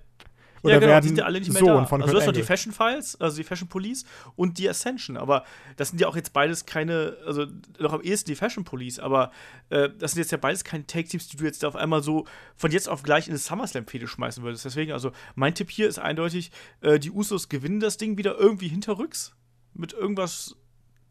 oder 0.61 0.73
ja, 0.73 0.79
genau, 0.79 0.91
werden 0.91 1.01
die 1.03 1.07
sind 1.09 1.17
ja 1.17 1.25
alle 1.25 1.39
nicht 1.39 1.51
mehr 1.51 1.59
Sohn 1.59 1.67
da. 1.67 1.85
Von 1.85 2.01
also 2.01 2.13
du 2.13 2.19
hast 2.19 2.27
noch 2.27 2.33
die 2.33 2.43
Fashion 2.43 2.73
Files, 2.73 3.19
also 3.19 3.37
die 3.37 3.43
Fashion 3.43 3.67
Police 3.67 4.05
und 4.35 4.57
die 4.57 4.69
Ascension, 4.69 5.17
aber 5.17 5.43
das 5.77 5.89
sind 5.89 6.01
ja 6.01 6.07
auch 6.07 6.15
jetzt 6.15 6.33
beides 6.33 6.65
keine, 6.65 7.17
also 7.25 7.45
noch 7.79 7.93
am 7.93 8.01
ehesten 8.01 8.29
die 8.29 8.35
Fashion 8.35 8.63
Police, 8.63 8.99
aber 8.99 9.31
äh, 9.69 9.89
das 9.97 10.11
sind 10.11 10.19
jetzt 10.19 10.31
ja 10.31 10.37
beides 10.37 10.63
keine 10.63 10.85
Take-Teams, 10.85 11.27
die 11.27 11.37
du 11.37 11.45
jetzt 11.45 11.63
auf 11.65 11.75
einmal 11.75 12.03
so 12.03 12.25
von 12.55 12.71
jetzt 12.71 12.89
auf 12.89 13.03
gleich 13.03 13.27
in 13.27 13.33
das 13.33 13.45
SummerSlam-Fehde 13.45 14.07
schmeißen 14.07 14.43
würdest. 14.43 14.65
Deswegen, 14.65 14.91
also 14.91 15.11
mein 15.35 15.55
Tipp 15.55 15.69
hier 15.71 15.87
ist 15.87 15.99
eindeutig, 15.99 16.51
äh, 16.81 16.99
die 16.99 17.11
Usos 17.11 17.49
gewinnen 17.49 17.79
das 17.79 17.97
Ding 17.97 18.17
wieder 18.17 18.37
irgendwie 18.37 18.67
hinterrücks 18.67 19.35
mit 19.73 19.93
irgendwas 19.93 20.55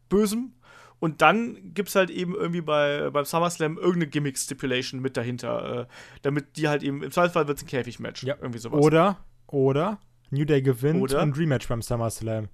Bösem 0.09 0.53
und 0.99 1.21
dann 1.21 1.73
gibt 1.73 1.89
es 1.89 1.95
halt 1.95 2.09
eben 2.09 2.35
irgendwie 2.35 2.61
bei, 2.61 3.09
beim 3.09 3.25
SummerSlam 3.25 3.77
irgendeine 3.77 4.07
Gimmick-Stipulation 4.07 4.99
mit 4.99 5.15
dahinter, 5.15 5.81
äh, 5.81 5.85
damit 6.21 6.57
die 6.57 6.67
halt 6.67 6.83
eben, 6.83 7.01
im 7.03 7.11
Zweifelsfall 7.11 7.47
wird 7.47 7.57
es 7.57 7.63
ein 7.63 7.67
Käfig-Match. 7.67 8.23
Ja. 8.23 8.35
Irgendwie 8.39 8.59
sowas. 8.59 8.83
Oder 8.83 9.17
oder 9.51 9.99
New 10.31 10.45
Day 10.45 10.61
gewinnt 10.61 11.01
Oder? 11.01 11.21
und 11.21 11.37
Rematch 11.37 11.67
beim 11.67 11.81
SummerSlam. 11.81 12.49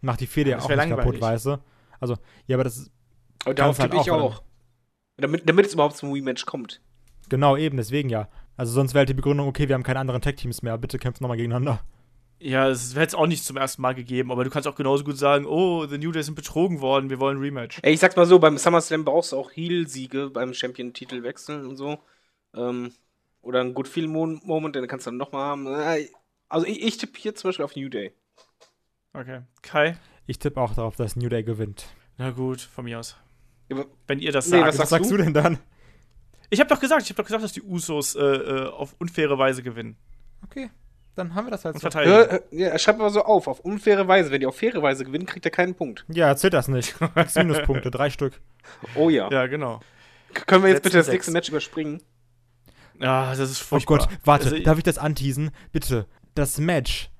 Macht 0.00 0.20
die 0.20 0.26
Fehde 0.26 0.50
ja 0.50 0.58
auch 0.58 0.68
nicht 0.68 0.88
kaputt, 0.88 1.20
weißt 1.20 1.46
du? 1.46 1.58
Also, 2.00 2.16
ja, 2.46 2.56
aber 2.56 2.64
das 2.64 2.76
ist. 2.76 2.92
Aber 3.44 3.54
darauf 3.54 3.78
halt 3.78 3.94
ich 3.94 4.10
auch. 4.10 4.42
Damit, 5.16 5.48
damit 5.48 5.66
es 5.66 5.74
überhaupt 5.74 5.96
zum 5.96 6.12
Rematch 6.12 6.44
kommt. 6.44 6.80
Genau, 7.28 7.56
eben, 7.56 7.76
deswegen 7.76 8.08
ja. 8.08 8.28
Also 8.56 8.72
sonst 8.72 8.94
wäre 8.94 9.00
halt 9.00 9.08
die 9.08 9.14
Begründung, 9.14 9.48
okay, 9.48 9.68
wir 9.68 9.74
haben 9.74 9.82
keine 9.82 10.00
anderen 10.00 10.20
Tag-Teams 10.20 10.62
mehr, 10.62 10.76
bitte 10.78 10.98
kämpft 10.98 11.20
nochmal 11.20 11.36
gegeneinander. 11.36 11.80
Ja, 12.40 12.68
es 12.68 12.94
hätte 12.94 13.06
es 13.06 13.14
auch 13.14 13.26
nicht 13.26 13.44
zum 13.44 13.56
ersten 13.56 13.80
Mal 13.80 13.94
gegeben, 13.94 14.30
aber 14.30 14.44
du 14.44 14.50
kannst 14.50 14.68
auch 14.68 14.74
genauso 14.74 15.04
gut 15.04 15.16
sagen, 15.16 15.46
oh, 15.46 15.86
The 15.86 15.98
New 15.98 16.12
Day 16.12 16.22
sind 16.22 16.34
betrogen 16.34 16.80
worden, 16.80 17.10
wir 17.10 17.18
wollen 17.20 17.38
Rematch. 17.38 17.78
Ey, 17.82 17.94
ich 17.94 18.00
sag's 18.00 18.16
mal 18.16 18.26
so, 18.26 18.38
beim 18.38 18.58
SummerSlam 18.58 19.04
brauchst 19.04 19.32
du 19.32 19.36
auch 19.36 19.50
Heel-Siege 19.50 20.30
beim 20.30 20.52
Champion-Titel 20.52 21.22
wechseln 21.22 21.66
und 21.66 21.76
so. 21.76 21.98
Ähm, 22.54 22.92
oder 23.44 23.60
ein 23.60 23.74
Good 23.74 23.88
Feel 23.88 24.08
Moment, 24.08 24.74
den 24.74 24.86
kannst 24.86 25.06
du 25.06 25.10
dann 25.10 25.18
nochmal 25.18 25.44
haben. 25.44 25.66
Äh, 25.66 26.08
also 26.48 26.66
ich, 26.66 26.82
ich 26.82 26.96
tippe 26.96 27.18
hier 27.18 27.34
zum 27.34 27.48
Beispiel 27.48 27.64
auf 27.64 27.76
New 27.76 27.88
Day. 27.88 28.12
Okay. 29.12 29.42
Kai? 29.62 29.96
Ich 30.26 30.38
tippe 30.38 30.60
auch 30.60 30.74
darauf, 30.74 30.96
dass 30.96 31.16
New 31.16 31.28
Day 31.28 31.42
gewinnt. 31.42 31.86
Na 32.16 32.30
gut, 32.30 32.60
von 32.60 32.84
mir 32.84 32.98
aus. 32.98 33.16
Wenn 34.06 34.18
ihr 34.18 34.32
das 34.32 34.46
nee, 34.46 34.58
sagt. 34.58 34.68
Was, 34.68 34.78
was 34.78 34.88
sagst 34.90 35.10
du? 35.10 35.16
du 35.16 35.24
denn 35.24 35.34
dann? 35.34 35.58
Ich 36.50 36.60
habe 36.60 36.68
doch 36.68 36.80
gesagt, 36.80 37.02
ich 37.02 37.10
habe 37.10 37.16
doch 37.16 37.24
gesagt, 37.24 37.42
dass 37.42 37.52
die 37.52 37.62
Usos 37.62 38.14
äh, 38.14 38.20
äh, 38.20 38.68
auf 38.68 38.94
unfaire 38.98 39.38
Weise 39.38 39.62
gewinnen. 39.62 39.96
Okay, 40.44 40.70
dann 41.14 41.34
haben 41.34 41.46
wir 41.46 41.50
das 41.50 41.64
halt 41.64 41.78
so. 41.78 41.88
Ja, 41.88 42.40
ja, 42.50 42.78
schreib 42.78 42.98
mal 42.98 43.10
so 43.10 43.24
auf, 43.24 43.48
auf 43.48 43.60
unfaire 43.60 44.06
Weise. 44.06 44.30
Wenn 44.30 44.40
die 44.40 44.46
auf 44.46 44.56
faire 44.56 44.82
Weise 44.82 45.04
gewinnen, 45.04 45.26
kriegt 45.26 45.44
er 45.44 45.50
keinen 45.50 45.74
Punkt. 45.74 46.04
Ja, 46.08 46.28
erzähl 46.28 46.50
das 46.50 46.68
nicht. 46.68 46.94
Minuspunkte, 47.36 47.90
drei 47.90 48.10
Stück. 48.10 48.40
Oh 48.94 49.08
ja. 49.08 49.30
Ja, 49.30 49.46
genau. 49.46 49.80
Können 50.46 50.64
wir 50.64 50.70
jetzt 50.70 50.78
Setz 50.78 50.84
bitte 50.84 50.96
das 50.98 51.08
nächste 51.08 51.32
Match 51.32 51.48
überspringen? 51.48 52.02
Ja, 53.00 53.34
das 53.34 53.50
ist 53.50 53.58
furchtbar. 53.58 53.94
Oh 53.94 53.98
Gott, 53.98 54.08
warte, 54.24 54.44
Also, 54.50 54.58
darf 54.62 54.78
ich 54.78 54.84
das 54.84 54.98
anteasen? 54.98 55.50
Bitte. 55.72 56.06
Das 56.34 56.58
Match, 56.58 57.10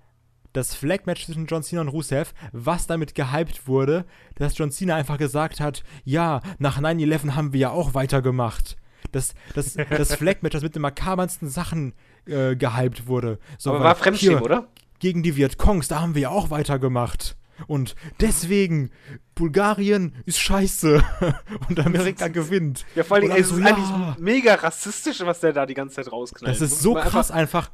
das 0.53 0.75
Flag-Match 0.75 1.27
zwischen 1.27 1.47
John 1.47 1.63
Cena 1.63 1.83
und 1.83 1.89
Rusev, 1.89 2.33
was 2.53 2.87
damit 2.87 3.15
gehypt 3.15 3.67
wurde, 3.67 4.05
dass 4.37 4.57
John 4.57 4.71
Cena 4.71 4.95
einfach 4.95 5.19
gesagt 5.19 5.61
hat, 5.61 5.83
ja, 6.05 6.41
nach 6.59 6.81
9-11 6.81 7.35
haben 7.35 7.53
wir 7.53 7.61
ja 7.61 7.71
auch 7.71 7.95
weitergemacht. 7.95 8.77
Das, 9.13 9.35
das, 9.55 9.75
das 9.75 10.15
Flag-Match, 10.17 10.53
das 10.53 10.63
mit 10.63 10.75
den 10.75 10.83
makabernsten 10.83 11.49
Sachen 11.49 11.95
äh, 12.27 12.57
gehypt 12.57 13.07
wurde. 13.07 13.39
So, 13.59 13.71
Aber 13.75 13.85
war 13.85 13.95
Fremdschämen, 13.97 14.39
hier, 14.39 14.45
oder? 14.45 14.69
Gegen 15.01 15.23
die 15.23 15.37
Vietcongs, 15.37 15.89
da 15.89 16.01
haben 16.01 16.15
wir 16.15 16.23
ja 16.23 16.29
auch 16.31 16.51
weitergemacht. 16.51 17.37
Und 17.67 17.97
deswegen, 18.21 18.91
Bulgarien 19.35 20.15
ist 20.27 20.41
scheiße. 20.41 21.03
und 21.69 21.81
Amerika 21.81 22.29
gewinnt. 22.29 22.85
Ja, 22.95 23.05
vor 23.05 23.19
Und 23.19 23.25
ey, 23.25 23.29
es 23.29 23.33
alle 23.33 23.41
ist 23.41 23.49
so, 23.51 23.55
eigentlich 23.57 23.91
ja. 23.91 24.17
mega 24.19 24.55
rassistisch, 24.55 25.21
was 25.21 25.41
der 25.41 25.53
da 25.53 25.67
die 25.67 25.75
ganze 25.75 25.97
Zeit 25.97 26.11
rausknallt. 26.11 26.55
Das 26.55 26.61
ist 26.61 26.81
so 26.81 26.95
krass 26.95 27.31
einfach, 27.31 27.71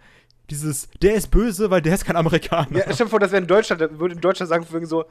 dieses, 0.50 0.88
der 1.02 1.14
ist 1.14 1.30
böse, 1.30 1.70
weil 1.70 1.82
der 1.82 1.94
ist 1.94 2.04
kein 2.04 2.16
Amerikaner. 2.16 2.76
Ja, 2.76 2.84
stell 2.92 3.06
dir 3.06 3.10
vor, 3.10 3.20
das 3.20 3.30
wäre 3.30 3.42
in 3.42 3.48
Deutschland, 3.48 3.80
würde 3.98 4.14
in 4.14 4.20
Deutschland 4.20 4.48
sagen, 4.48 4.66
wegen 4.70 4.86
so, 4.86 5.04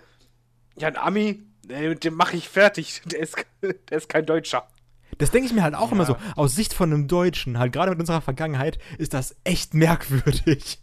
ja, 0.77 0.87
ein 0.87 0.97
Ami, 0.97 1.43
mit 1.67 2.03
dem 2.03 2.15
mache 2.15 2.37
ich 2.37 2.49
fertig. 2.49 3.01
Der 3.05 3.19
ist, 3.19 3.35
der 3.61 3.97
ist 3.97 4.09
kein 4.09 4.25
Deutscher. 4.25 4.67
Das 5.17 5.31
denke 5.31 5.47
ich 5.47 5.53
mir 5.53 5.63
halt 5.63 5.75
auch 5.75 5.91
immer 5.91 6.05
so. 6.05 6.15
Aus 6.35 6.55
Sicht 6.55 6.73
von 6.73 6.93
einem 6.93 7.07
Deutschen, 7.07 7.57
halt 7.57 7.73
gerade 7.73 7.91
mit 7.91 7.99
unserer 7.99 8.21
Vergangenheit, 8.21 8.79
ist 8.97 9.13
das 9.13 9.35
echt 9.43 9.73
merkwürdig. 9.73 10.79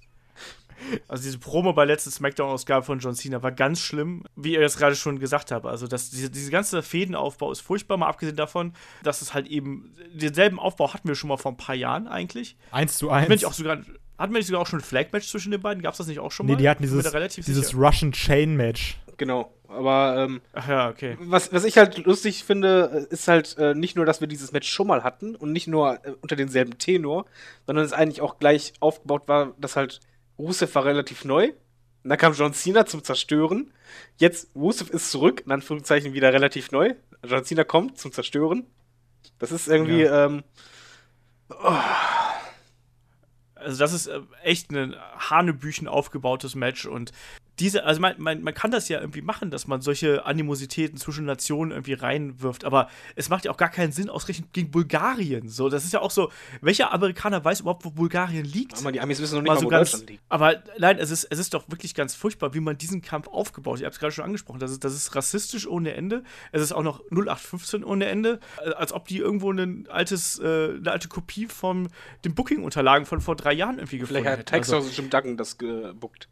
Also 1.08 1.22
diese 1.24 1.38
Promo 1.38 1.72
bei 1.72 1.84
letzten 1.84 2.10
Smackdown-Ausgabe 2.10 2.84
von 2.84 2.98
John 2.98 3.14
Cena 3.14 3.42
war 3.42 3.52
ganz 3.52 3.80
schlimm, 3.80 4.24
wie 4.36 4.54
ihr 4.54 4.60
das 4.60 4.76
gerade 4.76 4.96
schon 4.96 5.18
gesagt 5.18 5.50
habt. 5.52 5.66
Also 5.66 5.86
das, 5.86 6.10
diese, 6.10 6.30
diese 6.30 6.50
ganze 6.50 6.82
Fädenaufbau 6.82 7.50
ist 7.52 7.60
furchtbar, 7.60 7.96
mal 7.96 8.08
abgesehen 8.08 8.36
davon, 8.36 8.72
dass 9.02 9.22
es 9.22 9.34
halt 9.34 9.46
eben, 9.48 9.94
denselben 10.12 10.58
Aufbau 10.58 10.92
hatten 10.92 11.08
wir 11.08 11.14
schon 11.14 11.28
mal 11.28 11.36
vor 11.36 11.52
ein 11.52 11.56
paar 11.56 11.74
Jahren 11.74 12.08
eigentlich. 12.08 12.56
Eins 12.70 12.98
zu 12.98 13.10
eins. 13.10 13.28
nicht 13.28 13.46
auch 13.46 13.52
sogar, 13.52 13.78
hatten 14.18 14.32
wir 14.32 14.38
nicht 14.38 14.46
sogar 14.46 14.62
auch 14.62 14.66
schon 14.66 14.80
ein 14.80 14.84
Flag-Match 14.84 15.28
zwischen 15.28 15.50
den 15.50 15.60
beiden? 15.60 15.82
Gab 15.82 15.92
es 15.92 15.98
das 15.98 16.06
nicht 16.06 16.20
auch 16.20 16.32
schon 16.32 16.46
nee, 16.46 16.52
mal? 16.52 16.58
die 16.58 16.68
hatten 16.68 16.82
Bin 16.82 16.90
dieses, 16.90 17.34
dieses 17.34 17.68
sicher. 17.68 17.78
Russian 17.78 18.12
Chain 18.12 18.56
Match. 18.56 18.98
Genau. 19.16 19.52
Aber 19.68 20.16
ähm, 20.18 20.40
Ach 20.52 20.68
ja, 20.68 20.88
okay. 20.88 21.16
was, 21.20 21.52
was 21.52 21.64
ich 21.64 21.76
halt 21.76 21.98
lustig 22.04 22.44
finde, 22.44 23.06
ist 23.10 23.28
halt 23.28 23.56
äh, 23.58 23.74
nicht 23.74 23.96
nur, 23.96 24.06
dass 24.06 24.20
wir 24.20 24.28
dieses 24.28 24.52
Match 24.52 24.68
schon 24.68 24.86
mal 24.86 25.02
hatten 25.02 25.34
und 25.34 25.52
nicht 25.52 25.66
nur 25.66 26.04
äh, 26.04 26.12
unter 26.20 26.36
denselben 26.36 26.78
Tenor, 26.78 27.26
sondern 27.66 27.84
es 27.84 27.92
eigentlich 27.92 28.20
auch 28.20 28.38
gleich 28.38 28.74
aufgebaut 28.80 29.22
war, 29.26 29.54
dass 29.58 29.76
halt 29.76 30.00
Rusev 30.38 30.74
war 30.74 30.84
relativ 30.84 31.24
neu. 31.24 31.52
Und 32.02 32.10
dann 32.10 32.18
kam 32.18 32.34
John 32.34 32.54
Cena 32.54 32.86
zum 32.86 33.02
Zerstören. 33.02 33.72
Jetzt 34.18 34.54
Rusev 34.54 34.90
ist 34.90 35.10
zurück, 35.10 35.42
in 35.44 35.52
Anführungszeichen 35.52 36.12
wieder 36.12 36.32
relativ 36.32 36.70
neu. 36.70 36.94
John 37.24 37.44
Cena 37.44 37.64
kommt 37.64 37.98
zum 37.98 38.12
Zerstören. 38.12 38.66
Das 39.38 39.50
ist 39.50 39.68
irgendwie, 39.68 40.02
ähm, 40.02 40.44
Also 43.54 43.78
das 43.78 43.92
ist 43.92 44.06
äh, 44.06 44.20
echt 44.42 44.70
ein 44.70 44.94
Hanebüchen 45.18 45.88
aufgebautes 45.88 46.54
Match 46.54 46.86
und 46.86 47.12
diese, 47.58 47.84
also 47.84 48.00
man, 48.00 48.14
man, 48.18 48.42
man 48.42 48.54
kann 48.54 48.70
das 48.70 48.88
ja 48.88 49.00
irgendwie 49.00 49.22
machen, 49.22 49.50
dass 49.50 49.66
man 49.66 49.80
solche 49.80 50.26
Animositäten 50.26 50.98
zwischen 50.98 51.24
Nationen 51.24 51.70
irgendwie 51.70 51.94
reinwirft, 51.94 52.64
aber 52.64 52.88
es 53.14 53.28
macht 53.28 53.44
ja 53.44 53.50
auch 53.50 53.56
gar 53.56 53.70
keinen 53.70 53.92
Sinn, 53.92 54.10
ausgerechnet 54.10 54.52
gegen 54.52 54.70
Bulgarien. 54.70 55.48
So, 55.48 55.68
das 55.68 55.84
ist 55.84 55.92
ja 55.92 56.00
auch 56.00 56.10
so, 56.10 56.30
welcher 56.60 56.92
Amerikaner 56.92 57.44
weiß 57.44 57.60
überhaupt, 57.60 57.84
wo 57.84 57.90
Bulgarien 57.90 58.44
liegt? 58.44 58.78
aber 58.78 58.92
die 58.92 59.00
Amis 59.00 59.20
wissen 59.20 59.36
noch 59.36 59.42
nicht 59.42 59.48
Mal 59.48 59.54
mal, 59.54 59.60
so 59.60 59.66
wo 59.66 59.70
ganz, 59.70 59.90
Deutschland 59.92 60.10
liegt. 60.10 60.22
aber 60.28 60.62
nein, 60.78 60.98
es 60.98 61.10
ist, 61.10 61.24
es 61.24 61.38
ist 61.38 61.54
doch 61.54 61.68
wirklich 61.68 61.94
ganz 61.94 62.14
furchtbar, 62.14 62.54
wie 62.54 62.60
man 62.60 62.76
diesen 62.76 63.00
Kampf 63.00 63.28
aufgebaut 63.28 63.74
hat. 63.74 63.80
Ich 63.80 63.84
habe 63.84 63.92
es 63.94 63.98
gerade 63.98 64.12
schon 64.12 64.24
angesprochen. 64.24 64.60
Das 64.60 64.70
ist, 64.70 64.84
das 64.84 64.94
ist 64.94 65.14
rassistisch 65.14 65.66
ohne 65.66 65.94
Ende. 65.94 66.22
Es 66.52 66.62
ist 66.62 66.72
auch 66.72 66.82
noch 66.82 67.00
0815 67.10 67.84
ohne 67.84 68.06
Ende. 68.06 68.40
Äh, 68.64 68.70
Als 68.70 68.92
ob 68.92 69.08
die 69.08 69.18
irgendwo 69.18 69.50
ein 69.50 69.86
altes, 69.88 70.38
äh, 70.38 70.74
eine 70.76 70.90
alte 70.92 71.08
Kopie 71.08 71.46
von 71.46 71.88
den 72.24 72.34
Booking-Unterlagen 72.34 73.06
von 73.06 73.20
vor 73.20 73.36
drei 73.36 73.52
Jahren 73.52 73.78
irgendwie 73.78 73.98
gefunden 73.98 74.22
Vielleicht 74.22 74.38
hat 74.38 74.38
hätten. 74.40 74.56
Texas 74.56 74.74
Also, 74.74 74.90
Jim 74.90 75.10
Duggan 75.10 75.36
das 75.36 75.58
gebuckt. 75.58 76.28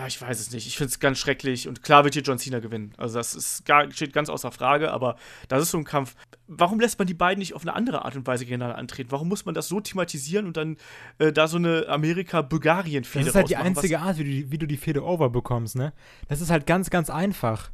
Ja, 0.00 0.06
ich 0.06 0.20
weiß 0.20 0.40
es 0.40 0.50
nicht. 0.50 0.66
Ich 0.66 0.76
finde 0.76 0.88
es 0.90 0.98
ganz 1.00 1.18
schrecklich. 1.18 1.68
Und 1.68 1.82
klar 1.82 2.04
wird 2.04 2.14
hier 2.14 2.22
John 2.22 2.38
Cena 2.38 2.58
gewinnen. 2.60 2.92
Also 2.96 3.18
das 3.18 3.34
ist 3.34 3.64
gar, 3.64 3.90
steht 3.90 4.12
ganz 4.12 4.28
außer 4.28 4.50
Frage. 4.52 4.92
Aber 4.92 5.16
das 5.48 5.62
ist 5.62 5.70
so 5.70 5.78
ein 5.78 5.84
Kampf. 5.84 6.14
Warum 6.46 6.80
lässt 6.80 6.98
man 6.98 7.06
die 7.06 7.14
beiden 7.14 7.38
nicht 7.38 7.54
auf 7.54 7.62
eine 7.62 7.74
andere 7.74 8.04
Art 8.04 8.16
und 8.16 8.26
Weise 8.26 8.44
gegeneinander 8.44 8.78
antreten? 8.78 9.10
Warum 9.12 9.28
muss 9.28 9.44
man 9.44 9.54
das 9.54 9.68
so 9.68 9.80
thematisieren 9.80 10.46
und 10.46 10.56
dann 10.56 10.76
äh, 11.18 11.32
da 11.32 11.48
so 11.48 11.56
eine 11.56 11.86
Amerika-Bulgarien-Fehde 11.88 13.24
Das 13.24 13.28
ist 13.30 13.34
halt 13.36 13.48
die 13.50 13.56
einzige 13.56 14.00
Art, 14.00 14.18
wie 14.18 14.24
du, 14.24 14.30
die- 14.30 14.50
wie 14.50 14.58
du 14.58 14.66
die 14.66 14.76
Fehde 14.76 15.04
over 15.04 15.30
bekommst, 15.30 15.76
ne? 15.76 15.92
Das 16.28 16.40
ist 16.40 16.50
halt 16.50 16.66
ganz, 16.66 16.90
ganz 16.90 17.10
einfach. 17.10 17.70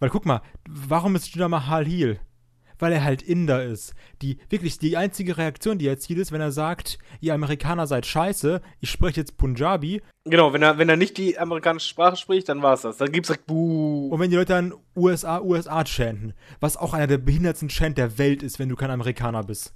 Weil 0.00 0.10
guck 0.10 0.26
mal, 0.26 0.42
warum 0.68 1.14
ist 1.14 1.28
Jinder 1.28 1.48
Mahal 1.48 1.84
Heel? 1.86 2.18
Weil 2.82 2.94
er 2.94 3.04
halt 3.04 3.22
Inder 3.22 3.62
ist. 3.62 3.94
Die, 4.22 4.38
wirklich, 4.50 4.76
die 4.76 4.96
einzige 4.96 5.38
Reaktion, 5.38 5.78
die 5.78 5.86
er 5.86 6.00
zieht, 6.00 6.18
ist, 6.18 6.32
wenn 6.32 6.40
er 6.40 6.50
sagt, 6.50 6.98
ihr 7.20 7.32
Amerikaner 7.32 7.86
seid 7.86 8.06
scheiße, 8.06 8.60
ich 8.80 8.90
spreche 8.90 9.20
jetzt 9.20 9.36
Punjabi. 9.36 10.02
Genau, 10.24 10.52
wenn 10.52 10.62
er, 10.62 10.78
wenn 10.78 10.88
er 10.88 10.96
nicht 10.96 11.16
die 11.16 11.38
amerikanische 11.38 11.86
Sprache 11.86 12.16
spricht, 12.16 12.48
dann 12.48 12.60
war 12.60 12.74
es 12.74 12.80
das. 12.80 12.96
Dann 12.96 13.12
gibt's 13.12 13.28
direkt 13.28 13.46
Buh. 13.46 14.08
Und 14.08 14.18
wenn 14.18 14.30
die 14.30 14.36
Leute 14.36 14.54
dann 14.54 14.74
USA, 14.96 15.40
USA 15.40 15.86
chanten, 15.86 16.34
was 16.58 16.76
auch 16.76 16.92
einer 16.92 17.06
der 17.06 17.18
behindertsten 17.18 17.68
Chant 17.68 17.98
der 17.98 18.18
Welt 18.18 18.42
ist, 18.42 18.58
wenn 18.58 18.68
du 18.68 18.74
kein 18.74 18.90
Amerikaner 18.90 19.44
bist. 19.44 19.72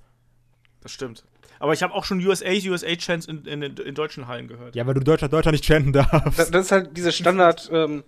Das 0.80 0.90
stimmt. 0.90 1.24
Aber 1.60 1.74
ich 1.74 1.84
habe 1.84 1.94
auch 1.94 2.04
schon 2.04 2.18
USA, 2.18 2.50
USA-Chants 2.50 3.26
in, 3.26 3.44
in, 3.44 3.62
in 3.62 3.94
deutschen 3.94 4.26
Hallen 4.26 4.48
gehört. 4.48 4.74
Ja, 4.74 4.84
weil 4.84 4.94
du 4.94 5.00
Deutscher, 5.00 5.28
Deutscher 5.28 5.52
nicht 5.52 5.64
chanten 5.64 5.92
darfst. 5.92 6.40
Das, 6.40 6.50
das 6.50 6.64
ist 6.64 6.72
halt 6.72 6.96
dieser 6.96 7.12
Standard 7.12 7.70
ähm, 7.72 8.02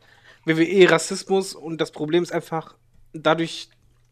WWE-Rassismus 0.44 1.54
und 1.54 1.80
das 1.80 1.92
Problem 1.92 2.24
ist 2.24 2.32
einfach, 2.32 2.74
dadurch 3.12 3.68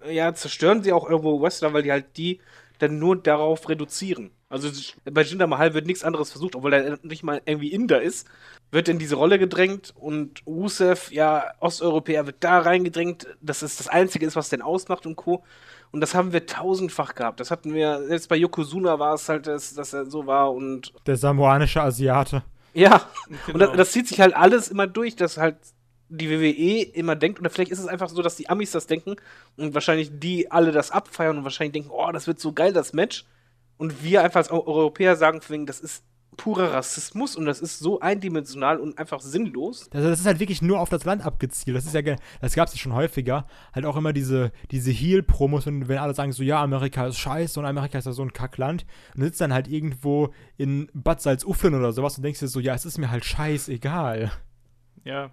ja, 0.09 0.35
zerstören 0.35 0.83
sie 0.83 0.93
auch 0.93 1.09
irgendwo 1.09 1.41
Wrestler, 1.41 1.73
weil 1.73 1.83
die 1.83 1.93
halt 1.93 2.17
die 2.17 2.41
dann 2.79 2.99
nur 2.99 3.17
darauf 3.17 3.69
reduzieren. 3.69 4.31
Also 4.49 4.69
bei 5.11 5.23
Jinder 5.23 5.47
Mahal 5.47 5.75
wird 5.75 5.87
nichts 5.87 6.05
anderes 6.05 6.31
versucht, 6.31 6.55
obwohl 6.55 6.73
er 6.73 6.99
nicht 7.03 7.23
mal 7.25 7.41
irgendwie 7.47 7.73
Inder 7.73 8.01
ist, 8.01 8.29
wird 8.71 8.89
in 8.89 8.99
diese 8.99 9.17
Rolle 9.17 9.39
gedrängt 9.39 9.93
und 9.97 10.47
Rusev, 10.47 11.11
ja, 11.11 11.51
Osteuropäer, 11.61 12.27
wird 12.27 12.37
da 12.41 12.59
reingedrängt, 12.61 13.27
dass 13.41 13.63
es 13.63 13.77
das 13.77 13.89
Einzige 13.89 14.27
ist, 14.27 14.37
was 14.37 14.49
den 14.49 14.63
ausmacht 14.63 15.07
und 15.07 15.17
Co. 15.17 15.43
Und 15.91 16.01
das 16.01 16.15
haben 16.15 16.33
wir 16.33 16.47
tausendfach 16.47 17.15
gehabt. 17.15 17.41
Das 17.41 17.51
hatten 17.51 17.73
wir, 17.75 18.07
selbst 18.07 18.29
bei 18.29 18.37
Yokozuna 18.37 18.99
war 18.99 19.15
es 19.15 19.29
halt, 19.29 19.47
dass, 19.47 19.75
dass 19.75 19.93
er 19.93 20.07
so 20.07 20.27
war 20.27 20.53
und 20.53 20.93
Der 21.07 21.17
samoanische 21.17 21.81
Asiate. 21.83 22.43
ja, 22.75 23.03
und 23.29 23.39
Genau. 23.47 23.59
das, 23.67 23.77
das 23.77 23.93
zieht 23.93 24.07
sich 24.07 24.21
halt 24.21 24.37
alles 24.37 24.69
immer 24.69 24.87
durch, 24.87 25.17
dass 25.17 25.39
halt 25.39 25.57
die 26.09 26.31
WWE 26.31 26.83
immer 26.95 27.17
denkt, 27.17 27.41
oder 27.41 27.51
vielleicht 27.51 27.71
ist 27.73 27.79
es 27.81 27.87
einfach 27.87 28.09
so, 28.09 28.23
dass 28.23 28.37
die 28.37 28.49
Amis 28.49 28.71
das 28.71 28.87
denken 28.87 29.17
und 29.57 29.75
wahrscheinlich 29.75 30.11
die 30.19 30.51
alle 30.51 30.73
das 30.73 30.91
abfeiern 30.91 31.39
und 31.39 31.45
wahrscheinlich 31.45 31.73
denken, 31.73 31.91
oh, 31.93 32.11
das 32.13 32.27
wird 32.27 32.39
so 32.41 32.53
geil, 32.53 32.73
das 32.73 32.93
Match. 32.93 33.25
Und 33.79 34.03
wir 34.03 34.23
einfach 34.23 34.39
als 34.39 34.51
Eu- 34.51 34.67
Europäer 34.67 35.17
sagen, 35.17 35.41
das 35.67 35.81
ist 35.81 36.03
purer 36.37 36.73
Rassismus 36.75 37.35
und 37.35 37.47
das 37.47 37.61
ist 37.61 37.79
so 37.79 38.01
eindimensional 38.01 38.79
und 38.79 38.99
einfach 38.99 39.21
sinnlos. 39.21 39.89
Also 39.93 40.09
das 40.11 40.21
ist 40.21 40.27
halt 40.27 40.39
wirklich 40.39 40.61
nur 40.61 40.81
auf 40.81 40.91
das 40.91 41.05
Land 41.05 41.25
abgezielt. 41.25 41.77
Das 41.77 41.87
ist 41.87 41.95
ja, 41.95 42.03
das 42.41 42.55
gab 42.55 42.69
es 42.69 42.75
ja 42.75 42.79
schon 42.79 42.93
häufiger. 42.93 43.47
Halt 43.75 43.87
auch 43.87 43.97
immer 43.97 44.13
diese, 44.13 44.53
diese 44.71 44.91
Heel-Promos, 44.91 45.65
wenn, 45.67 45.89
wenn 45.89 45.99
alle 45.99 46.15
sagen 46.15 46.33
so, 46.33 46.43
ja, 46.43 46.63
Amerika 46.63 47.07
ist 47.07 47.17
scheiße 47.19 47.59
und 47.59 47.65
Amerika 47.67 47.99
ist 47.99 48.05
ja 48.05 48.13
so 48.13 48.23
ein 48.23 48.33
Kackland. 48.35 48.85
Und 49.15 49.23
sitzt 49.23 49.41
dann 49.41 49.53
halt 49.55 49.67
irgendwo 49.67 50.33
in 50.59 50.91
Bad 50.93 51.23
Salzuflen 51.23 51.75
oder 51.75 51.93
sowas 51.93 52.17
und 52.19 52.23
denkst 52.23 52.41
dir 52.41 52.49
so, 52.49 52.61
ja, 52.61 52.75
es 52.75 52.85
ist 52.85 52.99
mir 52.99 53.11
halt 53.11 53.25
scheißegal. 53.25 54.31
Ja. 55.05 55.31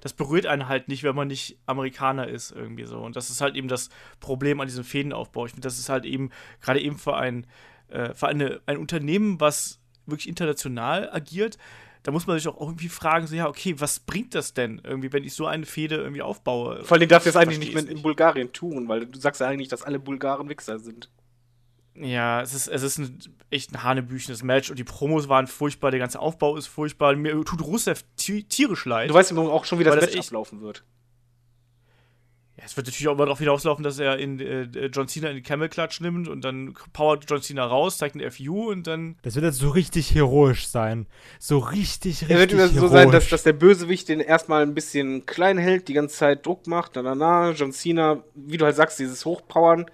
Das 0.00 0.12
berührt 0.12 0.46
einen 0.46 0.68
halt 0.68 0.88
nicht, 0.88 1.02
wenn 1.02 1.14
man 1.14 1.28
nicht 1.28 1.58
Amerikaner 1.66 2.28
ist, 2.28 2.52
irgendwie 2.52 2.84
so. 2.84 2.98
Und 2.98 3.16
das 3.16 3.30
ist 3.30 3.40
halt 3.40 3.56
eben 3.56 3.68
das 3.68 3.90
Problem 4.20 4.60
an 4.60 4.68
diesem 4.68 4.84
Fädenaufbau. 4.84 5.46
Ich 5.46 5.52
finde, 5.52 5.66
das 5.66 5.78
ist 5.78 5.88
halt 5.88 6.04
eben, 6.04 6.30
gerade 6.60 6.80
eben 6.80 6.98
für 6.98 7.16
ein, 7.16 7.46
äh, 7.88 8.14
für 8.14 8.28
eine, 8.28 8.60
ein 8.66 8.78
Unternehmen, 8.78 9.40
was 9.40 9.80
wirklich 10.06 10.28
international 10.28 11.10
agiert, 11.12 11.58
da 12.06 12.12
muss 12.12 12.28
man 12.28 12.38
sich 12.38 12.46
auch 12.46 12.60
irgendwie 12.60 12.88
fragen, 12.88 13.26
so, 13.26 13.34
ja, 13.34 13.48
okay, 13.48 13.74
was 13.78 13.98
bringt 13.98 14.36
das 14.36 14.54
denn 14.54 14.80
irgendwie, 14.84 15.12
wenn 15.12 15.24
ich 15.24 15.34
so 15.34 15.46
eine 15.46 15.66
Fäde 15.66 15.96
irgendwie 15.96 16.22
aufbaue? 16.22 16.84
Vor 16.84 16.96
allem 16.96 17.08
darfst 17.08 17.26
du 17.26 17.30
es 17.30 17.36
eigentlich 17.36 17.58
nicht 17.58 17.74
mehr 17.74 17.84
in 17.88 18.00
Bulgarien 18.00 18.52
tun, 18.52 18.88
weil 18.88 19.06
du 19.06 19.18
sagst 19.18 19.40
ja 19.40 19.48
eigentlich, 19.48 19.66
dass 19.66 19.82
alle 19.82 19.98
Bulgaren 19.98 20.48
Wichser 20.48 20.78
sind. 20.78 21.10
Ja, 22.00 22.42
es 22.42 22.52
ist, 22.54 22.68
es 22.68 22.82
ist 22.82 22.98
ein, 22.98 23.18
echt 23.50 23.72
ein 23.72 23.82
hanebüchenes 23.82 24.42
Match 24.42 24.70
und 24.70 24.78
die 24.78 24.84
Promos 24.84 25.28
waren 25.28 25.46
furchtbar, 25.46 25.90
der 25.90 26.00
ganze 26.00 26.20
Aufbau 26.20 26.56
ist 26.56 26.66
furchtbar. 26.66 27.14
Mir 27.16 27.42
tut 27.44 27.62
Rusev 27.62 28.02
ti- 28.16 28.44
tierisch 28.44 28.84
leid. 28.84 29.08
Du 29.10 29.14
weißt 29.14 29.30
übrigens 29.30 29.50
auch 29.50 29.64
schon, 29.64 29.78
wie 29.78 29.84
das 29.84 29.94
das 29.96 30.06
Match 30.14 30.18
ablaufen 30.26 30.60
wird. 30.60 30.84
Ja, 32.58 32.64
es 32.64 32.74
wird 32.74 32.86
natürlich 32.86 33.06
auch 33.08 33.12
immer 33.12 33.26
darauf 33.26 33.38
hinauslaufen, 33.38 33.84
dass 33.84 33.98
er 33.98 34.18
in 34.18 34.40
äh, 34.40 34.86
John 34.86 35.08
Cena 35.08 35.28
in 35.28 35.36
die 35.36 35.42
Camel 35.42 35.68
Clutch 35.68 36.00
nimmt 36.00 36.26
und 36.26 36.40
dann 36.42 36.72
powert 36.94 37.24
John 37.28 37.42
Cena 37.42 37.66
raus, 37.66 37.98
zeigt 37.98 38.14
ein 38.16 38.30
FU 38.30 38.70
und 38.70 38.86
dann. 38.86 39.16
Das 39.22 39.34
wird 39.34 39.44
jetzt 39.44 39.58
so 39.58 39.68
richtig 39.68 40.14
heroisch 40.14 40.66
sein. 40.66 41.06
So 41.38 41.58
richtig, 41.58 42.22
richtig 42.22 42.30
Er 42.30 42.38
wird 42.38 42.52
immer 42.52 42.68
so 42.68 42.88
sein, 42.88 43.10
dass, 43.10 43.28
dass 43.28 43.42
der 43.42 43.52
Bösewicht 43.52 44.08
den 44.08 44.20
erstmal 44.20 44.62
ein 44.62 44.72
bisschen 44.72 45.26
klein 45.26 45.58
hält, 45.58 45.88
die 45.88 45.92
ganze 45.92 46.16
Zeit 46.16 46.46
Druck 46.46 46.66
macht, 46.66 46.92
na 46.94 47.02
na 47.02 47.14
na, 47.14 47.50
John 47.50 47.72
Cena, 47.72 48.22
wie 48.34 48.56
du 48.56 48.64
halt 48.64 48.76
sagst, 48.76 48.98
dieses 48.98 49.26
Hochpowern, 49.26 49.84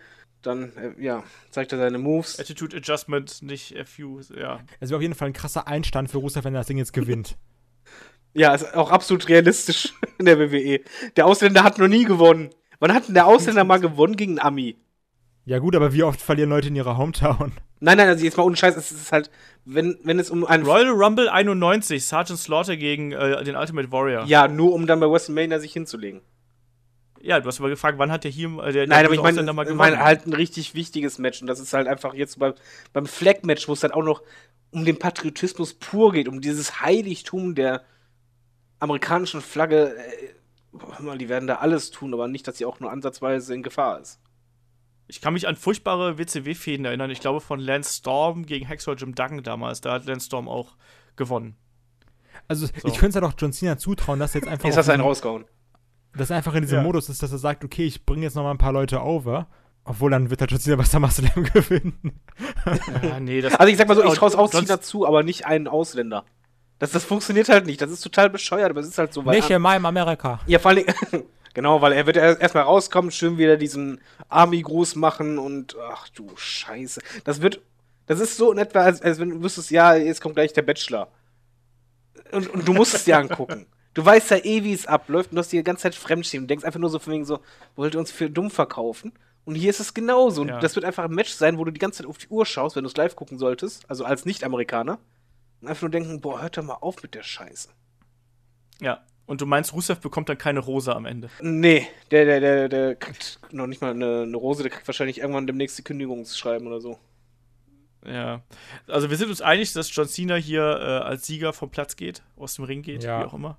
dann, 0.43 0.73
äh, 0.77 1.03
ja, 1.03 1.23
zeigt 1.51 1.73
er 1.73 1.79
seine 1.79 1.99
Moves. 1.99 2.39
Attitude 2.39 2.77
Adjustment, 2.77 3.43
nicht 3.43 3.75
FU, 3.87 4.21
ja. 4.37 4.61
Es 4.81 4.91
wäre 4.91 4.97
auf 4.97 5.03
jeden 5.03 5.15
Fall 5.15 5.29
ein 5.29 5.33
krasser 5.33 5.67
Einstand 5.67 6.11
für 6.11 6.19
Rusev, 6.19 6.45
wenn 6.45 6.55
er 6.55 6.61
das 6.61 6.67
Ding 6.67 6.79
jetzt 6.79 6.93
gewinnt. 6.93 7.37
Ja, 8.35 8.55
ist 8.55 8.75
auch 8.75 8.91
absolut 8.91 9.29
realistisch 9.29 9.93
in 10.19 10.25
der 10.25 10.39
WWE. 10.39 10.81
Der 11.17 11.27
Ausländer 11.27 11.65
hat 11.65 11.77
noch 11.77 11.87
nie 11.87 12.05
gewonnen. 12.05 12.49
Wann 12.79 12.95
hat 12.95 13.07
denn 13.07 13.13
der 13.13 13.27
Ausländer 13.27 13.63
mal 13.63 13.79
gewonnen 13.79 14.17
gegen 14.17 14.39
einen 14.39 14.47
Ami? 14.47 14.77
Ja, 15.45 15.59
gut, 15.59 15.77
aber 15.77 15.93
wie 15.93 16.03
oft 16.03 16.19
verlieren 16.19 16.49
Leute 16.49 16.69
in 16.69 16.77
ihrer 16.77 16.97
Hometown? 16.97 17.53
Nein, 17.81 17.99
nein, 17.99 18.09
also 18.09 18.25
jetzt 18.25 18.37
mal 18.37 18.45
ohne 18.45 18.57
Scheiß, 18.57 18.77
es 18.77 18.93
ist 18.93 19.11
halt, 19.11 19.31
wenn, 19.65 19.99
wenn 20.05 20.21
es 20.21 20.31
um 20.31 20.47
einen. 20.47 20.65
Royal 20.65 20.91
Rumble 20.91 21.29
91, 21.29 22.05
Sergeant 22.07 22.39
Slaughter 22.39 22.77
gegen 22.77 23.11
äh, 23.11 23.43
den 23.43 23.57
Ultimate 23.57 23.91
Warrior. 23.91 24.25
Ja, 24.25 24.47
nur 24.47 24.73
um 24.73 24.87
dann 24.87 25.01
bei 25.01 25.11
WrestleMania 25.11 25.59
sich 25.59 25.73
hinzulegen. 25.73 26.23
Ja, 27.25 27.39
du 27.39 27.47
hast 27.47 27.61
aber 27.61 27.69
gefragt, 27.69 27.99
wann 27.99 28.11
hat 28.11 28.25
der 28.25 28.31
hier 28.33 28.49
äh, 28.59 28.73
der, 28.73 28.87
Nein, 28.89 28.99
der 28.99 29.05
aber 29.07 29.15
ich 29.15 29.23
meine, 29.23 29.43
mal 29.53 29.63
ich 29.63 29.69
gewonnen? 29.69 29.77
meine 29.79 29.99
halt 30.05 30.27
ein 30.27 30.33
richtig 30.33 30.75
wichtiges 30.75 31.19
Match 31.19 31.41
und 31.41 31.47
das 31.47 31.61
ist 31.61 31.73
halt 31.73 31.87
einfach 31.87 32.15
jetzt 32.15 32.39
bei, 32.39 32.53
beim 32.93 33.07
Flag-Match, 33.07 33.69
wo 33.69 33.73
es 33.75 33.81
dann 33.81 33.93
auch 33.93 34.03
noch 34.03 34.23
um 34.73 34.85
den 34.85 34.99
Patriotismus 34.99 35.75
pur 35.75 36.13
geht, 36.13 36.27
um 36.29 36.41
dieses 36.41 36.81
Heiligtum 36.81 37.55
der 37.55 37.83
amerikanischen 38.81 39.41
Flagge. 39.41 39.95
Äh, 39.97 40.35
hör 40.97 41.03
mal, 41.03 41.19
die 41.19 41.29
werden 41.29 41.47
da 41.47 41.57
alles 41.57 41.91
tun, 41.91 42.13
aber 42.15 42.29
nicht, 42.29 42.49
dass 42.49 42.59
sie 42.59 42.65
auch 42.65 42.81
nur 42.81 42.91
ansatzweise 42.91 43.55
in 43.55 43.63
Gefahr 43.63 44.01
ist. 44.01 44.19
Ich 45.09 45.21
kann 45.21 45.35
mich 45.35 45.47
an 45.47 45.57
furchtbare 45.57 46.17
WCW-Fäden 46.19 46.87
erinnern. 46.87 47.11
Ich 47.11 47.21
glaube 47.21 47.41
von 47.41 47.61
Lance 47.61 47.95
Storm 47.99 48.47
gegen 48.47 48.67
Hacksaw 48.69 48.95
Jim 48.97 49.15
Duggan 49.15 49.43
damals. 49.43 49.81
Da 49.83 49.93
hat 49.93 50.07
Lance 50.07 50.27
Storm 50.27 50.49
auch 50.49 50.77
gewonnen. 51.17 51.55
Also, 52.49 52.67
So. 52.67 52.73
ich 52.89 52.95
könnte 52.95 53.09
es 53.09 53.15
ja 53.17 53.21
doch 53.21 53.35
John 53.37 53.53
Cena 53.53 53.77
zutrauen, 53.77 54.19
dass 54.19 54.35
er 54.35 54.41
jetzt 54.41 54.49
einfach. 54.51 54.65
Jetzt 54.65 54.75
auf 54.75 54.79
hast 54.79 54.87
du 54.89 54.93
einen 54.93 55.01
diesem- 55.03 55.09
rausgehauen. 55.09 55.45
Dass 56.17 56.31
er 56.31 56.37
einfach 56.37 56.55
in 56.55 56.63
diesem 56.63 56.79
Ja. 56.79 56.83
Modus 56.83 57.09
ist, 57.09 57.23
dass 57.23 57.33
er 57.33 57.39
sagt, 57.39 57.65
okay, 57.65 57.85
ich 57.87 58.05
bringe 58.05 58.23
jetzt 58.23 58.35
noch 58.37 58.43
mal 58.43 58.51
ein 58.51 58.59
paar 58.59 58.73
Leute 58.73 59.01
over. 59.03 59.47
Obwohl, 59.85 60.13
dann 60.13 60.31
wird 60.31 60.41
er 60.41 60.47
John 60.47 60.61
Cena 60.61 60.77
bei 60.77 60.85
SummerSlam 60.85 61.43
gewinnen. 61.53 62.21
Ja, 63.03 63.19
nee, 63.19 63.41
das. 63.41 63.55
Also 63.57 63.71
ich 63.73 63.77
sag 63.77 63.89
mal 63.89 63.95
so, 63.97 64.05
ich 64.05 64.15
traue 64.15 64.29
es 64.29 64.37
auch 64.37 64.49
Cena 64.51 64.81
zu, 64.81 65.07
aber 65.07 65.23
nicht 65.25 65.45
einen 65.47 65.67
Ausländer. 65.67 66.25
Das, 66.79 66.93
das 66.93 67.05
funktioniert 67.05 67.49
halt 67.49 67.67
nicht. 67.67 67.81
Das 67.81 67.91
ist 67.91 68.01
total 68.01 68.31
bescheuert, 68.31 68.71
aber 68.71 68.81
es 68.81 68.87
ist 68.89 68.99
halt 68.99 69.13
so. 69.13 69.25
Weil 69.25 69.37
Nicht 69.37 69.51
in 69.51 69.61
meinem 69.63 69.87
Amerika. 69.87 70.41
Ja, 70.47 70.59
vor 70.61 70.71
allen 70.71 70.85
Dingen, 70.85 71.25
genau, 71.55 71.81
weil 71.81 71.93
er 71.93 72.07
wird 72.07 72.17
erst- 72.17 72.41
erstmal 72.41 72.63
rauskommen, 72.65 73.11
schön 73.11 73.39
wieder 73.39 73.57
diesen 73.57 74.01
Army-Gruß 74.29 74.95
machen 74.97 75.39
und 75.39 75.77
ach 75.93 76.09
du 76.11 76.31
Scheiße. 76.37 77.01
Das 77.25 77.43
wird, 77.43 77.61
das 78.07 78.21
ist 78.21 78.37
so 78.37 78.53
in 78.53 78.59
etwa, 78.59 78.81
als, 78.83 79.03
als 79.03 79.19
wenn 79.19 79.31
du 79.31 79.43
wüsstest, 79.43 79.71
ja, 79.73 79.95
jetzt 79.97 80.21
kommt 80.21 80.35
gleich 80.37 80.53
der 80.53 80.63
Bachelor. 80.63 81.09
Und, 82.31 82.49
und 82.49 82.67
du 82.69 82.73
musst 82.73 82.95
es 82.95 83.05
dir 83.05 83.19
angucken. 83.19 83.67
Du 83.95 84.05
weißt 84.05 84.31
ja 84.31 84.39
eh, 84.39 84.65
wie 84.65 84.73
es 84.73 84.87
abläuft 84.87 85.31
und 85.31 85.37
du 85.37 85.41
hast 85.41 85.53
die 85.53 85.63
ganze 85.63 85.83
Zeit 85.83 85.95
Fremdschämen. 85.95 86.47
Du 86.47 86.53
denkst 86.53 86.65
einfach 86.65 86.81
nur 86.81 86.89
so 86.91 86.99
von 86.99 87.13
wegen 87.13 87.25
so, 87.25 87.41
wollt 87.77 87.95
ihr 87.95 88.01
uns 88.01 88.11
für 88.11 88.31
dumm 88.31 88.51
verkaufen? 88.51 89.13
Und 89.45 89.55
hier 89.57 89.71
ist 89.71 89.81
es 89.81 89.93
genauso. 89.93 90.43
Und 90.43 90.49
Ja. 90.49 90.61
das 90.61 90.77
wird 90.77 90.85
einfach 90.85 91.05
ein 91.05 91.11
Match 91.11 91.33
sein, 91.33 91.59
wo 91.59 91.65
du 91.65 91.71
die 91.73 91.79
ganze 91.81 91.99
Zeit 91.99 92.07
auf 92.07 92.17
die 92.19 92.29
Uhr 92.29 92.47
schaust, 92.47 92.77
wenn 92.77 92.85
du 92.85 92.89
es 92.89 92.97
live 92.97 93.17
gucken 93.17 93.39
solltest, 93.39 93.89
also 93.91 94.05
als 94.05 94.25
Nicht-Amerikaner. 94.25 94.99
Und 95.61 95.69
einfach 95.69 95.83
nur 95.83 95.91
denken, 95.91 96.21
boah, 96.21 96.41
hört 96.43 96.57
doch 96.57 96.63
mal 96.63 96.75
auf 96.81 97.03
mit 97.03 97.15
der 97.15 97.23
Scheiße. 97.23 97.69
Ja. 98.81 99.01
Und 99.27 99.41
du 99.41 99.47
meinst, 99.47 99.73
Rusev 99.73 100.01
bekommt 100.01 100.29
dann 100.29 100.39
keine 100.39 100.59
Rose 100.61 100.95
am 100.95 101.07
Ende. 101.07 101.31
Nee, 101.41 101.87
der, 102.11 102.25
der, 102.25 102.41
der, 102.41 102.69
der 102.69 102.95
kriegt 102.97 103.39
noch 103.53 103.67
nicht 103.67 103.81
mal 103.81 103.93
eine, 103.93 104.23
eine 104.23 104.37
Rose, 104.37 104.63
der 104.63 104.71
kriegt 104.71 104.87
wahrscheinlich 104.89 105.19
irgendwann 105.19 105.47
demnächst 105.47 105.79
die 105.79 105.83
Kündigungsschreiben 105.85 106.67
oder 106.67 106.81
so. 106.81 106.99
Ja. 108.05 108.43
Also 108.89 109.11
wir 109.11 109.17
sind 109.17 109.29
uns 109.29 109.41
einig, 109.41 109.73
dass 109.75 109.95
John 109.95 110.09
Cena 110.09 110.35
hier 110.35 110.63
äh, 110.63 111.05
als 111.07 111.27
Sieger 111.27 111.53
vom 111.53 111.71
Platz 111.71 111.95
geht, 111.97 112.23
aus 112.37 112.55
dem 112.57 112.65
Ring 112.65 112.83
geht, 112.83 113.05
Ja. 113.05 113.21
wie 113.21 113.25
auch 113.25 113.35
immer. 113.35 113.59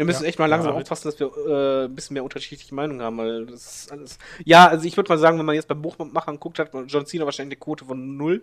Wir 0.00 0.06
müssen 0.06 0.22
Ja. 0.22 0.28
echt 0.30 0.38
mal 0.38 0.46
langsam 0.46 0.72
Ja. 0.72 0.80
aufpassen, 0.80 1.08
dass 1.08 1.20
wir 1.20 1.26
äh, 1.46 1.84
ein 1.84 1.94
bisschen 1.94 2.14
mehr 2.14 2.24
unterschiedliche 2.24 2.74
Meinungen 2.74 3.02
haben, 3.02 3.18
weil 3.18 3.44
das 3.44 3.82
ist 3.82 3.92
alles. 3.92 4.18
Ja, 4.46 4.66
also 4.66 4.86
ich 4.86 4.96
würde 4.96 5.10
mal 5.10 5.18
sagen, 5.18 5.38
wenn 5.38 5.44
man 5.44 5.54
jetzt 5.54 5.68
beim 5.68 5.82
Buchmachern 5.82 6.40
guckt, 6.40 6.58
hat 6.58 6.70
John 6.86 7.04
Cena 7.04 7.26
wahrscheinlich 7.26 7.56
eine 7.58 7.60
Quote 7.62 7.84
von 7.84 8.16
null. 8.16 8.42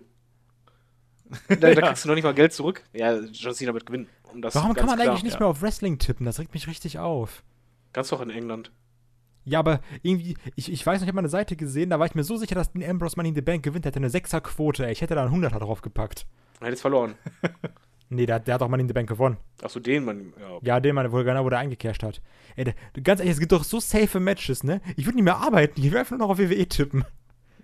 Da, 1.49 1.55
da 1.55 1.69
Ja. 1.71 1.81
kriegst 1.87 2.05
du 2.05 2.09
noch 2.09 2.15
nicht 2.15 2.23
mal 2.25 2.35
Geld 2.35 2.53
zurück. 2.53 2.83
Ja, 2.93 3.15
John 3.19 3.55
Cena 3.55 3.73
wird 3.73 3.87
gewinnen. 3.87 4.07
Um 4.31 4.41
das 4.43 4.53
Warum 4.53 4.75
kann 4.75 4.85
man 4.85 4.97
klar. 4.99 5.09
eigentlich 5.09 5.23
nicht 5.23 5.33
ja. 5.33 5.39
mehr 5.39 5.47
auf 5.47 5.63
Wrestling 5.63 5.97
tippen? 5.97 6.27
Das 6.27 6.37
regt 6.37 6.53
mich 6.53 6.67
richtig 6.67 6.99
auf. 6.99 7.43
Ganz 7.91 8.09
doch 8.09 8.21
in 8.21 8.29
England. 8.29 8.71
Ja, 9.43 9.57
aber 9.57 9.79
irgendwie, 10.03 10.37
ich, 10.55 10.71
ich 10.71 10.85
weiß 10.85 10.99
nicht, 10.99 11.03
ich 11.03 11.07
habe 11.07 11.15
mal 11.15 11.21
eine 11.21 11.29
Seite 11.29 11.55
gesehen, 11.55 11.89
da 11.89 11.97
war 11.99 12.05
ich 12.05 12.13
mir 12.13 12.23
so 12.23 12.37
sicher, 12.37 12.53
dass 12.53 12.71
Dean 12.71 12.87
Ambrose 12.87 13.15
Money 13.15 13.29
in 13.29 13.35
the 13.35 13.41
Bank 13.41 13.63
gewinnt. 13.63 13.85
Der 13.85 13.91
hatte 13.93 13.97
eine 13.97 14.09
6er-Quote, 14.09 14.85
ey. 14.85 14.91
Ich 14.91 15.01
hätte 15.01 15.15
da 15.15 15.25
einen 15.25 15.33
100er 15.33 15.57
draufgepackt. 15.57 16.27
Er 16.59 16.67
hat 16.67 16.69
jetzt 16.69 16.81
verloren. 16.81 17.15
Nee, 18.09 18.25
der, 18.25 18.39
der 18.39 18.53
hat 18.55 18.61
auch 18.61 18.69
Money 18.69 18.81
in 18.81 18.87
the 18.87 18.93
Bank 18.93 19.09
gewonnen. 19.09 19.37
Achso, 19.61 19.79
den 19.79 20.05
man. 20.05 20.33
Ja. 20.39 20.59
Ja, 20.61 20.79
den 20.79 20.95
Mann, 20.95 21.11
wo, 21.11 21.17
genau, 21.23 21.43
wo 21.43 21.49
der 21.49 21.59
eingecasht 21.59 22.03
hat. 22.03 22.21
Ey, 22.55 22.63
der, 22.65 22.75
ganz 23.03 23.19
ehrlich, 23.19 23.33
es 23.33 23.39
gibt 23.39 23.51
doch 23.51 23.63
so 23.63 23.79
safe 23.79 24.19
Matches, 24.19 24.63
ne? 24.63 24.81
Ich 24.95 25.05
würde 25.05 25.15
nicht 25.17 25.25
mehr 25.25 25.37
arbeiten, 25.37 25.81
ich 25.83 25.91
will 25.91 25.99
einfach 25.99 26.17
nur 26.17 26.27
noch 26.27 26.29
auf 26.33 26.39
WWE 26.39 26.67
tippen. 26.67 27.03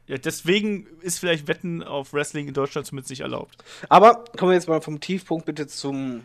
Ja, 0.05 0.17
deswegen 0.17 0.85
ist 1.01 1.19
vielleicht 1.19 1.47
Wetten 1.47 1.81
auf 1.81 2.11
Wrestling 2.13 2.49
in 2.49 2.53
Deutschland 2.53 2.85
zumindest 2.85 3.09
nicht 3.09 3.21
erlaubt. 3.21 3.63
Aber 3.87 4.25
kommen 4.37 4.51
wir 4.51 4.55
jetzt 4.55 4.67
mal 4.67 4.81
vom 4.81 4.99
Tiefpunkt 4.99 5.45
bitte 5.45 5.65
zum, 5.67 6.23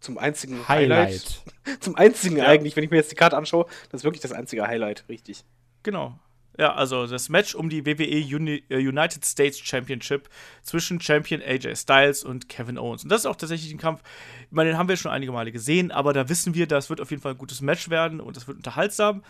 zum 0.00 0.16
einzigen 0.16 0.66
Highlight. 0.68 1.08
Highlight. 1.10 1.80
Zum 1.80 1.94
einzigen 1.96 2.38
Ja. 2.38 2.46
eigentlich, 2.46 2.74
wenn 2.74 2.82
ich 2.82 2.90
mir 2.90 2.96
jetzt 2.96 3.12
die 3.12 3.16
Karte 3.16 3.36
anschaue, 3.36 3.66
das 3.90 4.00
ist 4.00 4.04
wirklich 4.04 4.22
das 4.22 4.32
einzige 4.32 4.66
Highlight, 4.66 5.04
richtig. 5.08 5.44
Genau. 5.82 6.18
Ja, 6.58 6.74
also 6.74 7.06
das 7.06 7.30
Match 7.30 7.54
um 7.54 7.70
die 7.70 7.86
WWE 7.86 8.36
Uni 8.36 8.62
äh, 8.68 8.76
United 8.76 9.24
States 9.24 9.58
Championship 9.58 10.28
zwischen 10.62 11.00
Champion 11.00 11.40
AJ 11.40 11.76
Styles 11.76 12.24
und 12.24 12.48
Kevin 12.48 12.78
Owens. 12.78 13.04
Und 13.04 13.10
das 13.10 13.20
ist 13.22 13.26
auch 13.26 13.36
tatsächlich 13.36 13.72
ein 13.72 13.78
Kampf, 13.78 14.02
ich 14.42 14.52
meine, 14.52 14.70
den 14.70 14.78
haben 14.78 14.88
wir 14.88 14.96
schon 14.96 15.10
einige 15.10 15.32
Male 15.32 15.50
gesehen, 15.50 15.90
aber 15.90 16.12
da 16.12 16.28
wissen 16.28 16.54
wir, 16.54 16.66
das 16.66 16.90
wird 16.90 17.00
auf 17.00 17.10
jeden 17.10 17.22
Fall 17.22 17.32
ein 17.32 17.38
gutes 17.38 17.62
Match 17.62 17.88
werden 17.88 18.20
und 18.20 18.36
das 18.36 18.46
wird 18.46 18.58
unterhaltsam. 18.58 19.22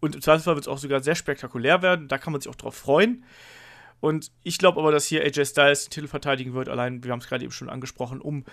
Und 0.00 0.14
im 0.14 0.20
Zweifelsfall 0.20 0.56
wird 0.56 0.66
es 0.66 0.68
auch 0.68 0.78
sogar 0.78 1.02
sehr 1.02 1.14
spektakulär 1.14 1.80
werden. 1.80 2.08
Da 2.08 2.18
kann 2.18 2.32
man 2.32 2.42
sich 2.42 2.50
auch 2.50 2.56
drauf 2.56 2.74
freuen. 2.74 3.24
Und 4.00 4.30
ich 4.42 4.58
glaube 4.58 4.78
aber, 4.78 4.92
dass 4.92 5.06
hier 5.06 5.22
AJ 5.22 5.46
Styles 5.46 5.84
den 5.84 5.90
Titel 5.90 6.08
verteidigen 6.08 6.52
wird, 6.52 6.68
allein, 6.68 7.02
wir 7.02 7.12
haben 7.12 7.20
es 7.20 7.26
gerade 7.26 7.44
eben 7.44 7.52
schon 7.52 7.70
angesprochen, 7.70 8.20
um 8.20 8.44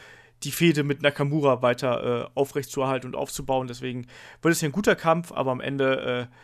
die 0.43 0.51
Fehde 0.51 0.83
mit 0.83 1.01
Nakamura 1.01 1.61
weiter 1.61 2.25
äh, 2.25 2.29
aufrechtzuerhalten 2.35 3.07
und 3.07 3.15
aufzubauen. 3.15 3.67
Deswegen 3.67 4.07
wird 4.41 4.53
es 4.53 4.59
hier 4.59 4.69
ein 4.69 4.73
guter 4.73 4.95
Kampf, 4.95 5.31
aber 5.31 5.51
am 5.51 5.61
Ende 5.61 6.29
äh, 6.31 6.35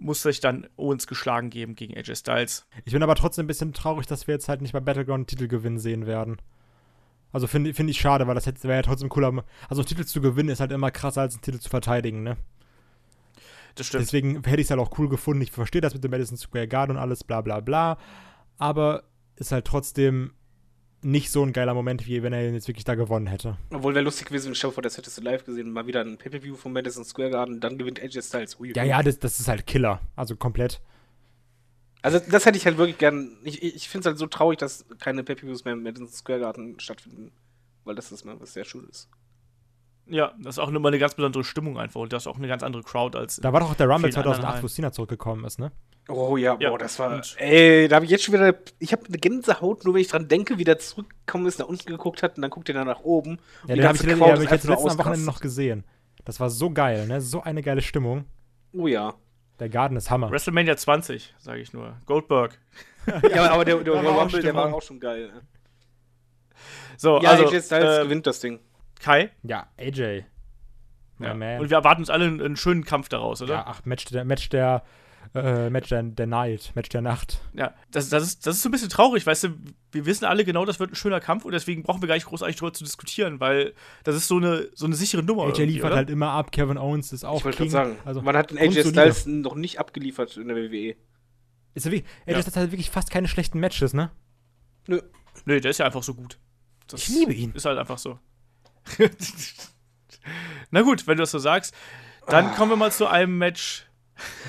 muss 0.00 0.22
sich 0.22 0.40
dann 0.40 0.66
Owens 0.76 1.06
geschlagen 1.06 1.50
geben 1.50 1.74
gegen 1.74 1.96
AJ 1.96 2.16
Styles. 2.16 2.66
Ich 2.84 2.92
bin 2.92 3.02
aber 3.02 3.14
trotzdem 3.14 3.44
ein 3.44 3.48
bisschen 3.48 3.72
traurig, 3.72 4.06
dass 4.06 4.26
wir 4.26 4.34
jetzt 4.34 4.48
halt 4.48 4.62
nicht 4.62 4.72
bei 4.72 4.80
Battleground 4.80 5.20
einen 5.20 5.26
Titel 5.26 5.46
gewinnen 5.46 5.78
sehen 5.78 6.06
werden. 6.06 6.38
Also 7.32 7.46
finde 7.46 7.74
find 7.74 7.90
ich 7.90 8.00
schade, 8.00 8.26
weil 8.26 8.34
das 8.34 8.46
wäre 8.46 8.74
ja 8.74 8.82
trotzdem 8.82 9.08
cooler. 9.08 9.44
Also 9.68 9.82
einen 9.82 9.88
Titel 9.88 10.04
zu 10.04 10.20
gewinnen 10.20 10.48
ist 10.48 10.60
halt 10.60 10.72
immer 10.72 10.90
krasser 10.90 11.20
als 11.20 11.34
einen 11.34 11.42
Titel 11.42 11.60
zu 11.60 11.68
verteidigen, 11.68 12.22
ne? 12.22 12.36
Das 13.76 13.86
stimmt. 13.86 14.02
Deswegen 14.02 14.42
hätte 14.44 14.60
ich 14.60 14.66
es 14.66 14.70
halt 14.70 14.80
auch 14.80 14.98
cool 14.98 15.08
gefunden. 15.08 15.42
Ich 15.42 15.52
verstehe 15.52 15.80
das 15.80 15.94
mit 15.94 16.02
dem 16.02 16.10
Madison 16.10 16.36
Square 16.36 16.66
Garden 16.66 16.96
und 16.96 17.02
alles, 17.02 17.22
bla 17.22 17.40
bla 17.40 17.60
bla. 17.60 17.98
Aber 18.58 19.04
ist 19.36 19.52
halt 19.52 19.64
trotzdem 19.66 20.32
nicht 21.02 21.30
so 21.30 21.42
ein 21.42 21.52
geiler 21.52 21.74
Moment, 21.74 22.06
wie 22.06 22.22
wenn 22.22 22.32
er 22.32 22.50
jetzt 22.52 22.68
wirklich 22.68 22.84
da 22.84 22.94
gewonnen 22.94 23.26
hätte. 23.26 23.56
Obwohl 23.70 23.94
wäre 23.94 24.04
lustig 24.04 24.28
gewesen, 24.28 24.52
dir 24.52 24.72
vor, 24.72 24.82
das 24.82 24.96
hättest 24.96 25.18
du 25.18 25.22
live 25.22 25.44
gesehen, 25.44 25.72
mal 25.72 25.86
wieder 25.86 26.02
ein 26.02 26.18
Pay-Per-View 26.18 26.56
von 26.56 26.72
Madison 26.72 27.04
Square 27.04 27.30
Garden, 27.30 27.60
dann 27.60 27.78
gewinnt 27.78 28.00
AJ 28.00 28.22
Styles. 28.22 28.60
Ui, 28.60 28.72
Ja, 28.74 28.84
ja, 28.84 29.02
das, 29.02 29.18
das 29.18 29.40
ist 29.40 29.48
halt 29.48 29.66
Killer. 29.66 30.00
Also 30.16 30.36
komplett. 30.36 30.80
Also 32.02 32.18
das 32.18 32.46
hätte 32.46 32.56
ich 32.56 32.64
halt 32.66 32.78
wirklich 32.78 32.98
gern. 32.98 33.36
Ich, 33.44 33.62
ich 33.62 33.88
finde 33.88 34.00
es 34.00 34.06
halt 34.06 34.18
so 34.18 34.26
traurig, 34.26 34.58
dass 34.58 34.84
keine 34.98 35.22
Pay-Per-Views 35.22 35.64
mehr 35.64 35.74
im 35.74 35.82
Madison 35.82 36.08
Square 36.08 36.40
Garden 36.40 36.78
stattfinden. 36.80 37.32
Weil 37.84 37.94
das 37.94 38.12
ist 38.12 38.24
mal 38.24 38.38
was 38.40 38.52
sehr 38.52 38.64
Schönes. 38.64 39.08
Ja, 40.06 40.34
das 40.38 40.56
ist 40.56 40.58
auch 40.58 40.68
immer 40.68 40.88
eine 40.88 40.98
ganz 40.98 41.14
besondere 41.14 41.44
Stimmung 41.44 41.78
einfach 41.78 42.00
und 42.00 42.12
das 42.12 42.24
ist 42.24 42.26
auch 42.26 42.36
eine 42.36 42.48
ganz 42.48 42.62
andere 42.62 42.82
Crowd 42.82 43.16
als. 43.16 43.36
Da 43.36 43.52
war 43.52 43.60
doch 43.60 43.70
auch 43.70 43.74
der 43.74 43.86
Rumble 43.86 44.10
vielen 44.10 44.24
anderen 44.24 44.42
2008, 44.42 44.62
wo. 44.62 44.68
Cena 44.68 44.92
zurückgekommen 44.92 45.44
ist, 45.44 45.58
ne? 45.58 45.70
Oh 46.10 46.36
ja, 46.36 46.56
Ja, 46.58 46.70
boah, 46.70 46.78
das 46.78 46.98
war. 46.98 47.14
und- 47.14 47.36
Ey, 47.38 47.88
da 47.88 47.96
habe 47.96 48.04
ich 48.04 48.10
jetzt 48.10 48.24
schon 48.24 48.34
wieder. 48.34 48.54
Ich 48.78 48.92
habe 48.92 49.04
eine 49.06 49.18
Gänsehaut, 49.18 49.84
nur 49.84 49.94
wenn 49.94 50.00
ich 50.02 50.08
dran 50.08 50.28
denke, 50.28 50.58
wie 50.58 50.64
der 50.64 50.78
zurückgekommen 50.78 51.46
ist, 51.46 51.58
nach 51.58 51.66
unten 51.66 51.88
geguckt 51.88 52.22
hat 52.22 52.36
und 52.36 52.42
dann 52.42 52.50
guckt 52.50 52.68
er 52.68 52.74
dann 52.74 52.86
nach 52.86 53.00
oben. 53.00 53.38
Ja, 53.66 53.74
den 53.76 53.84
habe 53.86 53.96
ich, 53.96 54.02
den 54.02 54.20
hab 54.20 54.34
ich 54.42 54.50
jetzt 54.50 54.64
letzten 54.64 54.98
Wochenende 54.98 55.24
noch 55.26 55.40
gesehen. 55.40 55.84
Das 56.24 56.40
war 56.40 56.50
so 56.50 56.70
geil, 56.70 57.06
ne? 57.06 57.20
So 57.20 57.42
eine 57.42 57.62
geile 57.62 57.82
Stimmung. 57.82 58.24
Oh 58.72 58.86
ja. 58.86 59.14
Der 59.58 59.68
Garden 59.68 59.96
ist 59.96 60.10
Hammer. 60.10 60.30
WrestleMania 60.30 60.76
20, 60.76 61.34
sage 61.38 61.60
ich 61.60 61.72
nur. 61.72 61.96
Goldberg. 62.06 62.58
ja, 63.34 63.50
aber 63.50 63.64
der, 63.64 63.76
der, 63.76 63.94
der 63.94 64.04
war 64.04 64.12
auch 64.16 64.20
Rumble, 64.22 64.42
der 64.42 64.54
war 64.54 64.72
auch 64.74 64.82
schon 64.82 65.00
geil. 65.00 65.30
ne? 65.34 65.42
So, 66.96 67.20
Ja, 67.20 67.30
also 67.30 67.46
AJ 67.48 67.62
Styles 67.62 67.98
äh, 67.98 68.02
gewinnt 68.04 68.26
das 68.26 68.40
Ding. 68.40 68.60
Kai. 69.00 69.30
Ja, 69.42 69.66
AJ. 69.78 70.24
Ja. 71.18 71.34
man. 71.34 71.60
Und 71.60 71.70
wir 71.70 71.76
erwarten 71.78 72.02
uns 72.02 72.10
alle 72.10 72.26
einen, 72.26 72.40
einen 72.40 72.56
schönen 72.56 72.84
Kampf 72.84 73.08
daraus, 73.08 73.42
oder? 73.42 73.54
ja, 73.54 73.64
ach, 73.66 73.84
Match 73.84 74.04
der, 74.06 74.24
Match 74.24 74.48
der, 74.50 74.82
äh, 75.34 75.70
Match 75.70 75.88
der, 75.88 76.02
der 76.02 76.26
Night, 76.26 76.72
Match 76.74 76.88
der 76.88 77.02
Nacht. 77.02 77.40
Ja, 77.54 77.74
das, 77.92 78.08
das, 78.08 78.22
ist, 78.24 78.46
das 78.46 78.56
ist 78.56 78.62
so 78.62 78.68
ein 78.68 78.72
bisschen 78.72 78.88
traurig, 78.88 79.24
weißt 79.26 79.44
du, 79.44 79.48
wir 79.92 80.06
wissen 80.06 80.24
alle 80.24 80.44
genau, 80.44 80.64
das 80.64 80.80
wird 80.80 80.90
ein 80.92 80.96
schöner 80.96 81.20
Kampf 81.20 81.44
und 81.44 81.52
deswegen 81.52 81.82
brauchen 81.82 82.02
wir 82.02 82.08
gar 82.08 82.14
nicht 82.16 82.26
großartig 82.26 82.56
darüber 82.56 82.72
zu 82.72 82.84
diskutieren, 82.84 83.38
weil 83.38 83.72
das 84.04 84.16
ist 84.16 84.26
so 84.28 84.38
eine, 84.38 84.68
so 84.74 84.86
eine 84.86 84.96
sichere 84.96 85.22
Nummer. 85.22 85.44
AJ 85.44 85.64
liefert 85.64 85.86
oder? 85.86 85.96
halt 85.96 86.10
immer 86.10 86.30
ab, 86.30 86.50
Kevin 86.52 86.78
Owens 86.78 87.12
ist 87.12 87.24
auch 87.24 87.38
Ich 87.38 87.44
wollte 87.44 87.70
sagen, 87.70 87.96
Also, 88.04 88.22
man 88.22 88.36
hat 88.36 88.50
den 88.50 88.58
AJ. 88.58 88.82
Styles 88.90 89.26
noch 89.26 89.54
nicht 89.54 89.78
abgeliefert 89.78 90.36
in 90.36 90.48
der. 90.48 90.56
WWE. 90.56 90.96
ist 91.74 91.86
ja 91.86 91.92
wirklich, 91.92 92.10
AJ 92.26 92.32
Ja. 92.32 92.40
Styles 92.42 92.56
hat 92.56 92.72
wirklich 92.72 92.90
fast 92.90 93.10
keine 93.10 93.28
schlechten 93.28 93.60
Matches, 93.60 93.94
ne? 93.94 94.10
Nö. 94.88 95.00
Nee, 95.44 95.60
der 95.60 95.70
ist 95.70 95.78
ja 95.78 95.86
einfach 95.86 96.02
so 96.02 96.14
gut. 96.14 96.38
Das 96.88 97.02
Ich 97.02 97.08
liebe 97.08 97.32
ihn. 97.32 97.52
Ist 97.52 97.64
halt 97.66 97.78
einfach 97.78 97.98
so. 97.98 98.18
Na 100.70 100.82
gut, 100.82 101.06
wenn 101.06 101.16
du 101.16 101.22
das 101.22 101.30
so 101.30 101.38
sagst, 101.38 101.74
dann 102.26 102.54
kommen 102.54 102.70
wir 102.72 102.76
mal 102.76 102.92
zu 102.92 103.06
einem 103.06 103.38
Match, 103.38 103.86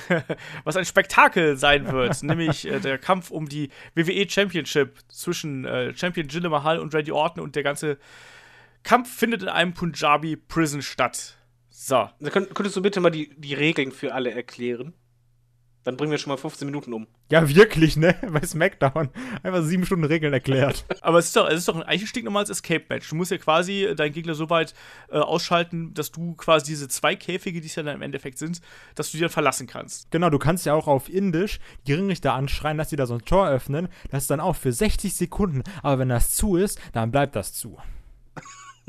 was 0.63 0.76
ein 0.76 0.86
Spektakel 0.86 1.57
sein 1.57 1.91
wird, 1.91 2.24
nämlich 2.24 2.67
äh, 2.67 2.80
der 2.80 2.97
Kampf 2.97 3.32
um 3.32 3.47
die 3.47 3.69
WWE 3.95 4.30
Championship 4.30 4.99
zwischen 5.09 5.65
äh, 5.65 5.93
Champion 5.95 6.28
Jinder 6.28 6.49
Mahal 6.49 6.80
und 6.80 6.93
Randy 6.93 7.11
Orton 7.11 7.43
und 7.43 7.55
der 7.55 7.63
ganze 7.63 7.97
Kampf 8.84 9.13
findet 9.13 9.43
in 9.43 9.49
einem 9.49 9.74
Punjabi 9.74 10.36
Prison 10.36 10.82
statt. 10.82 11.38
So. 11.69 12.09
Könntest 12.30 12.76
du 12.76 12.82
bitte 12.82 12.99
mal 12.99 13.09
die, 13.09 13.32
die 13.38 13.53
Regeln 13.53 13.91
für 13.91 14.13
alle 14.13 14.32
erklären? 14.32 14.93
Dann 15.84 15.98
bringen 15.98 16.12
wir 16.12 16.20
schon 16.20 16.32
mal 16.32 16.38
15 16.38 16.68
Minuten 16.68 16.94
um. 16.94 17.08
Ja, 17.32 17.48
wirklich, 17.48 17.98
ne? 17.98 18.16
Bei 18.32 18.42
SmackDown. 18.46 19.10
Einfach 19.42 19.64
sieben 19.64 19.86
Stunden 19.86 20.06
Regeln 20.06 20.32
erklärt. 20.32 20.86
Aber 21.02 21.18
es 21.18 21.28
ist 21.28 21.36
doch, 21.36 21.48
es 21.48 21.60
ist 21.60 21.68
doch 21.68 21.76
ein 21.76 21.84
eigentlich 21.84 22.04
ein 22.04 22.08
stinknormales 22.08 22.50
Escape-Match. 22.50 23.10
Du 23.10 23.16
musst 23.16 23.32
ja 23.32 23.38
quasi 23.38 23.94
deinen 23.96 24.14
Gegner 24.14 24.36
so 24.36 24.50
weit 24.50 24.74
äh, 25.10 25.18
ausschalten, 25.18 25.94
dass 25.94 26.12
du 26.12 26.36
quasi 26.36 26.68
diese 26.68 26.88
zwei 26.88 27.16
Käfige, 27.16 27.62
die 27.62 27.68
es 27.68 27.76
ja 27.76 27.84
dann 27.84 27.96
im 27.96 28.02
Endeffekt 28.02 28.38
sind, 28.38 28.62
dass 28.96 29.12
du 29.12 29.18
die 29.18 29.22
dann 29.22 29.32
verlassen 29.32 29.66
kannst. 29.66 30.12
Genau, 30.12 30.30
du 30.30 30.38
kannst 30.38 30.66
ja 30.66 30.74
auch 30.74 30.88
auf 30.88 31.10
Indisch 31.10 31.60
die 31.88 31.94
Ringrichter 31.94 32.34
anschreien, 32.34 32.78
dass 32.78 32.90
die 32.90 32.96
da 32.96 33.08
so 33.08 33.16
ein 33.16 33.26
Tor 33.26 33.50
öffnen. 33.50 33.88
Das 34.12 34.24
ist 34.24 34.32
dann 34.32 34.40
auch 34.40 34.56
für 34.56 34.72
60 34.72 35.16
Sekunden. 35.16 35.64
Aber 35.82 36.00
wenn 36.00 36.10
das 36.10 36.32
zu 36.32 36.58
ist, 36.58 36.80
dann 36.94 37.12
bleibt 37.12 37.36
das 37.36 37.54
zu. 37.54 37.78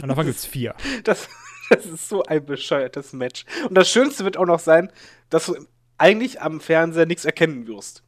Und 0.00 0.08
davon 0.08 0.26
gibt's 0.26 0.46
vier. 0.46 0.74
Das, 1.04 1.28
das 1.70 1.86
ist 1.86 2.08
so 2.08 2.22
ein 2.24 2.44
bescheuertes 2.44 3.12
Match. 3.12 3.44
Und 3.68 3.74
das 3.74 3.90
Schönste 3.90 4.24
wird 4.24 4.36
auch 4.36 4.46
noch 4.46 4.58
sein, 4.58 4.90
dass 5.30 5.46
du 5.46 5.56
eigentlich 6.02 6.42
am 6.42 6.60
Fernseher 6.60 7.06
nichts 7.06 7.24
erkennen 7.24 7.68
wirst. 7.68 8.02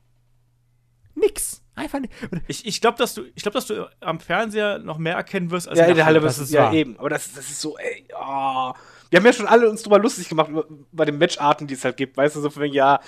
Nix. 1.14 1.62
Einfach 1.76 2.00
nicht. 2.00 2.12
Ich, 2.48 2.66
ich 2.66 2.80
glaube, 2.80 2.98
dass, 2.98 3.14
du, 3.14 3.22
ich 3.34 3.42
glaub, 3.42 3.54
dass 3.54 3.66
du 3.66 3.88
am 4.00 4.18
Fernseher 4.18 4.78
noch 4.78 4.98
mehr 4.98 5.14
erkennen 5.14 5.52
wirst 5.52 5.68
als 5.68 5.78
ja, 5.78 5.86
in 5.86 5.94
der 5.94 6.04
Halle. 6.04 6.20
das 6.20 6.38
ist 6.38 6.52
ja 6.52 6.64
wahr. 6.64 6.72
eben. 6.72 6.98
Aber 6.98 7.08
das, 7.08 7.32
das 7.32 7.50
ist 7.50 7.60
so, 7.60 7.76
ey, 7.78 8.04
oh. 8.12 8.72
Wir 9.10 9.18
haben 9.20 9.26
ja 9.26 9.32
schon 9.32 9.46
alle 9.46 9.70
uns 9.70 9.82
drüber 9.82 10.00
lustig 10.00 10.28
gemacht 10.28 10.50
bei 10.90 11.04
den 11.04 11.18
Matcharten, 11.18 11.68
die 11.68 11.74
es 11.74 11.84
halt 11.84 11.96
gibt. 11.96 12.16
Weißt 12.16 12.34
du, 12.34 12.40
so 12.40 12.50
von 12.50 12.64
wegen, 12.64 12.74
ja, 12.74 12.98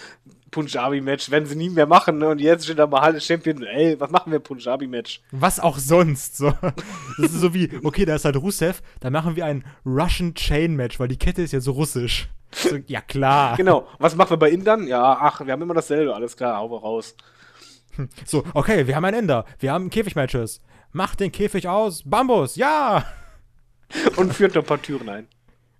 Punjabi-Match 0.53 1.32
werden 1.32 1.47
sie 1.47 1.57
nie 1.57 1.70
mehr 1.70 1.87
machen. 1.87 2.18
Ne? 2.18 2.28
Und 2.28 2.41
jetzt 2.41 2.64
steht 2.64 2.78
da 2.78 2.87
mal 2.87 3.01
Halle 3.01 3.20
Champion. 3.20 3.64
Ey, 3.64 3.99
was 3.99 4.11
machen 4.11 4.30
wir 4.30 4.39
Punjabi-Match? 4.39 5.20
Was 5.32 5.59
auch 5.59 5.78
sonst. 5.78 6.37
So. 6.37 6.53
Das 7.18 7.32
ist 7.32 7.41
so 7.41 7.53
wie, 7.55 7.70
okay, 7.82 8.05
da 8.05 8.14
ist 8.14 8.24
halt 8.24 8.37
Rusev, 8.37 8.82
dann 9.01 9.12
machen 9.12 9.34
wir 9.34 9.47
ein 9.47 9.64
Russian 9.84 10.34
Chain 10.34 10.76
Match, 10.76 11.01
weil 11.01 11.09
die 11.09 11.18
Kette 11.18 11.43
ist 11.43 11.53
ja 11.53 11.61
so 11.61 11.72
russisch. 11.72 12.28
So, 12.53 12.76
ja, 12.86 13.01
klar. 13.01 13.57
Genau. 13.57 13.86
Was 13.99 14.14
machen 14.16 14.30
wir 14.30 14.36
bei 14.38 14.51
Indern? 14.51 14.86
Ja, 14.86 15.18
ach, 15.20 15.44
wir 15.44 15.53
haben 15.53 15.62
immer 15.62 15.74
dasselbe. 15.74 16.14
Alles 16.14 16.36
klar, 16.36 16.57
hau 16.59 16.74
raus. 16.76 17.16
So, 18.24 18.44
okay, 18.55 18.86
wir 18.86 18.94
haben 18.97 19.05
ein 19.05 19.14
Ender. 19.14 19.44
Wir 19.59 19.72
haben 19.72 19.90
Käfigmatches. 19.90 20.61
Mach 20.92 21.14
den 21.14 21.32
Käfig 21.32 21.68
aus. 21.68 22.03
Bambus, 22.05 22.57
ja! 22.57 23.05
Und 24.16 24.34
führt 24.34 24.55
noch 24.55 24.62
ein 24.62 24.66
paar 24.66 24.80
Türen 24.82 25.09
ein. 25.09 25.28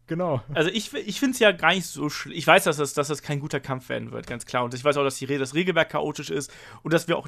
Genau. 0.07 0.41
Also 0.55 0.71
ich, 0.71 0.95
ich 0.95 1.19
finde 1.19 1.33
es 1.35 1.41
ja 1.41 1.51
gar 1.53 1.75
nicht 1.75 1.87
so 1.87 2.09
schlimm. 2.09 2.37
Ich 2.37 2.47
weiß, 2.47 2.65
dass 2.65 2.77
das, 2.77 2.95
dass 2.95 3.09
das 3.09 3.23
kein 3.23 3.41
guter 3.41 3.59
Kampf 3.59 3.89
werden 3.89 4.13
wird, 4.13 4.27
ganz 4.27 4.47
klar. 4.47 4.63
Und 4.65 4.73
ich 4.73 4.85
weiß 4.85 4.97
auch, 4.99 5.03
dass 5.05 5.17
die, 5.17 5.25
Re- 5.25 5.39
das 5.39 5.55
Regelwerk 5.55 5.91
chaotisch 5.91 6.31
ist 6.31 6.53
und 6.83 6.93
dass 6.95 7.09
wir 7.09 7.17
auch 7.19 7.27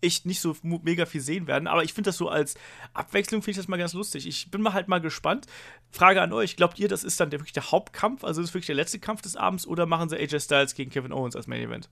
echt 0.00 0.26
nicht 0.26 0.40
so 0.40 0.56
mega 0.62 1.06
viel 1.06 1.20
sehen 1.20 1.46
werden. 1.46 1.66
Aber 1.66 1.84
ich 1.84 1.92
finde 1.92 2.08
das 2.08 2.16
so 2.16 2.28
als 2.28 2.54
Abwechslung, 2.94 3.42
finde 3.42 3.52
ich 3.52 3.56
das 3.56 3.68
mal 3.68 3.76
ganz 3.76 3.94
lustig. 3.94 4.26
Ich 4.26 4.50
bin 4.50 4.62
mal 4.62 4.72
halt 4.72 4.88
mal 4.88 5.00
gespannt. 5.00 5.46
Frage 5.90 6.22
an 6.22 6.32
euch, 6.32 6.56
glaubt 6.56 6.78
ihr, 6.78 6.88
das 6.88 7.04
ist 7.04 7.18
dann 7.20 7.30
der, 7.30 7.40
wirklich 7.40 7.52
der 7.52 7.70
Hauptkampf? 7.70 8.24
Also 8.24 8.40
das 8.40 8.50
ist 8.50 8.54
wirklich 8.54 8.66
der 8.66 8.76
letzte 8.76 8.98
Kampf 8.98 9.22
des 9.22 9.36
Abends? 9.36 9.66
Oder 9.66 9.86
machen 9.86 10.08
sie 10.08 10.16
AJ 10.16 10.40
Styles 10.40 10.74
gegen 10.74 10.90
Kevin 10.90 11.12
Owens 11.12 11.36
als 11.36 11.46
Main 11.46 11.62
Event? 11.62 11.88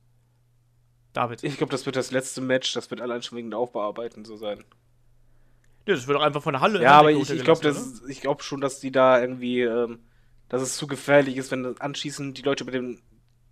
David. 1.12 1.42
Ich 1.44 1.57
glaube, 1.57 1.70
das 1.70 1.86
wird 1.86 1.96
das 1.96 2.11
letzte 2.11 2.40
Match. 2.40 2.72
Das 2.74 2.90
wird 2.90 3.00
allein 3.00 3.22
schon 3.22 3.38
wegen 3.38 3.50
der 3.50 3.59
Aufbearbeiten 3.59 4.24
so 4.24 4.36
sein. 4.36 4.64
Ja, 5.86 5.94
das 5.94 6.07
wird 6.07 6.18
doch 6.18 6.22
einfach 6.22 6.42
von 6.42 6.52
der 6.52 6.61
Halle. 6.61 6.82
Ja, 6.82 6.98
aber 6.98 7.12
ich, 7.12 7.30
ich 7.30 7.44
glaube 7.44 7.74
glaub 8.20 8.42
schon, 8.42 8.61
dass 8.61 8.80
die 8.80 8.90
da 8.90 9.20
irgendwie, 9.20 9.62
ähm, 9.62 10.00
dass 10.48 10.61
es 10.61 10.76
zu 10.76 10.86
gefährlich 10.86 11.36
ist, 11.36 11.50
wenn 11.50 11.80
anschließend 11.80 12.36
die 12.36 12.42
Leute 12.42 12.64
über 12.64 12.72
den, 12.72 13.00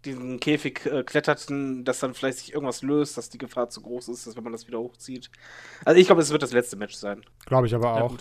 diesen 0.04 0.40
Käfig 0.40 0.86
äh, 0.86 1.02
kletterten, 1.02 1.84
dass 1.84 2.00
dann 2.00 2.14
vielleicht 2.14 2.38
sich 2.38 2.54
irgendwas 2.54 2.82
löst, 2.82 3.16
dass 3.16 3.30
die 3.30 3.38
Gefahr 3.38 3.68
zu 3.70 3.80
groß 3.80 4.08
ist, 4.08 4.26
dass 4.26 4.36
wenn 4.36 4.44
man 4.44 4.52
das 4.52 4.66
wieder 4.66 4.78
hochzieht. 4.78 5.30
Also 5.84 6.00
ich 6.00 6.06
glaube, 6.06 6.22
es 6.22 6.30
wird 6.30 6.42
das 6.42 6.52
letzte 6.52 6.76
Match 6.76 6.94
sein. 6.94 7.22
Glaube 7.46 7.66
ich 7.66 7.74
aber 7.74 8.02
auch. 8.02 8.16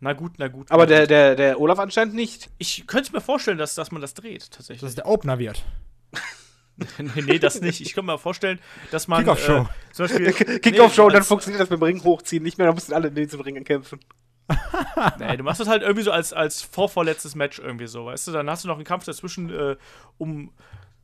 Na 0.00 0.12
gut, 0.12 0.32
na 0.38 0.48
gut. 0.48 0.70
Aber 0.70 0.86
der, 0.86 1.06
der, 1.06 1.36
der 1.36 1.60
Olaf 1.60 1.78
anscheinend 1.78 2.14
nicht. 2.14 2.50
Ich 2.58 2.86
könnte 2.86 3.12
mir 3.12 3.20
vorstellen, 3.20 3.58
dass, 3.58 3.74
dass 3.74 3.90
man 3.90 4.02
das 4.02 4.14
dreht, 4.14 4.50
tatsächlich. 4.50 4.80
Dass 4.80 4.94
der 4.94 5.06
Opener 5.06 5.38
wird. 5.38 5.64
nee, 6.98 7.22
nee, 7.22 7.38
das 7.38 7.60
nicht. 7.60 7.80
Ich 7.80 7.94
kann 7.94 8.04
mir 8.04 8.18
vorstellen, 8.18 8.60
dass 8.90 9.08
man. 9.08 9.20
Kickoff-Show. 9.20 9.62
Äh, 9.62 9.92
zum 9.92 10.06
Beispiel. 10.06 10.32
Kickoff-Show 10.60 11.06
und 11.06 11.14
dann 11.14 11.22
funktioniert 11.22 11.62
das 11.62 11.70
mit 11.70 11.80
dem 11.80 11.84
Ring 11.84 12.04
hochziehen 12.04 12.42
nicht 12.42 12.58
mehr, 12.58 12.66
dann 12.66 12.74
müssen 12.74 12.92
alle 12.92 13.08
in 13.08 13.14
diesem 13.14 13.40
Ring 13.40 13.62
kämpfen. 13.64 14.00
Nee, 15.18 15.36
du 15.36 15.42
machst 15.42 15.60
das 15.60 15.68
halt 15.68 15.82
irgendwie 15.82 16.02
so 16.02 16.12
als, 16.12 16.32
als 16.32 16.62
vorvorletztes 16.62 17.34
Match 17.34 17.58
irgendwie 17.58 17.86
so, 17.86 18.06
weißt 18.06 18.28
du? 18.28 18.32
Dann 18.32 18.48
hast 18.48 18.64
du 18.64 18.68
noch 18.68 18.76
einen 18.76 18.84
Kampf 18.84 19.04
dazwischen, 19.04 19.50
äh, 19.50 19.76
um 20.18 20.52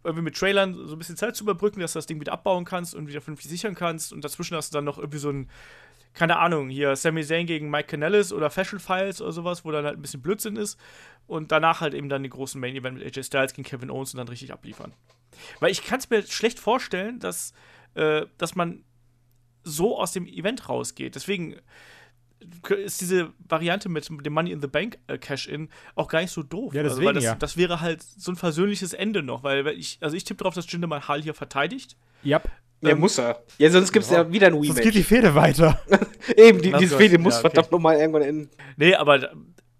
irgendwie 0.05 0.23
mit 0.23 0.37
Trailern 0.37 0.75
so 0.75 0.95
ein 0.95 0.99
bisschen 0.99 1.17
Zeit 1.17 1.37
zu 1.37 1.45
überbrücken, 1.45 1.81
dass 1.81 1.93
du 1.93 1.99
das 1.99 2.07
Ding 2.07 2.21
wieder 2.21 2.33
abbauen 2.33 2.65
kannst 2.65 2.95
und 2.95 3.09
wieder 3.09 3.21
vernünftig 3.21 3.51
sichern 3.51 3.75
kannst. 3.75 4.13
Und 4.13 4.25
dazwischen 4.25 4.57
hast 4.57 4.73
du 4.73 4.79
dann 4.79 4.85
noch 4.85 4.99
irgendwie 4.99 5.19
so 5.19 5.31
ein, 5.31 5.49
keine 6.13 6.39
Ahnung, 6.39 6.69
hier 6.69 6.97
Sami 6.97 7.25
Zayn 7.25 7.47
gegen 7.47 7.71
Mike 7.71 7.89
Canellis 7.89 8.33
oder 8.33 8.51
Fashion 8.51 8.81
Files 8.81 9.21
oder 9.21 9.33
sowas, 9.33 9.65
wo 9.65 9.71
dann 9.71 9.85
halt 9.85 9.99
ein 9.99 10.03
bisschen 10.03 10.23
Blödsinn 10.23 10.57
ist. 10.57 10.79
Und 11.27 11.53
danach 11.53 11.81
halt 11.81 11.95
eben 11.95 12.09
dann 12.09 12.23
den 12.23 12.31
großen 12.31 12.61
Main 12.61 12.75
Event 12.75 12.99
mit 12.99 13.07
AJ 13.07 13.25
Styles 13.25 13.55
gegen 13.55 13.67
Kevin 13.67 13.91
Owens 13.91 14.13
und 14.13 14.19
dann 14.19 14.29
richtig 14.29 14.53
abliefern. 14.53 14.93
Weil 15.61 15.71
ich 15.71 15.85
kann 15.85 15.99
es 15.99 16.11
mir 16.11 16.23
schlecht 16.23 16.59
vorstellen, 16.59 17.21
dass, 17.21 17.53
äh, 17.95 18.27
dass 18.39 18.55
man 18.55 18.85
so 19.65 19.99
aus 19.99 20.13
dem 20.13 20.27
Event 20.27 20.69
rausgeht. 20.69 21.15
Deswegen 21.15 21.57
ist 22.77 23.01
diese 23.01 23.33
Variante 23.49 23.89
mit 23.89 24.09
dem 24.09 24.33
Money 24.33 24.53
in 24.53 24.61
the 24.61 24.67
Bank 24.67 24.99
äh, 25.07 25.19
Cash-In 25.19 25.69
auch 25.95 26.09
gar 26.09 26.21
nicht 26.21 26.31
so 26.31 26.43
doof. 26.43 26.75
Ja, 26.75 26.83
also, 26.83 26.97
deswegen 26.97 27.07
weil 27.07 27.15
das, 27.15 27.25
ja. 27.25 27.35
das 27.35 27.57
wäre 27.57 27.81
halt 27.81 28.03
so 28.03 28.33
ein 28.33 28.37
versöhnliches 28.37 28.93
Ende 28.93 29.23
noch, 29.23 29.43
weil 29.43 29.67
ich, 29.69 29.99
also 30.01 30.17
ich 30.17 30.25
tippe 30.25 30.39
darauf, 30.39 30.55
dass 30.55 30.71
Jinder 30.71 30.89
Mahal 30.89 31.23
hier 31.23 31.35
verteidigt. 31.35 31.97
Ja. 32.23 32.41
Ja, 32.83 32.91
Ähm, 32.91 33.01
muss 33.01 33.17
er. 33.19 33.43
Ja, 33.59 33.71
sonst 33.71 33.93
gibt 33.93 34.05
es 34.05 34.11
ja. 34.11 34.31
wieder 34.33 34.49
ein 34.49 34.55
Sonst 34.55 34.69
geht 34.69 34.79
Rematch. 34.79 34.97
die 34.97 35.03
Fehde 35.05 35.35
weiter. 35.35 35.81
Eben, 36.37 36.61
die, 36.61 36.73
diese 36.73 36.97
Fehde 36.97 37.19
muss 37.19 37.35
ja, 37.35 37.39
okay. 37.41 37.51
verdammt 37.51 37.71
nochmal 37.71 37.97
irgendwann 37.97 38.23
enden. 38.23 38.51
Nee, 38.77 38.95
aber 38.95 39.31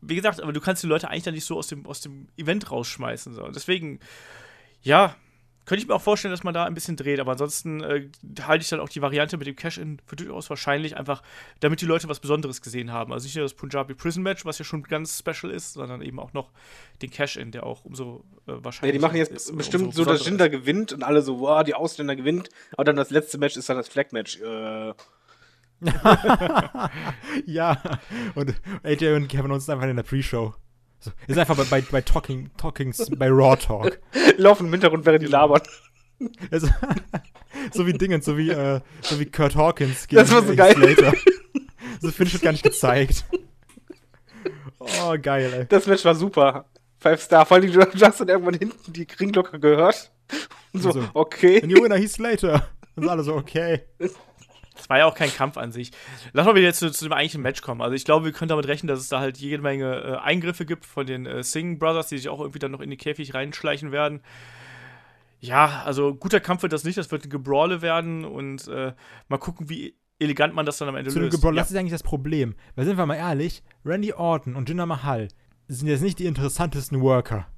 wie 0.01 0.15
gesagt, 0.15 0.41
aber 0.41 0.53
du 0.53 0.61
kannst 0.61 0.83
die 0.83 0.87
Leute 0.87 1.09
eigentlich 1.09 1.25
dann 1.25 1.35
nicht 1.35 1.45
so 1.45 1.59
aus 1.59 1.67
dem, 1.67 1.87
aus 1.87 2.01
dem 2.01 2.29
Event 2.37 2.71
rausschmeißen. 2.71 3.35
So. 3.35 3.49
Deswegen, 3.49 3.99
ja, 4.83 5.17
könnte 5.65 5.83
ich 5.83 5.89
mir 5.89 5.95
auch 5.95 6.03
vorstellen, 6.03 6.33
dass 6.33 6.43
man 6.43 6.55
da 6.55 6.65
ein 6.65 6.75
bisschen 6.75 6.97
dreht. 6.97 7.21
Aber 7.21 7.33
ansonsten 7.33 7.83
äh, 7.83 8.09
halte 8.43 8.63
ich 8.63 8.69
dann 8.69 8.81
auch 8.81 8.89
die 8.89 9.01
Variante 9.01 9.37
mit 9.37 9.47
dem 9.47 9.57
Cash-In 9.57 10.01
für 10.05 10.17
durchaus 10.17 10.51
wahrscheinlich, 10.51 10.97
einfach 10.97 11.23
damit 11.61 11.81
die 11.81 11.87
Leute 11.87 12.09
was 12.09 12.21
Besonderes 12.21 12.63
gesehen 12.63 12.93
haben. 12.93 13.13
Also 13.13 13.27
nicht 13.27 13.37
nur 13.37 13.45
das 13.45 13.55
Punjabi 13.55 13.95
Prison 13.95 14.23
Match, 14.23 14.45
was 14.45 14.59
ja 14.59 14.65
schon 14.65 14.83
ganz 14.83 15.19
special 15.19 15.53
ist, 15.53 15.75
sondern 15.75 16.03
eben 16.03 16.19
auch 16.19 16.33
noch 16.33 16.51
den 17.01 17.11
Cash-In, 17.11 17.53
der 17.53 17.65
auch 17.65 17.85
umso 17.85 18.25
äh, 18.47 18.53
wahrscheinlich 18.63 18.95
Ja, 18.95 18.99
die 18.99 19.03
machen 19.03 19.17
jetzt 19.17 19.33
ist, 19.33 19.57
bestimmt 19.57 19.95
so, 19.95 20.05
dass 20.05 20.27
Jinder 20.27 20.49
gewinnt 20.49 20.93
und 20.93 21.03
alle 21.03 21.23
so, 21.23 21.41
wow, 21.41 21.63
die 21.63 21.75
Ausländer 21.75 22.17
gewinnt. 22.17 22.49
Aber 22.73 22.85
dann 22.85 22.97
das 22.97 23.11
letzte 23.11 23.39
Match 23.39 23.57
ist 23.57 23.69
dann 23.69 23.77
das 23.77 23.89
Flag-Match. 23.89 24.41
Äh, 24.41 24.95
ja. 27.47 27.83
Und 28.35 28.55
AJ 28.83 29.15
und 29.15 29.29
Kevin 29.29 29.59
sind 29.59 29.75
einfach 29.75 29.89
in 29.89 29.97
der 29.97 30.03
Pre-Show. 30.03 30.55
So, 31.03 31.11
ist 31.27 31.37
einfach 31.37 31.57
bei, 31.57 31.65
bei, 31.65 31.81
bei 31.81 32.01
Talking, 32.01 32.51
Talkings, 32.57 33.11
bei 33.19 33.29
Raw 33.29 33.57
Talk. 33.57 33.99
laufen 34.37 34.67
im 34.67 34.73
Hintergrund, 34.73 35.05
während 35.05 35.23
die 35.23 35.27
labern. 35.27 35.61
Also, 36.53 36.69
so 37.73 37.87
wie 37.89 37.93
Dingens, 37.93 38.25
so 38.25 38.39
wie, 38.39 38.51
äh, 38.51 38.81
so 39.01 39.19
wie 39.19 39.27
Kurt 39.27 39.57
Hawkins 39.57 40.07
gegen 40.07 40.23
Das 40.23 40.33
war 40.33 40.43
so 40.43 40.55
geil. 40.55 40.75
Slater. 40.77 41.13
So 42.01 42.11
Finish 42.13 42.35
wird 42.35 42.43
gar 42.45 42.53
nicht 42.53 42.63
gezeigt. 42.63 43.25
Oh, 44.79 45.17
geil, 45.21 45.53
ey. 45.53 45.67
Das 45.69 45.87
Match 45.87 46.05
war 46.05 46.15
super. 46.15 46.67
Five 46.99 47.21
Star. 47.21 47.47
Vor 47.47 47.57
allem, 47.57 47.73
dann 47.73 48.29
irgendwann 48.29 48.55
hinten 48.55 48.93
die 48.93 49.07
Ringglocke 49.19 49.59
gehört. 49.59 50.13
Und 50.73 50.83
so, 50.83 50.93
So. 50.93 51.09
okay. 51.15 51.61
And 51.61 51.71
you 51.71 51.83
winner, 51.83 51.97
he's 51.97 52.13
Slater. 52.13 52.69
Und 52.95 53.09
alle 53.09 53.25
so, 53.25 53.35
okay. 53.35 53.83
Das 54.75 54.89
war 54.89 54.99
ja 54.99 55.07
auch 55.07 55.15
kein 55.15 55.31
Kampf 55.31 55.57
an 55.57 55.73
sich. 55.73 55.91
Lass 56.33 56.47
mal 56.47 56.55
wieder 56.55 56.67
jetzt 56.67 56.79
zu, 56.79 56.91
zu 56.91 57.05
dem 57.05 57.13
eigentlichen 57.13 57.43
Match 57.43 57.63
kommen. 57.63 57.83
Also 57.83 57.95
ich 57.95 58.05
glaube, 58.05 58.25
wir 58.25 58.33
können 58.33 58.49
damit 58.49 58.67
rechnen, 58.67 58.89
dass 58.89 59.01
es 59.01 59.09
da 59.09 59.21
halt 59.21 59.39
jede 59.39 59.63
Menge 59.63 59.95
äh, 59.95 60.17
Eingriffe 60.17 60.65
gibt 60.65 60.87
von 60.87 61.07
den 61.07 61.27
äh, 61.27 61.43
Singh 61.43 61.79
Brothers, 61.79 62.09
die 62.09 62.19
sich 62.19 62.29
auch 62.29 62.41
irgendwie 62.41 62.59
dann 62.59 62.71
noch 62.71 62.81
in 62.81 62.91
die 62.91 62.97
Käfig 62.97 63.35
reinschleichen 63.35 63.93
werden. 63.93 64.23
Ja, 65.41 65.83
also 65.85 66.15
guter 66.15 66.41
Kampf 66.41 66.63
wird 66.63 66.73
das 66.73 66.85
nicht, 66.85 66.97
das 66.97 67.11
wird 67.11 67.25
ein 67.25 67.31
Gebrawle 67.31 67.83
werden 67.83 68.25
und 68.25 68.69
äh, 68.69 68.93
mal 69.29 69.39
gucken, 69.39 69.69
wie 69.69 69.97
elegant 70.21 70.55
man 70.55 70.65
das 70.65 70.79
dann 70.79 70.89
am 70.89 70.97
Ende 70.97 71.11
Zu 71.11 71.19
löst. 71.19 71.35
Gebrawl, 71.35 71.57
ja. 71.57 71.63
das 71.63 71.71
ist 71.71 71.77
eigentlich 71.77 71.93
das 71.93 72.05
Problem. 72.05 72.55
Weil 72.77 72.85
sind 72.85 72.97
wir 72.97 73.07
mal 73.07 73.17
ehrlich, 73.17 73.63
Randy 73.85 74.13
Orton 74.13 74.55
und 74.55 74.69
Jinder 74.69 74.87
Mahal 74.87 75.29
sind 75.69 75.89
jetzt 75.89 76.03
nicht 76.03 76.19
die 76.19 76.27
interessantesten 76.27 77.01
Worker. 77.01 77.49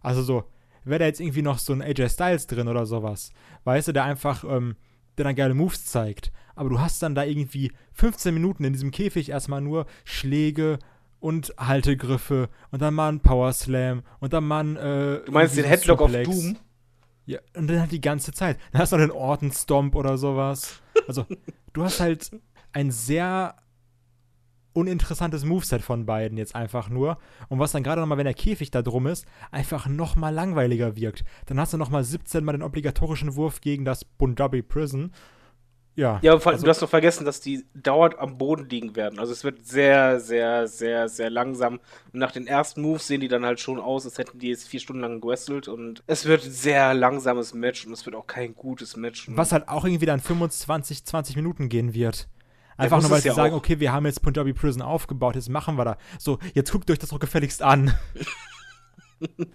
Also 0.00 0.22
so, 0.22 0.44
wäre 0.84 0.98
da 1.00 1.06
jetzt 1.06 1.20
irgendwie 1.20 1.42
noch 1.42 1.58
so 1.58 1.72
ein 1.72 1.82
AJ 1.82 2.10
Styles 2.10 2.46
drin 2.46 2.68
oder 2.68 2.86
sowas, 2.86 3.30
weißt 3.64 3.88
du, 3.88 3.92
der 3.92 4.04
einfach, 4.04 4.44
ähm, 4.44 4.76
der 5.16 5.24
dann 5.24 5.34
geile 5.34 5.54
Moves 5.54 5.86
zeigt. 5.86 6.30
Aber 6.54 6.68
du 6.68 6.80
hast 6.80 7.02
dann 7.02 7.14
da 7.14 7.24
irgendwie 7.24 7.72
15 7.92 8.32
Minuten 8.32 8.64
in 8.64 8.72
diesem 8.72 8.90
Käfig 8.90 9.30
erstmal 9.30 9.60
nur 9.60 9.86
Schläge 10.04 10.78
und 11.20 11.54
Haltegriffe 11.58 12.48
und 12.70 12.82
dann 12.82 12.94
mal 12.94 13.08
ein 13.10 13.20
Power 13.20 13.52
Slam 13.52 14.02
und 14.20 14.32
dann 14.32 14.46
mal 14.46 14.64
ein, 14.64 14.76
äh, 14.76 15.24
Du 15.24 15.32
meinst 15.32 15.56
den 15.56 15.64
Headlock 15.64 16.00
of 16.00 16.10
Suplex. 16.10 16.28
Doom? 16.28 16.56
Ja, 17.26 17.38
und 17.56 17.68
dann 17.68 17.80
halt 17.80 17.92
die 17.92 18.00
ganze 18.00 18.32
Zeit. 18.32 18.58
Dann 18.72 18.82
hast 18.82 18.92
du 18.92 18.96
noch 18.96 19.04
den 19.04 19.10
Orton 19.10 19.50
Stomp 19.50 19.94
oder 19.94 20.18
sowas. 20.18 20.82
Also, 21.08 21.24
du 21.72 21.82
hast 21.82 22.00
halt 22.00 22.30
ein 22.72 22.90
sehr 22.90 23.56
uninteressantes 24.74 25.44
Moveset 25.44 25.80
von 25.80 26.04
beiden 26.04 26.36
jetzt 26.36 26.54
einfach 26.54 26.90
nur. 26.90 27.16
Und 27.48 27.58
was 27.58 27.72
dann 27.72 27.82
gerade 27.82 28.00
nochmal, 28.00 28.18
wenn 28.18 28.24
der 28.24 28.34
Käfig 28.34 28.70
da 28.70 28.82
drum 28.82 29.06
ist, 29.06 29.24
einfach 29.50 29.86
nochmal 29.86 30.34
langweiliger 30.34 30.96
wirkt. 30.96 31.24
Dann 31.46 31.58
hast 31.58 31.72
du 31.72 31.78
nochmal 31.78 32.04
17 32.04 32.44
Mal 32.44 32.52
den 32.52 32.62
obligatorischen 32.62 33.36
Wurf 33.36 33.60
gegen 33.60 33.84
das 33.84 34.04
Punjabi 34.04 34.62
Prison. 34.62 35.12
Ja. 35.96 36.18
Ja, 36.22 36.32
aber 36.32 36.40
vor 36.40 36.50
allem, 36.50 36.56
also- 36.56 36.64
du 36.64 36.70
hast 36.70 36.82
doch 36.82 36.88
vergessen, 36.88 37.24
dass 37.24 37.40
die 37.40 37.64
dauernd 37.74 38.18
am 38.18 38.36
Boden 38.36 38.68
liegen 38.68 38.96
werden. 38.96 39.18
Also 39.18 39.32
es 39.32 39.44
wird 39.44 39.66
sehr, 39.66 40.18
sehr, 40.20 40.66
sehr, 40.66 41.08
sehr 41.08 41.30
langsam. 41.30 41.80
Und 42.12 42.18
nach 42.18 42.32
den 42.32 42.46
ersten 42.46 42.82
Moves 42.82 43.06
sehen 43.06 43.20
die 43.20 43.28
dann 43.28 43.44
halt 43.44 43.60
schon 43.60 43.78
aus, 43.78 44.04
als 44.04 44.18
hätten 44.18 44.38
die 44.38 44.48
jetzt 44.48 44.66
vier 44.68 44.80
Stunden 44.80 45.02
lang 45.02 45.20
gewrestelt. 45.20 45.68
Und 45.68 46.02
es 46.06 46.24
wird 46.24 46.44
ein 46.44 46.50
sehr 46.50 46.94
langsames 46.94 47.54
Match 47.54 47.86
und 47.86 47.92
es 47.92 48.04
wird 48.06 48.16
auch 48.16 48.26
kein 48.26 48.54
gutes 48.54 48.96
Match. 48.96 49.28
Was 49.30 49.52
halt 49.52 49.68
auch 49.68 49.84
irgendwie 49.84 50.06
dann 50.06 50.20
25, 50.20 51.04
20 51.04 51.36
Minuten 51.36 51.68
gehen 51.68 51.94
wird. 51.94 52.28
Einfach 52.76 52.96
muss 52.96 53.04
nur, 53.04 53.12
weil 53.12 53.22
sie 53.22 53.28
ja 53.28 53.34
sagen, 53.34 53.54
auch. 53.54 53.58
okay, 53.58 53.78
wir 53.78 53.92
haben 53.92 54.04
jetzt 54.04 54.20
Punjabi 54.20 54.52
Prison 54.52 54.82
aufgebaut, 54.82 55.36
jetzt 55.36 55.48
machen 55.48 55.76
wir 55.76 55.84
da. 55.84 55.96
So, 56.18 56.40
jetzt 56.54 56.72
guckt 56.72 56.90
euch 56.90 56.98
das 56.98 57.10
doch 57.10 57.20
gefälligst 57.20 57.62
an. 57.62 57.94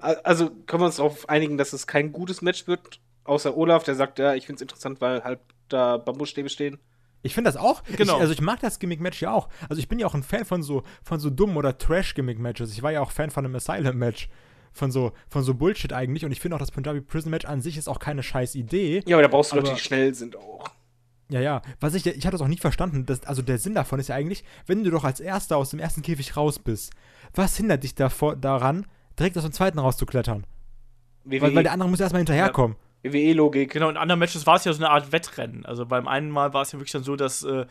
Also 0.00 0.50
können 0.66 0.82
wir 0.82 0.86
uns 0.86 0.96
darauf 0.96 1.28
einigen, 1.28 1.58
dass 1.58 1.72
es 1.72 1.88
kein 1.88 2.12
gutes 2.12 2.40
Match 2.40 2.68
wird. 2.68 3.00
Außer 3.28 3.56
Olaf, 3.56 3.84
der 3.84 3.94
sagt, 3.94 4.18
ja, 4.18 4.34
ich 4.34 4.46
finde 4.46 4.56
es 4.56 4.62
interessant, 4.62 5.00
weil 5.00 5.22
halt 5.22 5.40
da 5.68 5.98
Bambusstäbe 5.98 6.48
stehen. 6.48 6.78
Ich 7.22 7.34
finde 7.34 7.48
das 7.50 7.56
auch. 7.56 7.82
Genau. 7.96 8.14
Ich, 8.16 8.20
also 8.20 8.32
ich 8.32 8.40
mag 8.40 8.60
das 8.60 8.78
Gimmick-Match 8.78 9.20
ja 9.20 9.32
auch. 9.32 9.48
Also 9.68 9.80
ich 9.80 9.88
bin 9.88 9.98
ja 9.98 10.06
auch 10.06 10.14
ein 10.14 10.22
Fan 10.22 10.44
von 10.44 10.62
so, 10.62 10.82
von 11.02 11.20
so 11.20 11.30
dummen 11.30 11.56
oder 11.56 11.76
Trash-Gimmick-Matches. 11.76 12.72
Ich 12.72 12.82
war 12.82 12.92
ja 12.92 13.00
auch 13.00 13.10
Fan 13.10 13.30
von 13.30 13.44
einem 13.44 13.54
Asylum-Match. 13.54 14.28
Von 14.72 14.92
so, 14.92 15.12
von 15.28 15.42
so 15.42 15.54
Bullshit 15.54 15.92
eigentlich. 15.92 16.24
Und 16.24 16.30
ich 16.32 16.40
finde 16.40 16.54
auch, 16.56 16.60
das 16.60 16.70
Punjabi 16.70 17.00
Prison-Match 17.00 17.46
an 17.46 17.60
sich 17.60 17.76
ist 17.76 17.88
auch 17.88 17.98
keine 17.98 18.22
scheiß 18.22 18.54
Idee. 18.54 19.02
Ja, 19.06 19.16
aber 19.16 19.22
da 19.22 19.28
brauchst 19.28 19.52
du 19.52 19.56
Leute, 19.56 19.68
Aber- 19.68 19.76
die 19.76 19.82
schnell 19.82 20.14
sind 20.14 20.36
auch. 20.36 20.70
Ja, 21.30 21.40
ja. 21.40 21.62
Was 21.80 21.94
ich, 21.94 22.06
ich 22.06 22.24
hatte 22.24 22.36
das 22.36 22.40
auch 22.40 22.48
nicht 22.48 22.62
verstanden. 22.62 23.04
Das, 23.04 23.24
also 23.24 23.42
der 23.42 23.58
Sinn 23.58 23.74
davon 23.74 23.98
ist 24.00 24.08
ja 24.08 24.14
eigentlich, 24.14 24.44
wenn 24.66 24.84
du 24.84 24.90
doch 24.90 25.04
als 25.04 25.20
Erster 25.20 25.56
aus 25.58 25.70
dem 25.70 25.80
ersten 25.80 26.00
Käfig 26.00 26.36
raus 26.36 26.58
bist, 26.58 26.92
was 27.34 27.56
hindert 27.56 27.82
dich 27.82 27.94
davor, 27.94 28.36
daran, 28.36 28.86
direkt 29.18 29.36
aus 29.36 29.42
dem 29.44 29.52
zweiten 29.52 29.78
rauszuklettern? 29.78 30.46
Weil, 31.24 31.54
weil 31.54 31.62
der 31.62 31.72
andere 31.72 31.90
muss 31.90 32.00
erstmal 32.00 32.20
hinterherkommen. 32.20 32.76
WWE-Logik. 33.02 33.70
Genau, 33.72 33.88
in 33.88 33.96
anderen 33.96 34.18
Matches 34.18 34.46
war 34.46 34.56
es 34.56 34.64
ja 34.64 34.72
so 34.72 34.78
eine 34.82 34.90
Art 34.90 35.12
Wettrennen. 35.12 35.64
Also 35.64 35.86
beim 35.86 36.08
einen 36.08 36.30
Mal 36.30 36.52
war 36.52 36.62
es 36.62 36.72
ja 36.72 36.78
wirklich 36.78 36.92
dann 36.92 37.04
so, 37.04 37.16
dass 37.16 37.44
äh, 37.44 37.66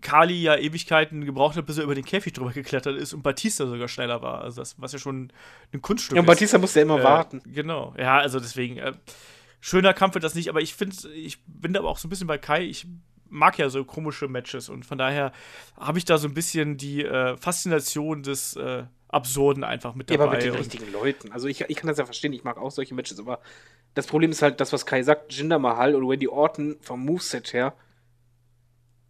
Kali 0.00 0.40
ja 0.42 0.56
Ewigkeiten 0.56 1.24
gebraucht 1.24 1.56
hat, 1.56 1.66
bis 1.66 1.78
er 1.78 1.84
über 1.84 1.94
den 1.94 2.04
Käfig 2.04 2.32
drüber 2.32 2.50
geklettert 2.52 2.96
ist 2.96 3.12
und 3.14 3.22
Batista 3.22 3.66
sogar 3.66 3.88
schneller 3.88 4.20
war. 4.22 4.40
Also 4.42 4.60
das, 4.62 4.80
was 4.80 4.92
ja 4.92 4.98
schon 4.98 5.32
ein 5.72 5.82
Kunststück 5.82 6.16
Ja, 6.16 6.20
und 6.22 6.26
ist. 6.26 6.34
Batista 6.34 6.58
musste 6.58 6.80
ja 6.80 6.84
immer 6.84 6.98
Äh, 7.00 7.04
warten. 7.04 7.40
Genau, 7.46 7.94
ja, 7.98 8.18
also 8.18 8.40
deswegen, 8.40 8.78
äh, 8.78 8.92
schöner 9.60 9.94
Kampf 9.94 10.14
wird 10.14 10.24
das 10.24 10.34
nicht, 10.34 10.48
aber 10.48 10.60
ich 10.60 10.74
finde, 10.74 10.96
ich 11.14 11.38
bin 11.46 11.72
da 11.72 11.80
aber 11.80 11.88
auch 11.88 11.98
so 11.98 12.08
ein 12.08 12.10
bisschen 12.10 12.26
bei 12.26 12.38
Kai, 12.38 12.64
ich 12.64 12.86
mag 13.30 13.58
ja 13.58 13.68
so 13.68 13.84
komische 13.84 14.28
Matches 14.28 14.68
und 14.68 14.84
von 14.84 14.98
daher 14.98 15.32
habe 15.78 15.98
ich 15.98 16.04
da 16.04 16.18
so 16.18 16.28
ein 16.28 16.34
bisschen 16.34 16.76
die 16.76 17.02
äh, 17.04 17.36
Faszination 17.36 18.22
des 18.22 18.54
äh, 18.56 18.84
Absurden 19.08 19.64
einfach 19.64 19.94
mit 19.94 20.10
Ja, 20.10 20.16
dabei. 20.18 20.24
aber 20.26 20.36
mit 20.36 20.44
den 20.44 20.54
richtigen 20.54 20.92
Leuten. 20.92 21.32
Also 21.32 21.48
ich, 21.48 21.60
ich 21.62 21.76
kann 21.76 21.86
das 21.88 21.98
ja 21.98 22.04
verstehen, 22.04 22.32
ich 22.32 22.44
mag 22.44 22.58
auch 22.58 22.70
solche 22.70 22.94
Matches, 22.94 23.18
aber 23.20 23.40
das 23.94 24.06
Problem 24.06 24.30
ist 24.30 24.42
halt 24.42 24.60
das, 24.60 24.72
was 24.72 24.86
Kai 24.86 25.02
sagt, 25.02 25.32
Jinder 25.32 25.58
Mahal 25.58 25.94
und 25.94 26.08
Wendy 26.08 26.28
Orton 26.28 26.76
vom 26.80 27.04
Moveset 27.04 27.52
her, 27.52 27.74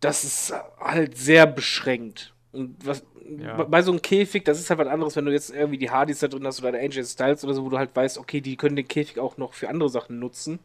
das 0.01 0.24
ist 0.24 0.52
halt 0.78 1.16
sehr 1.16 1.47
beschränkt. 1.47 2.35
Und 2.52 2.77
was 2.86 3.05
Ja. 3.39 3.62
bei- 3.65 3.81
so 3.82 3.90
einem 3.90 4.02
Käfig, 4.02 4.44
das 4.44 4.61
ist 4.61 4.69
halt 4.69 4.78
was 4.78 4.86
anderes, 4.89 5.16
wenn 5.16 5.24
du 5.24 5.32
jetzt 5.32 5.48
irgendwie 5.51 5.78
die 5.78 5.90
Hardys 5.90 6.19
da 6.19 6.28
drin 6.28 6.47
hast 6.47 6.61
oder 6.61 6.73
der 6.73 6.82
AJ 6.82 7.05
Styles 7.05 7.43
oder 7.44 7.55
so, 7.55 7.65
wo 7.65 7.70
du 7.70 7.78
halt 7.78 7.97
weißt, 7.97 8.19
okay, 8.19 8.40
die 8.43 8.56
können 8.56 8.77
den 8.77 8.86
Käfig 8.86 9.19
auch 9.19 9.39
noch 9.39 9.55
für 9.55 9.69
andere 9.70 9.89
Sachen 9.89 10.19
nutzen. 10.19 10.59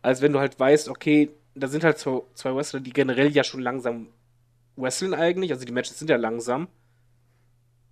Als 0.00 0.22
wenn 0.22 0.32
du 0.32 0.38
halt 0.40 0.58
weißt, 0.58 0.88
okay, 0.88 1.30
da 1.54 1.68
sind 1.68 1.84
halt 1.84 1.98
zwei, 1.98 2.22
zwei 2.34 2.54
Wrestler, 2.54 2.80
die 2.80 2.92
generell 2.94 3.30
ja 3.30 3.44
schon 3.44 3.60
langsam 3.60 4.06
wresteln 4.76 5.12
eigentlich, 5.12 5.52
also 5.52 5.66
die 5.66 5.72
Matches 5.72 5.98
sind 5.98 6.08
ja 6.08 6.16
langsam. 6.16 6.68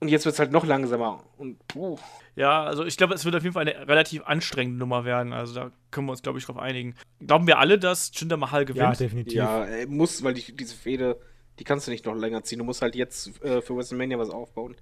Und 0.01 0.09
jetzt 0.09 0.27
wird 0.27 0.35
es 0.35 0.39
halt 0.39 0.53
noch 0.53 0.67
langsamer. 0.67 1.25
Und 1.39 1.67
puh. 1.69 1.97
Ja, 2.35 2.65
also 2.65 2.85
ich 2.85 2.99
glaube, 2.99 3.15
es 3.15 3.25
wird 3.25 3.35
auf 3.35 3.43
jeden 3.43 3.55
Fall 3.55 3.67
eine 3.67 3.89
relativ 3.89 4.23
anstrengende 4.25 4.79
Nummer 4.79 5.05
werden. 5.07 5.33
Also 5.33 5.55
da 5.55 5.71
können 5.91 6.07
wir 6.07 6.11
uns, 6.11 6.23
glaube 6.23 6.39
ich, 6.39 6.45
drauf 6.45 6.59
einigen. 6.59 6.95
Glauben 7.27 7.47
wir 7.47 7.59
alle, 7.59 7.79
dass 7.79 8.11
Jinder 8.15 8.37
Mahal 8.37 8.67
gewinnt? 8.67 8.83
Ja, 8.83 8.93
definitiv. 8.93 9.33
Ja, 9.33 9.65
er 9.65 9.87
muss, 9.87 10.23
weil 10.23 10.35
die, 10.35 10.55
diese 10.55 10.75
Fehde, 10.75 11.19
die 11.59 11.65
kannst 11.65 11.87
du 11.87 11.91
nicht 11.91 12.05
noch 12.05 12.15
länger 12.15 12.43
ziehen. 12.45 12.59
Du 12.59 12.65
musst 12.65 12.83
halt 12.83 12.95
jetzt 12.95 13.43
äh, 13.43 13.63
für 13.63 13.75
WrestleMania 13.75 14.19
was 14.19 14.29
aufbauen. 14.29 14.77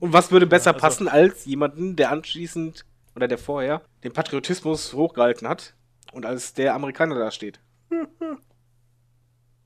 Und 0.00 0.12
was 0.12 0.32
würde 0.32 0.46
besser 0.46 0.74
also- 0.74 0.80
passen 0.80 1.08
als 1.08 1.44
jemanden, 1.44 1.94
der 1.94 2.10
anschließend 2.10 2.84
oder 3.14 3.28
der 3.28 3.38
vorher 3.38 3.82
den 4.02 4.12
Patriotismus 4.12 4.92
hochgehalten 4.92 5.48
hat 5.48 5.74
und 6.12 6.26
als 6.26 6.54
der 6.54 6.74
Amerikaner 6.74 7.16
da 7.16 7.30
steht? 7.30 7.60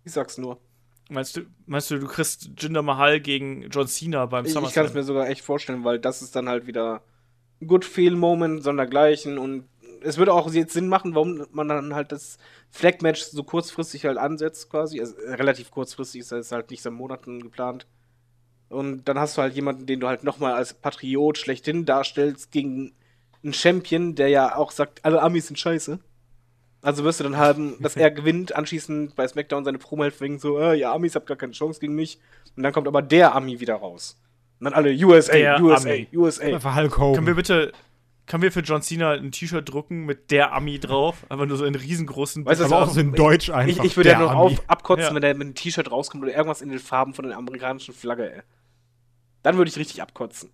Ich 0.05 0.11
sag's 0.11 0.37
nur. 0.37 0.61
Meinst 1.13 1.37
du, 1.37 1.43
meinst 1.67 1.91
du, 1.91 1.99
du 1.99 2.07
kriegst 2.07 2.51
Jinder 2.59 2.83
Mahal 2.83 3.21
gegen 3.21 3.69
John 3.71 3.87
Cena 3.87 4.25
beim 4.27 4.47
Ich, 4.47 4.51
ich 4.51 4.55
kann 4.55 4.65
es 4.65 4.73
SummerSlam? 4.73 4.95
mir 4.95 5.03
sogar 5.03 5.29
echt 5.29 5.43
vorstellen, 5.43 5.85
weil 5.85 5.99
das 5.99 6.23
ist 6.23 6.35
dann 6.35 6.49
halt 6.49 6.67
wieder 6.67 7.03
ein 7.61 7.67
Good 7.67 7.85
Feel 7.85 8.17
Moment, 8.17 8.63
sondergleichen 8.63 9.37
und 9.39 9.69
es 10.05 10.17
würde 10.17 10.33
auch 10.33 10.51
jetzt 10.53 10.73
Sinn 10.73 10.89
machen, 10.89 11.15
warum 11.15 11.47
man 11.53 11.69
dann 11.69 11.95
halt 11.95 12.13
das 12.13 12.39
Flag 12.71 13.01
Match 13.03 13.23
so 13.23 13.45
kurzfristig 13.45 14.05
halt 14.05 14.19
ansetzt, 14.19 14.71
quasi. 14.71 15.01
Also, 15.01 15.17
äh, 15.19 15.35
relativ 15.35 15.71
kurzfristig 15.71 16.23
ist 16.23 16.33
das 16.33 16.51
halt 16.51 16.71
nicht 16.71 16.83
seit 16.83 16.93
Monaten 16.93 17.41
geplant. 17.41 17.87
Und 18.69 19.05
dann 19.05 19.19
hast 19.19 19.37
du 19.37 19.43
halt 19.43 19.55
jemanden, 19.55 19.87
den 19.87 20.01
du 20.01 20.09
halt 20.09 20.25
nochmal 20.25 20.55
als 20.55 20.73
Patriot 20.73 21.37
schlechthin 21.39 21.85
darstellst 21.85 22.51
gegen 22.51 22.95
einen 23.45 23.53
Champion, 23.53 24.15
der 24.15 24.29
ja 24.29 24.57
auch 24.57 24.71
sagt, 24.71 25.05
alle 25.05 25.21
Amis 25.21 25.49
sind 25.49 25.59
scheiße. 25.59 25.99
Also 26.83 27.05
wirst 27.05 27.21
du 27.21 27.25
dann 27.25 27.37
haben, 27.37 27.81
dass 27.81 27.97
er 27.97 28.11
gewinnt, 28.11 28.55
anschließend 28.55 29.15
bei 29.17 29.27
SmackDown 29.27 29.65
seine 29.65 29.79
Promo 29.79 30.03
hält 30.03 30.21
wegen 30.21 30.39
so, 30.39 30.59
äh, 30.59 30.75
ja, 30.79 30.93
Amis 30.93 31.15
habt 31.15 31.27
gar 31.27 31.37
keine 31.37 31.53
Chance 31.53 31.81
gegen 31.81 31.95
mich. 31.95 32.19
Und 32.57 32.63
dann 32.65 32.73
kommt 32.73 32.89
aber 32.89 33.01
der 33.03 33.35
Ami 33.35 33.61
wieder 33.61 33.77
raus. 33.77 34.19
Und 34.59 34.65
dann 34.67 34.75
alle 34.75 34.91
USA, 34.93 35.33
Der 35.33 35.61
USA, 35.63 35.89
Ami. 35.91 36.09
USA. 36.13 36.45
Einfach 36.45 36.77
Hulk 36.77 36.99
Hogan. 36.99 37.15
Können 37.15 37.27
wir 37.29 37.35
bitte, 37.35 37.73
können 38.27 38.43
wir 38.43 38.53
für 38.53 38.61
John 38.61 38.83
Cena 38.83 39.13
ein 39.13 39.31
T-Shirt 39.33 39.69
drucken 39.69 40.05
mit 40.07 40.31
der 40.31 40.53
Ami 40.53 40.79
drauf? 40.79 41.25
Einfach 41.29 41.47
nur 41.47 41.57
so 41.57 41.65
in 41.65 41.75
riesengroßen. 41.75 42.45
Weißt 42.45 42.61
du, 42.61 42.65
aber 42.67 42.83
auch 42.83 42.91
so 42.91 43.01
in 43.01 43.13
Deutsch 43.13 43.49
Ich, 43.49 43.55
einfach. 43.55 43.85
ich 43.85 43.97
würde 43.97 44.11
ja 44.11 44.19
der 44.19 44.27
noch 44.27 44.35
auf, 44.35 44.63
abkotzen, 44.69 45.07
Ja. 45.09 45.15
wenn 45.15 45.23
er 45.23 45.35
mit 45.35 45.47
einem 45.47 45.55
T-Shirt 45.55 45.91
rauskommt 45.91 46.23
oder 46.25 46.33
irgendwas 46.35 46.63
in 46.63 46.69
den 46.69 46.79
Farben 46.79 47.15
von 47.15 47.27
der 47.29 47.37
amerikanischen 47.39 47.95
Flagge, 47.95 48.33
ey. 48.35 48.43
Dann 49.43 49.57
würde 49.57 49.71
ich 49.71 49.77
richtig 49.77 50.03
abkotzen. 50.03 50.51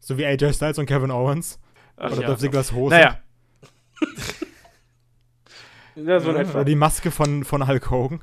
So 0.00 0.18
wie 0.18 0.24
AJ 0.26 0.52
Styles 0.54 0.78
und 0.78 0.86
Kevin 0.86 1.10
Owens. 1.10 1.58
Ach 1.96 2.12
Oder 2.12 2.20
ja. 2.20 2.26
Dolph 2.28 2.38
Ziggler's 2.40 2.70
Hose. 2.72 2.94
Naja, 2.94 3.18
Ja, 6.04 6.20
so 6.20 6.30
in 6.30 6.36
etwa. 6.36 6.54
Oder 6.54 6.64
die 6.64 6.74
Maske 6.74 7.10
von, 7.10 7.44
von 7.44 7.66
Hulk 7.66 7.90
Hogan. 7.90 8.20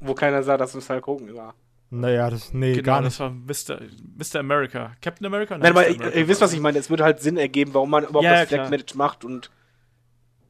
Wo 0.00 0.14
keiner 0.14 0.42
sah, 0.42 0.56
dass 0.56 0.74
es 0.74 0.88
Hulk 0.88 1.06
Hogan 1.06 1.34
war. 1.34 1.54
Naja, 1.90 2.28
das, 2.28 2.52
nee, 2.52 2.72
genau, 2.72 2.84
gar 2.84 3.02
das 3.02 3.20
nicht. 3.20 3.68
war 3.68 3.76
Mr. 3.78 3.80
Mr. 4.18 4.40
America. 4.40 4.92
Captain 5.00 5.26
America? 5.26 5.56
Nein, 5.56 5.70
aber 5.70 5.88
ihr, 5.88 5.94
America 5.96 6.18
ihr 6.18 6.28
wisst, 6.28 6.40
was 6.40 6.52
ich 6.52 6.60
meine. 6.60 6.78
Es 6.78 6.90
würde 6.90 7.04
halt 7.04 7.20
Sinn 7.20 7.36
ergeben, 7.36 7.72
warum 7.74 7.90
man 7.90 8.04
überhaupt 8.04 8.24
Ja, 8.24 8.40
das. 8.40 8.48
Flag 8.48 8.70
Match 8.70 8.94
macht. 8.94 9.24
Und 9.24 9.50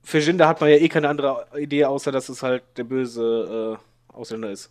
für 0.02 0.18
Jinder 0.18 0.48
hat 0.48 0.60
man 0.60 0.70
ja 0.70 0.76
eh 0.76 0.88
keine 0.88 1.08
andere 1.08 1.46
Idee, 1.58 1.84
außer 1.84 2.12
dass 2.12 2.28
es 2.28 2.42
halt 2.42 2.62
der 2.76 2.84
böse 2.84 3.78
äh, 3.78 4.12
Ausländer 4.12 4.50
ist. 4.50 4.70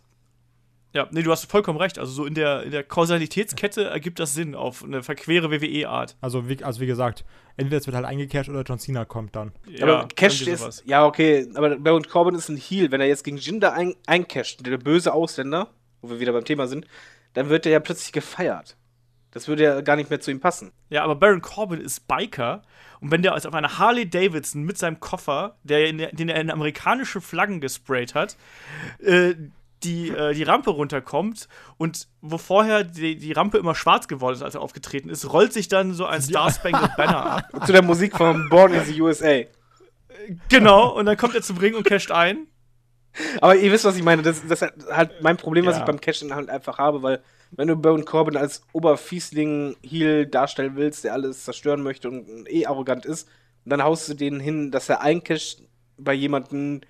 Ja, 0.94 1.08
nee, 1.10 1.22
du 1.22 1.32
hast 1.32 1.50
vollkommen 1.50 1.78
recht. 1.78 1.98
Also 1.98 2.12
so 2.12 2.24
in 2.24 2.34
der, 2.34 2.62
in 2.62 2.70
der 2.70 2.84
Kausalitätskette 2.84 3.84
ergibt 3.84 4.20
das 4.20 4.34
Sinn 4.34 4.54
auf 4.54 4.84
eine 4.84 5.02
verquere 5.02 5.50
WWE-Art. 5.50 6.16
Also 6.20 6.48
wie, 6.48 6.62
also 6.62 6.80
wie 6.80 6.86
gesagt, 6.86 7.24
entweder 7.56 7.78
es 7.78 7.86
wird 7.86 7.96
halt 7.96 8.06
eingekehrt 8.06 8.48
oder 8.48 8.62
John 8.62 8.78
Cena 8.78 9.04
kommt 9.04 9.34
dann. 9.34 9.52
aber 9.82 10.06
Cash 10.14 10.46
ist. 10.46 10.84
Ja, 10.86 11.04
okay. 11.04 11.48
Aber 11.54 11.76
Baron 11.76 12.04
Corbin 12.04 12.36
ist 12.36 12.48
ein 12.48 12.56
Heel. 12.56 12.92
Wenn 12.92 13.00
er 13.00 13.08
jetzt 13.08 13.24
gegen 13.24 13.38
Jinder 13.38 13.72
ein, 13.72 13.94
eincasht, 14.06 14.64
der 14.64 14.78
böse 14.78 15.12
Ausländer, 15.12 15.68
wo 16.00 16.10
wir 16.10 16.20
wieder 16.20 16.32
beim 16.32 16.44
Thema 16.44 16.68
sind, 16.68 16.86
dann 17.32 17.48
wird 17.48 17.66
er 17.66 17.72
ja 17.72 17.80
plötzlich 17.80 18.12
gefeiert. 18.12 18.76
Das 19.32 19.48
würde 19.48 19.64
ja 19.64 19.80
gar 19.80 19.96
nicht 19.96 20.10
mehr 20.10 20.20
zu 20.20 20.30
ihm 20.30 20.38
passen. 20.38 20.70
Ja, 20.90 21.02
aber 21.02 21.16
Baron 21.16 21.42
Corbin 21.42 21.80
ist 21.80 22.06
Biker 22.06 22.62
und 23.00 23.10
wenn 23.10 23.22
der 23.22 23.34
also 23.34 23.48
auf 23.48 23.54
einer 23.54 23.78
Harley 23.78 24.08
Davidson 24.08 24.62
mit 24.62 24.78
seinem 24.78 25.00
Koffer, 25.00 25.56
der 25.64 25.88
in, 25.88 25.98
den 25.98 26.28
er 26.28 26.40
in 26.40 26.50
amerikanische 26.50 27.20
Flaggen 27.20 27.60
gesprayt 27.60 28.14
hat, 28.14 28.36
äh, 29.00 29.34
die, 29.84 30.08
äh, 30.10 30.34
die 30.34 30.42
Rampe 30.42 30.70
runterkommt 30.70 31.48
und 31.76 32.08
wo 32.20 32.38
vorher 32.38 32.84
die, 32.84 33.16
die 33.16 33.32
Rampe 33.32 33.58
immer 33.58 33.74
schwarz 33.74 34.08
geworden 34.08 34.34
ist, 34.36 34.42
als 34.42 34.54
er 34.54 34.62
aufgetreten 34.62 35.08
ist, 35.10 35.32
rollt 35.32 35.52
sich 35.52 35.68
dann 35.68 35.92
so 35.94 36.06
ein 36.06 36.22
Star 36.22 36.50
Spangled 36.50 36.96
Banner 36.96 37.26
ab. 37.26 37.44
Zu 37.66 37.72
der 37.72 37.82
Musik 37.82 38.16
von 38.16 38.48
Born 38.48 38.72
in 38.72 38.84
the 38.84 39.00
USA. 39.00 39.42
Genau, 40.48 40.96
und 40.96 41.06
dann 41.06 41.16
kommt 41.16 41.34
er 41.34 41.42
zum 41.42 41.58
Ring 41.58 41.74
und 41.74 41.84
casht 41.84 42.10
ein. 42.10 42.46
Aber 43.40 43.54
ihr 43.54 43.70
wisst, 43.70 43.84
was 43.84 43.96
ich 43.96 44.02
meine. 44.02 44.22
Das, 44.22 44.42
das 44.46 44.62
ist 44.62 44.72
halt 44.90 45.22
mein 45.22 45.36
Problem, 45.36 45.66
was 45.66 45.76
Ja. 45.76 45.80
ich 45.80 45.86
beim 45.86 46.00
Cashen 46.00 46.34
halt 46.34 46.48
einfach 46.50 46.78
habe, 46.78 47.02
weil 47.02 47.22
wenn 47.52 47.68
du 47.68 47.76
Baron 47.76 48.04
Corbin 48.04 48.36
als 48.36 48.62
Oberfiesling-Heel 48.72 50.26
darstellen 50.26 50.76
willst, 50.76 51.04
der 51.04 51.12
alles 51.12 51.44
zerstören 51.44 51.82
möchte 51.82 52.08
und 52.08 52.26
eh 52.50 52.66
arrogant 52.66 53.06
ist, 53.06 53.28
dann 53.64 53.82
haust 53.82 54.08
du 54.08 54.14
den 54.14 54.40
hin, 54.40 54.70
dass 54.70 54.88
er 54.88 55.00
eincasht 55.00 55.62
bei 55.96 56.12
jemandem, 56.12 56.80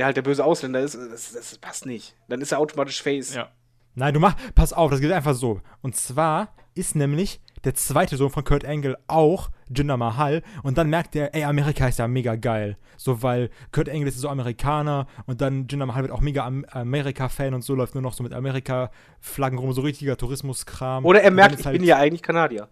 der 0.00 0.06
halt 0.06 0.16
der 0.16 0.22
böse 0.22 0.42
Ausländer 0.42 0.80
ist. 0.80 0.94
Das, 0.94 1.32
das 1.34 1.58
passt 1.58 1.84
nicht. 1.84 2.16
Dann 2.26 2.40
ist 2.40 2.52
er 2.52 2.58
automatisch 2.58 3.02
Face. 3.02 3.34
Ja. 3.34 3.50
Nein, 3.94 4.14
du 4.14 4.20
mach, 4.20 4.34
pass 4.54 4.72
auf, 4.72 4.90
das 4.90 4.98
geht 5.02 5.12
einfach 5.12 5.34
so. 5.34 5.60
Und 5.82 5.94
zwar 5.94 6.54
ist 6.74 6.96
nämlich 6.96 7.42
der 7.64 7.74
zweite 7.74 8.16
Sohn 8.16 8.30
von 8.30 8.42
Kurt 8.42 8.64
Angle 8.64 8.96
auch 9.08 9.50
Jinder 9.68 9.98
Mahal 9.98 10.42
und 10.62 10.78
dann 10.78 10.88
merkt 10.88 11.14
er, 11.16 11.34
ey, 11.34 11.44
Amerika 11.44 11.86
ist 11.86 11.98
ja 11.98 12.08
mega 12.08 12.34
geil. 12.36 12.78
So, 12.96 13.22
weil 13.22 13.50
Kurt 13.72 13.90
Angle 13.90 14.08
ist 14.08 14.18
so 14.18 14.30
Amerikaner 14.30 15.06
und 15.26 15.42
dann 15.42 15.66
Jinder 15.68 15.84
Mahal 15.84 16.00
wird 16.04 16.12
auch 16.12 16.22
mega 16.22 16.46
Am 16.46 16.64
Amerika-Fan 16.70 17.52
und 17.52 17.60
so 17.60 17.74
läuft 17.74 17.92
nur 17.94 18.00
noch 18.00 18.14
so 18.14 18.22
mit 18.22 18.32
Amerika-Flaggen 18.32 19.58
rum, 19.58 19.74
so 19.74 19.82
richtiger 19.82 20.16
Tourismuskram. 20.16 21.04
Oder 21.04 21.20
er 21.22 21.30
merkt, 21.30 21.60
ich 21.60 21.66
halt- 21.66 21.76
bin 21.76 21.86
ja 21.86 21.98
eigentlich 21.98 22.22
Kanadier. 22.22 22.68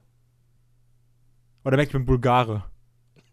Oder 1.63 1.75
er 1.75 1.77
merkt, 1.77 1.91
ich 1.91 1.99
bin 1.99 2.07
Bulgare. 2.07 2.65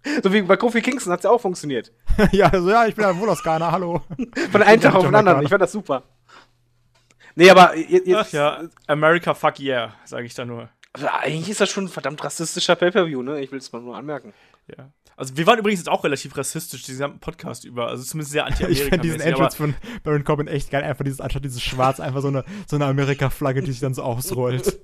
So 0.23 0.32
wie 0.32 0.41
bei 0.41 0.57
Kofi 0.57 0.82
Kingston 0.82 1.11
hat 1.11 1.19
es 1.19 1.23
ja 1.23 1.32
auch 1.32 1.41
funktioniert. 1.41 1.91
ja, 2.32 2.48
also, 2.48 2.69
ja, 2.69 2.86
ich 2.86 2.95
bin 2.95 3.06
ein 3.06 3.19
Wohlerskaner, 3.19 3.72
hallo. 3.72 4.02
Von 4.52 4.61
einem 4.61 4.82
Tag 4.82 4.95
auf 4.95 5.06
den 5.06 5.15
anderen. 5.15 5.44
Ich 5.44 5.49
fand 5.49 5.61
das 5.61 5.72
super. 5.72 6.03
Nee, 7.36 7.49
aber 7.49 7.76
jetzt. 7.76 8.14
Ach 8.14 8.32
ja, 8.32 8.64
America 8.88 9.34
fuck 9.34 9.60
yeah, 9.60 9.94
sage 10.06 10.26
ich 10.26 10.34
da 10.34 10.45
nur. 10.45 10.69
Also 10.94 11.07
eigentlich 11.07 11.49
ist 11.49 11.60
das 11.60 11.69
schon 11.69 11.86
ein 11.86 11.90
verdammt 11.90 12.23
rassistischer 12.23 12.76
Pay-Per-View, 12.77 13.22
ne? 13.22 13.41
Ich 13.41 13.52
will 13.52 13.60
es 13.60 13.72
mal 13.73 13.82
nur 13.82 13.98
anmerken. 13.98 14.34
Ja. 14.77 14.90
Also 15.18 15.36
wir 15.36 15.45
waren 15.45 15.60
übrigens 15.60 15.82
jetzt 15.82 15.90
auch 15.90 16.06
relativ 16.06 16.38
rassistisch, 16.38 16.84
diesen 16.84 16.99
gesamten 16.99 17.19
Podcast 17.19 17.65
über. 17.65 17.88
Also 17.88 18.03
zumindest 18.03 18.32
sehr 18.32 18.45
anti-amerika 18.45 18.84
Ich 18.84 18.90
fand 18.90 19.03
diesen 19.03 19.19
Entrance 19.19 19.57
von 19.57 19.76
Baron 20.03 20.23
Corbin 20.23 20.48
echt 20.48 20.72
geil. 20.72 20.84
Einfach 20.84 21.03
dieses, 21.03 21.19
anstatt 21.19 21.44
dieses 21.44 21.61
Schwarz, 21.61 21.99
einfach 21.99 22.22
so 22.22 22.30
eine, 22.30 22.45
so 22.68 22.77
eine 22.77 22.86
Amerika-Flagge, 22.86 23.61
die 23.61 23.72
sich 23.72 23.82
dann 23.82 23.94
so 23.94 24.03
ausrollt. 24.03 24.80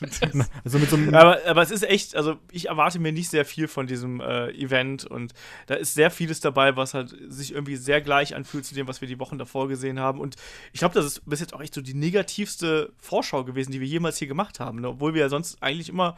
also 0.64 0.78
mit 0.78 0.90
so 0.90 0.96
einem 0.96 1.14
aber, 1.14 1.38
aber 1.46 1.62
es 1.62 1.70
ist 1.70 1.82
echt, 1.82 2.16
also 2.16 2.36
ich 2.50 2.68
erwarte 2.68 2.98
mir 2.98 3.12
nicht 3.12 3.28
sehr 3.28 3.44
viel 3.44 3.68
von 3.68 3.86
diesem 3.86 4.20
äh, 4.20 4.50
Event 4.50 5.04
und 5.04 5.34
da 5.66 5.74
ist 5.74 5.94
sehr 5.94 6.10
vieles 6.10 6.40
dabei, 6.40 6.76
was 6.76 6.94
halt 6.94 7.14
sich 7.28 7.52
irgendwie 7.52 7.76
sehr 7.76 8.00
gleich 8.00 8.34
anfühlt 8.34 8.64
zu 8.64 8.74
dem, 8.74 8.88
was 8.88 9.00
wir 9.00 9.08
die 9.08 9.18
Wochen 9.18 9.38
davor 9.38 9.68
gesehen 9.68 10.00
haben. 10.00 10.20
Und 10.20 10.36
ich 10.72 10.80
glaube, 10.80 10.94
das 10.94 11.04
ist 11.04 11.28
bis 11.28 11.40
jetzt 11.40 11.54
auch 11.54 11.60
echt 11.60 11.74
so 11.74 11.80
die 11.80 11.94
negativste 11.94 12.92
Vorschau 12.98 13.44
gewesen, 13.44 13.72
die 13.72 13.80
wir 13.80 13.88
jemals 13.88 14.18
hier 14.18 14.28
gemacht 14.28 14.60
haben. 14.60 14.80
Ne? 14.80 14.88
Obwohl 14.88 15.14
wir 15.14 15.20
ja 15.22 15.28
sonst 15.28 15.62
eigentlich 15.62 15.88
immer 15.88 16.16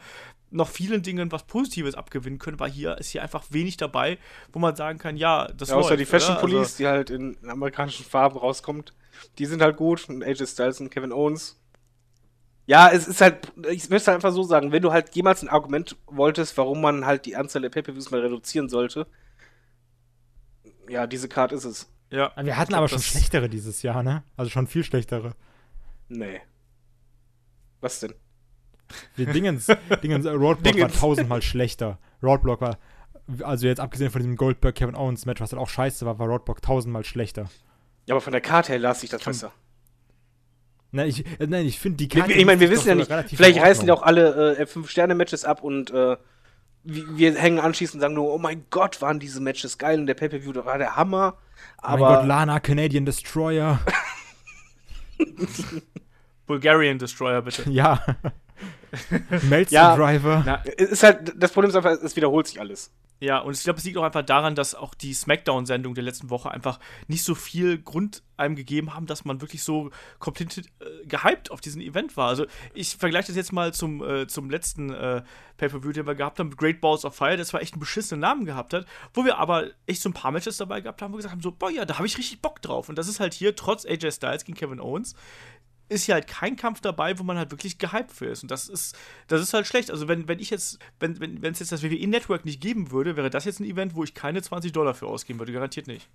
noch 0.53 0.69
vielen 0.69 1.01
Dingen 1.01 1.31
was 1.31 1.43
Positives 1.43 1.95
abgewinnen 1.95 2.39
können, 2.39 2.59
weil 2.59 2.71
hier 2.71 2.97
ist 2.97 3.09
hier 3.09 3.23
einfach 3.23 3.43
wenig 3.49 3.77
dabei, 3.77 4.17
wo 4.51 4.59
man 4.59 4.75
sagen 4.75 4.99
kann, 4.99 5.17
ja, 5.17 5.47
das 5.47 5.69
ja, 5.69 5.75
Außer 5.75 5.89
läuft, 5.89 6.01
die 6.01 6.05
Fashion 6.05 6.37
Police, 6.37 6.57
also, 6.57 6.77
die 6.77 6.87
halt 6.87 7.09
in, 7.09 7.37
in 7.41 7.49
amerikanischen 7.49 8.05
Farben 8.05 8.37
rauskommt, 8.37 8.93
die 9.39 9.45
sind 9.45 9.61
halt 9.61 9.77
gut. 9.77 10.07
Und 10.09 10.23
AJ 10.23 10.45
Styles 10.47 10.79
und 10.79 10.89
Kevin 10.89 11.11
Owens 11.11 11.59
ja, 12.65 12.89
es 12.89 13.07
ist 13.07 13.21
halt, 13.21 13.51
ich 13.69 13.89
möchte 13.89 14.07
halt 14.07 14.15
einfach 14.15 14.31
so 14.31 14.43
sagen, 14.43 14.71
wenn 14.71 14.81
du 14.81 14.91
halt 14.91 15.15
jemals 15.15 15.41
ein 15.41 15.49
Argument 15.49 15.97
wolltest, 16.05 16.57
warum 16.57 16.81
man 16.81 17.05
halt 17.05 17.25
die 17.25 17.35
Anzahl 17.35 17.61
der 17.61 17.69
Pay-Per-Views 17.69 18.11
mal 18.11 18.21
reduzieren 18.21 18.69
sollte, 18.69 19.07
ja, 20.87 21.07
diese 21.07 21.27
Card 21.27 21.51
ist 21.51 21.65
es. 21.65 21.89
Ja. 22.09 22.31
Wir 22.41 22.57
hatten 22.57 22.73
aber 22.73 22.87
schon 22.87 22.99
schlechtere 22.99 23.49
dieses 23.49 23.81
Jahr, 23.81 24.03
ne? 24.03 24.23
Also 24.37 24.51
schon 24.51 24.67
viel 24.67 24.83
schlechtere. 24.83 25.33
Nee. 26.09 26.41
Was 27.81 27.99
denn? 27.99 28.13
Wir 29.15 29.25
Dingens, 29.25 29.67
Dingens, 30.03 30.25
äh, 30.25 30.29
Roadblock 30.29 30.73
Dingens. 30.73 30.93
war 30.93 30.99
tausendmal 30.99 31.41
schlechter. 31.41 31.99
Roadblock 32.21 32.61
war, 32.61 32.77
also 33.41 33.67
jetzt 33.67 33.79
abgesehen 33.79 34.11
von 34.11 34.21
diesem 34.21 34.35
Goldberg 34.35 34.75
Kevin 34.75 34.95
Owens 34.95 35.25
Match, 35.25 35.41
was 35.41 35.51
halt 35.51 35.61
auch 35.61 35.69
scheiße 35.69 36.05
war, 36.05 36.19
war 36.19 36.27
Roadblock 36.27 36.61
tausendmal 36.61 37.03
schlechter. 37.03 37.49
Ja, 38.05 38.13
aber 38.13 38.21
von 38.21 38.33
der 38.33 38.41
Karte 38.41 38.73
her 38.73 38.79
las 38.79 39.03
ich 39.03 39.09
das 39.09 39.23
besser. 39.23 39.51
Nein, 40.93 41.09
ich, 41.09 41.25
äh, 41.39 41.47
nein, 41.47 41.65
ich 41.65 41.79
finde 41.79 41.97
die 41.97 42.07
Karte. 42.07 42.31
Ich, 42.31 42.39
ich 42.39 42.45
meine, 42.45 42.61
wir 42.61 42.69
wissen 42.69 42.87
ja 42.87 42.95
nicht, 42.95 43.11
vielleicht 43.35 43.59
reißen 43.59 43.85
die 43.85 43.91
auch 43.91 44.03
alle 44.03 44.57
äh, 44.57 44.65
Fünf-Sterne-Matches 44.67 45.43
ab 45.43 45.63
und 45.63 45.89
äh, 45.91 46.15
wir 46.83 47.35
hängen 47.35 47.59
anschließend 47.59 47.95
und 47.95 48.01
sagen 48.01 48.13
nur, 48.13 48.31
oh 48.31 48.37
mein 48.37 48.65
Gott, 48.69 49.01
waren 49.01 49.19
diese 49.19 49.41
Matches 49.41 49.79
geil 49.79 49.99
und 49.99 50.05
der 50.05 50.13
Pay-Per-View 50.13 50.53
war 50.65 50.77
der 50.77 50.95
Hammer. 50.95 51.37
Aber 51.77 52.01
oh 52.01 52.05
mein 52.05 52.15
Gott, 52.19 52.27
Lana, 52.27 52.59
Canadian 52.59 53.05
Destroyer. 53.05 53.79
Bulgarian 56.45 56.99
Destroyer, 56.99 57.41
bitte. 57.41 57.69
Ja. 57.69 57.99
Melzer 59.49 59.73
ja, 59.73 59.95
Driver. 59.95 60.43
Na, 60.45 60.55
ist 60.55 61.03
halt, 61.03 61.33
das 61.35 61.51
Problem 61.51 61.69
ist 61.69 61.75
einfach, 61.75 61.91
es 61.91 62.15
wiederholt 62.15 62.47
sich 62.47 62.59
alles. 62.59 62.91
Ja, 63.23 63.39
und 63.39 63.55
ich 63.55 63.63
glaube, 63.63 63.79
es 63.79 63.85
liegt 63.85 63.97
auch 63.97 64.03
einfach 64.03 64.25
daran, 64.25 64.53
dass 64.53 64.75
auch 64.75 64.93
die 64.93 65.13
Smackdown-Sendung 65.13 65.95
der 65.95 66.03
letzten 66.03 66.29
Woche 66.29 66.51
einfach 66.51 66.77
nicht 67.07 67.23
so 67.23 67.35
viel 67.35 67.81
Grund 67.81 68.21
einem 68.35 68.57
gegeben 68.57 68.93
haben, 68.93 69.05
dass 69.05 69.23
man 69.23 69.39
wirklich 69.39 69.63
so 69.63 69.91
komplett 70.19 70.57
äh, 70.57 71.05
gehypt 71.05 71.49
auf 71.49 71.61
diesen 71.61 71.81
Event 71.81 72.17
war. 72.17 72.27
Also 72.27 72.47
ich 72.73 72.97
vergleiche 72.97 73.27
das 73.27 73.37
jetzt 73.37 73.53
mal 73.53 73.73
zum, 73.73 74.03
äh, 74.03 74.27
zum 74.27 74.49
letzten 74.49 74.89
äh, 74.89 75.23
Pay-Per-View, 75.55 75.93
den 75.93 76.05
wir 76.05 76.15
gehabt 76.15 76.39
haben, 76.39 76.53
Great 76.57 76.81
Balls 76.81 77.05
of 77.05 77.15
Fire, 77.15 77.37
das 77.37 77.49
zwar 77.49 77.61
echt 77.61 77.75
einen 77.75 77.79
beschissenen 77.79 78.19
Namen 78.19 78.43
gehabt 78.43 78.73
hat, 78.73 78.85
wo 79.13 79.23
wir 79.23 79.37
aber 79.37 79.67
echt 79.85 80.01
so 80.01 80.09
ein 80.09 80.13
paar 80.13 80.31
Matches 80.31 80.57
dabei 80.57 80.81
gehabt 80.81 81.01
haben, 81.01 81.13
wo 81.13 81.15
wir 81.15 81.19
gesagt 81.19 81.33
haben, 81.33 81.41
so, 81.41 81.51
boah, 81.51 81.71
ja, 81.71 81.85
da 81.85 81.97
habe 81.97 82.07
ich 82.07 82.17
richtig 82.17 82.41
Bock 82.41 82.61
drauf. 82.61 82.89
Und 82.89 82.97
das 82.97 83.07
ist 83.07 83.21
halt 83.21 83.33
hier, 83.33 83.55
trotz 83.55 83.85
AJ 83.85 84.11
Styles 84.11 84.43
gegen 84.43 84.57
Kevin 84.57 84.81
Owens, 84.81 85.15
ist 85.89 86.05
hier 86.05 86.15
halt 86.15 86.27
kein 86.27 86.55
Kampf 86.55 86.81
dabei, 86.81 87.17
wo 87.19 87.23
man 87.23 87.37
halt 87.37 87.51
wirklich 87.51 87.77
gehypt 87.77 88.11
für 88.11 88.27
ist. 88.27 88.43
Und 88.43 88.51
das 88.51 88.69
ist, 88.69 88.97
das 89.27 89.41
ist 89.41 89.53
halt 89.53 89.67
schlecht. 89.67 89.91
Also, 89.91 90.07
wenn, 90.07 90.27
wenn 90.27 90.39
ich 90.39 90.49
jetzt, 90.49 90.79
wenn 90.99 91.13
es 91.13 91.19
wenn, 91.19 91.41
jetzt 91.41 91.71
das 91.71 91.83
WWE-Network 91.83 92.45
nicht 92.45 92.61
geben 92.61 92.91
würde, 92.91 93.15
wäre 93.15 93.29
das 93.29 93.45
jetzt 93.45 93.59
ein 93.59 93.65
Event, 93.65 93.95
wo 93.95 94.03
ich 94.03 94.13
keine 94.13 94.41
20 94.41 94.71
Dollar 94.71 94.93
für 94.93 95.07
ausgeben 95.07 95.39
würde. 95.39 95.53
Garantiert 95.53 95.87
nicht. 95.87 96.07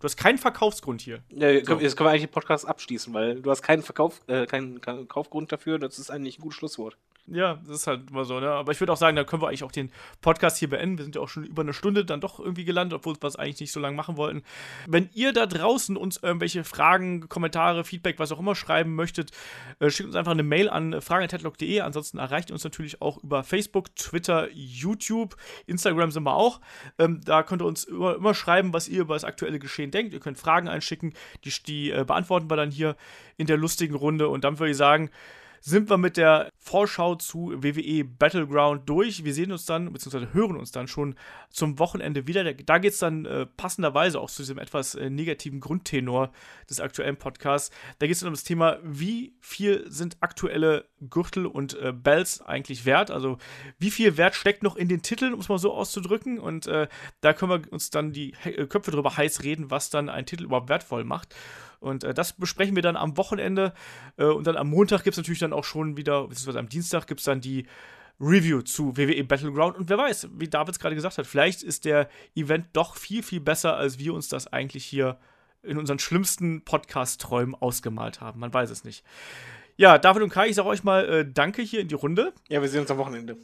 Du 0.00 0.06
hast 0.06 0.16
keinen 0.16 0.38
Verkaufsgrund 0.38 1.00
hier. 1.00 1.22
Ja, 1.30 1.48
jetzt 1.48 1.66
können 1.66 1.80
wir 1.80 2.10
eigentlich 2.10 2.22
den 2.22 2.30
Podcast 2.30 2.66
abschließen, 2.66 3.14
weil 3.14 3.40
du 3.40 3.50
hast 3.50 3.62
keinen 3.62 3.82
Verkauf, 3.82 4.20
äh, 4.26 4.46
keinen, 4.46 4.80
keinen 4.80 5.06
Kaufgrund 5.06 5.52
dafür. 5.52 5.78
Das 5.78 5.98
ist 6.00 6.10
eigentlich 6.10 6.38
ein 6.38 6.42
gutes 6.42 6.58
Schlusswort. 6.58 6.96
Ja, 7.28 7.54
das 7.64 7.76
ist 7.76 7.86
halt 7.86 8.10
immer 8.10 8.24
so, 8.24 8.40
ne? 8.40 8.50
Aber 8.50 8.72
ich 8.72 8.80
würde 8.80 8.92
auch 8.92 8.96
sagen, 8.96 9.14
da 9.14 9.22
können 9.22 9.42
wir 9.42 9.48
eigentlich 9.48 9.62
auch 9.62 9.70
den 9.70 9.92
Podcast 10.20 10.58
hier 10.58 10.68
beenden. 10.68 10.98
Wir 10.98 11.04
sind 11.04 11.14
ja 11.14 11.20
auch 11.20 11.28
schon 11.28 11.44
über 11.44 11.62
eine 11.62 11.72
Stunde 11.72 12.04
dann 12.04 12.20
doch 12.20 12.40
irgendwie 12.40 12.64
gelandet, 12.64 12.96
obwohl 12.96 13.14
wir 13.14 13.28
es 13.28 13.36
eigentlich 13.36 13.60
nicht 13.60 13.72
so 13.72 13.78
lange 13.78 13.96
machen 13.96 14.16
wollten. 14.16 14.42
Wenn 14.88 15.08
ihr 15.14 15.32
da 15.32 15.46
draußen 15.46 15.96
uns 15.96 16.16
irgendwelche 16.16 16.64
Fragen, 16.64 17.28
Kommentare, 17.28 17.84
Feedback, 17.84 18.18
was 18.18 18.32
auch 18.32 18.40
immer 18.40 18.56
schreiben 18.56 18.96
möchtet, 18.96 19.30
äh, 19.78 19.88
schickt 19.88 20.08
uns 20.08 20.16
einfach 20.16 20.32
eine 20.32 20.42
Mail 20.42 20.68
an 20.68 21.00
fragen.headlock.de. 21.00 21.80
Ansonsten 21.80 22.18
erreicht 22.18 22.50
ihr 22.50 22.54
uns 22.54 22.64
natürlich 22.64 23.00
auch 23.00 23.22
über 23.22 23.44
Facebook, 23.44 23.94
Twitter, 23.94 24.48
YouTube, 24.52 25.36
Instagram 25.66 26.10
sind 26.10 26.24
wir 26.24 26.34
auch. 26.34 26.60
Ähm, 26.98 27.20
da 27.24 27.44
könnt 27.44 27.62
ihr 27.62 27.66
uns 27.66 27.84
immer, 27.84 28.16
immer, 28.16 28.34
schreiben, 28.34 28.72
was 28.72 28.88
ihr 28.88 29.02
über 29.02 29.14
das 29.14 29.22
aktuelle 29.22 29.60
Geschehen 29.60 29.92
denkt. 29.92 30.12
Ihr 30.12 30.20
könnt 30.20 30.38
Fragen 30.38 30.66
einschicken, 30.66 31.14
die, 31.44 31.52
die 31.66 31.92
äh, 31.92 32.04
beantworten 32.04 32.50
wir 32.50 32.56
dann 32.56 32.72
hier 32.72 32.96
in 33.36 33.46
der 33.46 33.58
lustigen 33.58 33.94
Runde. 33.94 34.28
Und 34.28 34.42
dann 34.42 34.58
würde 34.58 34.72
ich 34.72 34.76
sagen, 34.76 35.08
sind 35.64 35.88
wir 35.88 35.96
mit 35.96 36.16
der 36.16 36.50
Vorschau 36.58 37.14
zu 37.14 37.52
WWE 37.62 38.04
Battleground 38.04 38.88
durch. 38.88 39.24
Wir 39.24 39.32
sehen 39.32 39.52
uns 39.52 39.64
dann, 39.64 39.92
beziehungsweise 39.92 40.34
hören 40.34 40.56
uns 40.56 40.72
dann 40.72 40.88
schon 40.88 41.14
zum 41.50 41.78
Wochenende 41.78 42.26
wieder. 42.26 42.42
Da 42.52 42.78
geht 42.78 42.92
es 42.92 42.98
dann 42.98 43.24
äh, 43.26 43.46
passenderweise 43.46 44.20
auch 44.20 44.28
zu 44.28 44.42
diesem 44.42 44.58
etwas 44.58 44.96
äh, 44.96 45.08
negativen 45.08 45.60
Grundtenor 45.60 46.32
des 46.68 46.80
aktuellen 46.80 47.16
Podcasts. 47.16 47.70
Da 48.00 48.06
geht 48.06 48.14
es 48.14 48.20
dann 48.20 48.28
um 48.28 48.34
das 48.34 48.42
Thema, 48.42 48.78
wie 48.82 49.34
viel 49.40 49.84
sind 49.88 50.16
aktuelle 50.20 50.86
Gürtel 51.08 51.46
und 51.46 51.78
äh, 51.78 51.92
Bells 51.92 52.42
eigentlich 52.42 52.84
wert? 52.84 53.12
Also, 53.12 53.38
wie 53.78 53.92
viel 53.92 54.16
Wert 54.16 54.34
steckt 54.34 54.64
noch 54.64 54.74
in 54.74 54.88
den 54.88 55.02
Titeln, 55.02 55.32
um 55.32 55.40
es 55.40 55.48
mal 55.48 55.58
so 55.58 55.72
auszudrücken? 55.72 56.40
Und 56.40 56.66
äh, 56.66 56.88
da 57.20 57.32
können 57.32 57.62
wir 57.62 57.72
uns 57.72 57.90
dann 57.90 58.12
die 58.12 58.34
äh, 58.44 58.66
Köpfe 58.66 58.90
drüber 58.90 59.16
heiß 59.16 59.44
reden, 59.44 59.70
was 59.70 59.90
dann 59.90 60.08
ein 60.08 60.26
Titel 60.26 60.44
überhaupt 60.44 60.68
wertvoll 60.68 61.04
macht. 61.04 61.36
Und 61.82 62.04
äh, 62.04 62.14
das 62.14 62.32
besprechen 62.32 62.76
wir 62.76 62.82
dann 62.82 62.96
am 62.96 63.16
Wochenende. 63.16 63.74
Äh, 64.16 64.24
und 64.24 64.46
dann 64.46 64.56
am 64.56 64.70
Montag 64.70 65.04
gibt 65.04 65.14
es 65.14 65.18
natürlich 65.18 65.40
dann 65.40 65.52
auch 65.52 65.64
schon 65.64 65.96
wieder, 65.96 66.28
beziehungsweise 66.28 66.60
am 66.60 66.68
Dienstag 66.68 67.06
gibt 67.06 67.20
es 67.20 67.26
dann 67.26 67.40
die 67.40 67.66
Review 68.20 68.62
zu 68.62 68.96
WWE 68.96 69.24
Battleground. 69.24 69.76
Und 69.76 69.88
wer 69.88 69.98
weiß, 69.98 70.28
wie 70.38 70.48
David 70.48 70.74
es 70.74 70.78
gerade 70.78 70.94
gesagt 70.94 71.18
hat, 71.18 71.26
vielleicht 71.26 71.62
ist 71.62 71.84
der 71.84 72.08
Event 72.36 72.66
doch 72.72 72.96
viel, 72.96 73.22
viel 73.22 73.40
besser, 73.40 73.76
als 73.76 73.98
wir 73.98 74.14
uns 74.14 74.28
das 74.28 74.46
eigentlich 74.52 74.84
hier 74.84 75.18
in 75.62 75.76
unseren 75.76 75.98
schlimmsten 75.98 76.64
Podcast-Träumen 76.64 77.54
ausgemalt 77.54 78.20
haben. 78.20 78.40
Man 78.40 78.54
weiß 78.54 78.70
es 78.70 78.84
nicht. 78.84 79.04
Ja, 79.76 79.98
David 79.98 80.22
und 80.22 80.30
Kai, 80.30 80.48
ich 80.48 80.56
sage 80.56 80.68
euch 80.68 80.84
mal 80.84 81.08
äh, 81.08 81.26
Danke 81.28 81.62
hier 81.62 81.80
in 81.80 81.88
die 81.88 81.94
Runde. 81.94 82.32
Ja, 82.48 82.60
wir 82.62 82.68
sehen 82.68 82.82
uns 82.82 82.90
am 82.90 82.98
Wochenende. 82.98 83.36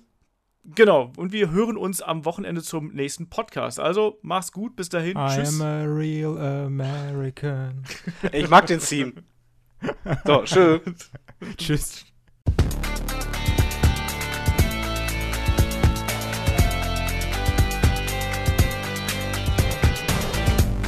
Genau, 0.64 1.12
und 1.16 1.32
wir 1.32 1.50
hören 1.50 1.76
uns 1.76 2.02
am 2.02 2.24
Wochenende 2.24 2.62
zum 2.62 2.88
nächsten 2.92 3.30
Podcast. 3.30 3.80
Also, 3.80 4.18
mach's 4.22 4.52
gut, 4.52 4.76
bis 4.76 4.88
dahin. 4.88 5.16
I 5.16 5.28
Tschüss. 5.34 5.60
am 5.60 5.66
a 5.66 5.84
real 5.84 6.36
American. 6.38 7.84
Ich 8.32 8.48
mag 8.50 8.66
den 8.66 8.80
Theme. 8.80 9.12
So, 10.24 10.44
schön. 10.44 10.80
Tschüss. 11.56 12.04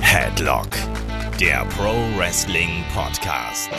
Headlock, 0.03 0.69
der 1.39 1.65
Pro 1.77 1.93
Wrestling 2.19 2.85
Podcast. 2.93 3.71